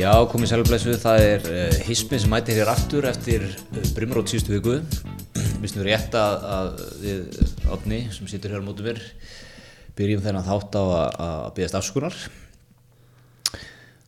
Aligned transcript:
Já, 0.00 0.14
komið 0.32 0.48
sælublesu, 0.48 0.92
það 0.96 1.22
er 1.26 1.42
uh, 1.50 1.74
Hismin 1.84 2.20
sem 2.22 2.30
mætir 2.32 2.56
hér 2.56 2.70
aftur 2.72 3.04
eftir 3.04 3.42
uh, 3.44 3.80
Brimrót 3.92 4.30
síðustu 4.32 4.54
viku. 4.54 4.78
Við 5.60 5.66
snurðum 5.74 5.88
rétt 5.90 6.14
að, 6.16 6.46
að 6.54 6.70
við 7.02 7.66
Átni 7.74 7.98
sem 8.14 8.30
situr 8.30 8.54
hér 8.54 8.64
á 8.64 8.68
mótu 8.70 8.86
mér 8.86 9.02
byrjum 9.98 10.22
þennan 10.24 10.46
þátt 10.46 10.78
á 10.80 10.84
að, 10.86 11.18
að 11.26 11.44
byggast 11.58 11.76
afskunar. 11.82 12.16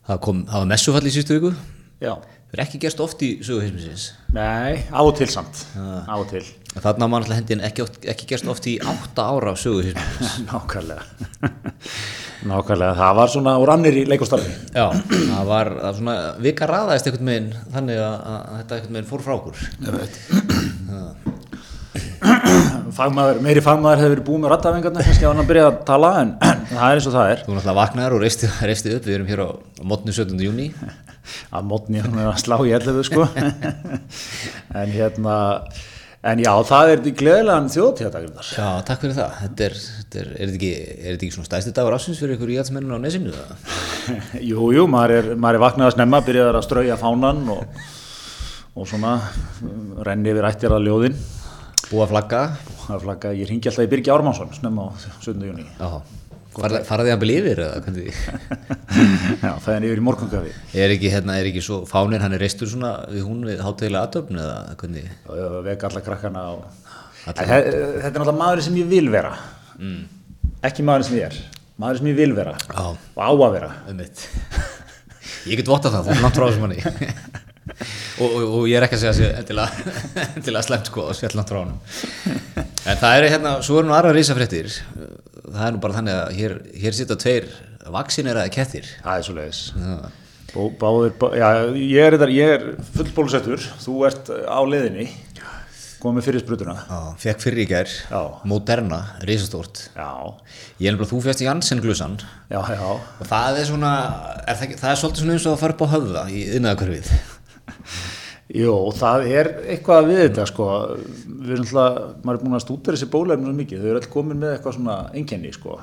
Það, 0.09 0.23
kom, 0.25 0.41
það 0.49 0.63
var 0.63 0.73
messufall 0.73 1.05
í 1.05 1.13
síðustu 1.13 1.37
viku. 1.37 1.53
Já. 2.01 2.15
Það 2.23 2.57
er 2.57 2.65
ekki 2.65 2.83
gerst 2.87 3.05
oft 3.05 3.27
í 3.29 3.31
sögu 3.45 3.67
Hisminsins. 3.67 4.09
Nei, 4.33 4.81
á 4.89 5.01
og 5.05 5.13
til 5.21 5.29
samt. 5.35 5.67
Á 5.77 6.17
og 6.17 6.25
til. 6.33 6.47
Þarna 6.73 7.13
var 7.13 7.27
alltaf 7.27 7.43
hendin 7.43 7.69
ekki, 7.69 7.91
ekki 8.15 8.33
gerst 8.33 8.49
oft 8.49 8.73
í 8.73 8.79
átta 8.81 9.29
ára 9.29 9.53
af 9.53 9.61
sögu 9.61 9.85
Hisminsins. 9.91 10.41
Nákvæmlega. 10.49 11.05
Nákvæmlega. 12.43 12.95
Það 12.99 13.13
var 13.19 13.29
svona 13.31 13.53
úr 13.63 13.71
annir 13.75 13.95
í 14.01 14.05
leikostarfi. 14.11 14.51
Já, 14.75 14.87
það 15.13 15.45
var, 15.51 15.69
það 15.77 15.87
var 15.87 15.99
svona, 15.99 16.15
vika 16.43 16.69
raðaðist 16.71 17.09
einhvern 17.09 17.31
veginn 17.31 17.51
þannig 17.77 17.99
að, 18.03 18.17
að 18.33 18.57
þetta 18.59 18.79
einhvern 18.79 18.97
veginn 18.99 19.11
fór 19.13 19.23
frá 19.27 19.35
okkur. 19.37 19.57
Fagmaður, 22.93 23.41
meiri 23.45 23.63
fagmaður 23.65 24.01
hefur 24.03 24.13
verið 24.15 24.27
búið 24.27 24.43
með 24.43 24.53
rattafingarna, 24.53 25.05
kannski 25.07 25.27
á 25.27 25.31
hann 25.31 25.43
að 25.43 25.49
byrja 25.51 25.65
að 25.69 25.79
tala, 25.89 26.11
en 26.23 26.31
það 26.43 26.85
er 26.87 26.99
eins 26.99 27.09
og 27.09 27.15
það 27.17 27.31
er. 27.33 27.39
Þú 27.43 27.51
náttúrulega 27.55 27.79
vaknaður 27.79 28.17
og 28.17 28.23
reisti 28.23 28.47
upp, 28.97 29.07
við 29.07 29.15
erum 29.17 29.31
hér 29.31 29.43
á, 29.43 29.49
á 29.53 29.85
mótnu 29.93 30.15
17. 30.15 30.45
júni. 30.47 30.69
Að 31.55 31.67
mótni 31.71 32.03
hann 32.03 32.19
er 32.19 32.29
að 32.33 32.43
slá 32.43 32.57
í 32.67 32.75
ellefu, 32.77 33.03
sko. 33.07 33.23
en 34.83 34.95
hérna, 34.95 35.37
en 36.23 36.43
já, 36.43 36.51
það 36.69 36.93
er 36.93 37.03
gleðilegan 37.19 37.69
þjóðtíðadagur 37.75 38.47
Já, 38.47 38.69
takk 38.87 39.03
fyrir 39.03 39.17
það. 39.17 39.35
Þetta 39.41 39.67
er, 39.67 39.77
þetta 39.97 40.21
er, 40.21 40.31
er 40.31 40.53
þetta 40.53 40.59
ekki, 40.59 40.71
er 40.79 41.09
þetta 41.09 41.27
ekki 41.27 41.37
svona 41.37 41.49
stæsti 41.51 41.75
dagur 41.79 41.97
ásins 41.97 42.23
fyrir 42.23 42.37
ykkur 42.37 42.55
íhaldsmenninu 42.55 42.99
á 42.99 43.01
nesinu? 43.03 43.35
Jú, 44.51 44.71
jú, 44.77 44.87
maður 44.91 45.17
er, 45.19 45.31
maður 45.35 45.65
vaknað 45.67 45.91
að 45.91 45.95
snemma, 45.97 46.23
byrjaður 46.29 46.61
að 46.61 46.67
strauja 46.69 46.99
fánan 47.01 47.45
og, 47.57 47.85
og 48.79 48.91
svona 48.91 49.19
renni 50.07 50.35
yfir 50.35 50.51
ættir 50.53 50.79
að 50.79 50.89
ljóðin. 50.89 51.21
Búa 51.91 52.09
flagga? 52.09 52.47
Er 52.87 53.03
flagga, 53.03 53.35
ég 53.37 53.51
ringi 53.51 53.71
alltaf 53.71 53.87
í 53.89 53.91
Birgi 53.91 54.15
Ármánsson, 54.15 54.55
snemma 54.57 54.89
á 54.89 54.91
17. 55.19 55.43
júni. 55.51 55.67
Já. 55.77 56.22
Farði 56.53 56.83
farið 56.85 57.09
þið 57.09 57.15
að 57.15 57.23
byrja 57.23 57.43
yfir 57.43 57.63
eða 57.65 57.79
hvernig? 57.87 58.19
Já, 59.45 59.53
það 59.65 59.71
er 59.75 59.87
yfir 59.89 60.03
í 60.03 60.05
morgungafi. 60.05 60.53
Er 60.85 60.95
ekki, 60.97 61.13
hérna, 61.13 61.39
er 61.41 61.49
ekki 61.49 61.63
svo 61.65 61.79
fánir, 61.89 62.21
hann 62.25 62.37
er 62.37 62.45
reistur 62.45 62.69
svona 62.69 62.93
við 63.09 63.25
hún 63.29 63.41
við 63.49 63.63
hátegilega 63.65 64.09
aðtöfn 64.09 64.43
eða 64.43 64.59
hvernig? 64.83 65.09
Já, 65.09 65.33
já, 65.41 65.49
vek 65.71 65.87
alla 65.89 66.05
krakkana 66.05 66.45
og... 66.53 66.93
Þetta 67.23 67.47
er 67.57 67.81
náttúrulega 68.05 68.37
maður 68.37 68.65
sem 68.67 68.79
ég 68.83 68.93
vil 68.93 69.09
vera. 69.15 69.33
Ekki 70.67 70.85
maður 70.85 71.09
sem 71.09 71.19
ég 71.23 71.31
er. 71.31 71.41
Maður 71.81 72.03
sem 72.03 72.13
ég 72.13 72.21
vil 72.21 72.33
vera. 72.37 72.55
Já. 72.69 72.93
Og 72.93 73.23
á 73.23 73.31
að 73.33 73.49
vera. 73.57 73.73
ég 75.49 75.59
get 75.59 75.71
votta 75.71 75.91
það, 75.91 76.07
þú 76.07 76.15
er 76.15 76.23
langt 76.23 76.39
frá 76.39 76.47
þessum 76.47 76.65
manni 76.67 76.83
og, 78.23 78.29
og, 78.29 78.43
og 78.43 78.69
ég 78.71 78.79
er 78.79 78.87
ekki 78.87 78.99
að 78.99 79.05
segja 79.05 79.15
sér 79.17 79.41
endilega, 79.41 80.63
slemt 80.69 80.91
sko 80.91 81.09
og 81.09 81.19
sér 81.19 81.37
langt 81.39 81.51
frá 81.51 81.61
honum 81.63 81.79
en 82.63 83.01
það 83.01 83.17
er 83.17 83.29
hérna, 83.35 83.55
svo 83.65 83.81
eru 83.81 83.91
nú 83.91 83.97
aðra 83.97 84.15
rísafréttir 84.17 84.71
það 85.53 85.67
er 85.67 85.77
nú 85.77 85.83
bara 85.85 85.99
þannig 85.99 86.19
að 86.19 86.35
hér, 86.39 86.57
hér 86.83 86.97
sita 86.97 87.19
tveir 87.21 87.49
vaksineraði 87.93 88.53
kettir 88.55 88.91
Það 89.03 89.17
er 89.17 89.27
svo 89.27 89.35
leiðis. 89.39 89.63
Ég 90.53 92.03
er, 92.05 92.17
er 92.45 92.65
fullbólusettur. 92.93 93.69
Þú 93.83 93.95
ert 94.09 94.31
á 94.33 94.61
leiðinni. 94.69 95.09
Komið 96.03 96.27
fyrir 96.27 96.43
sprutuna. 96.43 96.75
Fekk 97.23 97.45
fyrir 97.45 97.63
í 97.63 97.67
Já. 97.71 98.23
Moderna, 98.49 98.99
rísastórt 99.23 99.85
Já, 99.95 100.35
ég 100.83 100.91
er 100.91 100.97
nefnilega, 100.97 101.11
þú 101.13 101.21
fjast 101.23 101.45
Janssen 101.45 101.83
glusan 101.83 102.17
já, 102.51 102.59
já. 102.59 102.89
og 103.23 103.29
það 103.31 103.61
er 103.61 103.69
svona 103.69 103.93
er 104.43 104.59
það, 104.59 104.75
það 104.81 104.91
er 104.91 104.99
svolítið 104.99 105.23
svona 105.23 105.37
eins 105.37 105.47
og 105.47 105.55
að 105.55 105.63
fara 105.63 105.77
upp 105.77 105.85
á 105.87 105.93
höfða 105.95 106.25
í 106.35 106.43
innæðakörfið 106.59 107.13
Jú, 108.53 108.73
það 108.99 109.27
er 109.33 109.49
eitthvað 109.73 110.11
við 110.11 110.19
þetta 110.27 110.45
sko, 110.51 110.69
við 111.25 111.55
erum 111.55 111.65
alltaf, 111.65 112.15
maður 112.21 112.37
er 112.37 112.43
búin 112.43 112.57
að 112.59 112.65
stúdera 112.67 112.99
þessi 112.99 113.09
bólefni 113.15 113.49
svo 113.49 113.57
mikið, 113.57 113.81
þau 113.81 113.89
eru 113.89 114.01
alltaf 114.01 114.13
komin 114.13 114.41
með 114.43 114.57
eitthvað 114.57 114.75
svona 114.77 114.97
engenni 115.17 115.53
sko, 115.55 115.77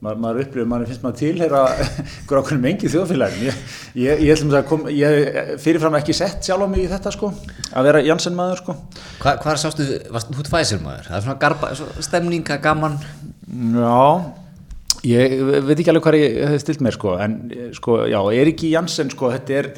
maður, 0.00 0.22
maður 0.24 0.40
upplifir, 0.46 0.70
maður 0.70 0.88
finnst 0.88 1.04
maður 1.04 1.18
tilheyra 1.20 1.60
einhver 1.82 2.40
ákveðnum 2.40 2.70
engi 2.70 2.92
þjóðfélagin, 2.94 3.44
ég, 3.50 3.60
ég, 4.00 4.24
ég 4.24 4.32
ætlum 4.32 4.56
að 4.56 4.64
kom, 4.70 4.88
ég 4.96 5.42
fyrirfram 5.60 5.98
ekki 6.00 6.16
sett 6.16 6.48
sjálf 6.48 6.64
á 6.64 6.72
mig 6.72 6.86
í 6.86 6.88
þetta 6.94 7.12
sko, 7.18 7.32
að 7.68 7.90
vera 7.90 8.04
Janssen 8.06 8.38
maður 8.38 8.62
sko, 8.62 8.78
Hva, 9.20 9.36
hvað 9.44 9.60
sástu, 9.60 9.90
varst 10.14 10.32
þú 10.32 10.48
tvæsir 10.48 10.80
maður? 10.80 11.10
Það 11.10 11.20
er 11.20 11.24
svona 11.26 11.40
garba, 11.44 11.74
svona 11.76 12.08
stemning, 12.08 12.48
það 12.48 12.56
er 12.56 12.64
gaman. 12.64 12.98
Já, 13.76 14.02
ég 15.12 15.34
veit 15.66 15.76
ekki 15.76 15.92
alveg 15.92 16.04
hvað 16.08 16.18
ég 16.22 16.36
hef 16.52 16.62
stilt 16.64 16.84
mér 16.86 16.96
sko, 16.96 17.16
en 17.22 17.38
eh, 17.52 17.70
sko, 17.76 18.00
já, 18.08 18.18
er 18.34 18.52
ekki 18.54 18.72
Janssen 18.72 19.12
sko, 19.12 19.32
þetta 19.34 19.58
er, 19.60 19.70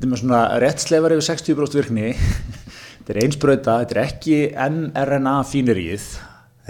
þetta 0.00 0.08
er 0.08 0.10
með 0.14 0.22
svona 0.22 0.40
réttsleifar 0.64 1.12
yfir 1.18 1.26
60% 1.28 1.76
virkni, 1.76 2.14
þetta 2.96 3.12
er 3.14 3.22
einsbrauta, 3.26 3.76
þetta 3.84 3.96
er 3.98 4.02
ekki 4.06 4.40
mRNA 4.72 5.36
fíneríð, 5.52 6.10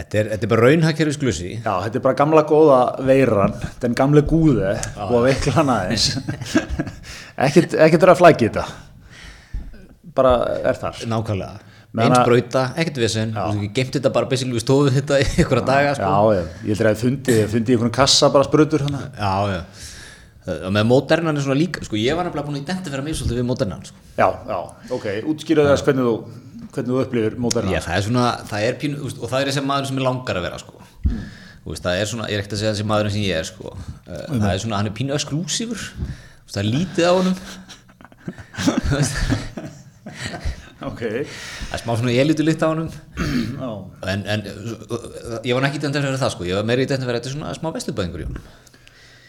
Þetta 0.01 0.17
er, 0.17 0.29
þetta 0.31 0.47
er 0.47 0.51
bara 0.53 0.63
raunhagkerfis 0.71 1.17
glusi 1.21 1.49
Já, 1.59 1.73
þetta 1.85 1.99
er 1.99 2.03
bara 2.07 2.17
gamla 2.17 2.43
góða 2.49 2.77
veiran, 3.05 3.53
den 3.83 3.97
gamle 3.99 4.23
gúði 4.25 4.71
og 5.03 5.11
að 5.19 5.25
veikla 5.27 5.53
hann 5.59 5.73
aðeins. 5.75 6.07
ekkert, 7.47 7.75
er 8.07 8.13
að 8.15 8.21
flækja 8.23 8.47
þetta. 8.47 8.65
Bara 10.17 10.33
er 10.71 10.79
þar. 10.81 11.03
nákvæmlega 11.11 11.67
Meðan 11.91 12.07
eins 12.15 12.21
að- 12.23 12.29
brauta, 12.31 12.63
ekkert 12.79 13.01
ekki 13.59 13.69
gemt 13.77 13.97
þetta 13.99 14.13
bara 14.15 14.31
basically 14.31 14.57
við 14.57 14.65
stofum 14.65 14.95
þetta 14.95 15.21
í 15.21 15.27
einhverja 15.43 15.67
daga 15.69 15.95
sko. 15.99 16.09
Já, 16.09 16.39
já, 16.39 16.43
ég 16.63 16.71
heldur 16.71 16.89
að 16.89 16.95
ég 16.97 17.03
fundi, 17.03 17.39
fundi 17.51 17.75
í 17.75 17.77
einhvern 17.77 17.95
kassa 18.01 18.31
bara 18.33 18.47
hann. 18.87 18.99
já, 19.19 19.35
já 19.59 19.61
og 20.49 20.71
með 20.73 20.87
Modernan 20.89 21.37
er 21.37 21.45
svona 21.45 21.59
líka 21.61 21.83
sko, 21.85 21.99
ég 22.01 22.17
var 22.17 22.25
nefnilega 22.25 22.47
búin 22.49 22.57
að 22.61 22.63
identifera 22.65 23.03
mig 23.05 23.17
svolítið 23.19 23.41
við 23.43 23.49
Modernan 23.51 23.83
sko. 23.85 23.99
Já, 24.17 24.29
já, 24.49 24.59
ok, 24.97 25.07
útskýra 25.29 25.67
þess 25.69 25.85
hvernig 25.85 26.07
þú, 26.07 26.15
hvernig 26.73 26.91
þú 26.95 27.03
upplifir 27.05 27.37
móterna. 27.45 27.75
já, 27.75 27.81
það 27.85 27.97
er 27.99 28.07
svona, 28.07 28.25
það 28.49 28.65
er 28.69 28.79
pínu 28.81 28.97
og 29.11 29.27
það 29.29 29.39
er 29.41 29.51
þessi 29.51 29.65
maður 29.69 29.91
sem 29.91 30.01
ég 30.01 30.07
langar 30.09 30.41
að 30.41 30.47
vera 30.49 30.63
sko. 30.63 30.75
Þú 31.61 31.75
veist, 31.75 31.85
það 31.85 32.01
er 32.01 32.09
svona, 32.09 32.31
ég 32.31 32.39
er 32.39 32.41
ekkert 32.41 32.57
að 32.57 32.63
segja 32.63 32.73
þessi 32.73 32.89
maður 32.89 33.13
sem 33.13 33.27
ég 33.27 33.37
er 33.37 33.49
sko. 33.51 33.75
Eh, 34.09 34.25
það 34.33 34.51
er 34.55 34.63
svona, 34.65 34.81
hann 34.81 34.89
er 34.89 34.97
pínu 34.97 35.17
exklusífur 35.19 35.83
það 36.51 36.63
er 36.63 36.71
lítið 36.73 37.05
á 37.05 37.13
honum. 37.19 37.37
Ok, 40.81 41.03
það 41.05 41.75
er 41.77 41.81
smá 41.83 41.91
svona 41.93 42.13
elitu 42.23 42.41
lykt 42.41 42.63
á 42.65 42.73
honum. 42.73 42.87
Já, 43.21 43.69
en, 44.09 44.23
en 44.33 44.45
ég 45.45 45.53
var 45.53 45.67
ekki 45.69 45.77
identifera 45.77 46.17
það 46.17 46.33
sko, 46.33 46.47
ég 46.49 46.57
var 46.57 46.65
meiri 46.71 46.87
identifera 46.89 47.21
þetta 47.21 47.29
er 47.29 47.35
svona 47.35 47.53
smá 47.59 47.69
vesturbæðingur 47.75 48.23
í 48.25 48.29
honum 48.31 48.47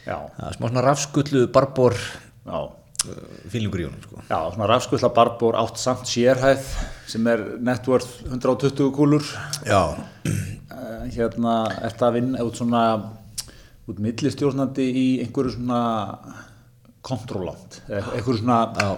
smá 0.05 0.67
svona 0.67 0.81
rafskullu 0.85 1.47
barbor 1.53 1.93
uh, 2.47 2.67
fílingur 3.51 3.81
í 3.83 3.87
honum 3.89 4.01
sko. 4.05 4.21
Já, 4.29 4.39
svona 4.53 4.67
rafskulla 4.69 5.09
barbór 5.13 5.57
átt 5.61 5.77
samt 5.81 6.05
sérhæð 6.09 6.63
sem 7.09 7.27
er 7.27 7.43
net 7.61 7.87
worth 7.89 8.21
120 8.29 8.91
kúlur. 8.95 9.23
já, 9.65 9.83
Eh, 10.71 11.09
hérna, 11.13 11.65
ert 11.83 11.99
að 12.01 12.13
vinna 12.15 12.39
út 12.47 12.55
svona 12.55 12.81
út 13.91 13.97
millistjórnandi 13.99 14.85
í 14.87 15.05
einhverju 15.21 15.51
svona 15.57 15.81
kontrólant, 17.03 17.81
einhverju 17.89 18.37
svona 18.39 18.59
Já. 18.77 18.91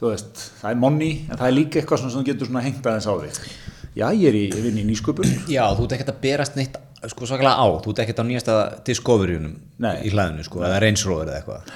þú 0.00 0.08
veist, 0.14 0.40
það 0.62 0.70
er 0.70 0.78
money 0.80 1.10
en 1.28 1.36
það 1.36 1.46
er 1.50 1.56
líka 1.56 1.80
eitthvað 1.80 2.00
svona 2.02 2.14
sem 2.14 2.24
getur 2.24 2.48
svona 2.48 2.62
hengt 2.64 2.86
aðeins 2.86 3.08
á 3.10 3.14
þig. 3.20 3.40
Já, 4.00 4.06
ég 4.14 4.26
er 4.30 4.38
í, 4.38 4.42
ég 4.54 4.62
vinn 4.64 4.78
í 4.80 4.86
nýsköpun. 4.88 5.30
Já, 5.50 5.64
þú 5.76 5.84
ert 5.86 5.96
ekkert 5.98 6.12
að 6.14 6.20
berast 6.24 6.56
neitt 6.56 6.78
sko 7.10 7.26
svakalega 7.28 7.58
á, 7.58 7.66
þú 7.84 7.92
ert 7.92 8.02
ekkert 8.06 8.22
á 8.22 8.24
nýjasta 8.30 8.56
Discovery-unum 8.86 9.54
Nei. 9.80 9.94
í 10.06 10.12
hlaðinu 10.12 10.44
sko, 10.46 10.62
eða 10.66 10.80
Range 10.84 11.06
Rover 11.08 11.30
eða 11.30 11.40
eitthvað. 11.40 11.74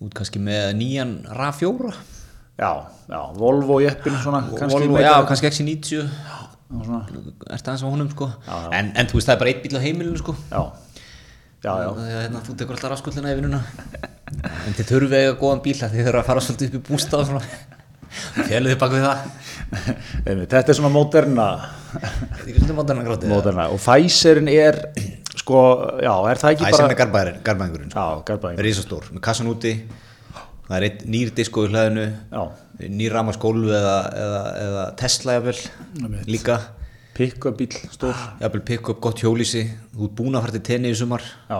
Ert 0.00 0.14
kannski 0.16 0.40
með 0.42 0.68
nýjan 0.78 1.14
RAV4 1.36 1.90
já, 2.60 2.70
já, 3.10 3.20
Volvo 3.36 3.80
jeppin 3.84 4.16
svona, 4.22 4.40
kannski 4.48 4.78
Volvo, 4.78 5.00
já, 5.02 5.12
kannski 5.28 5.50
XC90 5.50 6.06
og 6.70 6.86
svona, 6.86 7.00
ert 7.50 7.66
aðeins 7.66 7.84
á 7.84 7.88
honum 7.90 8.08
sko? 8.12 8.30
En, 8.72 8.92
en 8.94 9.10
þú 9.10 9.18
veist, 9.18 9.28
það 9.28 9.34
er 9.34 9.42
bara 9.42 9.52
eitt 9.52 9.64
bíl 9.64 9.76
á 9.76 9.84
heimilinu 9.84 10.20
sko. 10.22 10.36
Já, 10.48 10.62
já, 11.66 11.72
já. 11.72 11.90
Þannig 11.90 12.14
að 12.14 12.22
hérna, 12.22 12.44
þú 12.46 12.56
tekur 12.62 12.78
alltaf 12.78 12.94
rafskullina 12.94 13.34
í 13.34 13.40
vinnuna. 13.40 13.60
En 14.68 14.78
þið 14.78 14.92
þurfið 14.94 15.18
eiga 15.18 15.36
góðan 15.42 15.62
bíl 15.66 15.76
þið 15.80 15.98
þurfa 15.98 16.22
að 16.22 16.30
fara 16.30 16.46
svolítið 16.46 16.70
upp 16.70 16.78
í 16.78 16.82
bústa 16.88 17.20
og 17.20 17.28
svona. 17.28 17.44
Fjöluðið 18.48 18.80
bak 18.80 18.94
við 18.94 19.06
það. 19.08 19.28
Þetta 20.24 20.62
er 20.62 20.78
svona 20.78 20.94
moderna 20.94 21.50
þetta 21.90 22.46
er 22.46 22.54
svolítið 22.54 22.76
mótarna 22.78 23.04
gráttið 23.06 23.32
moderna 23.32 23.66
og 23.74 23.80
Pfizerin 23.82 24.50
er 24.52 24.78
sko, 25.38 25.60
já, 26.02 26.12
er 26.30 26.40
það 26.40 26.54
ekki 26.54 26.64
Það 26.64 26.70
er 26.70 26.76
sem 26.76 26.86
bara 26.86 26.94
er 26.94 27.00
garbaðurinn, 27.00 27.42
garbaðingurinn 27.46 27.92
sko. 27.94 28.52
risastór, 28.66 29.10
með 29.14 29.22
kassan 29.28 29.50
úti. 29.50 29.74
Það 30.66 30.76
er 30.76 30.86
einn 30.86 31.10
nýr 31.10 31.32
disko 31.34 31.64
í 31.66 31.70
hlaðinu. 31.70 32.04
Já, 32.30 32.42
nýr 33.00 33.14
ramaskólu 33.14 33.72
eða, 33.74 33.96
eða, 34.24 34.42
eða 34.64 34.84
Tesla 35.00 35.36
jafnvel 35.38 36.22
líka. 36.30 36.60
Pick-up 37.16 37.58
bíl, 37.58 37.74
stór. 37.92 38.14
Jafnvel 38.40 38.62
pick 38.64 38.88
up 38.88 39.00
gott 39.02 39.20
hjólísi 39.20 39.66
þú 39.92 40.06
ert 40.06 40.16
búin 40.20 40.38
að 40.38 40.46
fara 40.46 40.56
til 40.56 40.62
tenni 40.70 40.92
í 40.94 40.96
sumar. 40.96 41.24
Já, 41.50 41.58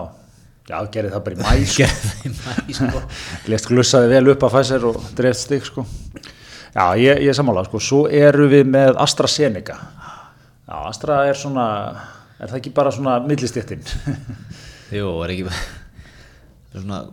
já, 0.71 0.77
gerði 0.95 1.11
það 1.13 1.25
bara 1.27 1.35
í 1.35 1.41
mæ 1.41 1.65
sko. 1.67 1.83
gerði 1.83 2.13
það 2.39 2.61
í 2.63 2.77
mæ 2.77 2.77
sko. 2.79 3.01
Lest 3.51 3.69
glussaði 3.69 4.13
vel 4.15 4.23
upp 4.33 4.47
að 4.47 4.55
Pfizer 4.55 4.87
og 4.89 5.01
dreifst 5.19 5.45
stig 5.49 5.67
sko. 5.67 5.85
Já, 6.71 6.85
ég, 6.95 7.19
ég 7.19 7.27
er 7.27 7.35
sammála 7.35 7.65
sko. 7.67 7.83
Svo 7.83 8.01
eru 8.07 8.47
við 8.51 8.71
með 8.71 8.95
AstraZeneca. 9.03 9.75
Já, 10.71 10.75
Astra 10.87 11.25
er 11.27 11.35
svona 11.35 11.67
er 12.41 12.49
það 12.51 12.59
ekki 12.61 12.73
bara 12.81 12.91
svona 12.95 13.19
millistéttin? 13.25 13.83
Jú, 14.97 15.07
er 15.25 15.33
ekki 15.35 15.47
svona 16.75 17.03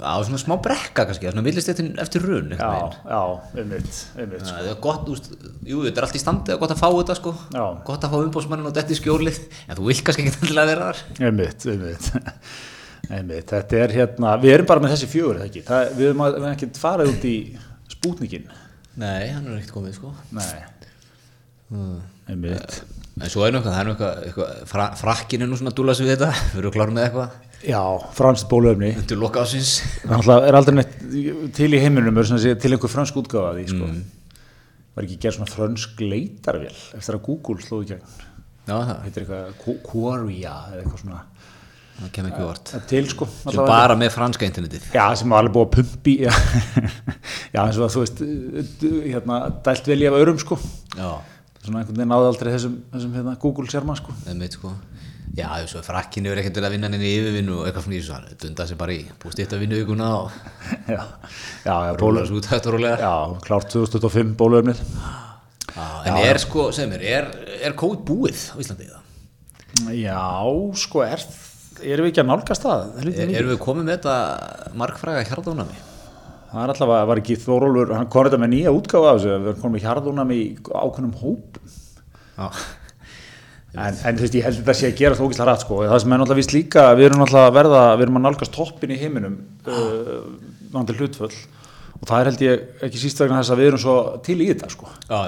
á 0.00 0.16
svona 0.22 0.38
smá 0.40 0.54
brekka 0.62 1.04
kannski, 1.08 1.28
svona 1.30 1.42
millistéttin 1.44 1.88
eftir 2.02 2.22
run 2.24 2.52
já, 2.54 2.68
já, 3.10 3.20
einmitt 3.58 3.90
sko. 3.90 4.24
það 4.46 4.68
er 4.70 4.78
gott, 4.82 5.08
úst, 5.12 5.26
jú, 5.66 5.80
þetta 5.86 6.00
er 6.02 6.06
allt 6.06 6.18
í 6.18 6.22
standi 6.22 6.54
og 6.54 6.62
gott 6.62 6.74
að 6.74 6.80
fá 6.82 6.86
þetta 6.94 7.16
sko, 7.18 7.32
Já. 7.54 7.64
gott 7.88 8.06
að 8.06 8.14
fá 8.14 8.18
umbóðsmannin 8.24 8.70
og 8.70 8.76
þetta 8.76 8.94
í 8.94 8.98
skjólið, 9.00 9.40
en 9.66 9.78
þú 9.80 9.88
vilt 9.90 10.04
kannski 10.06 10.24
ekki 10.26 10.34
endilega 10.38 10.70
vera 10.70 10.86
þar. 10.90 11.02
Einmitt, 11.28 11.66
einmitt. 11.74 12.08
Einmitt, 13.18 13.50
þetta 13.50 13.80
er 13.82 13.94
hérna 13.96 14.32
við 14.42 14.54
erum 14.54 14.68
bara 14.70 14.84
með 14.84 14.94
þessi 14.94 15.10
fjögur, 15.10 15.40
það 15.42 15.48
ekki? 15.50 15.62
Það, 15.66 15.92
við 15.98 16.08
erum 16.12 16.24
að- 16.26 16.34
við 16.36 16.40
erum 16.44 16.54
ekki 16.54 16.70
farið 16.78 17.12
út 17.14 17.24
í 17.26 17.34
spútnikin 17.96 18.46
nei, 19.00 19.28
hann 19.34 19.46
er 19.50 19.58
ekkert 19.58 19.74
komið 19.78 19.96
sko. 19.98 20.14
Nei, 20.36 20.64
Hmm. 21.70 22.00
einmitt 22.30 22.80
en 23.18 23.32
svo 23.32 23.44
er 23.46 23.52
nú 23.54 23.60
eitthvað, 23.60 23.74
það 23.74 23.80
er 23.80 23.88
nú 23.88 23.94
eitthvað, 23.94 24.20
eitthvað 24.28 24.70
fra, 24.70 24.86
frakkin 25.00 25.42
er 25.44 25.50
nú 25.50 25.58
svona 25.58 25.72
að 25.72 25.78
dúla 25.80 25.96
sig 25.98 26.06
við 26.08 26.14
þetta 26.16 26.30
við 26.52 26.60
erum 26.62 26.74
klárum 26.76 26.96
með 26.96 27.06
eitthvað, 27.08 27.34
já, 27.66 27.82
franskt 28.16 28.48
bóluefni. 28.52 28.92
Undir 29.02 29.20
loka 29.20 29.44
ásins 29.44 29.74
Það 30.04 30.46
er 30.48 30.58
aldrei 30.60 30.78
neitt 30.78 30.94
til 31.58 31.70
í 31.74 31.82
heiminum 31.82 32.20
er 32.22 32.30
segja 32.30 32.58
til 32.60 32.72
einhver 32.76 32.92
fransk 32.92 33.18
útgáfa 33.20 33.50
af 33.52 33.58
því 33.58 33.66
sko. 33.74 33.90
Mm. 33.90 34.04
var 34.96 35.06
ekki 35.08 35.18
gerð 35.22 35.38
svona 35.40 35.52
fransk 35.54 36.00
leitarvél? 36.04 36.78
Eftir 36.98 37.18
að 37.18 37.24
Google 37.26 37.64
slóði 37.64 37.92
gegn. 37.94 38.14
Já, 38.68 38.74
það, 38.76 38.86
það 38.90 39.04
heitir 39.08 39.22
eitthvað 39.26 39.60
Qu- 39.64 39.80
Quoria 39.86 40.54
eða 40.70 40.80
eitthvað 40.84 41.04
svona. 41.04 41.20
Það 42.00 42.12
kemur 42.14 42.30
ekki 42.32 42.44
vart 42.48 42.70
Það 42.70 42.78
er 42.78 42.84
til 42.88 43.08
sko 43.10 43.26
bara 43.68 43.96
með 44.00 44.12
franska 44.14 44.46
internetið. 44.48 44.84
Já 44.96 45.02
sem 45.20 45.32
var 45.32 45.42
alveg 45.42 45.52
búið 45.56 45.66
að 45.66 45.74
pumpi 45.74 46.14
já, 46.22 46.30
eins 47.66 47.76
og 47.76 47.84
að 47.84 47.92
þú 47.92 48.04
veist 48.04 48.22
hérna, 49.10 49.40
dælt 49.66 49.90
vel 49.90 49.98
í 50.00 50.08
af 50.08 50.16
örum 50.16 50.38
sko. 50.40 50.56
Já, 50.96 51.10
svona 51.64 51.82
einhvern 51.82 51.98
veginn 51.98 52.12
náði 52.12 52.28
aldrei 52.30 52.52
þessum, 52.54 52.76
þessum 52.92 53.16
hérna, 53.18 53.36
Google 53.40 53.70
sérma 53.70 53.96
sko. 53.98 54.14
Sko. 54.54 54.72
Já, 55.36 55.46
þessu 55.60 55.82
frakkin 55.86 56.26
er 56.26 56.40
ekkert 56.40 56.56
verið 56.58 56.68
að 56.68 56.74
vinna 56.74 56.88
henni 56.90 57.06
í 57.06 57.18
yfirvinnu 57.20 57.58
og 57.60 57.68
eitthvað 57.68 57.92
í 57.94 58.00
þessu, 58.00 58.38
dunda 58.42 58.66
sig 58.66 58.78
bara 58.80 58.94
í 58.96 59.02
búið 59.22 59.36
stýtt 59.36 59.52
að 59.54 59.62
vinna 59.62 59.78
ykkurna 59.78 60.08
og 60.20 60.32
já, 60.90 60.96
já, 60.98 61.74
já, 61.86 61.92
bóla 61.92 61.98
bólu, 62.00 62.24
þessu 62.24 62.38
út 62.40 62.48
þetta 62.50 62.72
rólega 62.74 62.96
já 63.04 63.12
klárt 63.46 63.76
2025 63.76 64.32
bóluefnið. 64.40 64.80
Já, 65.70 65.84
en 66.10 66.18
er 66.24 66.40
sko, 66.42 66.66
segð 66.74 66.96
mér, 66.96 67.06
er, 67.12 67.30
er 67.68 67.76
COVID 67.78 68.02
búið 68.08 68.42
á 68.50 68.56
Íslandi 68.58 68.90
það? 68.90 69.06
já, 69.94 70.18
sko 70.82 71.04
er 71.06 71.22
erum 71.84 72.06
við 72.06 72.12
ekki 72.12 72.24
að 72.24 72.30
nálgast 72.32 72.66
það? 72.66 72.82
Er, 73.00 73.12
erum 73.38 73.52
við 73.54 73.62
komið 73.62 73.86
með 73.86 73.96
þetta 73.98 74.16
margfræga 74.82 75.22
hjarðónami? 75.30 75.78
Það 76.50 76.64
er 76.64 76.72
alltaf 76.72 76.92
að 76.96 77.06
var 77.10 77.20
ekki 77.22 77.38
Þórólfur, 77.44 77.94
hann 77.94 78.10
kom 78.10 78.26
þetta 78.26 78.42
með 78.42 78.52
nýja 78.56 78.74
útgáfa 78.74 79.12
af 79.12 79.20
þessu, 79.20 79.38
við 79.44 79.58
komið 79.62 79.74
með 79.76 79.84
hjarðunam 79.86 80.34
í 80.34 80.40
ákveðnum 80.66 81.16
hópum. 81.20 81.74
Já, 82.40 82.48
En, 83.70 83.94
en 83.94 84.16
þú 84.18 84.24
veist, 84.24 84.34
ég 84.34 84.42
held 84.42 84.56
þetta 84.58 84.74
sé 84.74 84.88
að 84.88 84.96
gera 84.98 85.14
það 85.14 85.28
ógislega 85.28 85.46
rætt, 85.46 85.62
sko. 85.62 85.76
Það 85.86 86.00
sem 86.02 86.12
er 86.14 86.18
náttúrulega 86.18 86.40
vist 86.40 86.54
líka, 86.56 86.86
við 86.98 87.06
erum 87.06 87.20
náttúrulega 87.22 87.50
að 87.50 87.54
verða, 87.54 87.82
við 87.94 88.04
erum 88.06 88.18
að 88.18 88.24
nálgast 88.24 88.54
toppin 88.56 88.90
í 88.90 88.98
heiminum, 88.98 89.36
uh, 89.62 90.16
náttúrulega 90.74 91.04
hlutföll. 91.04 91.38
Og 92.00 92.08
það 92.08 92.16
er 92.16 92.30
held 92.30 92.42
ég 92.48 92.64
ekki 92.88 93.02
síst 93.04 93.22
vegna 93.22 93.38
þess 93.38 93.54
að 93.54 93.62
við 93.62 93.70
erum 93.70 93.82
svo 93.84 93.94
til 94.26 94.36
í 94.40 94.48
þetta, 94.50 94.72
sko. 94.74 94.90
erum, 95.06 95.20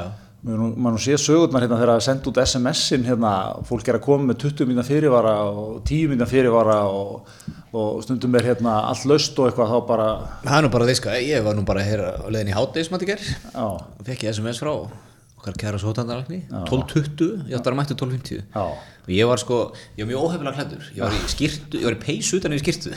maður 0.42 1.02
sé 1.04 1.16
sögurnar 1.22 1.62
hérna 1.62 1.76
þegar 1.78 1.92
að 1.92 2.04
senda 2.08 2.30
út 2.30 2.38
SMS-in 2.42 3.04
hérna, 3.06 3.32
fólk 3.68 3.86
er 3.86 3.98
að 4.00 4.04
koma 4.08 4.26
með 4.32 4.40
20 4.42 4.66
mínúna 4.66 4.84
fyrirvara 4.86 5.34
og 5.46 5.76
10 5.86 6.10
mínúna 6.10 6.26
fyrirvara 6.26 6.78
og, 6.90 7.28
og 7.70 8.02
stundum 8.02 8.34
er 8.40 8.48
hérna 8.50 8.80
allt 8.88 9.06
laust 9.06 9.38
og 9.38 9.48
eitthvað 9.48 9.70
þá 9.70 9.78
bara, 9.92 10.08
Það 10.42 10.56
er 10.56 10.66
nú 10.66 10.72
bara 10.74 10.88
þess 10.90 11.06
að 11.12 11.28
ég 11.28 11.46
var 11.46 11.58
nú 11.58 11.64
bara 11.68 11.86
hér 11.86 12.02
á 12.02 12.26
leiðin 12.26 12.50
í 12.50 12.56
hátdeismat 12.58 13.06
í 13.06 13.10
gerð 13.12 13.28
já, 13.30 13.62
og 13.62 14.02
fekk 14.08 14.26
ég 14.26 14.34
SMS 14.34 14.62
frá 14.64 14.72
okkar 14.72 15.60
kæra 15.62 15.78
sótandaralagni 15.82 16.42
12.20, 16.50 17.46
ég 17.46 17.56
ætti 17.58 17.70
að 17.70 17.78
mættu 17.78 17.98
12.50 18.02 18.42
já. 18.42 18.66
og 18.66 19.14
ég 19.14 19.30
var 19.30 19.42
sko, 19.42 19.62
ég 19.94 20.04
var 20.04 20.10
mjög 20.10 20.26
óhefilega 20.26 20.58
klæddur. 20.58 20.90
Ég 20.94 21.06
var 21.06 21.14
í 21.14 21.22
skýrtu, 21.30 21.78
ég 21.78 21.86
var 21.86 21.96
í 21.96 22.02
peysu 22.02 22.38
utan 22.42 22.54
í 22.54 22.60
skýrtu 22.62 22.94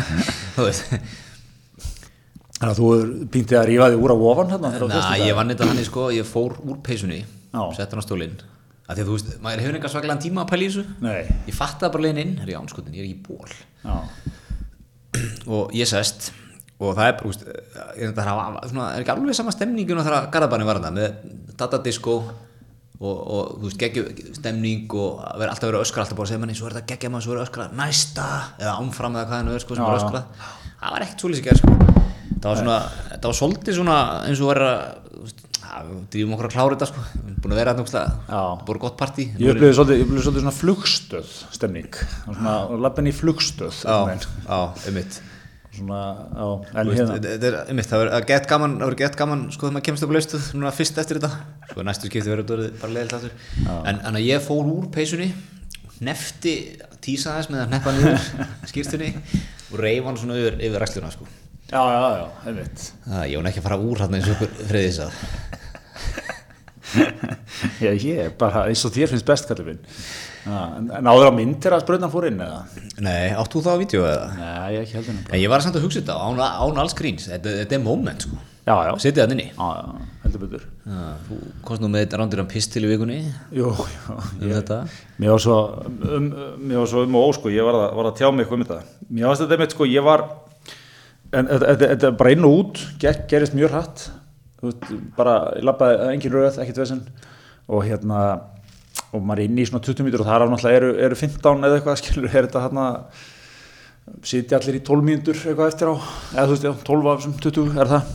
þú 0.58 0.66
veist 0.66 0.94
Þannig 2.58 2.72
að 2.72 2.78
þú 2.78 2.86
býntið 3.34 3.58
að 3.60 3.66
rífa 3.68 3.88
þig 3.92 4.00
úr 4.02 4.12
á 4.14 4.16
ofan 4.32 4.48
hérna 4.52 4.70
þegar 4.74 4.90
Næ, 4.90 5.18
ég 5.22 5.36
vann 5.38 5.52
þetta 5.52 5.68
þannig 5.68 5.86
sko, 5.86 6.06
ég 6.14 6.26
fór 6.26 6.56
úr 6.64 6.80
peysunni 6.82 7.20
sett 7.76 7.92
hann 7.94 8.02
á 8.02 8.06
stólinn. 8.06 8.34
Að 8.88 9.02
að 9.02 9.10
þú 9.10 9.14
veist, 9.14 9.30
maður 9.44 9.62
hefur 9.62 9.78
enga 9.78 9.90
svaklega 9.92 10.22
tíma 10.24 10.42
að 10.42 10.50
pæla 10.50 10.64
í 10.64 10.68
þessu. 10.72 10.96
Nei, 11.04 11.36
ég 11.46 11.54
fattaði 11.54 11.92
bara 11.94 12.04
leiðin 12.06 12.20
inn, 12.24 12.34
er 12.42 12.50
ég 12.50 12.58
ánskotin, 12.58 12.96
ég 12.96 13.04
er 13.04 13.10
í 13.10 13.16
ból 13.20 13.52
já, 13.84 13.96
og 15.46 15.74
ég 15.76 15.88
sest 15.90 16.30
og 16.78 16.94
það 16.94 17.08
er, 17.10 17.22
úst, 17.28 17.46
er, 17.46 18.12
það 18.16 18.30
er, 18.32 18.58
svona, 18.70 18.90
er 18.94 19.02
ekki 19.02 19.14
alveg 19.14 19.38
sama 19.38 19.54
stemningun 19.54 20.00
og 20.00 20.06
þegar 20.06 20.28
Garðabæni 20.34 20.68
var 20.68 20.80
þetta 20.80 20.92
með 20.94 21.32
datadisko 21.58 22.16
og, 22.18 23.16
og 23.18 23.56
þú 23.58 23.64
veist, 23.66 23.80
geggju 23.82 24.34
stemning 24.38 24.94
og 24.98 25.22
að 25.26 25.42
vera 25.42 25.54
alltaf 25.54 25.68
verið 25.68 25.80
að 25.80 25.86
öskra 25.86 26.04
alltaf 26.04 26.18
bara 26.18 26.28
að 26.28 26.32
segja 26.32 26.42
manni, 26.44 26.58
svo 26.58 26.68
er 26.70 26.78
þetta 26.78 26.92
geggja 26.94 27.12
maður, 27.14 27.26
svo 27.26 27.34
er 27.34 27.40
að 27.40 27.48
öskra 27.48 27.68
næsta, 27.82 28.28
eða 28.62 28.76
ánfram 28.82 29.18
eða 29.18 29.28
hvað 29.30 29.42
hann 29.42 29.52
er 29.54 29.64
sko, 29.64 29.78
sem 29.78 29.88
er 29.88 29.98
öskra 29.98 30.24
það 30.78 30.94
var 30.94 31.06
ekkert 31.06 31.24
svolítið 31.24 31.48
sér 31.48 31.60
sko. 31.62 31.76
Það 32.38 32.48
var 32.50 32.62
svona, 32.62 32.78
það 33.12 33.28
var 33.28 33.38
svolítið 33.42 33.78
svona 33.78 33.98
eins 34.28 34.42
og 34.42 34.50
verið 34.52 34.72
að 34.72 35.92
drífum 36.12 36.34
okkur 36.34 36.48
að 36.48 36.54
klára 36.54 36.76
þetta 36.76 36.88
sko, 36.90 37.02
búin 37.42 37.54
að 37.54 37.60
vera 37.60 37.74
þetta 37.76 38.36
búin 38.66 38.82
gott 38.82 38.98
partí. 38.98 39.26
Ég 39.38 39.52
upplifði 39.52 39.76
svolítið, 39.76 40.04
upplifði 40.04 40.24
svolítið 40.26 40.44
svona 40.44 40.58
flugstöð 40.58 41.32
stemning, 41.54 41.98
svona 42.26 42.54
lappin 42.84 43.10
í 43.10 43.14
flugstöð 43.16 43.82
já, 43.82 43.96
já, 44.48 44.60
einmitt. 44.88 45.18
Svona, 45.78 45.98
já, 46.32 46.46
en 46.72 46.88
veist, 46.88 46.98
hérna 46.98 47.18
þetta 47.18 47.48
er, 47.50 47.58
einmitt, 47.70 47.90
það 47.90 48.02
verður 48.02 48.28
gett 48.30 48.48
gaman 48.50 48.76
gett 48.98 49.18
gaman, 49.20 49.44
sko, 49.54 49.66
þegar 49.68 49.76
maður 49.76 49.86
kemst 49.88 50.06
upp 50.06 50.14
á 50.14 50.16
laustuð 50.16 50.46
núna 50.56 50.74
fyrst 50.74 51.02
eftir 51.02 51.20
þetta, 51.20 51.58
sko, 51.70 51.84
næstu 51.86 52.10
skipti 52.10 52.32
verður 52.32 52.64
þetta 52.64 52.82
bara 52.82 52.94
leiðilt 52.96 53.16
aftur, 53.18 53.36
en, 53.78 54.00
en 54.00 54.18
að 54.18 54.24
ég 54.26 54.42
fór 54.42 54.72
úr 54.72 54.88
peysunni, 54.94 55.28
nefti 56.08 56.54
tísa 57.04 57.36
þess 57.36 57.52
með 57.52 57.66
að 57.66 57.76
neppa 57.76 57.94
niður 57.94 58.32
skýrstunni 58.72 59.12
og 59.68 59.76
reyf 59.84 60.08
hann 60.08 60.18
svona 60.18 60.40
yfir, 60.40 60.58
yfir 60.66 60.82
ræksluna, 60.82 61.12
sko 61.14 61.28
já, 61.72 61.82
já, 61.92 62.00
já, 62.18 62.26
einmitt. 62.48 62.86
Ég 63.28 63.36
var 63.38 63.50
ekki 63.50 63.62
að 63.62 63.68
fara 63.68 63.80
úr 63.82 64.04
hann 64.04 64.18
eins 64.18 64.30
og 64.32 64.42
friðis 64.70 65.00
að 65.04 65.12
já, 67.84 67.90
ég 67.92 68.24
er 68.24 68.34
bara 68.40 68.64
eins 68.68 68.84
og 68.88 68.94
þér 68.94 69.12
finnst 69.12 69.28
best 69.28 69.48
kallið 69.50 69.72
minn. 69.72 69.82
En, 70.48 71.08
áður 71.10 71.28
á 71.28 71.32
myndir 71.36 71.74
að 71.76 71.82
spröðna 71.84 72.08
fór 72.12 72.28
inn 72.30 72.38
eða? 72.40 72.60
nei, 73.04 73.34
átt 73.36 73.52
þú 73.52 73.60
það 73.66 73.74
á 73.76 73.80
vídeo 73.82 74.04
eða? 74.08 74.28
Nei, 74.38 74.68
ég 74.78 74.86
ekki 74.86 74.96
heldur 74.96 75.18
En 75.34 75.42
ég 75.42 75.50
var 75.52 75.64
samt 75.64 75.76
að 75.76 75.84
hugsa 75.84 76.00
þetta 76.00 76.16
án, 76.16 76.40
án 76.40 76.80
alls 76.80 76.96
gríns, 76.96 77.26
þetta, 77.28 77.52
þetta 77.62 77.76
er 77.76 77.82
moment, 77.84 78.24
sko. 78.24 78.38
Já, 78.68 78.74
já, 78.84 78.92
setið 79.00 79.22
það 79.22 79.34
inni. 79.34 79.46
Já, 79.48 79.68
já, 79.78 80.08
heldur 80.24 80.42
betur. 80.44 80.64
Já, 80.84 81.04
þú 81.24 81.36
komst 81.64 81.84
nú 81.84 81.88
með 81.92 82.02
þetta 82.04 82.18
rándir 82.20 82.42
pistil 82.50 82.82
í 82.84 82.90
vikunni. 82.90 83.20
Jú, 83.56 83.70
já, 83.92 84.02
um 84.16 84.50
þetta. 84.52 84.80
Mér 85.16 85.32
var 85.34 85.44
svo 85.44 85.56
um, 85.88 86.26
mér 86.60 86.82
var 86.82 86.90
svo 86.92 87.04
um 87.06 87.16
og 87.20 87.28
ó 87.28 87.36
sko, 87.38 87.52
ég 87.54 87.64
var 87.68 87.78
að, 87.78 87.86
var 87.96 88.10
að 88.10 88.18
tjá 88.20 88.28
mig 88.28 88.44
eitthvað 88.44 88.58
um 88.58 88.66
þetta. 88.66 89.06
Mér 89.08 89.30
varst 89.30 89.44
þetta 89.44 89.56
einmitt 89.56 89.76
sko, 89.76 89.88
ég 89.88 90.04
var, 90.04 90.24
en 91.32 91.46
þetta- 91.50 91.68
þetta 91.72 91.88
þetta 91.94 92.10
bara 92.18 92.30
inn 92.34 92.44
og 92.44 92.58
út, 92.58 92.82
ger, 93.02 93.24
gerist 93.28 93.54
mjög 93.56 93.70
hratt, 93.74 94.10
veist, 94.62 94.84
bara 95.16 95.34
ég 95.56 95.64
labbaði 95.68 96.12
engin 96.14 96.32
röð, 96.32 96.58
ekkert 96.62 96.80
vesen. 96.82 97.02
Og 97.68 97.84
hérna, 97.84 98.40
og 99.12 99.22
maður 99.22 99.38
er 99.42 99.44
inn 99.48 99.58
í 99.60 99.66
svona 99.68 99.84
20 99.84 100.04
mítur 100.06 100.20
og 100.24 100.26
það 100.26 100.42
er 100.42 100.48
náttúrulega 100.48 100.76
eru, 100.80 100.92
eru 101.08 101.14
15 101.20 101.64
eða 101.68 101.78
eitthvað, 101.80 101.98
skilur, 102.02 102.28
er 102.32 102.46
þetta 102.48 102.62
hérna, 102.64 102.86
sitja 104.24 104.58
allir 104.58 104.78
í 104.80 104.84
12 104.84 105.04
mínútur 105.04 105.36
eitthvað 105.36 105.72
eftir 105.72 105.90
á, 105.92 105.94
eða 106.32 106.46
þú 106.48 106.54
veist, 106.54 106.64
já, 106.64 106.72
12 106.88 107.10
af 107.12 107.18
þessum 107.20 107.34
20 107.44 107.80
er 107.82 107.90
það? 107.92 108.12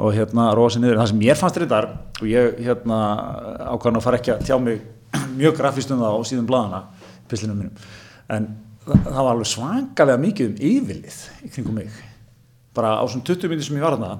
Og 0.00 0.14
hérna 0.16 0.46
róa 0.56 0.70
sér 0.72 0.80
niður, 0.82 0.98
það 1.02 1.10
sem 1.12 1.18
mér 1.20 1.36
fannst 1.38 1.58
reyndar 1.60 1.86
og 2.20 2.26
ég 2.26 2.58
hérna 2.64 2.98
ákvæðan 3.68 3.98
að 4.00 4.04
fara 4.06 4.18
ekki 4.18 4.32
að 4.34 4.44
tjá 4.48 4.56
mig 4.62 4.80
mjög 5.40 5.56
grafist 5.58 5.90
um 5.92 6.00
það 6.02 6.16
á 6.16 6.20
síðan 6.30 6.46
bladana, 6.48 6.80
pislunum 7.30 7.58
mínum. 7.60 7.88
En 8.32 8.46
það 8.86 9.18
var 9.20 9.32
alveg 9.34 9.50
svangalega 9.50 10.22
mikið 10.24 10.48
um 10.50 10.56
yfirlið 10.70 11.18
í 11.46 11.50
kringum 11.52 11.76
mig 11.78 11.90
bara 12.76 12.96
á 13.00 13.04
svona 13.10 13.26
20 13.26 13.50
minnir 13.50 13.66
sem 13.66 13.78
ég 13.78 13.84
var 13.84 13.96
þarna 13.98 14.18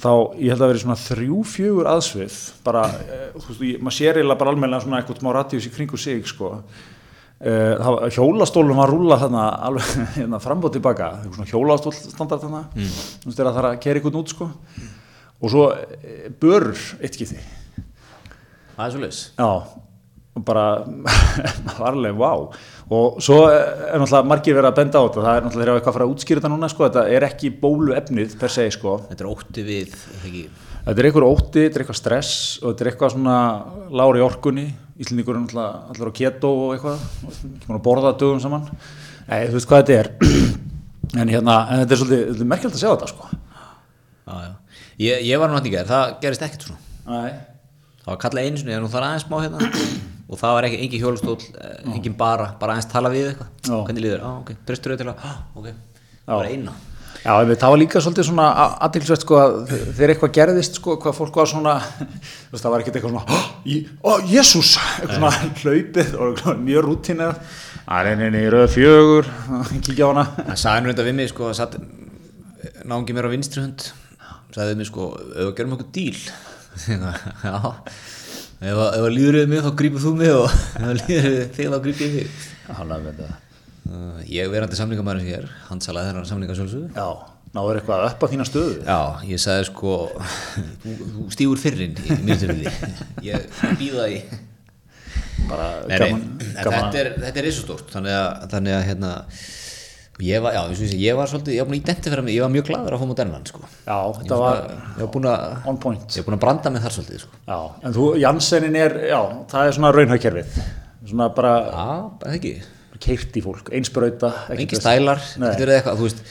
þá 0.00 0.10
ég 0.40 0.52
held 0.52 0.60
að 0.62 0.70
vera 0.72 0.82
svona 0.82 0.98
þrjú, 1.00 1.38
fjögur 1.48 1.88
aðsvið 1.90 2.36
bara, 2.66 2.82
eh, 3.00 3.30
þú 3.36 3.46
veist, 3.48 3.64
maður 3.80 3.96
sér 3.96 4.18
eiginlega 4.20 4.40
bara 4.42 4.52
almennilega 4.52 4.84
svona 4.84 5.00
eitthvað 5.00 5.22
smá 5.22 5.32
radíus 5.36 5.68
í 5.68 5.72
kringu 5.72 6.00
sig 6.00 6.28
sko. 6.28 6.52
Uh, 7.36 7.76
það 7.76 7.90
var, 7.92 8.12
hjólastólum 8.16 8.78
var 8.80 8.88
rúla 8.88 9.16
þarna 9.20 9.40
alveg 9.66 9.88
hérna, 10.16 10.38
fram 10.40 10.62
og 10.64 10.72
tilbaka 10.72 11.08
eitthvað 11.18 11.34
svona 11.36 11.50
hjólastól 11.50 11.92
standart 11.92 12.46
þarna. 12.46 12.62
Mm. 12.72 12.94
þú 13.20 13.28
veist 13.28 13.40
þegar 13.40 13.50
það 13.50 13.58
þarf 13.58 13.68
að 13.68 13.82
kera 13.84 14.00
ykkur 14.00 14.16
út 14.22 14.32
sko. 14.32 14.46
Og 15.36 15.52
svo 15.52 15.66
börur 16.40 16.86
eitt 17.04 17.18
skipti. 17.18 17.42
Það 18.76 18.86
er 18.86 18.94
svo 18.94 19.02
leis 19.04 19.20
já 19.36 19.50
bara 20.44 20.84
varlega 21.80 22.16
vá 22.16 22.32
og 22.86 23.16
svo 23.24 23.40
er 23.50 23.98
náttúrulega 23.98 24.28
margir 24.30 24.54
verið 24.54 24.70
að 24.70 24.76
benda 24.78 25.00
á 25.02 25.04
þetta. 25.06 25.22
Það 25.24 25.38
er 25.38 25.44
náttúrulega 25.46 25.66
þegar 25.66 25.80
eitthvað 25.80 25.90
að 25.90 25.96
fara 25.96 26.06
að 26.06 26.12
útskýra 26.12 26.42
þetta 26.42 26.50
núna 26.52 26.68
sko. 26.70 26.86
Þetta 26.86 27.02
er 27.16 27.26
ekki 27.26 27.50
bólu 27.62 27.96
efnið 27.98 28.36
per 28.38 28.52
se 28.54 28.66
sko. 28.74 28.92
Þetta 29.08 29.24
er 29.24 29.30
ótti 29.32 29.64
við, 29.66 29.96
er 29.96 30.22
það 30.22 30.36
þetta 30.86 31.02
er 31.02 31.08
eitthvað 31.08 31.26
ótti, 31.32 31.64
þetta 31.64 31.80
er 31.80 31.82
eitthvað 31.82 31.98
stress 31.98 32.36
og 32.60 32.68
þetta 32.68 32.84
er 32.84 32.90
eitthvað 32.92 33.14
svona 33.16 33.38
lári 34.02 34.22
orkunni. 34.22 34.68
Íslendingur 35.02 35.34
er 35.34 35.42
náttúrulega 35.42 35.96
allir 35.96 36.12
á 36.14 36.18
keto 36.20 36.52
og 36.60 36.76
eitthvað, 36.76 37.82
borða 37.82 38.14
dögum 38.20 38.38
saman. 38.44 38.70
Nei, 39.26 39.40
þú 39.50 39.58
veist 39.58 39.70
hvað 39.72 39.82
þetta 39.82 39.98
er. 40.02 40.12
En 41.16 41.30
hérna, 41.30 41.52
en 41.70 41.84
þetta 41.84 41.94
er 41.94 41.98
svolítið, 42.00 42.40
er 42.42 42.48
merkjöld 42.50 42.74
að 42.74 42.80
sjá 42.80 42.88
þetta 42.88 43.06
sko. 43.12 43.28
Já, 44.26 44.32
já. 44.42 44.80
Ég, 44.98 45.20
ég 45.28 45.38
var 45.38 45.52
náttúrulega 45.52 45.84
það 45.86 46.16
gerist 46.24 46.42
ekkert 46.42 46.66
svona. 46.66 46.80
Nei, 47.06 47.36
Það 48.06 48.12
var 48.12 48.18
kallað 48.22 48.44
einu 48.46 48.58
sinni, 48.60 48.74
en 48.74 48.84
nú 48.84 48.88
þarf 48.90 49.06
aðeins 49.06 49.24
smá 49.26 49.36
hérna 49.42 49.70
og 50.28 50.38
það 50.40 50.54
var 50.56 50.66
ekki, 50.68 50.78
engin 50.84 51.02
hjólastól, 51.04 51.36
eh, 51.60 51.94
engin 51.94 52.16
bara, 52.18 52.50
bara 52.60 52.74
aðeins 52.74 52.90
tala 52.90 53.10
við 53.12 53.28
eitthvað. 53.32 53.48
Hvernig 53.86 54.02
líður? 54.04 54.20
Já, 54.24 54.30
ok. 54.42 54.52
Bristur 54.66 54.92
þau 54.94 54.98
til 55.02 55.08
að, 55.12 55.24
ah, 55.24 55.36
ok. 55.56 55.68
Var 56.26 56.48
eina. 56.50 56.72
Já, 57.26 57.32
það 57.42 57.70
var 57.72 57.78
líka 57.80 58.00
svolítið 58.04 58.26
svona 58.28 58.46
aðtilsveit 58.86 59.22
sko 59.24 59.36
að 59.40 59.54
þegar 59.96 60.12
eitthvað 60.14 60.34
gerðist 60.36 60.74
sko, 60.78 60.96
hvað 61.02 61.14
fólk 61.16 61.38
var 61.40 61.46
svona, 61.50 61.76
þú 62.46 62.52
veist, 62.54 62.62
það 62.66 62.70
var 62.74 62.80
ekkert 62.84 62.98
eitthvað 63.00 63.14
svona, 63.14 63.24
"Hå, 63.26 63.38
í- 63.66 63.88
ó, 64.04 64.12
jésús, 64.30 64.74
eitthvað 65.00 65.16
svona 65.16 65.30
hlaupið 65.62 66.14
og 66.20 66.26
eitthvað 66.34 66.60
mjög 66.68 66.84
rútínu, 66.86 67.28
að 67.86 68.04
reyni 68.06 68.30
nýra 68.36 68.66
fjögur, 68.70 69.26
kíkja 69.86 70.06
á 70.06 70.10
hana. 70.12 70.26
Það 70.50 70.60
sagði 70.62 70.82
nú 70.84 70.92
þetta 70.92 71.06
við 71.08 71.14
mig 71.18 71.28
sko 71.32 71.48
að 71.50 71.56
satt 71.58 71.78
náungi 72.86 73.14
mér 73.16 73.26
á 73.26 73.34
vinstri 73.34 73.62
hund 73.62 73.88
sagði 74.54 74.72
við 74.72 74.78
mig 74.80 74.86
sko, 74.90 75.06
ef 75.18 75.42
við 75.50 75.54
gerum 75.58 75.74
okkur 75.76 75.90
díl 75.94 76.18
já 77.46 77.56
ef 78.60 78.80
að- 78.80 78.94
ef 78.96 79.04
að 79.06 79.14
líður 79.16 79.38
við 79.40 79.48
mig 79.52 79.64
þá 79.66 79.70
grípur 79.80 80.04
þú 80.06 80.12
mig 80.20 80.32
og 80.32 80.46
ef 80.80 80.86
að 80.86 81.00
líður 81.02 81.30
við 81.30 81.46
þig 81.56 81.70
þá 81.74 81.78
grípur 81.86 82.06
ég 82.06 82.14
þig 82.16 82.76
að 82.76 83.06
veit 83.06 83.20
það. 83.22 83.34
uh, 83.92 84.20
ég 84.32 84.52
verandi 84.54 84.78
samningamæður 84.80 85.20
sem 85.24 85.30
ég 85.32 85.38
er 85.42 85.48
hann 85.68 85.82
salaði 85.84 86.10
þennan 86.12 86.28
samningasjálfsögðu 86.32 86.88
Já, 86.96 87.08
náður 87.56 87.78
eitthvað 87.80 88.06
upp 88.10 88.24
á 88.24 88.26
þína 88.32 88.46
stöðu. 88.48 88.78
já, 88.86 88.98
ég 89.30 89.42
sagði 89.44 89.68
sko 89.70 89.92
þú, 90.82 90.96
þú 91.16 91.28
stígur 91.36 91.60
fyrrin 91.62 91.94
í 92.00 92.18
minnstyrfiði 92.26 92.74
ég 93.30 93.62
býða 93.80 94.08
í 94.16 94.20
Bara 95.46 95.66
Nei, 95.86 95.98
gaman, 96.00 96.22
gaman. 96.40 96.64
þetta 96.64 96.98
er, 97.02 97.08
þetta 97.22 97.38
er 97.38 97.44
risastórt 97.46 97.90
þannig 97.92 98.14
að, 98.16 98.46
þannig 98.50 98.74
að 98.74 98.84
hérna, 98.88 99.10
ég 100.24 100.40
var, 100.40 100.54
já, 100.56 100.62
ég, 100.72 100.94
ég 101.02 101.16
var 101.18 101.28
svolítið, 101.28 101.56
ég 101.56 101.60
var 101.64 101.68
búin 101.70 101.76
að 101.76 101.82
identifera 101.82 102.22
mig, 102.24 102.36
ég 102.36 102.44
var 102.46 102.52
mjög 102.54 102.68
gladur 102.70 102.96
að 102.96 103.02
fá 103.02 103.08
modernan, 103.10 103.44
sko. 103.48 103.60
Já, 103.84 103.98
þetta 104.20 104.38
var, 104.40 104.62
var 104.62 104.86
ég 104.96 105.02
var 105.04 105.12
búin 105.16 105.28
að, 105.32 105.44
on 105.72 105.80
point. 105.82 106.06
ég 106.08 106.22
var 106.24 106.28
búin 106.30 106.38
að 106.38 106.44
branda 106.46 106.72
mig 106.72 106.84
þar 106.86 106.96
svolítið, 106.96 107.20
sko. 107.26 107.40
Já, 107.50 107.58
en 107.82 107.96
þú, 107.98 108.06
Jansenin 108.22 108.80
er, 108.80 108.96
já, 109.10 109.20
það 109.52 109.68
er 109.68 109.76
svona 109.76 109.92
raunhagkerfið. 109.96 110.58
Svona 111.06 111.28
bara 111.36 111.52
Já, 111.68 111.86
það 112.24 112.36
ekki, 112.40 112.54
keirt 113.06 113.36
í 113.38 113.44
fólk, 113.44 113.72
einsbrauta. 113.76 114.32
ekki 114.56 114.80
stælar, 114.80 115.20
Nei. 115.36 115.50
þetta 115.50 115.64
verið 115.66 115.80
eitthvað, 115.80 116.00
þú 116.00 116.08
veist, 116.08 116.22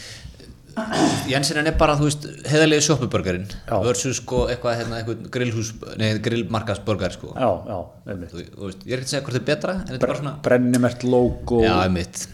Jensen 1.30 1.62
er 1.62 1.76
bara, 1.80 1.94
þú 1.96 2.10
veist, 2.10 2.26
heðalegi 2.52 2.84
sjoppubörgarinn 2.84 3.46
Já. 3.48 3.76
versus 3.86 4.18
sko 4.20 4.42
eitthvað, 4.52 4.82
hérna, 4.82 4.98
eitthvað 5.00 5.30
grillhús, 5.32 5.70
nei, 6.02 6.18
grillmarkasbörgar, 6.26 7.16
sko. 7.16 7.32
Já, 7.32 7.48
já, 7.70 7.78
einmitt. 8.12 8.34
Þú, 8.34 8.44
þú 8.58 8.68
veist, 8.68 8.84
ég 8.84 8.98
er 8.98 9.00
ekki 9.00 9.08
að 9.08 9.14
segja 9.14 9.22
hvort 9.24 9.38
þetta 9.38 9.46
er 9.46 9.54
betra, 9.54 9.76
en 9.78 9.86
þetta 9.88 9.96
er 9.96 10.04
bara 10.04 10.18
svona, 10.20 10.34
Brennimert 10.50 11.06
logo, 11.08 11.62
já, 11.64 11.72
einmitt, 11.86 12.26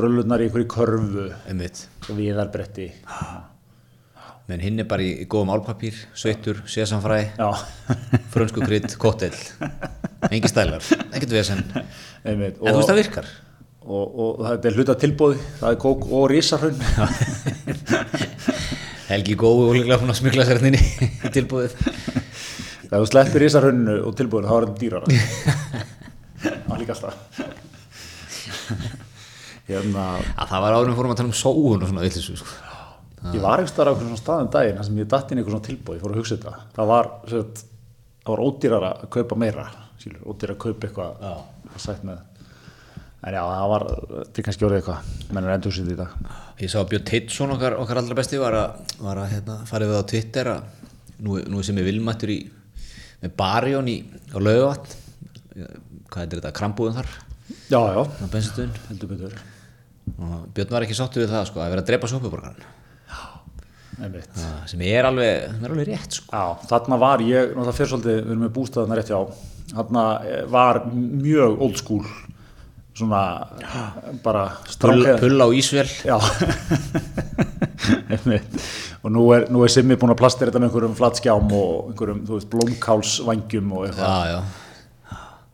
fröllunar 0.00 0.42
í 0.42 0.48
einhverju 0.48 0.68
körfu, 0.72 1.26
einmitt. 1.48 1.84
viðarbretti. 2.08 2.88
menn 4.50 4.62
hinn 4.64 4.82
er 4.82 4.86
bara 4.90 5.04
í, 5.06 5.12
í 5.22 5.26
góðum 5.30 5.52
álpapír 5.54 5.94
sveittur, 6.18 6.64
sesamfræ, 6.66 7.20
Já, 7.38 7.50
frönsku 8.34 8.64
krydd, 8.64 8.88
kóttel 8.98 9.30
engi 10.30 10.50
stælar, 10.50 10.82
ekkert 11.12 11.30
vesen 11.36 11.60
en 11.70 11.84
einmitt. 12.32 12.56
þú 12.58 12.74
veist 12.80 12.90
það 12.90 12.98
virkar 12.98 13.28
og, 13.84 14.16
og 14.24 14.40
það 14.48 14.66
er 14.72 14.78
hluta 14.80 14.96
tilbóði, 15.04 15.38
það 15.60 15.70
er 15.70 15.78
kók 15.84 16.02
og 16.10 16.24
rísarhraun. 16.32 16.82
Helgi 19.10 19.34
góðu 19.38 19.68
og 19.68 19.76
líklega 19.78 20.00
hún 20.02 20.12
að 20.12 20.18
smikla 20.20 20.44
sér 20.46 20.58
hérna 20.60 20.70
inn 20.70 20.78
í 20.78 21.30
tilbúið 21.36 21.72
Þegar 22.90 23.04
þú 23.04 23.06
sleppir 23.12 23.44
rísarhrauninu 23.44 23.96
og 24.02 24.12
tilbóðinu, 24.18 24.50
þá 24.50 24.56
er 24.56 24.64
þetta 24.66 24.80
dýrara. 24.82 25.06
Það 26.66 26.78
líka 26.80 26.92
alltaf. 26.96 27.14
Hérna, 29.70 30.06
að 30.34 30.50
það 30.50 30.64
var 30.64 30.76
árum 30.76 30.96
fórum 30.98 31.14
að 31.14 31.20
tala 31.20 31.30
um 31.30 31.38
sóun 31.38 31.84
og 31.84 31.90
svona 31.90 32.04
villisu 32.04 32.36
sko. 32.40 32.56
ég 33.34 33.42
var 33.44 33.60
einhvers 33.60 33.74
staðar 33.74 33.90
á 33.90 33.92
einhvern 33.94 34.18
staðum 34.20 34.50
daginn, 34.54 34.78
þar 34.78 34.88
sem 34.88 34.98
ég 35.00 35.10
datt 35.12 35.30
inn 35.30 35.40
einhvern 35.40 35.56
svona 35.56 35.68
tilbóð, 35.68 35.96
ég 35.98 36.02
fór 36.04 36.14
að 36.14 36.20
hugsa 36.20 36.38
þetta. 36.38 36.64
Það 36.78 36.90
var, 36.90 37.10
sagt, 37.30 37.62
það 38.24 38.32
var 38.32 38.42
ódýrara 38.46 38.90
að 38.96 39.12
kaupa 39.16 39.38
meira, 39.38 39.66
skilur, 40.00 40.24
ódýrara 40.26 40.56
að 40.56 40.62
kaupa 40.64 40.88
eitthvað, 40.88 41.40
sætt 41.84 42.06
með. 42.08 42.26
En 43.20 43.36
já, 43.36 43.42
það 43.44 43.66
var, 43.74 43.86
til 44.32 44.44
kannski 44.46 44.66
orðið 44.66 44.80
eitthvað, 44.80 45.10
mennur 45.36 45.54
endur 45.54 45.76
sér 45.76 45.92
í 45.92 45.98
dag. 45.98 46.14
ég 46.60 46.72
sá 46.72 46.78
að 46.80 46.88
Björn 46.94 47.08
Teitsson 47.10 47.52
okkar, 47.52 47.76
okkar 47.82 48.00
allra 48.00 48.16
besti 48.16 48.40
var 48.40 48.56
að, 48.56 48.94
var 49.04 49.20
að 49.20 49.34
hérna, 49.34 49.58
farið 49.68 49.92
við 49.92 50.00
á 50.00 50.10
Twitter 50.12 50.50
að 50.54 50.62
nú, 51.20 51.36
nú 51.52 51.62
sem 51.64 51.76
ég 51.76 51.88
vilmættur 51.90 52.32
í 52.32 52.38
með 53.20 53.34
Barjón 53.36 53.90
í 53.92 53.98
á 54.32 54.38
laugavatn 54.40 54.96
hvað 56.08 56.22
heitir 56.22 56.40
þetta, 56.40 56.56
krambúðum 56.56 56.96
þar 56.96 57.10
Já, 57.70 57.80
já, 57.90 58.02
á 58.06 58.26
bensinstöðin 58.30 58.74
heldur 58.88 59.10
betur. 59.10 59.34
Og 60.18 60.46
Björn 60.56 60.72
var 60.74 60.82
ekki 60.86 60.96
sáttu 60.98 61.22
við 61.22 61.30
það 61.32 61.44
sko, 61.50 61.58
að 61.62 61.72
vera 61.74 61.82
að 61.84 61.88
drepa 61.90 62.10
sjópuborgaran 62.10 62.62
Einmitt. 64.00 64.32
sem 64.70 64.80
er 64.88 65.04
alveg, 65.04 65.42
er 65.60 65.72
alveg 65.74 65.86
rétt 65.90 66.12
sko. 66.16 66.30
Já, 66.32 66.44
þarna 66.70 66.96
var 67.02 67.20
ég, 67.20 67.50
náttúrulega 67.52 67.76
fyrir 67.76 67.90
svolítið, 67.92 68.14
við 68.16 68.30
erum 68.32 68.42
með 68.46 68.52
bústæðana 68.56 68.96
rétt 68.96 69.10
hjá, 69.12 69.20
þarna 69.74 70.04
eh, 70.24 70.44
var 70.54 70.74
mjög 70.94 71.52
old 71.66 71.76
school, 71.80 72.06
svona 72.96 73.20
bara 74.24 74.44
Pull, 74.80 75.04
pull 75.20 75.38
á 75.44 75.48
Ísvel 75.56 75.88
Já, 76.04 76.16
og 79.04 79.08
nú 79.12 79.22
er, 79.36 79.46
nú 79.52 79.58
er 79.64 79.70
Simmi 79.72 79.96
búin 80.00 80.12
að 80.14 80.20
plastera 80.20 80.48
þetta 80.50 80.60
með 80.64 80.68
einhverjum 80.70 80.96
flatskjám 80.98 81.46
og 81.60 81.70
einhverjum, 81.92 82.20
þú 82.28 82.32
veist, 82.38 82.50
blómkálsvangjum 82.56 83.66
og 83.76 83.80
eitthvað. 83.90 84.08
já, 84.08 84.34
já 84.34 84.40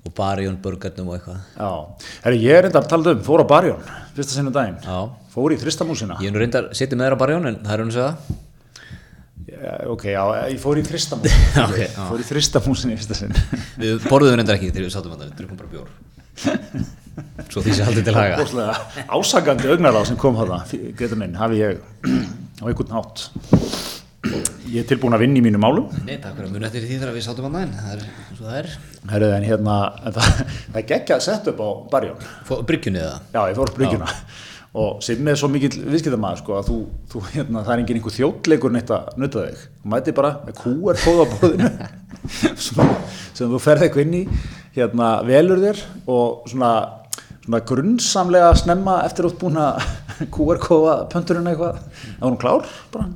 og 0.06 0.14
Barjón 0.16 0.56
burgarnum 0.62 1.10
og 1.12 1.18
eitthvað 1.18 1.38
Já, 1.58 1.70
herri, 2.24 2.40
ég 2.46 2.58
er 2.60 2.68
enda 2.70 2.80
að 2.82 2.88
tala 2.94 3.14
um, 3.16 3.22
fór 3.26 3.42
á 3.42 3.46
Barjón, 3.50 3.82
fyrsta 4.16 4.36
sinnum 4.38 4.54
daginn, 4.54 4.78
já, 4.86 4.98
fór 5.34 5.54
í 5.54 5.60
þristamúsina. 5.60 6.18
ég 6.22 6.30
er 6.30 6.34
nú 6.36 6.42
reyndar 6.42 6.68
setið 6.76 7.00
með 7.00 7.08
þér 7.10 7.16
á 7.18 7.22
Barjón 7.24 7.48
en 7.50 7.58
það 7.66 7.74
er 7.76 7.84
hún 7.84 7.94
að 7.94 7.96
segja 8.00 8.42
Já, 9.46 9.72
ok, 9.88 10.02
já, 10.10 10.22
ég 10.50 10.58
fór 10.60 10.78
í 10.80 10.82
þristamúsina, 10.84 11.64
Ok, 11.70 11.78
já. 11.84 12.02
fór 12.10 12.20
í 12.22 12.26
þristamúsina 12.28 12.92
í 12.92 12.98
fyrsta 13.00 13.16
sinn. 13.16 13.36
við 13.82 14.06
borðuðum 14.10 14.40
reyndar 14.40 14.58
ekki 14.58 14.72
þegar 14.72 14.86
við 14.88 14.94
sátum 14.96 15.14
að 15.14 15.22
það 15.22 15.28
við 15.30 15.36
drukkum 15.40 15.60
bara 15.60 15.72
bjór 15.74 15.90
svo 17.52 17.62
því 17.64 17.76
sé 17.78 17.84
haldið 17.86 18.08
til 18.10 18.16
haga 18.18 18.40
Óslega 18.42 18.74
ásakandi 19.16 19.70
augnaráð 19.72 20.08
sem 20.10 20.18
kom 20.20 20.36
þarna, 20.36 20.58
getur 20.98 21.16
minn, 21.20 21.36
hafi 21.40 21.62
ég 21.62 21.78
á 22.60 22.64
einhvern 22.68 22.92
hátt. 22.98 23.22
Ég 24.66 24.82
er 24.82 24.86
tilbúin 24.88 25.14
að 25.14 25.22
vinna 25.22 25.38
í 25.38 25.42
mínu 25.44 25.60
málum. 25.62 25.86
nei, 26.06 26.16
takk 26.18 26.34
fyrir 26.34 26.48
að 26.48 26.54
muni 26.56 26.66
eftir 26.66 26.82
því 26.82 26.96
þegar 26.98 27.14
við 27.14 27.24
sátum 27.26 27.46
að 27.46 27.56
það 27.56 27.76
það 27.76 27.92
er 27.92 28.00
eins 28.02 28.40
og 28.40 28.46
það 28.46 28.56
er 28.58 28.70
Herru, 29.12 29.28
en 29.36 29.46
hérna, 29.46 29.76
en 30.02 30.16
það, 30.16 30.40
það 30.72 30.80
er 30.80 30.86
geggja 30.90 31.16
að 31.16 31.24
setja 31.26 31.52
upp 31.52 31.60
á 31.62 31.68
barjón. 31.92 32.24
Bryggjunni 32.66 33.02
eða 33.02 33.20
Já, 33.30 33.40
ég 33.52 33.58
fór 33.60 33.72
bryggjuna. 33.76 34.08
Og 34.76 34.98
sem 35.04 35.30
er 35.30 35.38
svo 35.40 35.48
mikill 35.48 35.78
viðskiptamaður, 35.78 36.40
sko, 36.42 36.56
að 36.58 36.66
þú, 36.68 36.78
þú 37.12 37.22
hérna, 37.30 37.62
það 37.62 37.72
er 37.72 37.82
engin 37.84 38.00
einhver 38.00 38.16
þjóttleikur 38.16 38.74
neitt 38.74 38.90
að 38.92 39.14
nuta 39.22 39.44
þig. 39.46 39.62
Þú 39.84 39.92
mæti 39.94 40.14
bara 40.18 40.32
með 40.44 40.58
kúar 40.58 41.00
kóða 41.00 41.24
á 41.24 41.26
borðinu 41.32 41.70
sem, 42.66 43.46
þú 43.46 43.62
ferð 43.62 43.86
eitthvað 43.86 44.04
inn 44.04 44.18
í, 44.18 44.24
hérna, 44.74 45.12
velur 45.30 45.62
þér 45.62 45.80
og 46.12 46.50
svona, 46.50 46.72
svona 47.46 47.62
grunnsamlega 47.70 48.50
snemma 48.60 48.98
eftir 49.06 49.30
út 49.30 49.38
búin 49.40 49.62
að 49.62 49.80
kúar 50.34 50.60
kóða 50.60 50.98
pönturinn 51.14 51.48
eitthvað. 51.54 51.80
Það 52.02 52.20
var 52.26 52.34
hún 52.34 52.38
klár, 52.42 52.76
bara 52.92 53.08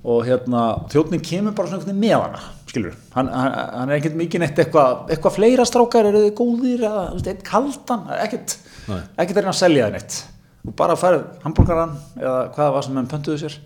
og 0.00 0.24
hérna 0.24 0.62
þjóðnin 0.92 1.22
kemur 1.24 1.54
bara 1.56 1.70
svona 1.74 1.92
með 1.92 2.16
hana 2.16 2.42
skilur, 2.70 2.94
hann, 3.12 3.28
hann, 3.34 3.54
hann 3.74 3.90
er 3.90 3.98
ekkert 3.98 4.16
mikið 4.16 4.44
neitt 4.44 4.60
eitthvað, 4.62 5.06
eitthvað 5.10 5.36
fleira 5.36 5.66
strákar 5.68 6.08
eru 6.08 6.22
þið 6.24 6.34
góðir 6.38 6.84
eða 6.86 7.02
þú 7.08 7.16
veist, 7.18 7.30
eitt 7.32 7.42
kaldan, 7.46 8.06
ekkert 8.16 8.56
ekkert 8.90 9.40
er 9.40 9.48
hann 9.48 9.54
að 9.54 9.60
selja 9.60 9.88
þið 9.88 9.96
neitt. 9.96 10.16
Og 10.60 10.76
bara 10.76 10.96
færið 10.98 11.26
hambúrgaran 11.44 11.92
eða 12.20 12.38
hvað 12.54 12.62
það 12.62 12.74
var 12.76 12.86
sem 12.86 12.98
hann 13.00 13.10
pöntuðu 13.10 13.42
sér 13.42 13.58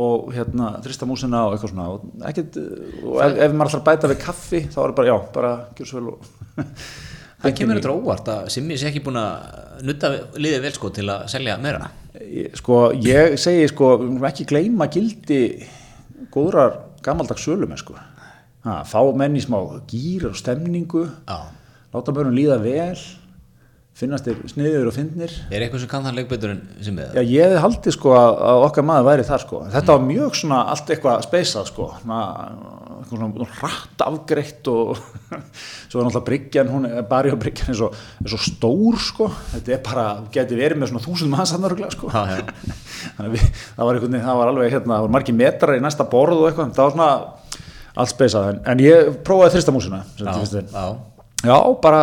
og 0.00 0.28
hérna 0.34 0.72
þrista 0.84 1.08
músina 1.10 1.44
og 1.48 1.56
eitthvað 1.56 1.72
svona. 1.72 1.86
Og 1.94 2.26
ekkert, 2.30 2.58
og 3.02 3.22
ef, 3.24 3.38
ef 3.46 3.54
maður 3.54 3.72
ætlar 3.72 3.80
að 3.80 3.88
bæta 3.88 4.12
við 4.12 4.20
kaffi 4.24 4.60
þá 4.70 4.80
er 4.84 4.96
bara, 4.98 5.10
já, 5.10 5.16
bara 5.34 5.54
gjör 5.78 5.90
svo 5.90 6.00
vel 6.00 6.12
og 6.12 6.28
það 7.40 7.56
kemur 7.58 7.80
þetta 7.80 7.96
óvart 7.96 8.30
að 8.34 8.52
Simmi 8.54 8.78
sé 8.78 8.90
ekki 8.90 9.02
búin 9.04 9.18
að 9.20 9.82
nutta 9.88 10.12
liðið 10.36 10.64
vel 10.68 10.76
sko 10.76 10.92
til 10.94 11.08
að 11.08 11.26
selja 11.32 11.58
meira 11.62 11.88
sko, 12.58 12.90
ég 12.92 13.36
segi 13.38 13.68
sko, 13.70 13.94
ekki 14.26 14.48
gleyma 14.50 14.90
gildi 14.90 15.42
góðrar 16.34 16.76
gamaldags 17.02 17.46
sölum 17.46 17.76
sko. 17.78 17.94
fá 18.62 19.00
menn 19.16 19.38
í 19.38 19.42
smá 19.44 19.58
gýr 19.88 20.28
og 20.30 20.36
stemningu 20.36 21.06
já 21.06 21.40
láta 21.90 22.14
börnum 22.14 22.36
líða 22.36 22.58
vel 22.62 22.98
finnast 23.98 24.24
þér 24.24 24.38
sniður 24.48 24.88
og 24.88 24.94
fyndnir 24.94 25.32
er 25.50 25.64
eitthvað 25.64 25.82
sem 25.82 25.90
kann 25.90 26.04
það 26.06 26.16
leik 26.16 26.28
betur 26.30 26.52
en 26.54 26.60
Simmi 26.80 27.02
eða 27.04 27.20
Já, 27.20 27.26
ég 27.26 27.42
hefði 27.44 27.62
haldið 27.64 27.94
sko 27.96 28.12
að, 28.16 28.28
að 28.48 28.64
okkar 28.68 28.86
maður 28.88 29.06
væri 29.08 29.26
þar 29.28 29.42
sko. 29.42 29.60
Þetta 29.74 29.96
var 29.96 30.04
mjög 30.06 30.38
svona 30.40 30.60
allt 30.72 30.92
eitthvað 30.94 31.24
speysað 31.26 31.66
sko. 31.68 31.88
Svona, 32.00 32.20
eitthvað 32.94 33.18
svona 33.18 33.48
rætt 33.58 34.04
afgreitt 34.06 34.70
og 34.72 34.94
svo 35.90 36.00
er 36.00 36.06
náttúrulega 36.06 36.24
bryggjan, 36.30 36.72
hún 36.72 36.88
er 36.88 37.04
bara 37.10 37.28
í 37.28 37.36
bryggjan 37.42 37.74
er 37.74 37.82
er 37.90 38.32
svo 38.32 38.40
stór 38.46 39.00
sko. 39.04 39.28
Þetta 39.56 39.76
er 39.76 39.84
bara, 39.90 40.06
geti 40.32 40.58
verið 40.62 40.80
með 40.80 40.94
svona 40.94 41.04
þúsund 41.04 41.34
manns 41.34 41.52
hann 41.56 41.68
örgulega 41.68 41.92
sko. 41.98 42.08
Að 43.20 43.36
við, 43.36 43.44
það 43.76 43.90
var 43.90 44.00
veginn, 44.00 44.24
það 44.24 44.40
var 44.40 44.54
alveg 44.54 44.74
hérna, 44.78 44.94
það 44.94 45.06
var 45.06 45.14
margir 45.18 45.38
metrar 45.42 45.76
í 45.76 45.84
næsta 45.84 46.08
borð 46.08 46.40
og 46.40 46.48
eitthvað. 46.48 46.72
Það 46.78 46.88
var 46.88 46.96
svona 46.96 47.12
allt 48.00 48.14
speysað. 48.14 48.50
En, 48.54 48.64
en 48.72 48.82
ég 48.84 49.14
prófaði 49.26 49.58
þristamúsina. 49.58 50.02
sem 50.16 50.24
já, 50.24 50.72
já. 50.72 50.88
Já, 51.40 51.56
bara, 51.80 52.02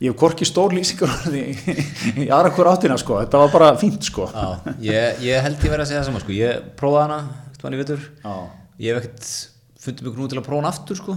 ég 0.00 0.10
hef 0.12 0.16
korki 0.20 0.44
stór 0.48 0.74
lýsingar 0.76 1.12
í, 1.32 1.44
aðra 2.28 2.50
hver 2.56 2.70
áttina 2.74 2.98
sko, 3.00 3.18
þetta 3.22 3.40
var 3.44 3.52
bara 3.54 3.70
fínt 3.80 4.04
sko 4.10 4.28
Já, 4.32 4.46
ég, 4.84 5.22
ég 5.30 5.42
held 5.46 5.56
ég 5.64 5.72
verið 5.72 5.84
að 5.86 5.90
segja 5.92 6.02
það 6.02 6.08
sama 6.10 6.22
sko. 6.24 6.36
ég 6.36 6.62
prófaði 6.76 7.06
hana, 7.06 7.18
þannig 7.62 7.82
vitur 7.84 8.04
Já. 8.24 8.34
ég 8.86 8.94
hef 8.94 9.02
ekkert 9.04 9.28
fundið 9.86 10.08
mig 10.10 10.20
nú 10.20 10.28
til 10.32 10.40
að 10.40 10.46
prófa 10.48 10.60
hana 10.64 10.72
aftur 10.74 10.98
sko. 10.98 11.14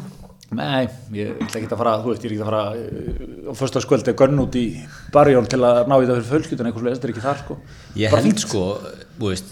Nei, 0.49 0.87
ég 1.13 1.35
ætla 1.45 1.59
ekki 1.59 1.67
að 1.69 1.77
fara, 1.77 1.91
þú 2.01 2.09
veist, 2.09 2.23
ég 2.25 2.31
er 2.31 2.33
ekki 2.33 2.41
að 2.41 2.47
fara 2.49 2.61
uh, 2.73 3.49
á 3.49 3.53
fyrsta 3.59 3.81
skvöldi 3.83 4.09
að 4.13 4.15
gönn 4.23 4.39
út 4.41 4.55
í 4.57 4.63
barjón 5.13 5.45
til 5.51 5.59
að 5.61 5.81
ná 5.91 5.93
í 6.01 6.07
það 6.07 6.15
fyrir 6.15 6.29
fjölskyldun 6.31 6.69
eitthvað 6.71 6.87
þetta 6.89 7.05
er 7.05 7.13
ekki 7.13 7.25
þar 7.25 7.41
sko. 7.43 7.57
Ég 8.01 8.13
Bara 8.15 8.23
held 8.23 8.31
fínt. 8.31 8.41
sko, 8.47 8.63
þú 9.19 9.29
veist, 9.29 9.51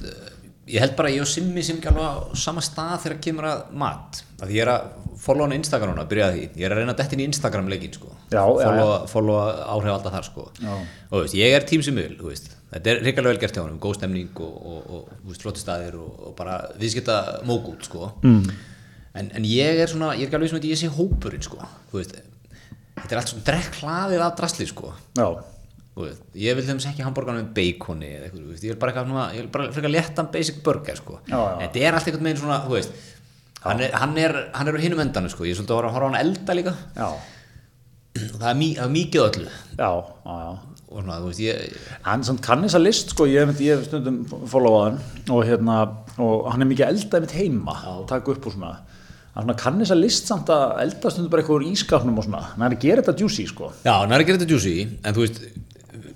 ég 0.68 0.84
held 0.84 0.96
bara 0.98 1.10
að 1.10 1.18
ég 1.18 1.24
og 1.24 1.30
Simmi 1.32 1.64
sem 1.64 1.80
ekki 1.80 1.90
alveg 1.92 2.06
á 2.08 2.16
sama 2.38 2.64
stað 2.66 3.06
þegar 3.06 3.20
kemur 3.24 3.48
að 3.48 3.64
mat. 3.84 4.22
Að 4.44 4.54
ég 4.56 4.66
er 4.66 4.72
að 4.74 4.88
followa 5.22 5.48
hann 5.48 5.56
á 5.56 5.60
Instagram 5.62 5.94
núna, 5.94 6.06
byrja 6.12 6.30
því. 6.36 6.44
Ég 6.60 6.68
er 6.68 6.76
að 6.76 6.82
reyna 6.82 6.94
að 6.94 7.02
detta 7.02 7.16
inn 7.16 7.24
í 7.24 7.28
Instagram 7.32 7.72
leikin 7.72 7.96
sko. 7.96 8.12
Já, 8.30 8.42
já, 8.42 8.68
followa, 8.68 9.00
followa 9.12 9.44
áhrif 9.74 9.94
alltaf 9.96 10.16
þar 10.18 10.28
sko. 10.28 10.46
Já. 10.62 10.74
Og 11.10 11.24
veist, 11.24 11.38
ég 11.40 11.58
er 11.58 11.68
tím 11.68 11.84
sem 11.86 11.98
vil. 11.98 12.16
Þetta 12.68 12.92
er 12.92 13.04
hrikalega 13.04 13.34
vel 13.34 13.42
gert 13.42 13.58
hjá 13.58 13.64
honum, 13.64 13.82
góð 13.82 14.00
stemning 14.02 14.42
og, 14.44 14.56
og, 14.68 15.12
og, 15.24 15.36
flotti 15.40 15.64
staðir 15.64 15.96
og, 16.02 16.16
og 16.30 16.34
bara 16.38 16.58
viðskipta 16.80 17.20
mógút 17.48 17.88
sko. 17.88 18.12
Mm. 18.28 18.50
En, 19.18 19.30
en 19.40 19.46
ég 19.48 19.80
er 19.82 19.90
svona, 19.90 20.12
ég 20.18 20.28
er 20.28 20.28
ekki 20.28 20.38
alveg 20.38 20.52
sem 20.52 20.60
að 20.60 20.68
ég 20.74 20.82
sé 20.82 20.90
hópurinn 20.92 21.46
sko. 21.46 21.62
Veist, 21.94 22.18
þetta 22.98 23.16
er 23.16 23.22
allt 23.22 23.32
svona 23.32 23.48
drekk 23.48 23.80
hlaðið 23.80 24.26
af 24.28 24.36
drasli 24.42 24.68
sko. 24.68 24.92
Já, 25.16 25.30
veist, 26.06 26.24
ég 26.38 26.58
vil 26.58 26.66
þeim 26.68 26.80
ekki 26.92 27.06
hambúrgarna 27.06 27.42
með 27.42 27.54
baconi 27.58 28.10
eða 28.14 28.28
eitthvað, 28.28 28.48
veist, 28.52 28.66
ég 28.68 28.74
vil 28.74 28.80
bara 28.82 28.94
eitthvað 28.94 29.12
svona, 29.12 29.28
ég 29.34 29.46
vil 29.46 29.52
bara 29.56 29.70
frekar 29.74 29.94
léttan 29.94 30.32
basic 30.34 30.64
burger, 30.66 31.00
sko. 31.00 31.22
Já, 31.26 31.38
já. 31.38 31.56
Þetta 31.64 31.86
er 31.86 31.98
allt 31.98 32.10
einhvern 32.12 32.30
veginn 32.30 32.42
svona, 32.44 32.60
þú 32.68 32.76
veist, 32.76 33.00
hann 33.64 33.82
er, 33.82 33.98
hann 33.98 34.18
er, 34.18 34.38
hann 34.56 34.70
er 34.70 34.78
á 34.78 34.82
hinum 34.82 35.02
endanum, 35.04 35.32
sko, 35.32 35.46
ég 35.48 35.56
er 35.56 35.60
svolítið 35.60 35.76
að 35.76 35.82
horfa 35.82 36.02
á 36.02 36.08
hann 36.08 36.20
elda 36.22 36.56
líka 36.58 36.74
já, 36.96 37.08
það 38.40 38.50
er, 38.52 38.58
mý, 38.60 38.72
er 38.78 38.92
mikið 38.94 39.24
öllu 39.26 39.48
já, 39.48 39.90
já, 39.90 40.36
já. 40.44 40.52
og 40.88 41.00
svona, 41.00 41.20
þú 41.22 41.32
veist, 41.32 41.44
ég, 41.46 41.80
Hann 42.08 42.28
samt 42.28 42.44
kann 42.46 42.66
þessa 42.66 42.84
list 42.84 43.16
sko, 43.16 43.30
ég 43.30 43.50
hef, 43.50 43.88
stundum 43.90 44.22
followað 44.28 44.86
hann 44.88 45.34
og 45.36 45.42
hérna, 45.48 45.80
og 46.18 46.52
hann 46.52 46.66
er 46.66 46.72
mikið 46.72 46.88
að 46.88 46.94
elda 46.96 47.24
mitt 47.26 47.36
heima, 47.38 47.80
taka 48.10 48.36
upp 48.36 48.48
og 48.50 48.58
svona 48.58 48.76
hann 49.38 49.46
svona 49.46 49.58
kann 49.60 49.82
þessa 49.84 49.98
list 50.00 50.30
samt 50.30 50.50
að 50.50 50.80
elda 50.82 51.14
stundum 51.14 51.32
bara 51.34 51.44
eitthvað 51.44 51.60
úr 51.60 51.68
ískapnum 51.72 52.18
og 52.18 52.26
svona, 52.26 52.44
hann 52.56 52.66
er 52.66 52.78
að 52.78 52.86
gera 52.88 53.04
þetta 53.06 53.26
juicy 53.26 53.48
sko. 53.52 53.72
já, 53.84 53.94
hann 53.94 54.14
er 54.14 54.24
að 54.24 54.30
gera 54.32 54.42
þetta 54.42 54.56
juicy, 54.56 54.78
en 55.04 55.18
þú 55.18 55.26
veist, 55.26 55.42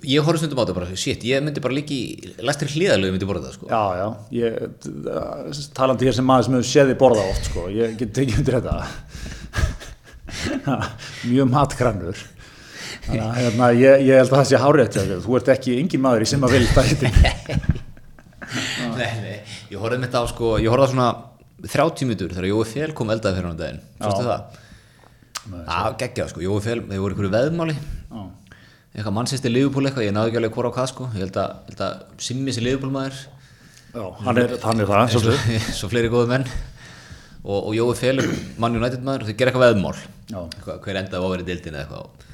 ég 0.08 0.24
horfði 0.26 0.42
stundum 0.42 0.60
á 0.60 0.62
þetta 0.64 0.76
bara, 0.76 0.98
shit, 0.98 1.24
ég 1.28 1.42
myndi 1.44 1.62
bara 1.62 1.76
líka 1.76 1.94
í 1.94 2.34
læstir 2.42 2.70
hliðalögu 2.72 3.14
myndi 3.14 3.28
borða 3.28 3.48
það, 3.48 3.56
sko. 3.58 3.66
Já, 3.70 3.82
já, 4.00 4.06
ég, 4.38 4.50
talandi 5.76 6.08
hér 6.08 6.16
sem 6.18 6.28
maður 6.28 6.48
sem 6.48 6.56
hefur 6.58 6.70
séð 6.72 6.92
þið 6.92 6.98
borða 7.02 7.24
oft 7.30 7.48
sko, 7.50 7.66
ég 7.72 7.96
get 8.00 8.22
ekki 8.24 8.38
undir 8.40 8.58
þetta. 8.58 8.74
Mjög 11.32 11.50
matgrannur 11.52 12.22
þannig 13.02 13.22
að 13.24 13.38
hérna, 13.40 13.68
ég, 13.76 14.04
ég 14.06 14.20
held 14.20 14.30
að 14.30 14.38
það 14.38 14.48
sé 14.48 14.60
hárétt 14.62 14.98
þú 15.24 15.36
ert 15.38 15.50
ekki 15.56 15.74
engin 15.80 16.02
maður 16.04 16.24
í 16.24 16.28
sem 16.30 16.44
að 16.46 16.54
vilja 16.56 16.70
þetta 16.76 17.10
nei, 18.98 19.12
nei, 19.22 19.38
ég 19.72 19.80
horfði 19.80 20.00
mitt 20.02 20.14
á, 20.14 20.22
sko, 20.30 20.56
ég 20.62 20.70
horfði 20.72 20.86
á 20.86 20.92
svona 20.92 21.08
30 21.62 22.08
minnur 22.10 22.34
þegar 22.34 22.48
Jói 22.50 22.68
Fél 22.68 22.92
kom 22.96 23.12
eldaði 23.14 23.38
fyrir 23.38 23.48
hann 23.50 23.60
daginn, 23.60 23.82
sástu 24.02 24.26
það? 24.26 24.60
Það 25.42 25.96
geggjað, 26.02 26.30
sko, 26.32 26.42
Jói 26.44 26.62
Fél, 26.62 26.78
þeir 26.88 27.02
voru 27.02 27.16
ykkur 27.16 27.30
veðmáli. 27.32 27.76
Já. 27.76 28.22
Eitthvað 28.92 29.14
mannsýsti 29.16 29.52
liðupúl 29.52 29.86
eitthvað, 29.88 30.06
ég 30.08 30.16
náðu 30.16 30.30
ekki 30.30 30.40
alveg 30.40 30.56
hvora 30.56 30.72
á 30.72 30.76
hvað 30.76 30.90
sko. 30.90 31.06
Ég 31.16 31.24
held 31.24 31.38
að, 31.40 31.54
held 31.70 31.82
að 31.86 32.02
Simmi 32.26 32.52
sé 32.52 32.64
liðupúlmaður 32.64 33.22
Já, 33.92 34.04
hann 34.24 34.40
er, 34.40 34.54
hann 34.62 34.80
er 34.80 34.88
það 34.88 35.10
svo, 35.12 35.36
svo 35.76 35.88
fleiri 35.92 36.08
góðu 36.12 36.30
menn. 36.30 36.46
Og, 37.42 37.56
og 37.58 37.72
Jói 37.76 37.96
Felur, 37.98 38.28
mann 38.62 38.76
United 38.78 39.02
maður 39.04 39.26
þeir 39.28 39.38
gera 39.40 39.52
eitthvað 39.52 39.72
veðmál. 39.72 39.96
Eitthvað, 40.32 40.78
hver 40.84 41.00
endaði 41.00 41.26
ofverið 41.28 41.50
dildin 41.50 41.76
eða 41.76 41.82
eitthvað. 41.82 42.28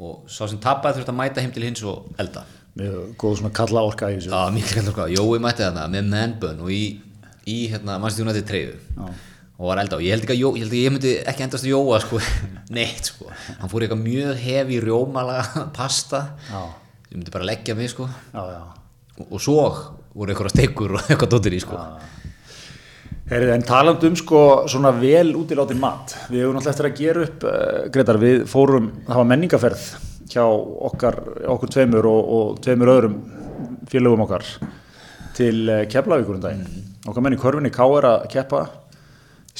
Og 0.00 0.30
svo 0.32 0.48
sem 0.50 0.60
tapaði 0.62 1.00
þurfti 1.00 1.12
að 1.14 1.18
mæta 1.18 1.44
heim 1.44 1.54
til 1.54 1.64
hins 1.64 1.82
og 1.88 2.20
elda. 2.20 2.44
Mjög 2.78 3.16
góð 3.18 3.40
svona 3.40 3.54
kalla 3.56 3.82
orka 3.88 4.10
í 4.12 4.18
þessu. 4.18 4.30
Já, 4.30 4.52
mikil 4.54 4.76
kallar 4.78 4.96
hvað, 5.00 5.14
Jói 5.16 5.42
mætti 5.42 5.66
þarna 5.66 5.88
með 5.90 6.12
manbun 6.12 6.62
og 6.66 6.70
í, 6.74 6.84
í 7.50 7.58
hérna, 7.72 7.98
mannsýsti 8.02 8.26
United 8.26 8.48
treyfu 8.50 9.10
og 9.60 9.68
var 9.68 9.80
elda 9.82 9.98
og 9.98 10.04
ég 10.04 10.14
held 10.14 10.24
ekki 10.24 10.32
að, 10.32 10.40
Jó, 10.40 10.50
ég, 10.56 10.62
held 10.64 10.72
að 10.72 10.80
ég 10.80 10.92
myndi 10.94 11.10
ekki 11.28 11.44
endast 11.44 11.66
að 11.66 11.72
Jóa 11.74 11.98
sko, 12.00 12.20
neitt 12.76 13.10
sko. 13.12 13.26
Hann 13.60 13.68
fór 13.68 13.84
í 13.84 13.86
eitthvað 13.86 14.04
mjög 14.06 14.38
hefi 14.40 14.78
rjómalaga 14.80 15.64
pasta. 15.76 16.22
Já. 16.48 16.62
ég 17.10 17.18
myndi 17.18 17.34
bara 17.34 17.48
leggja 17.50 17.76
mig 17.76 17.92
sko. 17.92 18.08
Já, 18.32 18.40
já. 18.54 18.62
Og, 19.20 19.26
og 19.26 19.44
svo 19.44 19.66
voru 20.14 20.32
eitthvað 20.32 20.54
stekur 20.54 20.96
og 20.96 21.04
eitthvað 21.12 21.34
dóttir 21.36 21.58
í 21.58 21.60
sko. 21.60 21.76
Herrið, 23.30 23.52
en 23.58 23.68
taland 23.68 24.08
um 24.08 24.16
sko 24.18 24.40
svona 24.70 24.94
vel 24.96 25.36
útilátin 25.38 25.78
mat. 25.78 26.16
Við 26.32 26.46
hefum 26.46 26.56
náttúrulega 26.56 26.72
eftir 26.72 26.88
að 26.88 26.98
gera 27.04 27.28
upp 27.28 27.44
uh, 27.46 27.84
Gretar, 27.92 28.18
við 28.24 28.40
fórum, 28.50 28.88
það 29.06 29.20
var 29.20 29.28
menningaferð 29.34 29.84
hjá 30.30 30.42
okkar, 30.88 31.20
okkur 31.52 31.70
tveimur 31.76 32.08
og, 32.10 32.32
og 32.38 32.58
tveimur 32.64 32.90
öðrum 32.96 33.20
félögum 33.92 34.24
okkar 34.24 34.48
til 35.36 35.62
uh, 35.68 35.84
Keflavíkur 35.90 36.40
um 36.40 36.42
daginn. 36.48 36.86
Okkar 37.06 37.28
menn 37.28 37.36
í 37.36 37.40
körfinni 37.44 37.70
K 37.74 37.86
er 38.00 38.08
að 38.08 38.26
keppa 38.32 38.64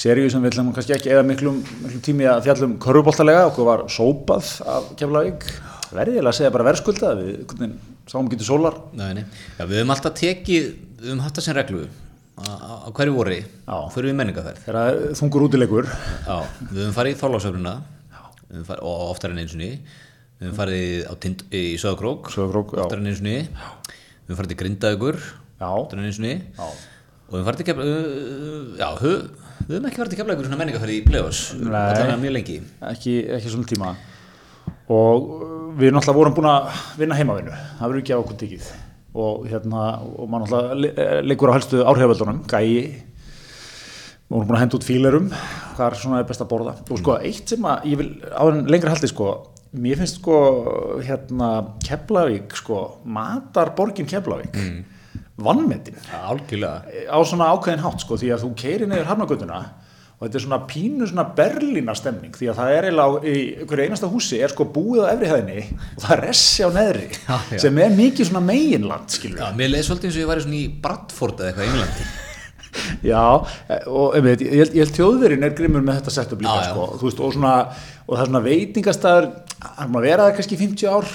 seríu 0.00 0.30
sem 0.32 0.42
við 0.44 0.54
ætlum 0.54 0.70
kannski 0.76 0.94
ekki 0.96 1.10
eða 1.12 1.24
miklum, 1.28 1.58
miklum 1.84 2.02
tími 2.06 2.28
að 2.30 2.44
fjallum 2.48 2.76
körfuboltalega. 2.82 3.46
Okkur 3.50 3.66
var 3.68 3.82
sópað 3.92 4.52
af 4.64 4.90
Keflavík. 5.00 5.46
Verðilega 5.90 6.30
að 6.30 6.36
segja 6.38 6.52
bara 6.54 6.68
verðskulda 6.70 7.10
við 7.18 7.72
sáum 8.10 8.28
getur 8.30 8.46
sólar. 8.46 8.76
Nei, 8.96 9.10
nei. 9.18 9.24
Já, 9.58 9.64
við 9.66 9.80
höfum 9.80 9.92
alltaf 9.96 10.14
tekið, 10.20 10.68
við 11.00 11.10
höfum 11.10 11.24
haft 11.24 11.38
það 11.40 11.46
sem 11.48 11.56
reglu 11.58 11.82
á- 12.40 12.88
hverju 12.96 13.12
voru 13.14 13.36
fyrir 13.92 14.08
við 14.10 14.16
menningaferð 14.16 14.60
þegar 14.64 14.78
það 14.80 15.18
þungur 15.18 15.42
útilegur 15.44 15.88
Já, 15.90 16.36
við 16.70 16.78
höfum 16.80 16.94
farið 16.96 17.12
í 17.12 17.18
Þorlásöfnuna 17.20 17.74
og 18.80 19.02
oftar 19.10 19.34
en 19.34 19.42
eins 19.42 19.52
og 19.54 19.60
við 19.60 19.74
höfum 20.40 20.56
farið 20.56 21.04
á 21.04 21.12
tind, 21.20 21.44
í 21.52 21.76
Söðakrók 21.76 22.30
oftar 22.32 22.98
en 23.02 23.10
eins 23.10 23.20
og 23.20 23.28
við 23.28 23.50
höfum 24.30 24.38
farið 24.40 24.52
til 24.54 24.60
Grindavíkur. 24.62 25.20
Já. 25.60 25.68
oftar 25.76 25.98
en 26.00 26.08
eins 26.08 26.18
og 26.22 26.24
við 26.24 26.40
Já. 26.56 26.64
og 26.64 27.34
við 27.34 27.42
höfum 27.42 27.50
farið 27.50 28.80
já, 28.80 28.88
höf, 29.04 29.49
við 29.66 29.74
höfum 29.76 29.88
ekki 29.90 30.00
farið 30.00 30.12
til 30.14 30.20
Keflavíkur 30.20 30.46
svona 30.48 30.60
menningaferð 30.60 30.94
í 30.94 31.00
Nei. 31.60 31.80
allavega 31.80 32.16
mjög 32.22 32.34
lengi. 32.36 32.56
Ekki, 32.92 33.14
ekki 33.36 33.52
svona 33.52 33.68
tíma. 33.70 33.92
Og 34.90 35.28
uh, 35.30 35.50
við 35.78 35.92
náttúrulega 35.94 36.16
vorum 36.18 36.34
búin 36.36 36.48
að 36.50 36.80
vinna 36.98 37.18
heimavinnu. 37.18 37.52
Það 37.78 37.86
verður 37.92 38.02
ekki 38.02 38.16
á 38.16 38.20
okkur 38.22 38.40
tikið 38.44 38.70
og 39.20 39.46
hérna, 39.50 39.84
og 40.06 40.28
maður 40.30 40.44
náttúrulega 40.46 40.80
le- 40.84 40.92
eh, 41.02 41.20
leikur 41.26 41.50
á 41.50 41.56
helstu 41.56 41.80
áhrifavöldunum, 41.82 42.42
gæi 42.46 42.66
við 44.30 44.34
vorum 44.36 44.46
búin 44.46 44.56
að 44.58 44.62
henda 44.64 44.78
út 44.78 44.86
fílerum. 44.86 45.30
Hvað 45.76 45.86
er 45.88 45.98
svona 45.98 46.20
best 46.28 46.44
að 46.44 46.50
borða? 46.52 46.74
Og 46.90 47.00
sko 47.02 47.16
eitt 47.18 47.50
sem 47.50 47.66
að 47.66 47.88
ég 47.90 47.98
vil 47.98 48.10
á 48.30 48.42
en 48.46 48.60
lengra 48.70 48.92
haldi 48.94 49.10
sko 49.10 49.32
mér 49.74 49.98
finnst 49.98 50.18
sko 50.20 50.36
hérna 51.06 51.50
Keflavík 51.86 52.54
sko 52.58 52.78
matar 53.04 53.72
borgin 53.78 54.06
Keflavík. 54.10 54.54
Mm. 54.54 54.84
Vannmetin 55.46 55.96
Já, 56.00 56.18
algjörlega. 56.32 56.98
Á 57.10 57.18
svona 57.26 57.50
ákveðin 57.54 57.84
hátt 57.84 58.04
sko 58.04 58.18
því 58.20 58.32
að 58.36 58.44
þú 58.46 58.50
keirir 58.62 58.90
neyður 58.90 59.10
hafnagötuna 59.10 59.60
og 60.20 60.26
þetta 60.26 60.36
er 60.36 60.42
svona 60.44 60.58
pínu 60.68 61.06
svona 61.08 61.24
berlína 61.36 61.94
stemning 61.96 62.34
því 62.36 62.48
að 62.52 62.58
það 62.60 62.72
er 62.76 62.86
eiginlega 62.90 63.20
í 63.32 63.36
hverju 63.70 63.84
einasta 63.88 64.10
húsi 64.12 64.40
er 64.44 64.52
sko 64.52 64.66
búið 64.74 65.06
á 65.08 65.12
efri 65.14 65.30
hæðinni 65.30 65.62
og 65.96 66.02
það 66.04 66.16
er 66.16 66.22
ressi 66.26 66.66
á 66.66 66.70
neðri 66.76 67.06
Já, 67.30 67.36
já. 67.54 67.60
sem 67.64 67.78
er 67.86 67.94
mikið 67.96 68.28
svona 68.28 68.42
meginland 68.44 69.14
skilur 69.16 69.40
Já, 69.40 69.46
mér 69.56 69.72
leiði 69.72 69.86
svolítið 69.88 70.10
eins 70.10 70.18
og 70.18 70.24
ég 70.26 70.30
væri 70.34 70.44
svona 70.44 70.58
í 70.60 70.66
Bradford 70.84 71.40
eða 71.40 71.48
eitthvað 71.54 71.64
í 71.64 71.72
Englandi. 71.72 72.10
Já, 73.10 73.22
og 73.90 74.14
einmitt, 74.14 74.44
ég 74.44 74.60
ég 74.76 74.84
held 74.84 74.92
þjóðverinn 74.94 75.42
er 75.48 75.56
grimmur 75.58 75.82
með 75.82 76.02
þetta 76.02 76.12
setup 76.20 76.44
líka 76.44 76.58
Já, 76.60 76.68
sko, 76.68 76.84
veist, 77.00 77.22
og 77.24 77.32
svona 77.34 77.54
og 78.04 78.12
það 78.12 78.20
er 78.22 78.28
svona 78.30 78.44
veitingastæður 78.44 79.30
hann 79.80 79.96
að 79.98 80.06
vera 80.06 80.26
það 80.28 80.36
kannski 80.36 80.54
í 80.58 80.60
50 80.60 80.92
ár 80.92 81.08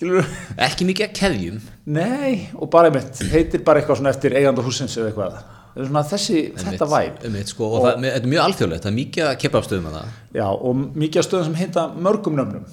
skilur 0.00 0.28
ekki 0.56 0.86
mikið 0.88 1.06
að 1.06 1.16
keðjum. 1.18 1.56
Nei, 1.92 2.48
og 2.56 2.70
bara 2.72 2.88
einmitt 2.88 3.18
heitir 3.28 3.60
bara 3.66 3.82
eitthvað 3.82 4.00
svona 4.00 4.12
eftir 4.14 4.36
eiganda 4.38 4.64
húsins 4.64 4.96
eða 4.96 5.10
eitthvað. 5.10 5.40
Svona 5.74 6.02
þessi, 6.08 6.38
þetta 6.56 6.86
væp 6.90 7.20
sko, 7.46 7.66
og, 7.68 7.84
það, 7.84 7.98
með, 8.02 8.14
þetta 8.14 8.26
er 8.26 8.32
mjög 8.32 8.44
alþjóðlegt, 8.46 8.82
það 8.82 8.90
er 8.90 8.96
mikið 8.96 9.26
að 9.28 9.36
kepa 9.44 9.60
afstöðum 9.60 9.90
að 9.90 9.98
það 9.98 10.40
Já, 10.40 10.46
og 10.50 10.80
mikið 11.04 11.20
af 11.20 11.26
stöðum 11.28 11.46
sem 11.46 11.58
heita 11.60 11.84
mörgum 12.06 12.40
nöfnum. 12.40 12.64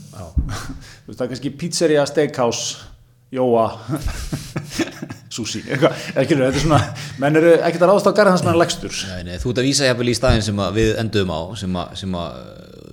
Þú 1.05 1.11
það 1.11 1.25
er 1.25 1.31
kannski 1.33 1.51
pizzeria, 1.61 2.07
steakhouse, 2.09 2.87
jóa, 3.33 3.65
sushi, 5.33 5.63
eitthvað, 5.67 6.05
ekki 6.15 6.37
þetta 6.37 6.47
er 6.53 6.63
svona, 6.63 6.79
menn 7.21 7.39
eru 7.39 7.51
ekkert 7.57 7.83
að 7.83 7.91
ráðast 7.91 8.09
á 8.09 8.17
garðan 8.17 8.39
sem 8.41 8.49
er 8.51 8.59
legstur. 8.61 8.95
Nei, 9.11 9.25
nei, 9.27 9.35
þú 9.41 9.51
ert 9.51 9.61
að 9.61 9.67
vísa 9.67 9.89
jafnvel 9.89 10.09
í 10.13 10.15
staðin 10.17 10.45
sem 10.45 10.63
við 10.77 10.93
endum 11.01 11.33
á 11.35 11.39
sem 11.59 11.77
að, 11.81 11.93
sem 11.99 12.17
að 12.21 12.39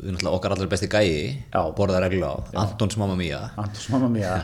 við 0.04 0.12
náttúrulega 0.12 0.36
okkar 0.36 0.54
allar 0.56 0.70
besti 0.74 0.90
gæi 0.90 1.08
Já. 1.48 1.60
borða 1.76 2.02
reglulega 2.04 2.44
á, 2.52 2.66
Antons 2.66 2.98
mamma 3.00 3.16
mía 3.16 3.40
Antons 3.56 3.86
mamma 3.94 4.10
mía. 4.12 4.34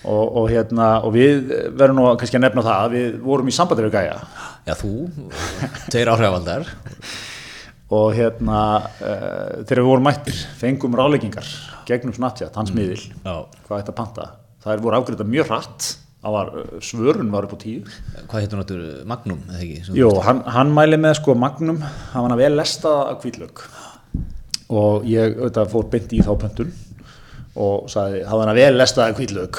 Og, 0.00 0.36
og, 0.42 0.46
hérna, 0.48 0.90
og 1.04 1.12
við 1.12 1.50
verðum 1.76 2.00
nú 2.00 2.04
kannski 2.20 2.38
að 2.38 2.46
nefna 2.46 2.64
það, 2.64 2.84
að 2.84 2.94
við 2.96 3.16
vorum 3.24 3.48
í 3.48 3.54
sambandi 3.56 3.84
við 3.86 3.96
gæja 3.96 4.18
Já, 4.68 4.74
þú, 4.80 4.92
tveir 5.92 6.12
áhrifaldar 6.12 6.68
og 7.90 8.12
hérna, 8.14 8.60
uh, 9.02 9.64
þegar 9.64 9.80
við 9.80 9.88
vorum 9.88 10.06
mættir, 10.06 10.44
fengum 10.60 10.94
ráleikingar 10.94 11.48
gegnum 11.88 12.14
Snapchat, 12.14 12.54
hans 12.54 12.70
miðil, 12.76 13.00
Já. 13.24 13.34
hvað 13.66 13.80
ætti 13.82 13.90
að 13.90 13.98
panta. 13.98 14.26
Það 14.60 14.72
er 14.74 14.82
voru 14.84 14.98
afgriðað 14.98 15.30
mjög 15.32 15.50
hratt, 15.50 15.86
var, 16.20 16.50
uh, 16.52 16.74
svörun 16.84 17.30
var 17.32 17.46
upp 17.46 17.54
á 17.56 17.58
tíu. 17.62 17.84
Hvað 18.28 18.42
heitir 18.42 18.60
náttúrulega, 18.60 19.06
Magnum, 19.08 19.40
ekki? 19.56 19.78
Sem- 19.86 19.96
Jú, 19.96 20.10
hann, 20.26 20.42
hann 20.44 20.74
mæli 20.76 20.98
með 21.00 21.16
sko 21.22 21.34
Magnum, 21.34 21.80
hann 22.12 22.26
var 22.26 22.36
að 22.36 22.42
vel 22.44 22.52
lestaða 22.60 23.06
af 23.14 23.22
kvítlög 23.24 23.64
og 24.70 25.06
ég 25.10 25.34
auðvitað 25.34 25.72
fór 25.72 25.88
beint 25.90 26.12
í 26.14 26.20
þá 26.22 26.30
pöntun 26.38 26.68
og 27.58 27.88
sagði, 27.90 28.20
hann 28.28 28.52
að 28.52 28.60
vel 28.60 28.76
lestaða 28.76 29.08
af 29.10 29.16
kvítlög 29.18 29.58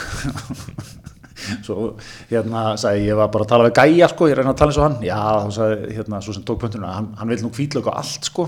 svo 1.65 1.95
hérna 2.29 2.77
sagði 2.79 3.09
ég 3.09 3.17
var 3.19 3.31
bara 3.33 3.47
að 3.47 3.51
tala 3.51 3.67
við 3.67 3.81
gæja 3.81 4.09
sko, 4.11 4.29
ég 4.29 4.37
reyna 4.37 4.53
að 4.53 4.61
tala 4.61 4.71
eins 4.71 4.79
og 4.79 4.85
hann. 4.85 4.99
Já, 5.05 5.17
þá 5.17 5.57
sagði 5.57 5.97
hérna, 5.97 6.21
svo 6.23 6.35
sem 6.37 6.45
tók 6.47 6.61
pöntuna, 6.61 6.93
hann, 6.99 7.09
hann 7.19 7.33
vil 7.33 7.41
nú 7.43 7.51
kvítlög 7.53 7.89
á 7.89 7.93
allt 8.01 8.29
sko. 8.29 8.47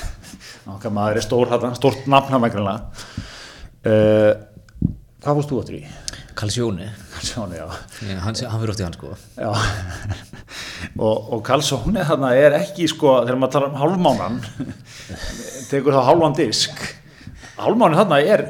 Okkar 0.76 0.94
maður 0.94 1.18
er 1.18 1.26
stór 1.26 1.52
stórt 1.76 2.06
nafn 2.10 2.36
hann 2.36 2.44
vegna 2.44 2.76
uh, 3.82 4.32
hvað 5.22 5.38
fórst 5.38 5.52
þú 5.52 5.60
áttur 5.62 5.78
í? 5.78 5.82
Kalsjóni, 6.38 6.86
Sjóni, 7.22 7.58
já. 7.60 7.66
Ég- 8.08 8.18
hann, 8.24 8.34
hann 8.34 8.60
fyrir 8.62 8.72
oft 8.72 8.80
í 8.80 8.84
hann 8.86 8.94
sko. 8.96 9.10
Já, 9.36 9.50
og, 10.96 11.32
og 11.36 11.42
Karlsóni 11.46 12.04
þarna 12.08 12.30
er 12.40 12.56
ekki 12.58 12.86
sko, 12.90 13.18
þegar 13.26 13.38
maður 13.42 13.52
tala 13.56 13.68
um 13.68 13.76
hálfmánan 13.82 14.38
tekur 15.70 15.94
þá 15.96 16.02
hálfan 16.08 16.36
disk. 16.38 16.80
Hálfmánin 17.60 18.00
þarna 18.00 18.20
er 18.24 18.46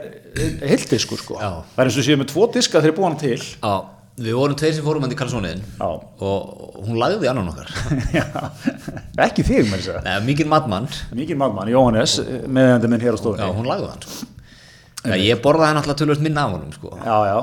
heildiskur 0.62 1.20
sko. 1.20 1.40
Já. 1.42 1.50
það 1.74 1.82
er 1.84 1.90
eins 1.90 1.98
og 2.00 2.06
séu 2.06 2.20
með 2.22 2.30
tvo 2.32 2.46
diska 2.54 2.80
þegar 2.84 2.96
búin 3.00 3.18
til. 3.20 3.36
Já, 3.42 3.74
við 4.22 4.36
vorum 4.38 4.58
tveir 4.62 4.76
sem 4.78 4.86
fórum 4.86 5.04
hann 5.06 5.12
í 5.14 5.18
Kalsjóniðin 5.18 5.64
Já. 5.80 5.88
og 5.90 6.78
hún 6.86 7.00
lagði 7.02 7.28
annan 7.32 7.50
okkar. 7.52 7.72
Já, 8.18 8.24
ekki 9.26 9.44
þig 9.48 9.68
mér 9.72 9.84
að 9.98 10.06
Nei, 10.06 10.14
mikið 10.30 10.52
matmann. 10.54 10.88
Mikið 11.18 11.42
mannmann, 11.42 11.72
Jóhannes 11.74 12.16
meðandi 12.46 12.92
minn 12.94 13.02
hér 13.04 13.16
á 13.16 13.18
Já, 13.18 13.22
stofunni 13.26 13.50
hún 13.58 13.68
lagði 13.74 13.90
hann 13.90 14.06
sko. 14.06 14.30
Já, 15.02 15.16
ég 15.18 15.40
borðaði 15.42 15.80
alltaf 15.80 15.98
tölvöld 15.98 16.22
minna 16.22 16.46
af 16.46 16.56
honum 16.56 16.74
sko. 16.74 16.92
já, 17.02 17.16
já. 17.26 17.38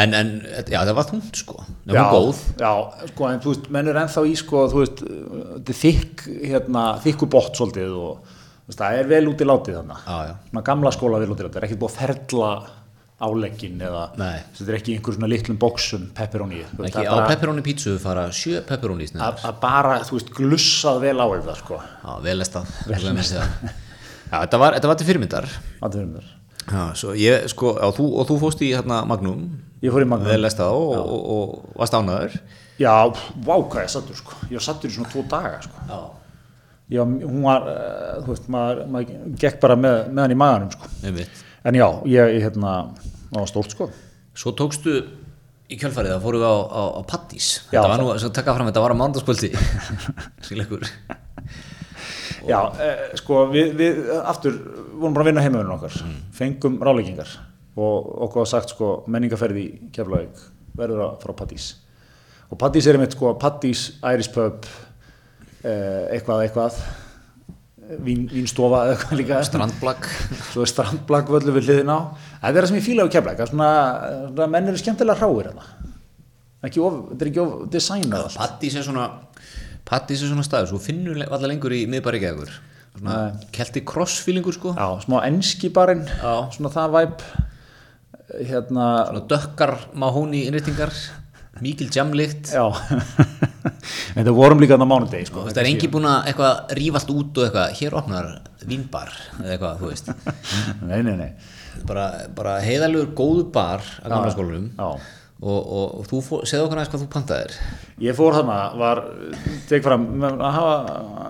en, 0.00 0.14
en, 0.16 0.32
já, 0.46 0.78
það 0.80 0.94
var 0.96 1.08
þungt 1.10 1.42
sko. 1.42 1.60
Já, 1.84 1.92
hún 1.98 2.08
góð. 2.14 2.40
já, 2.56 2.72
sko, 3.12 3.28
en 3.28 3.42
þú 3.44 3.52
veist, 3.52 3.68
menn 3.76 3.90
er 3.92 4.00
ennþá 4.02 4.24
í 4.24 4.34
sko, 4.40 4.64
þú 4.72 4.82
veist, 4.82 5.04
þetta 5.04 5.74
er 5.74 5.78
þykk 5.82 6.26
hérna, 6.54 6.84
þykku 7.04 7.28
bótt 7.34 7.60
svolítið 7.60 7.94
og 7.98 8.34
veist, 8.68 8.80
það 8.80 9.02
er 9.02 9.10
vel 9.12 9.22
út 9.32 9.44
í 9.44 9.48
látið 9.48 9.80
svona 9.82 10.64
gamla 10.64 10.92
skóla 10.96 11.20
vel 11.20 11.32
út 11.34 11.42
í 11.42 11.44
látið, 11.44 11.56
það 11.58 11.62
er 11.62 11.68
ekki 11.68 11.80
búið 11.82 11.92
að 11.92 12.00
ferla 12.00 12.52
áleggin 13.18 13.80
eða 13.82 14.04
þetta 14.14 14.68
er 14.68 14.76
ekki 14.78 14.94
einhver 14.94 15.16
svona 15.16 15.28
litlum 15.32 15.58
bóksum 15.58 16.04
pepperoni 16.14 16.60
Ekki, 16.62 16.92
það 17.02 17.08
á 17.10 17.16
er 17.18 17.32
pepperoni 17.32 17.64
pítsu 17.66 17.96
fara 17.98 18.28
sjö 18.30 18.62
pepperoni 18.68 19.08
að, 19.18 19.42
bara, 19.58 19.96
þú 20.06 20.20
veist, 20.20 20.30
glussað 20.36 21.02
vel 21.02 21.16
á 21.18 21.26
þetta 21.26 21.56
sko, 21.58 21.80
Já, 21.82 22.12
vel 22.28 22.38
estað 22.46 22.70
Já, 22.86 23.74
þetta 24.32 24.60
var, 24.60 24.76
þetta 24.76 24.90
var 24.90 25.00
til 25.00 25.08
fyrirmyndar. 25.08 25.48
Að 25.84 25.98
er 26.02 26.10
mér 26.10 26.34
Já, 26.68 26.82
ég, 27.16 27.46
sko, 27.48 27.72
já, 27.80 27.88
þú, 27.96 28.06
og 28.20 28.26
þú 28.28 28.34
fóst 28.42 28.60
í 28.60 28.66
hérna 28.74 29.00
Magnum 29.08 29.46
ég 29.80 29.94
fór 29.94 30.04
í 30.04 30.08
Magnum 30.10 30.44
estað 30.44 30.76
og, 30.76 30.90
og, 30.98 31.20
og, 31.32 31.54
varst 31.80 31.96
ánæður 31.96 32.34
já, 32.78 32.92
vá 33.46 33.54
hvað 33.56 33.86
ég 33.86 33.92
sattur 33.94 34.18
sko. 34.18 34.36
Ég 34.50 34.58
var 34.58 34.66
sattur 34.66 34.92
í 34.92 34.94
svona 34.94 35.08
tvo 35.10 35.24
daga 35.30 35.62
sko. 35.64 35.86
Já, 36.88 37.00
hún 37.04 37.40
var, 37.44 37.64
uh, 37.68 38.18
þú 38.24 38.32
veist, 38.34 38.50
maður, 38.52 38.82
maður 38.92 39.32
gekk 39.40 39.58
bara 39.64 39.76
með, 39.80 39.96
með 40.12 40.22
hann 40.24 40.34
í 40.34 40.38
maganum 40.40 40.70
sko. 40.72 40.92
En 41.68 41.80
já, 41.80 41.86
ég, 42.08 42.34
ég 42.36 42.44
hérna, 42.46 42.74
það 43.32 43.40
var 43.40 43.50
stórt 43.50 43.74
sko. 43.74 43.88
Svo 44.38 44.52
tókstu 44.56 44.94
í 45.68 45.76
kjölfarið, 45.76 46.14
það 46.14 46.24
fórum 46.24 46.44
við 46.44 46.48
á, 46.48 46.56
á, 46.64 46.82
á 46.96 47.00
Pattís 47.08 47.48
Þetta 47.68 47.88
var 47.90 48.00
nú, 48.00 48.12
svo 48.22 48.30
taka 48.32 48.54
fram, 48.56 48.68
þetta 48.70 48.84
var 48.84 48.94
á 48.96 49.00
mándaskvöldi 49.02 49.50
Sýleikur 50.46 50.86
Já, 52.46 52.60
eh, 52.78 53.16
sko, 53.18 53.46
við, 53.52 53.72
við 53.78 53.98
aftur 54.20 54.54
vorum 54.92 55.16
bara 55.16 55.24
að 55.26 55.30
vinna 55.32 55.44
heimauðurinn 55.46 55.74
okkar, 55.74 55.98
fengum 56.36 56.78
ráleikingar 56.84 57.32
og 57.78 58.06
okkur 58.26 58.42
var 58.42 58.50
sagt 58.50 58.74
sko 58.74 58.92
menningaferði 59.10 59.64
í 59.64 59.90
Keflavík 59.94 60.40
verður 60.78 61.04
að 61.04 61.18
fara 61.22 61.34
á 61.34 61.40
Pattís. 61.40 61.68
Og 62.48 62.60
Pattís 62.60 62.86
er 62.88 62.98
einmitt 62.98 63.16
sko 63.16 63.34
Pattís, 63.40 63.88
Irish 64.02 64.32
pub, 64.34 64.66
eh, 65.62 66.08
eitthvað, 66.16 66.46
eitthvað, 66.46 66.78
vín, 68.04 68.26
vínstofa 68.30 68.84
eða 68.86 68.96
eitthvað 68.96 69.20
líka. 69.20 69.38
Er 69.38 70.72
strandblag 70.72 71.30
völlu 71.34 71.54
við 71.56 71.68
hliðin 71.68 71.92
á. 71.92 71.98
Þetta 72.40 72.54
er 72.54 72.62
það 72.62 72.70
sem 72.72 72.80
ég 72.80 72.88
fíla 72.88 73.06
á 73.06 73.12
Keflavík, 73.14 73.42
það 73.42 73.52
svona 73.52 74.50
menn 74.54 74.68
eru 74.72 74.82
skemmtilega 74.82 75.18
hráir 75.20 75.50
hérna. 75.50 75.68
Of, 76.58 76.94
þetta 77.12 77.22
er 77.22 77.30
ekki 77.30 77.42
of 77.44 77.50
designað 77.70 78.24
allt. 78.26 78.38
Pattís 78.38 78.74
er 78.74 78.86
svona 78.86 79.06
Pattís 79.88 80.22
er 80.22 80.30
svona 80.30 80.44
staður, 80.46 80.74
svo 80.74 80.80
finnur 80.82 81.20
allar 81.24 81.48
lengur 81.48 81.72
í 81.76 81.84
miðbæri 81.90 82.20
gegur 82.22 82.52
kelti 83.54 83.84
cross-feelingur 83.86 84.56
sko. 84.56 84.72
Já, 84.74 84.88
smá 85.04 85.20
enski 85.28 85.70
barinn, 85.70 86.02
Já. 86.08 86.50
svona 86.54 86.72
það 86.74 86.96
væp 86.96 87.22
hérna, 88.48 88.86
Svona 89.08 89.22
dökkar 89.30 89.74
mahóni 89.94 90.44
innréttingar 90.48 90.92
Mikil 91.60 91.88
jamlikt 91.90 92.52
já. 92.54 92.64
En 94.16 94.26
það 94.26 94.34
vorum 94.36 94.60
líka 94.62 94.76
þarna 94.76 94.86
á 94.86 94.92
mánudegi 94.92 95.28
sko. 95.28 95.44
Það 95.48 95.60
er 95.62 95.68
engi 95.72 95.88
búin 95.90 96.06
að 96.06 96.28
eitthvað 96.30 96.74
rífa 96.78 97.00
allt 97.00 97.12
út 97.14 97.40
og 97.40 97.46
eitthvað 97.46 97.72
Hér 97.80 97.96
opnar 97.98 98.28
vínbar 98.68 99.10
eða 99.40 99.54
eitthvað, 99.54 99.80
þú 99.80 99.90
veist. 99.90 100.10
Nei, 100.90 101.00
nei, 101.06 101.14
nei. 101.18 101.30
Bara, 101.88 102.04
bara 102.34 102.58
heiðalegur 102.62 103.10
góðu 103.16 103.44
bar 103.54 103.82
að 104.02 104.12
gamla 104.12 104.34
skólanum. 104.34 104.68
Já. 104.74 105.17
Og, 105.38 105.58
og, 105.58 105.84
og 106.00 106.06
þú 106.10 106.20
fór, 106.26 106.46
segðu 106.48 106.66
okkur 106.66 106.80
aðeins 106.80 106.92
hvað 106.92 107.02
þú 107.02 107.08
pantaðir. 107.12 107.56
Ég 108.02 108.16
fór 108.18 108.36
þarna, 108.38 108.56
var 108.78 109.02
fram, 109.84 110.06
að 110.26 110.56
hafa 110.56 110.72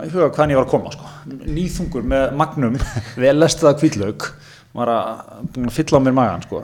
í 0.07 0.13
huga 0.15 0.29
hvaðan 0.31 0.55
ég 0.55 0.61
var 0.61 0.69
að 0.69 0.73
koma 0.73 0.93
sko. 0.95 1.11
nýþungur 1.59 2.07
með 2.13 2.25
magnum 2.41 2.79
vel 3.25 3.35
lestaða 3.37 3.75
kvítlaug 3.81 4.31
var 4.79 4.93
að, 4.93 5.21
fylla 5.75 6.01
á 6.01 6.05
mér 6.07 6.17
magan 6.17 6.47
sko. 6.47 6.63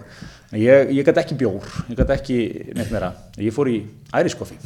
ég, 0.57 0.95
ég 0.95 1.05
gæti 1.05 1.25
ekki 1.25 1.39
bjór 1.43 1.69
ég 1.91 1.99
gæti 2.01 2.17
ekki 2.17 2.39
neitt 2.79 2.95
meira. 2.95 3.13
Ég 3.41 3.53
fór 3.55 3.73
í 3.73 3.83
æriskoffi 4.15 4.57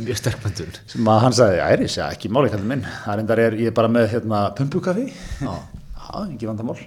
Mjög 0.00 0.16
sterkpöntun 0.16 0.76
sem 0.88 1.08
að 1.12 1.18
hann 1.26 1.34
sagði, 1.36 1.58
æris, 1.60 1.98
já 1.98 2.06
ekki 2.06 2.30
máli 2.32 2.48
kallið 2.48 2.70
minn. 2.70 2.86
Það 3.04 3.34
er 3.36 3.74
bara 3.76 3.90
með 3.92 4.06
hérna, 4.14 4.38
pumpukaffi. 4.56 5.10
Já. 5.42 5.50
já, 5.52 6.22
ekki 6.22 6.48
vandamál 6.48 6.78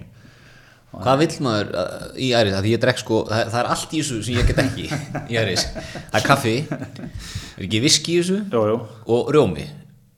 Hvað 0.94 1.22
vill 1.24 1.38
maður 1.48 1.72
uh, 1.74 2.06
í 2.22 2.28
æris? 2.38 2.54
Því 2.62 2.74
ég 2.76 2.82
drekk 2.84 3.00
sko, 3.02 3.24
það, 3.30 3.48
það 3.50 3.60
er 3.64 3.70
allt 3.74 3.94
í 3.98 4.02
þessu 4.04 4.20
sem 4.28 4.38
ég 4.38 4.50
get 4.52 4.62
ekki 4.62 4.86
í 5.34 5.40
æris. 5.42 5.64
Það 5.74 6.20
er 6.20 6.28
kaffi, 6.28 6.56
er 6.70 7.66
ekki 7.66 7.82
viski 7.84 8.14
í 8.14 8.22
þessu 8.22 8.38
jú, 8.54 8.64
jú. 8.70 8.78
og 9.18 9.32
rjómi. 9.34 9.66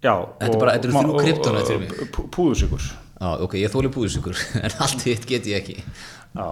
Já, 0.05 0.13
Þetta 0.41 0.51
er 0.51 0.61
bara- 0.61 0.77
þrjú 0.83 1.17
kryptonite 1.23 1.65
fyrir 1.71 1.83
mig. 1.85 2.15
Púðusikur 2.35 2.83
Já, 3.15 3.29
ok, 3.45 3.53
ég 3.61 3.71
þóli 3.71 3.89
búðisugur, 3.95 4.35
en 4.65 4.73
allt 4.83 4.99
þitt 5.01 5.23
get 5.29 5.45
ég 5.47 5.61
ekki. 5.63 5.77
Já, 6.35 6.47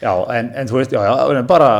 já 0.00 0.12
en, 0.38 0.52
en 0.62 0.70
þú 0.70 0.78
veist, 0.78 0.94
já, 0.94 1.02
já, 1.02 1.42
bara 1.50 1.70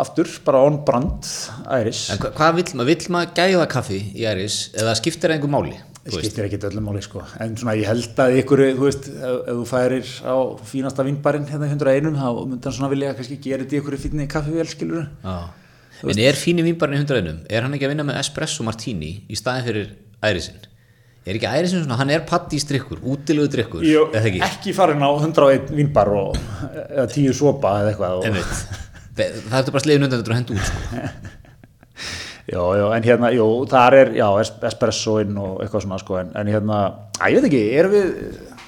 aftur, 0.00 0.30
bara 0.46 0.62
on 0.66 0.80
brand 0.88 1.28
æris, 1.68 2.06
En 2.14 2.22
hva, 2.24 2.30
hvað 2.40 2.56
vill 2.62 2.66
maður? 2.80 2.88
Vill 2.94 3.12
maður 3.14 3.34
gæða 3.36 3.66
kaffi 3.76 4.00
í 4.16 4.24
æris 4.26 4.56
eða 4.72 4.96
skiptir 4.98 5.28
það 5.28 5.36
einhver 5.36 5.52
máli? 5.52 5.76
Skiptir 6.14 6.46
ekki 6.46 6.58
öllum 6.68 6.86
máli 6.88 7.02
sko. 7.04 7.22
en 7.40 7.56
svona 7.60 7.74
ég 7.78 7.88
held 7.90 8.20
að 8.24 8.36
ykkur 8.42 8.62
þú 8.78 8.86
veist, 8.86 9.08
ef, 9.10 9.36
ef 9.46 9.58
þú 9.60 9.66
færir 9.70 10.10
á 10.26 10.36
fínasta 10.72 11.06
vinnbarinn 11.06 11.46
hérna 11.50 11.68
í 11.68 11.74
101 11.74 12.18
þá 12.18 12.28
myndi 12.40 12.68
hann 12.68 12.76
svona 12.78 12.90
vilja 12.92 13.14
kannski 13.18 13.38
gera 13.44 13.64
þetta 13.64 13.76
í 13.76 13.80
ykkur 13.82 13.98
fínni 14.00 14.26
kaffivél 14.30 14.68
skilur. 14.70 15.06
En 16.00 16.22
er 16.24 16.38
fíni 16.40 16.64
vínbarinn 16.64 16.98
í 16.98 17.02
hundraðinum, 17.02 17.40
er 17.48 17.66
hann 17.66 17.76
ekki 17.76 17.88
að 17.88 17.94
vinna 17.94 18.06
með 18.08 18.20
espresso 18.22 18.64
martini 18.66 19.12
í 19.28 19.38
staðin 19.38 19.66
fyrir 19.68 19.90
ærisinn? 20.24 20.62
Er 21.28 21.36
ekki 21.36 21.50
ærisinn 21.50 21.82
svona, 21.84 21.98
hann 22.00 22.10
er 22.14 22.22
pattís 22.28 22.64
drikkur, 22.68 23.02
útilegu 23.04 23.50
drikkur, 23.52 23.84
eða 23.84 24.22
ekki? 24.30 24.40
ekki 24.46 24.72
farin 24.76 25.04
á 25.04 25.10
101 25.12 25.68
vinnbar 25.76 26.08
og 26.16 26.38
eða 26.88 27.04
10 27.12 27.36
sopa 27.36 27.74
eða 27.82 27.92
eitthvað 27.92 28.16
og. 28.16 28.40
Það 29.20 29.58
ertu 29.58 29.74
bara 29.74 29.84
slegin 29.84 30.06
undan 30.06 30.22
þetta 30.22 30.32
og 30.32 30.38
hendur 30.38 30.56
út 30.56 30.70
sko. 30.70 31.36
já, 32.50 32.62
já, 32.80 32.86
en 32.96 33.06
hérna, 33.06 33.32
jú, 33.36 33.48
þar 33.70 33.96
er 34.00 34.12
já, 34.18 34.28
es- 34.42 34.54
espressoinn 34.70 35.36
og 35.38 35.60
eitthvað 35.64 35.84
svona 35.86 35.98
sko, 36.02 36.18
en, 36.22 36.32
en 36.40 36.50
hérna, 36.50 36.80
að 37.20 37.34
ég 37.34 37.40
veit 37.44 37.50
ekki, 37.50 37.62
erum 37.80 37.94
við 37.94 38.08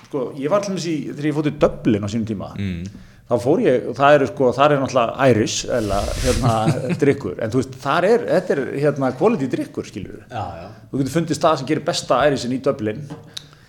sko, 0.07 0.27
ég 0.39 0.53
var 0.53 0.63
allmis 0.63 0.87
í, 0.91 0.97
þegar 1.11 1.31
ég 1.31 1.39
fótt 1.39 1.51
í 1.51 1.57
Dublin 1.65 2.07
á 2.07 2.09
sínum 2.13 2.29
tíma 2.29 2.51
mm. 2.55 3.03
þá 3.31 3.35
fór 3.43 3.63
ég, 3.65 3.87
það 3.99 4.17
eru 4.19 4.31
sko, 4.33 4.51
þar 4.59 4.75
er 4.77 4.83
náttúrulega 4.83 5.29
Irish 5.33 5.71
eða 5.81 6.01
hérna 6.23 6.57
drikkur, 7.03 7.39
en 7.43 7.53
þú 7.55 7.63
veist, 7.63 7.79
þar 7.83 8.09
er, 8.11 8.27
þetta 8.37 8.57
er 8.57 8.65
hérna 8.85 9.13
quality 9.19 9.49
drikkur, 9.57 9.89
skilur 9.89 10.19
við 10.21 10.37
Já, 10.37 10.45
já. 10.63 10.69
þú 10.91 11.03
getur 11.03 11.17
fundið 11.19 11.41
stað 11.41 11.63
sem 11.63 11.71
gerir 11.73 11.87
besta 11.89 12.21
Irishin 12.29 12.57
í 12.59 12.61
Dublin 12.65 13.07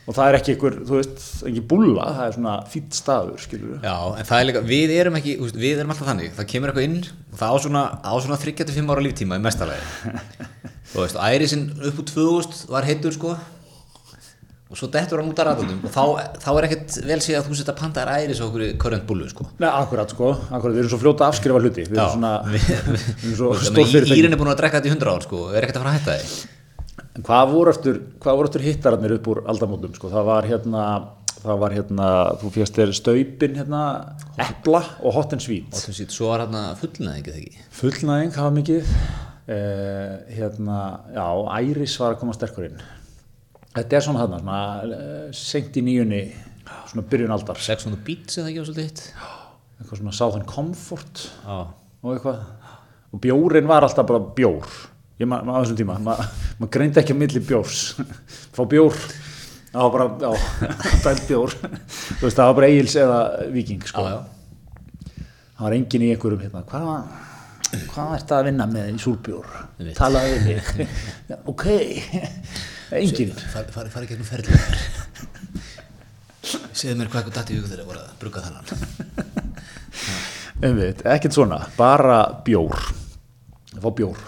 og 0.04 0.18
það 0.18 0.28
er 0.28 0.38
ekki 0.40 0.54
einhver, 0.56 0.78
þú 0.84 0.98
veist, 1.00 1.24
ekki 1.48 1.64
búlla 1.72 2.10
það 2.18 2.26
er 2.26 2.36
svona 2.38 2.56
fýtt 2.74 2.98
staður, 2.98 3.40
skilur 3.40 3.74
við 3.76 3.88
Já, 3.88 3.96
en 4.20 4.28
það 4.28 4.42
er 4.42 4.48
líka, 4.50 4.64
við 4.68 4.94
erum 4.98 5.18
ekki, 5.20 5.36
við 5.56 5.80
erum 5.80 5.94
alltaf 5.96 6.10
þannig, 6.12 6.34
það 6.36 6.50
kemur 6.52 6.74
eitthvað 6.74 6.88
inn 6.90 7.00
og 7.08 7.40
það 7.40 7.56
á 7.56 7.58
svona, 7.66 7.84
á 8.04 8.14
svona 8.26 8.40
35 8.44 8.94
ára 8.94 9.06
líftíma 9.08 9.40
í 9.40 9.44
mestalagi. 9.44 10.16
Þú 10.94 11.02
veist, 11.02 11.18
ærisinn 11.18 11.68
upp 11.90 12.02
úr 12.04 12.10
2000 12.12 12.66
var 12.70 12.86
heitur 12.86 13.16
sko. 13.16 13.34
Og 14.74 14.78
svo 14.78 14.88
dettur 14.90 15.22
hann 15.22 15.30
út 15.30 15.38
af 15.38 15.48
ratunum. 15.52 15.80
Og 15.86 15.92
þá, 15.94 16.34
þá 16.42 16.48
er 16.52 16.66
ekkert 16.68 16.96
vel 17.06 17.18
séð 17.22 17.40
að 17.40 17.50
þú 17.50 17.58
setja 17.60 17.76
pantaðar 17.78 18.24
æris 18.24 18.40
á 18.42 18.46
okkur 18.48 18.64
current 18.82 19.04
bullu 19.10 19.28
sko. 19.30 19.46
Nei, 19.62 19.68
akkurat 19.70 20.10
sko, 20.14 20.32
akkurat, 20.50 20.74
við 20.74 20.82
erum 20.82 20.92
svo 20.94 21.00
fljóta 21.02 21.28
afskrifa 21.30 21.62
hluti. 21.62 21.86
Við 21.86 22.00
erum 22.00 22.16
svona, 22.16 22.32
við, 22.54 22.66
við 22.72 23.04
erum 23.14 23.36
svo 23.38 23.52
við, 23.54 23.68
stór 23.70 23.92
fyrirtæki. 23.92 24.18
Írin 24.18 24.34
er 24.34 24.42
búin 24.42 24.50
að 24.50 24.58
drekka 24.64 24.82
þetta 24.82 24.90
í 24.90 24.96
100 24.96 25.14
ár 25.14 25.28
sko, 25.28 25.44
er 25.54 25.68
ekkert 25.68 25.78
að 25.78 25.86
fara 25.86 25.94
að 25.94 26.00
hætta 26.00 26.18
því. 26.18 26.53
En 27.14 27.26
hvað 27.26 27.52
voru 27.52 27.70
eftir, 27.74 28.00
hvað 28.24 28.38
voru 28.40 28.50
eftir 28.50 28.64
hittararnir 28.66 29.12
upp 29.20 29.28
úr 29.30 29.44
aldamótum, 29.52 29.92
sko, 29.94 30.10
það 30.10 30.24
var 30.32 30.48
hérna, 30.50 30.86
það 31.44 31.60
var 31.62 31.76
hérna, 31.76 32.08
þú 32.42 32.50
férst 32.56 32.80
þér 32.80 32.94
staupin 32.98 33.60
hérna, 33.60 33.82
epla 34.42 34.82
og 35.04 35.14
hot 35.20 35.36
and 35.36 35.44
sweet. 35.46 35.70
Og 35.70 35.84
þessi, 35.84 36.08
svo 36.10 36.32
var 36.32 36.46
hérna 36.48 36.64
fullnaðing 36.80 37.30
eða 37.30 37.44
ekki. 37.44 37.66
Fullnæðing 37.78 38.34
hafa 38.40 38.54
mikið, 38.56 38.94
eh, 39.54 40.16
hérna, 40.40 40.80
já, 41.14 41.28
æris 41.60 42.00
var 42.02 42.16
að 42.16 42.20
koma 42.24 42.34
sterkur 42.34 42.66
inn. 42.72 42.82
Þetta 43.76 43.98
er 44.00 44.06
svona 44.08 44.24
hérna, 44.24 44.40
svona 44.42 44.98
eh, 44.98 45.28
seint 45.38 45.78
í 45.78 45.84
nýjunni, 45.86 46.24
svona 46.90 47.06
byrjun 47.14 47.36
aldar, 47.38 47.62
Sex 47.62 47.86
on 47.86 47.94
the 47.94 48.02
beach 48.02 48.40
eða 48.40 48.50
ekki 48.50 48.62
á 48.62 48.66
svolítið 48.66 48.90
hitt. 48.90 49.04
eitthvað 49.78 50.02
svona 50.02 50.16
Southern 50.18 50.46
Comfort 50.50 51.28
Já. 51.46 51.68
og 52.02 52.10
eitthvað. 52.16 52.42
Og 53.14 53.22
bjórin 53.22 53.68
var 53.70 53.86
alltaf 53.86 54.08
bara 54.10 54.20
bjór. 54.34 54.66
Ég 55.24 55.30
maður 55.32 55.48
ma, 55.50 55.56
á 55.58 55.62
þessum 55.64 55.80
tíma 55.82 55.98
maður 56.04 56.32
ma 56.62 56.70
greindi 56.78 57.02
ekki 57.02 57.16
að 57.16 57.22
milli 57.24 57.42
bjórs. 57.48 57.82
Fá 58.54 58.62
bjór. 58.70 59.02
Það 59.74 59.82
var 59.88 59.92
bara, 59.98 60.08
já, 60.22 60.32
dælt 61.08 61.24
bjór. 61.32 61.56
Þú 61.58 62.22
veist, 62.28 62.38
það 62.38 62.48
var 62.52 62.58
bara 62.62 62.70
eigils 62.70 62.96
eða 63.02 63.20
viking 63.56 63.86
sko. 63.90 64.06
Það 65.54 65.64
var 65.68 65.76
engin 65.80 66.04
í 66.06 66.12
einhverjum 66.14 66.44
hérna, 66.44 66.62
hvað 66.70 66.86
hvað 67.90 68.12
er 68.14 68.20
þetta 68.22 68.38
að 68.38 68.46
vinna 68.50 68.66
með 68.70 68.90
í 68.92 69.00
súrbjór? 69.02 69.48
Talaði 69.98 70.36
við 70.46 70.60
ok, 71.50 71.64
engin 73.00 73.32
Fari 73.50 73.74
fari- 73.74 74.10
gegnum 74.12 74.28
ferðlega 74.28 74.62
Segðu 76.74 76.98
mér 77.00 77.10
hvað 77.10 77.24
eitthvað 77.24 77.38
dætti 77.40 77.56
í 77.56 77.58
hugu 77.58 77.72
þegar 77.72 77.88
voru 77.90 78.04
að 78.04 78.12
brugga 78.22 78.44
þannan 78.46 78.66
einmitt, 80.64 81.02
ekkert 81.16 81.34
svona, 81.36 81.60
bara 81.80 82.20
bjór 82.46 82.78
fá 83.84 83.92
bjór. 84.00 84.24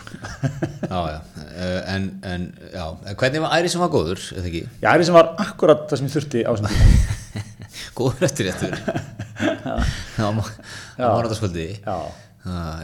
Já, 0.89 0.99
já, 1.15 1.19
Eh, 1.55 1.81
en, 1.87 2.05
en 2.27 2.41
já, 2.73 2.83
en 3.07 3.15
hvernig 3.15 3.39
var 3.45 3.53
æri 3.55 3.69
sem 3.71 3.79
var 3.79 3.87
góður, 3.93 4.19
já, 4.19 4.89
það 4.91 5.03
sem 5.07 5.15
var 5.15 5.29
akkurat 5.39 5.85
það 5.87 6.01
sem 6.01 6.09
ég 6.09 6.15
þurfti 6.17 6.41
á 6.43 6.51
þessum 6.51 6.67
tíma. 6.67 7.43
Góður 7.95 8.25
eftir 8.27 8.49
réttur. 8.49 8.73
Já, 10.19 10.25
á 10.27 11.07
morðarskvöldi 11.15 11.65
já, 11.79 11.95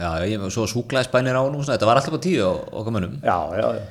Já, 0.00 0.08
ég, 0.24 0.46
svo 0.52 0.64
súklaði 0.68 1.10
spænir 1.10 1.36
á 1.36 1.44
nú, 1.52 1.60
þetta 1.68 1.88
var 1.88 2.00
alltaf 2.00 2.16
á 2.16 2.20
tíu 2.24 2.46
okkar 2.48 2.96
mönnum. 2.96 3.18
Já, 3.20 3.36
já, 3.60 3.66
já. 3.76 3.84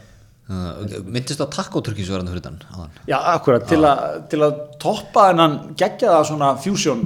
Uh, 0.52 0.82
Myndist 1.08 1.40
á 1.40 1.48
takkóturki 1.48 2.04
svo 2.04 2.18
verðan 2.18 2.34
fyrir 2.34 2.44
þann 2.48 2.58
áðan? 2.74 2.98
Já, 3.08 3.18
akkurat, 3.36 3.68
til, 3.70 3.80
a, 3.88 3.94
til 4.34 4.42
að 4.44 4.58
toppa 4.82 5.30
þennan 5.30 5.60
geggjaða 5.80 6.26
svona 6.28 6.50
fusion 6.60 7.06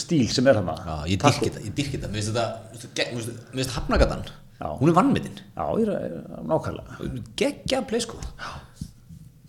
stíl 0.00 0.26
sem 0.32 0.48
er 0.50 0.58
hana 0.62 0.74
Já, 0.80 0.96
ég 1.12 1.20
dyrki 1.22 1.46
þetta, 1.52 1.62
ég 1.68 1.76
dyrki 1.76 2.00
þetta. 2.00 2.10
Mér 2.10 2.24
finnst 2.24 2.32
þetta, 2.32 2.80
þetta- 2.88 3.12
mér 3.52 3.60
finnst 3.60 3.76
hafnagatan 3.76 4.26
Já. 4.56 4.68
Hún 4.80 4.88
er 4.88 4.96
vannmetinn 4.96 5.36
er, 5.36 5.90
er 5.92 6.44
nákvæmlega. 6.48 7.10
Geggja 7.36 7.82
sko 8.04 8.20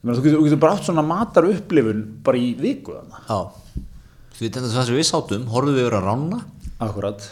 meina, 0.04 0.17
Þú 0.17 0.26
getur, 0.26 0.43
getur 0.50 0.62
bara 0.62 0.78
átt 0.78 0.88
svona 0.88 1.04
matar 1.06 1.48
upplifun 1.48 2.04
bara 2.24 2.39
í 2.41 2.54
viku 2.60 2.96
Þú 4.38 4.43
veit 4.46 4.58
það 4.60 4.72
sem 4.78 4.98
við 4.98 5.08
sátum, 5.08 5.48
horfum 5.52 5.76
við 5.78 5.86
yfir 5.86 5.98
að 5.98 6.10
rána 6.10 6.41
Akkurat 6.84 7.30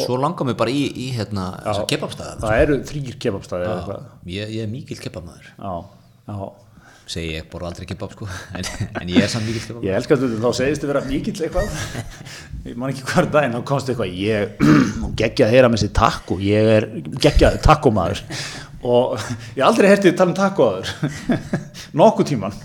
Svo 0.00 0.16
langar 0.18 0.48
mig 0.48 0.56
bara 0.58 0.72
í, 0.72 0.86
í 0.88 1.10
hérna, 1.14 1.50
þessa 1.66 1.88
kebabstæða 1.90 2.38
Það 2.42 2.62
eru 2.62 2.78
þrýr 2.88 3.18
eitthvað. 3.74 4.06
Ég, 4.32 4.54
ég 4.56 4.64
er 4.64 4.70
mikill 4.72 4.98
kebabmaður. 5.02 5.50
Já, 5.60 5.74
já 6.30 6.65
Segi 7.06 7.36
ég 7.36 7.46
borða 7.52 7.70
aldrei 7.70 7.86
kebab 7.86 8.14
sko. 8.16 8.26
En, 8.58 8.66
en 9.02 9.10
ég 9.14 9.22
er 9.22 9.30
samt 9.30 9.46
mikill 9.46 9.62
kebab. 9.68 9.84
Ég 9.86 9.98
elska 9.98 10.18
þetta, 10.18 10.42
þá 10.42 10.60
segist 10.60 10.82
þið 10.82 10.92
vera 10.92 11.04
mikill 11.06 11.36
eitthvað. 11.46 11.66
Ég 12.66 12.74
man 12.74 12.90
ekki 12.90 13.04
hver 13.06 13.28
daginn, 13.30 13.54
þá 13.54 13.66
komst 13.68 13.90
eitthvað 13.92 14.14
Ég 14.18 14.56
geggjaði 15.20 15.46
að 15.46 15.52
heyra 15.54 15.68
með 15.70 15.82
sér 15.84 15.92
takko 15.94 16.38
Ég 16.42 16.70
er 16.76 16.86
geggjaði 17.22 17.60
takkomaður 17.62 18.22
Og 18.86 19.26
ég 19.56 19.62
aldrei 19.66 19.90
hertið 19.92 20.16
tala 20.18 20.32
um 20.32 20.38
takkoaður 20.38 20.90
Nokkuð 22.00 22.32
tíman 22.32 22.56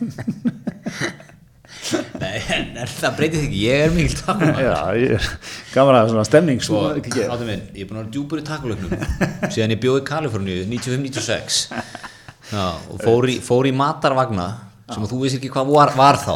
Nei, 2.22 2.38
en, 2.54 2.66
en 2.78 2.90
það 2.90 3.16
breytir 3.20 3.42
því 3.42 3.46
ekki, 3.48 3.62
ég 3.68 3.86
er 3.86 3.94
mikill 3.94 4.18
takkómaður 4.24 4.66
Já, 4.66 4.80
ég 5.02 5.16
er 5.20 5.30
gaman 5.76 6.00
að 6.00 6.12
svona 6.14 6.26
stemning 6.30 6.66
Svo, 6.66 6.82
Svo, 6.98 7.28
áttu 7.36 7.50
minn, 7.50 7.68
ég 7.76 7.86
er 7.86 7.92
búin 7.92 8.00
að 8.00 8.04
vera 8.04 8.14
djúpur 8.16 8.42
í 8.42 8.48
takkólögnum 8.48 9.52
síðan 9.54 9.76
ég 9.76 9.84
bjóði 9.86 10.02
í 10.02 10.08
Kaliforníu 10.10 10.66
95-96 10.72 11.62
Já, 11.70 11.84
og 11.84 12.11
fór 12.52 13.30
í, 13.32 13.38
fór 13.44 13.70
í 13.70 13.74
matarvagna 13.76 14.48
sem 14.92 15.06
þú 15.08 15.22
veist 15.24 15.38
ekki 15.40 15.52
hvað 15.54 15.72
var, 15.72 15.94
var 15.96 16.20
þá. 16.20 16.36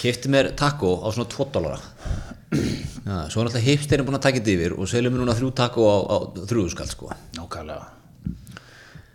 Kefti 0.00 0.30
mér 0.32 0.52
takkó 0.58 0.98
á 1.02 1.08
svona 1.14 1.30
2 1.32 1.50
dólara 1.54 1.78
svo 3.06 3.42
er 3.42 3.46
náttúrulega 3.46 3.62
hipsterinn 3.62 4.06
búin 4.06 4.18
að 4.18 4.24
taka 4.26 4.40
þetta 4.40 4.52
yfir 4.54 4.74
og 4.74 4.88
seljum 4.90 5.14
mér 5.14 5.22
núna 5.22 5.34
þrjú 5.38 5.50
takkó 5.58 5.86
á, 5.86 5.96
á 6.10 6.16
þrjúðuskall 6.50 6.88
sko. 6.90 7.10
Nákvæmlega. 7.36 7.86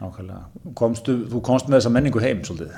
Nákvæmlega. 0.02 0.44
Komstu, 0.80 1.16
Þú 1.32 1.42
komst 1.46 1.68
með 1.68 1.82
þessa 1.82 1.94
menningu 1.96 2.24
heim 2.24 2.44
svolítið? 2.48 2.72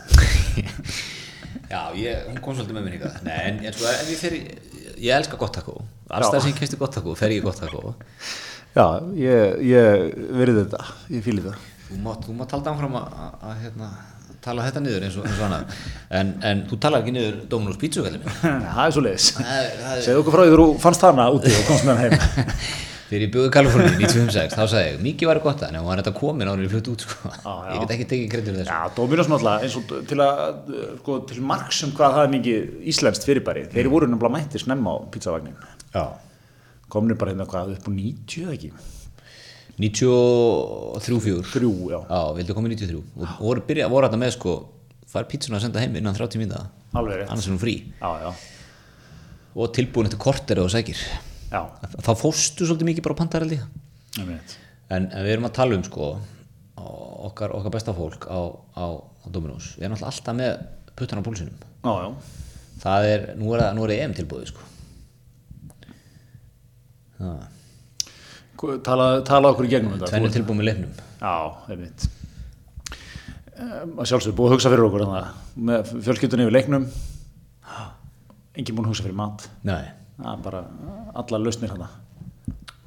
Já, 1.74 1.82
ég, 1.98 2.26
hún 2.30 2.40
kom 2.42 2.58
svolítið 2.58 2.78
með 2.78 2.88
mér 2.88 2.96
hingað. 2.98 3.20
Nei, 3.28 3.38
en, 3.50 3.60
en 3.62 3.78
sko, 3.78 3.92
ef 3.92 4.10
ég 4.14 4.24
fer 4.24 4.38
í 4.38 4.42
ég 5.04 5.14
elska 5.18 5.38
gott 5.42 5.54
takkó, 5.58 5.78
allstað 6.10 6.44
sem 6.44 6.54
ég 6.54 6.60
kefti 6.62 6.80
gott 6.82 6.96
takkó 6.98 7.14
fer 7.18 7.34
ég 7.34 7.42
í 7.42 7.46
gott 7.46 7.62
takkó 7.62 7.94
Já, 8.74 8.86
ég, 9.20 9.60
ég 9.70 10.18
verið 10.34 10.64
þetta. 10.64 10.82
Ég 11.14 11.26
fýli 11.26 11.46
það 11.46 11.73
Þú 11.94 12.02
mátt, 12.08 12.26
þú 12.28 12.36
mátt 12.42 12.56
halda 12.58 12.74
áfram 12.74 12.96
að, 13.00 13.50
hérna, 13.64 13.90
tala 14.44 14.66
þetta 14.68 14.82
niður 14.84 15.04
eins 15.08 15.18
og, 15.22 15.28
eins 15.30 15.38
og 15.40 15.46
annað. 15.48 15.76
En, 16.20 16.32
en 16.50 16.64
þú 16.70 16.80
talar 16.84 17.04
ekki 17.04 17.14
niður 17.16 17.36
Dominus 17.52 17.78
pítsugallin 17.80 18.24
minn 18.26 18.66
Það 18.74 18.86
er 18.88 18.96
svo 18.98 19.04
leiðis 19.06 19.28
er- 19.40 19.76
er- 19.94 20.02
Segðu 20.04 20.24
okkur 20.24 20.36
frá 20.36 20.44
því 20.48 20.58
þú 20.58 20.66
fannst 20.84 21.06
hana 21.08 21.28
úti 21.36 21.54
og 21.54 21.70
komst 21.70 21.86
með 21.88 22.02
hann 22.02 22.18
heim. 22.18 22.18
Þegar 23.14 23.24
ég 23.28 23.32
bjóði 23.36 23.50
Kaliforníu 23.54 23.90
1956 23.94 24.56
þá 24.58 24.62
sagði 24.72 24.86
ég, 24.88 25.02
mikið 25.06 25.30
væri 25.30 25.42
gott 25.44 25.60
að 25.62 25.70
en 25.70 25.76
hún 25.78 25.86
var 25.92 26.00
þetta 26.02 26.14
komin 26.18 26.50
árið 26.50 26.72
flutt 26.72 26.88
út 26.90 27.04
sko. 27.06 27.30
já. 27.30 27.52
ég 27.76 27.82
get 27.84 27.92
ekki 27.94 28.08
tekið 28.14 28.30
kreddur 28.32 28.56
þessu. 28.58 28.72
Já, 28.74 28.94
Dominos 28.98 29.30
náttúrulega 29.30 29.68
eins 29.68 29.76
og 29.78 29.92
til 30.10 30.18
að 30.24 30.42
sko, 31.04 31.18
til 31.30 31.44
marks 31.52 31.82
um 31.86 31.92
hvað 32.00 32.16
það 32.18 32.26
er 32.26 32.32
mikið 32.34 32.72
íslenskt 32.94 33.28
fyrirbæri 33.28 33.66
þeir 33.76 33.92
voru 33.94 34.10
nefnilega 34.10 34.34
mættir 34.40 34.64
snemma 34.66 34.96
á 34.96 34.98
pizzavagnin 35.14 35.60
Já. 35.94 36.06
komnir 36.96 37.20
bara 37.22 37.36
hérna 37.36 37.46
hvað 37.54 37.76
upp 37.76 37.86
á 37.86 37.92
90 37.94 38.48
eða 38.48 38.58
ekki 38.58 38.72
93-4 39.80 41.48
þrjú, 41.50 41.72
já, 41.90 42.00
Já, 42.10 42.20
vildu 42.38 42.54
koma 42.58 42.70
í 42.70 42.76
93 42.78 43.00
og 43.00 43.40
voru, 43.42 43.64
byrja, 43.68 43.88
voru 43.92 44.06
þetta 44.10 44.20
með 44.22 44.34
sko 44.36 44.52
fær 45.14 45.26
pítsuna 45.30 45.58
að 45.60 45.64
senda 45.68 45.82
heim 45.82 45.96
innan 45.98 46.16
30 46.18 46.42
mínúta 46.42 46.66
alveg 46.94 47.22
rétt. 47.24 47.32
Annars 47.34 47.48
er 47.48 47.54
hún 47.56 47.62
frí. 47.62 47.74
Já, 47.98 48.12
já, 48.22 48.32
og 49.56 49.72
tilbúin 49.74 50.08
eftir 50.10 50.22
korter 50.22 50.62
og 50.62 50.70
sækir. 50.74 51.00
Já, 51.54 51.62
þá 52.06 52.12
fóstu 52.18 52.66
svolítið 52.70 52.88
mikið 52.92 53.06
bara 53.08 53.18
pantar 53.18 53.46
held 53.46 53.56
ég 53.58 53.66
einmitt. 54.22 54.56
en, 54.94 55.08
en 55.10 55.26
við 55.26 55.34
erum 55.36 55.50
að 55.50 55.56
tala 55.58 55.78
um 55.78 55.84
sko 55.86 56.12
okkar, 57.30 57.54
okkar 57.58 57.74
besta 57.74 57.94
fólk 57.98 58.26
á, 58.30 58.40
á, 58.78 58.86
á 58.98 59.26
Dominós 59.34 59.74
við 59.78 59.86
erum 59.88 59.98
alltaf 59.98 60.10
alltaf 60.14 60.38
með 60.38 60.52
puttan 60.98 61.22
á 61.22 61.26
púlsinum. 61.26 61.58
Já, 61.86 61.94
já, 61.98 62.10
það 62.86 63.10
er, 63.10 63.26
nú 63.42 63.54
er, 63.56 63.62
það- 63.66 63.76
nú 63.78 63.86
er 63.90 63.96
EM 63.98 64.14
tilbúið 64.18 64.50
sko. 64.54 64.70
Það, 67.18 67.44
tala, 68.86 69.08
tala 69.28 69.54
okkur 69.54 69.70
í 69.70 69.72
gegnum 69.74 69.96
þetta. 69.96 70.12
Tvenni 70.12 70.34
tilbúið 70.34 70.60
með 70.60 70.70
leifnum 70.70 70.94
já, 71.24 71.34
einmitt. 71.74 72.08
Um, 73.54 73.98
að 74.02 74.08
sjálfsög 74.10 74.38
búið 74.38 74.50
að 74.50 74.56
hugsa 74.58 74.72
fyrir 74.74 74.88
okkur 74.88 75.06
þannig, 75.06 75.42
með 75.70 75.92
fjölskyldunni 76.08 76.48
yfir 76.48 76.58
leiknum. 76.58 76.88
Engin 78.54 78.78
búin 78.78 78.88
að 78.88 78.96
hugsa 78.96 79.06
fyrir 79.06 79.20
mat. 79.20 79.46
Nei, 79.68 79.84
það 80.18 80.32
er 80.34 80.48
bara 80.48 80.64
allar 81.24 81.46
lausnir 81.46 81.74
hana 81.74 81.92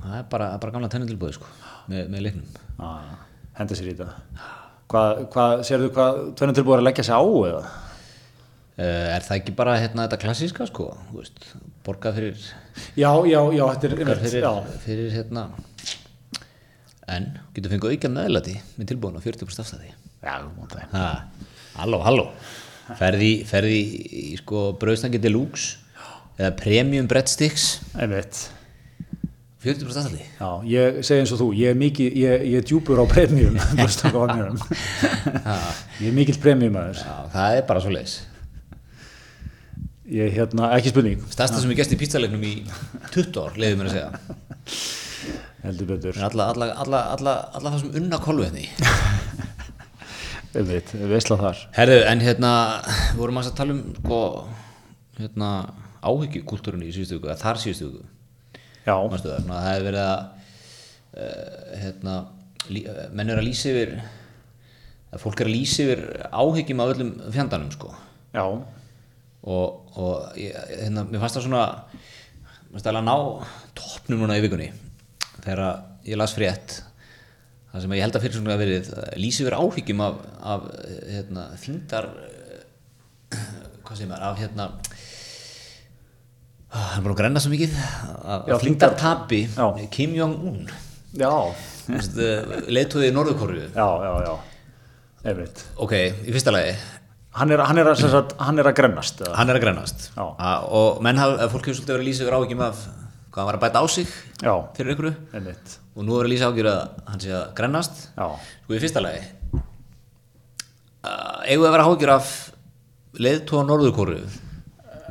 það 0.07 0.21
er 0.21 0.29
bara, 0.31 0.51
bara 0.63 0.75
gamla 0.75 0.91
tvenni 0.93 1.09
tilbúið 1.11 1.39
sko 1.39 1.49
með, 1.91 2.07
með 2.13 2.25
leifnum 2.27 2.87
að 2.87 3.11
henda 3.57 3.79
sér 3.79 3.91
í 3.91 3.97
þetta. 3.97 4.47
Hvað, 4.93 5.21
hvað, 5.33 5.65
sérðu 5.67 5.91
hvað 5.97 6.21
tvennum 6.39 6.57
tilbúið 6.59 6.79
að 6.79 6.87
leggja 6.87 7.07
sig 7.09 7.19
á 7.19 7.23
eða? 7.51 7.63
Uh, 8.77 9.07
er 9.17 9.25
það 9.25 9.39
ekki 9.39 9.55
bara 9.57 9.79
hérna, 9.81 10.05
þetta 10.05 10.21
klassíska 10.21 10.67
sko, 10.69 10.91
borgað 11.87 12.19
fyrir, 12.21 12.45
já, 12.99 13.11
já, 13.31 13.41
já, 13.55 13.65
þetta 13.73 13.89
er 13.89 13.95
borgað 13.97 14.23
fyrir, 14.27 14.47
já, 14.47 14.79
fyrir 14.85 15.15
hérna, 15.15 15.47
en 17.17 17.31
getur 17.55 17.75
fengið 17.77 17.95
auka 17.97 18.13
meðlæti 18.17 18.57
með 18.81 18.91
tilbúin 18.93 19.19
á 19.19 19.23
40% 19.23 19.63
afstæði. 19.65 19.93
já, 20.91 21.09
halló, 21.79 22.03
halló, 22.07 22.27
ferði, 22.99 23.33
ferði 23.47 23.81
í 24.23 24.27
sko 24.43 24.69
brauðstangi 24.81 25.23
deluxe 25.23 25.79
eða 26.37 26.53
premium 26.59 27.07
breadsticks, 27.11 27.77
einmitt 27.97 28.43
40% 29.67 29.99
afstæði. 30.03 30.25
Já, 30.39 30.49
ég 30.71 30.99
segi 31.07 31.23
eins 31.25 31.33
og 31.35 31.41
þú, 31.41 31.47
ég 31.59 31.73
er 31.73 31.79
mikið, 31.81 32.17
ég, 32.23 32.43
ég 32.53 32.61
er 32.61 32.67
djúpur 32.69 33.01
á 33.03 33.05
premium, 33.11 33.57
ég 36.03 36.11
er 36.11 36.15
mikill 36.15 36.39
premiumæður. 36.43 37.01
Já, 37.03 37.15
það 37.33 37.57
er 37.61 37.65
bara 37.71 37.83
svo 37.83 37.95
leiðis. 37.95 38.19
Ég, 40.07 40.37
hérna, 40.37 40.69
ekki 40.77 40.93
spurning, 40.93 41.23
Stærsta 41.35 41.59
sem 41.59 41.71
ég 41.73 41.81
gæst 41.81 41.91
í 41.91 41.97
pizzalegnum 41.99 42.43
í 42.47 42.53
20 43.11 43.39
ár, 43.43 43.57
leiði 43.59 43.79
mér 43.81 43.89
að 43.89 43.97
segja. 43.97 44.77
heldur 45.65 45.89
betur. 45.91 46.21
Alla, 46.23 46.45
alla, 46.53 46.69
alla, 46.85 47.01
alla, 47.17 47.33
alla 47.59 47.73
það 47.75 47.81
sem 47.81 47.97
unna 47.99 48.21
kolvetni. 48.23 48.69
Einmitt, 50.61 50.93
veistla 51.11 51.41
þar. 51.41 51.65
Herðu, 51.75 51.97
en 52.13 52.23
hérna, 52.23 52.53
við 53.17 53.19
vorum 53.19 53.43
að 53.43 53.51
tala 53.59 53.75
um 53.75 53.83
sko, 53.97 54.21
hérna, 55.19 55.51
áhyggjukultúrunni 56.07 56.87
í 56.87 56.95
síðustu 56.95 57.19
viku, 57.19 57.35
þar 57.43 57.63
síðustu 57.65 57.91
viku, 57.91 58.07
Já, 58.87 58.95
mástu 59.11 59.35
það, 59.35 59.53
hefði 59.67 59.85
verið 59.89 60.03
að, 60.05 60.49
uh, 61.19 61.77
hérna, 61.83 62.17
menn 63.11 63.35
er 63.35 63.43
að 63.43 63.49
lýsa 63.51 63.75
yfir, 63.75 63.99
að 65.11 65.27
fólk 65.27 65.43
er 65.43 65.51
að 65.51 65.57
lýsa 65.59 65.83
yfir 65.83 66.09
áhyggjum 66.31 66.87
af 66.87 66.95
öllum 66.95 67.15
fjandanum, 67.35 67.75
sko, 67.75 67.91
já, 68.31 68.47
og, 69.47 69.95
og 69.99 70.39
ég, 70.41 70.57
hérna, 70.83 71.07
mér 71.07 71.23
fannst 71.23 71.39
það 71.39 71.47
svona, 71.47 71.65
mér 72.67 72.75
fannst 72.75 72.89
það 72.89 73.01
að 73.01 73.07
ná 73.07 73.17
toppnum 73.79 74.25
núna 74.25 74.39
í 74.39 74.45
vikunni, 74.45 74.69
þegar 75.45 75.63
ég 76.07 76.19
las 76.19 76.35
frétt, 76.37 76.81
það 77.73 77.85
sem 77.85 77.95
ég 77.99 78.07
held 78.07 78.19
að 78.19 78.27
fyrir 78.27 78.39
svona 78.41 78.57
að 78.57 78.63
verið 78.65 78.91
uh, 78.97 79.05
lýsa 79.21 79.45
yfir 79.45 79.59
áhyggjum 79.61 80.03
af, 80.07 80.19
af 80.55 80.67
hérna, 81.13 81.47
þingdar 81.63 82.11
hvað 83.87 83.95
segir 84.01 84.11
maður, 84.11 84.27
af 84.27 84.41
hérna 84.41 84.67
ah, 86.71 86.91
hann 86.91 86.99
er 86.99 87.05
búin 87.07 87.15
að 87.15 87.21
grenna 87.23 87.43
svo 87.43 87.53
mikið 87.53 87.79
af 87.79 88.51
Já, 88.51 88.57
þingdartapi 88.63 89.41
Já. 89.55 89.67
Kim 89.95 90.15
Jong-un. 90.17 90.67
Já, 91.17 91.31
leiðtóði 92.67 93.11
í 93.11 93.15
Norðurkóru 93.15 93.61
já, 93.63 93.87
já, 94.03 94.13
já, 94.27 94.33
einmitt. 95.31 95.63
ok, 95.81 95.95
í 96.27 96.35
fyrsta 96.35 96.53
lagi 96.55 96.75
Hann 97.37 97.51
er, 97.53 97.61
hann 97.69 97.77
er, 97.83 97.91
að, 97.91 98.01
sagt, 98.09 98.31
hann 98.41 98.59
er 98.63 98.69
að 98.71 98.77
grennast, 98.79 99.19
eða? 99.21 99.35
hann 99.37 99.51
er 99.53 99.59
að 99.59 99.65
grennast. 99.67 100.07
A- 100.17 100.63
og 100.73 101.03
menn 101.05 101.19
hafa, 101.21 101.49
fólk 101.53 101.67
hefur 101.69 101.77
svolítið 101.83 101.93
verið 101.99 102.05
að 102.05 102.09
lýsa 102.09 102.25
yfir 102.25 102.37
áhyggjum 102.39 102.63
af 102.65 102.79
hvað 102.87 103.43
hann 103.43 103.49
var 103.51 103.59
að 103.59 103.65
bæta 103.67 103.83
á 103.85 103.87
sig 103.93 104.07
Já, 104.41 104.53
fyrir 104.79 104.95
ykkur 104.95 105.09
einmitt. 105.37 105.75
og 105.97 106.07
nú 106.09 106.17
er 106.17 106.25
að 106.25 106.33
lýsa 106.33 106.49
áhyggjur 106.49 106.69
að 106.71 106.81
hann 107.11 107.21
sé 107.27 107.35
að 107.37 107.45
grennast 107.59 107.99
sko 108.17 108.73
í 108.73 108.81
fyrsta 108.81 109.03
lagi 109.05 109.21
uh, 111.05 111.45
eigum 111.45 111.63
við 111.63 111.69
að 111.69 111.75
vera 111.77 111.87
áhyggjur 111.91 112.13
af 112.17 112.31
leiðtóða 113.27 113.67
Norðurkóru 113.69 114.17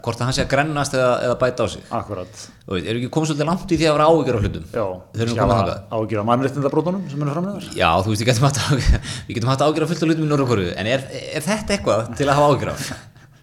hvort 0.05 0.21
að 0.21 0.27
hann 0.29 0.35
sé 0.37 0.43
að 0.45 0.49
grennast 0.53 0.93
eða, 0.97 1.09
eða 1.25 1.37
bæta 1.41 1.65
á 1.65 1.67
sig 1.73 1.83
akkurat. 1.99 2.43
erum 2.69 2.85
við 2.85 2.99
ekki 2.99 3.09
komið 3.15 3.31
svolítið 3.31 3.49
langt 3.49 3.73
í 3.75 3.79
því 3.81 3.87
að 3.89 3.95
vera 3.97 4.07
áhyggjur 4.11 4.37
af 4.37 4.45
hlutum 4.45 4.65
Já, 4.75 4.85
ágjur 5.97 6.21
af 6.21 6.27
mannréttindabrótunum 6.29 7.03
sem 7.11 7.25
eru 7.25 7.35
framlegar. 7.35 7.67
Já, 7.75 7.89
þú 8.05 8.13
veist, 8.13 8.25
getum 8.29 8.47
ágjör, 8.49 8.85
við 9.27 9.39
getum 9.39 9.51
haft 9.53 9.65
ágjör 9.65 9.85
af 9.87 9.91
fullt 9.93 10.05
af 10.05 10.09
hlutum 10.11 10.25
í 10.27 10.31
Norðurkóru 10.31 10.67
en 10.75 10.91
er, 10.95 11.05
er 11.35 11.45
þetta 11.49 11.77
eitthvað 11.77 12.13
til 12.19 12.29
að 12.29 12.39
hafa 12.39 12.53
ágjör 12.55 12.73
af? 12.75 12.87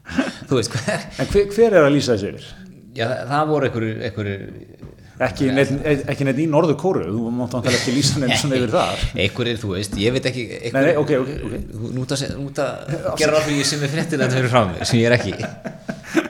þú 0.49 0.59
veist, 0.61 0.79
hver? 0.79 1.07
En 1.23 1.33
hver, 1.35 1.51
hver 1.57 1.79
er 1.79 1.87
að 1.89 1.95
lýsa 1.97 2.17
þessu 2.17 2.33
yfir? 2.33 2.49
Já, 2.93 3.07
það 3.31 3.53
voru 3.53 3.71
einhverjir, 3.73 4.83
Ekki 5.23 5.51
neitt, 5.55 5.71
ekki 6.11 6.25
neitt 6.27 6.39
í 6.41 6.47
norður 6.51 6.75
kóru, 6.81 7.03
þú 7.07 7.31
mátt 7.37 7.53
vantilega 7.55 7.79
ekki 7.79 7.93
lýsa 7.95 8.19
neitt 8.23 8.41
svona 8.41 8.57
yfir 8.59 8.73
þar. 8.73 9.03
einhverjir, 9.23 9.59
þú 9.61 9.71
veist, 9.77 9.95
ég 10.03 10.15
veit 10.17 10.27
ekki, 10.33 10.45
Nei, 10.49 10.57
einhverjir, 10.71 10.89
nei, 10.89 11.03
ok, 11.03 11.13
ok, 11.21 11.31
ok. 11.47 11.55
Þú- 11.77 11.91
Nú 11.95 12.07
ert 12.07 12.15
að, 12.17 12.21
se- 12.23 12.31
nú 12.33 12.47
ert 12.49 12.63
að 12.65 12.97
gera 13.21 13.43
fyrir 13.45 13.61
ég 13.61 13.69
sem 13.71 13.85
er 13.87 13.93
fréttin 13.93 14.25
að 14.25 14.33
það 14.33 14.39
fyrir 14.41 14.53
frá 14.57 14.63
mig, 14.73 14.83
sem 14.89 14.99
ég 15.03 15.11
er 15.11 15.17
ekki. 15.21 16.22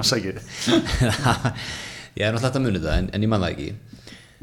Afsakið. 0.00 0.42
ég 2.18 2.26
er 2.26 2.34
náttúrulega 2.34 2.58
að 2.58 2.66
muni 2.66 2.82
það, 2.82 2.92
en, 2.96 3.08
en 3.14 3.26
ég 3.26 3.32
man 3.32 3.44
það 3.44 3.54
ekki. 3.54 3.70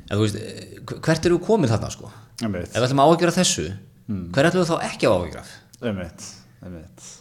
En 0.07 0.15
þú 0.15 0.23
veist, 0.23 0.39
eh, 0.39 0.95
hvert 0.95 1.29
eru 1.29 1.41
komið 1.43 1.75
þarna, 1.75 1.91
sko? 1.93 2.11
Ef 2.37 2.49
við 2.53 2.81
ætlum 2.85 3.03
að 3.03 3.13
af 3.33 3.37
þessu, 3.41 3.67
hver 4.07 4.49
ætlum 4.49 4.63
við 4.63 4.71
þá 4.71 4.89
ekki 4.91 5.09
að 5.09 5.15
af? 5.41 5.53
einmitt, 5.81 6.27
einmitt. 6.63 7.13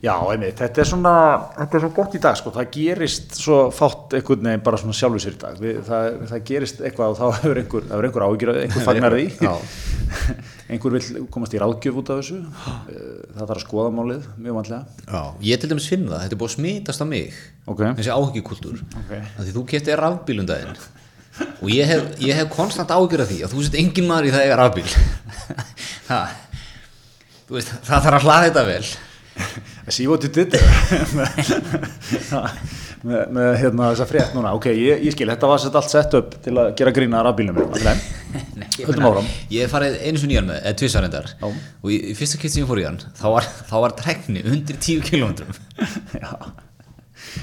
Já, 0.00 0.14
einmitt, 0.32 0.56
þetta 0.56 0.80
er 0.80 0.88
svona, 0.88 1.10
þetta 1.58 1.76
er 1.76 1.82
svo 1.84 1.90
gott 1.98 2.14
í 2.16 2.20
dag, 2.24 2.36
sko, 2.40 2.52
það 2.54 2.70
gerist 2.72 3.34
svo 3.36 3.58
fátt 3.74 4.14
einhvern 4.16 4.46
veginn 4.48 4.62
bara 4.64 4.78
svona 4.80 4.96
sjálfur 4.96 5.20
sér 5.20 5.34
í 5.36 5.40
dag. 5.42 5.58
Við, 5.60 5.82
það, 5.90 6.06
það 6.30 6.46
gerist 6.48 6.80
eitthvað 6.80 7.12
og 7.12 7.18
þá 7.18 7.26
hefur 7.42 7.60
einhver, 7.60 7.90
einhver 7.98 8.24
áhyggjur, 8.26 8.52
einhver 8.62 8.86
fagnar 8.88 9.18
því. 9.18 9.26
Einhver 10.70 10.92
vil 10.94 11.24
komast 11.34 11.54
í 11.56 11.58
ráðgjöf 11.58 11.96
út 11.98 12.10
af 12.14 12.20
þessu. 12.20 12.36
Eh, 12.92 13.08
Það 13.34 13.40
þarf 13.48 13.56
að 13.56 13.62
skoða 13.64 13.90
málið, 13.96 14.26
mjög 14.38 14.54
vanlega. 14.60 14.82
Já. 15.10 15.22
Ég 15.48 15.60
til 15.62 15.70
dæmis 15.72 15.88
finn 15.90 16.04
það, 16.06 16.20
þetta 16.22 16.36
er 16.36 16.40
búið 16.42 16.50
að 16.50 16.56
smitast 16.56 17.02
á 17.02 17.06
mig, 17.10 17.34
Ok, 17.66 17.80
þessi 17.98 18.12
áhyggjukultúr. 18.14 18.80
ok. 19.02 19.12
Því 19.40 19.54
þú 19.56 19.64
kefti 19.72 19.96
rafbíl 19.98 20.40
um 20.44 20.46
daginn 20.46 20.76
og 21.62 21.68
ég 21.72 21.86
hef, 21.88 22.02
ég 22.20 22.34
hef 22.36 22.48
konstant 22.52 22.90
ágjör 22.90 23.22
af 23.22 23.28
því 23.30 23.38
að 23.46 23.52
þú 23.54 23.62
sett 23.64 23.76
engin 23.80 24.06
maður 24.10 24.26
í 24.28 24.32
það 24.34 24.42
eiga 24.44 24.56
rafbíl 24.60 24.88
ha, 26.10 26.18
þú 27.48 27.54
veist, 27.56 27.70
það 27.86 28.02
þarf 28.04 28.18
að 28.18 28.24
hlaða 28.26 28.46
þetta 28.48 28.64
vel 28.66 28.86
I 29.86 29.90
see 29.94 30.06
what 30.10 30.22
you 30.26 30.28
did 30.28 30.50
there 30.52 30.68
með, 33.06 33.20
með 33.36 33.50
hérna 33.60 33.90
þessa 33.92 34.06
frétt 34.08 34.34
núna. 34.36 34.52
Ok, 34.56 34.68
ég, 34.76 35.02
ég 35.06 35.14
skil, 35.14 35.28
þetta 35.30 35.50
var 35.50 35.60
sett 35.62 35.76
allt 35.78 35.92
sett 35.92 36.16
upp 36.18 36.36
til 36.44 36.54
að 36.60 36.72
gera 36.78 36.92
grína 36.94 37.22
rafbílum 37.24 37.58
Nei, 38.60 38.66
ég 39.50 39.64
hef 39.64 39.72
farið 39.72 39.96
einu 40.04 40.20
sinni 40.20 40.36
í 40.36 40.38
hann 40.38 40.50
með, 40.50 40.60
eða 40.62 40.78
tvisar 40.78 41.06
endar 41.08 41.30
Já. 41.32 41.46
og 41.50 41.90
í, 41.90 41.98
fyrsta 42.18 42.40
kitt 42.40 42.54
sem 42.54 42.62
ég 42.62 42.68
fór 42.70 42.82
í 42.82 42.86
hann 42.86 43.00
þá 43.18 43.26
var, 43.34 43.48
þá 43.70 43.76
var 43.86 43.96
trekni 43.98 44.44
undir 44.46 44.78
10 44.78 45.02
km 45.08 45.32
Já. 46.22 46.30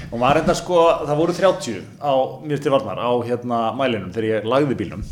og 0.08 0.16
maður 0.16 0.42
enda 0.44 0.56
sko, 0.56 0.80
það 1.04 1.20
voru 1.22 1.36
30 1.36 1.80
á 2.00 2.12
mér 2.46 2.62
til 2.64 2.74
varnar 2.74 3.02
á 3.02 3.10
hérna 3.26 3.62
mælinum 3.76 4.14
þegar 4.14 4.30
ég 4.30 4.48
lagði 4.48 4.78
bílnum. 4.80 5.04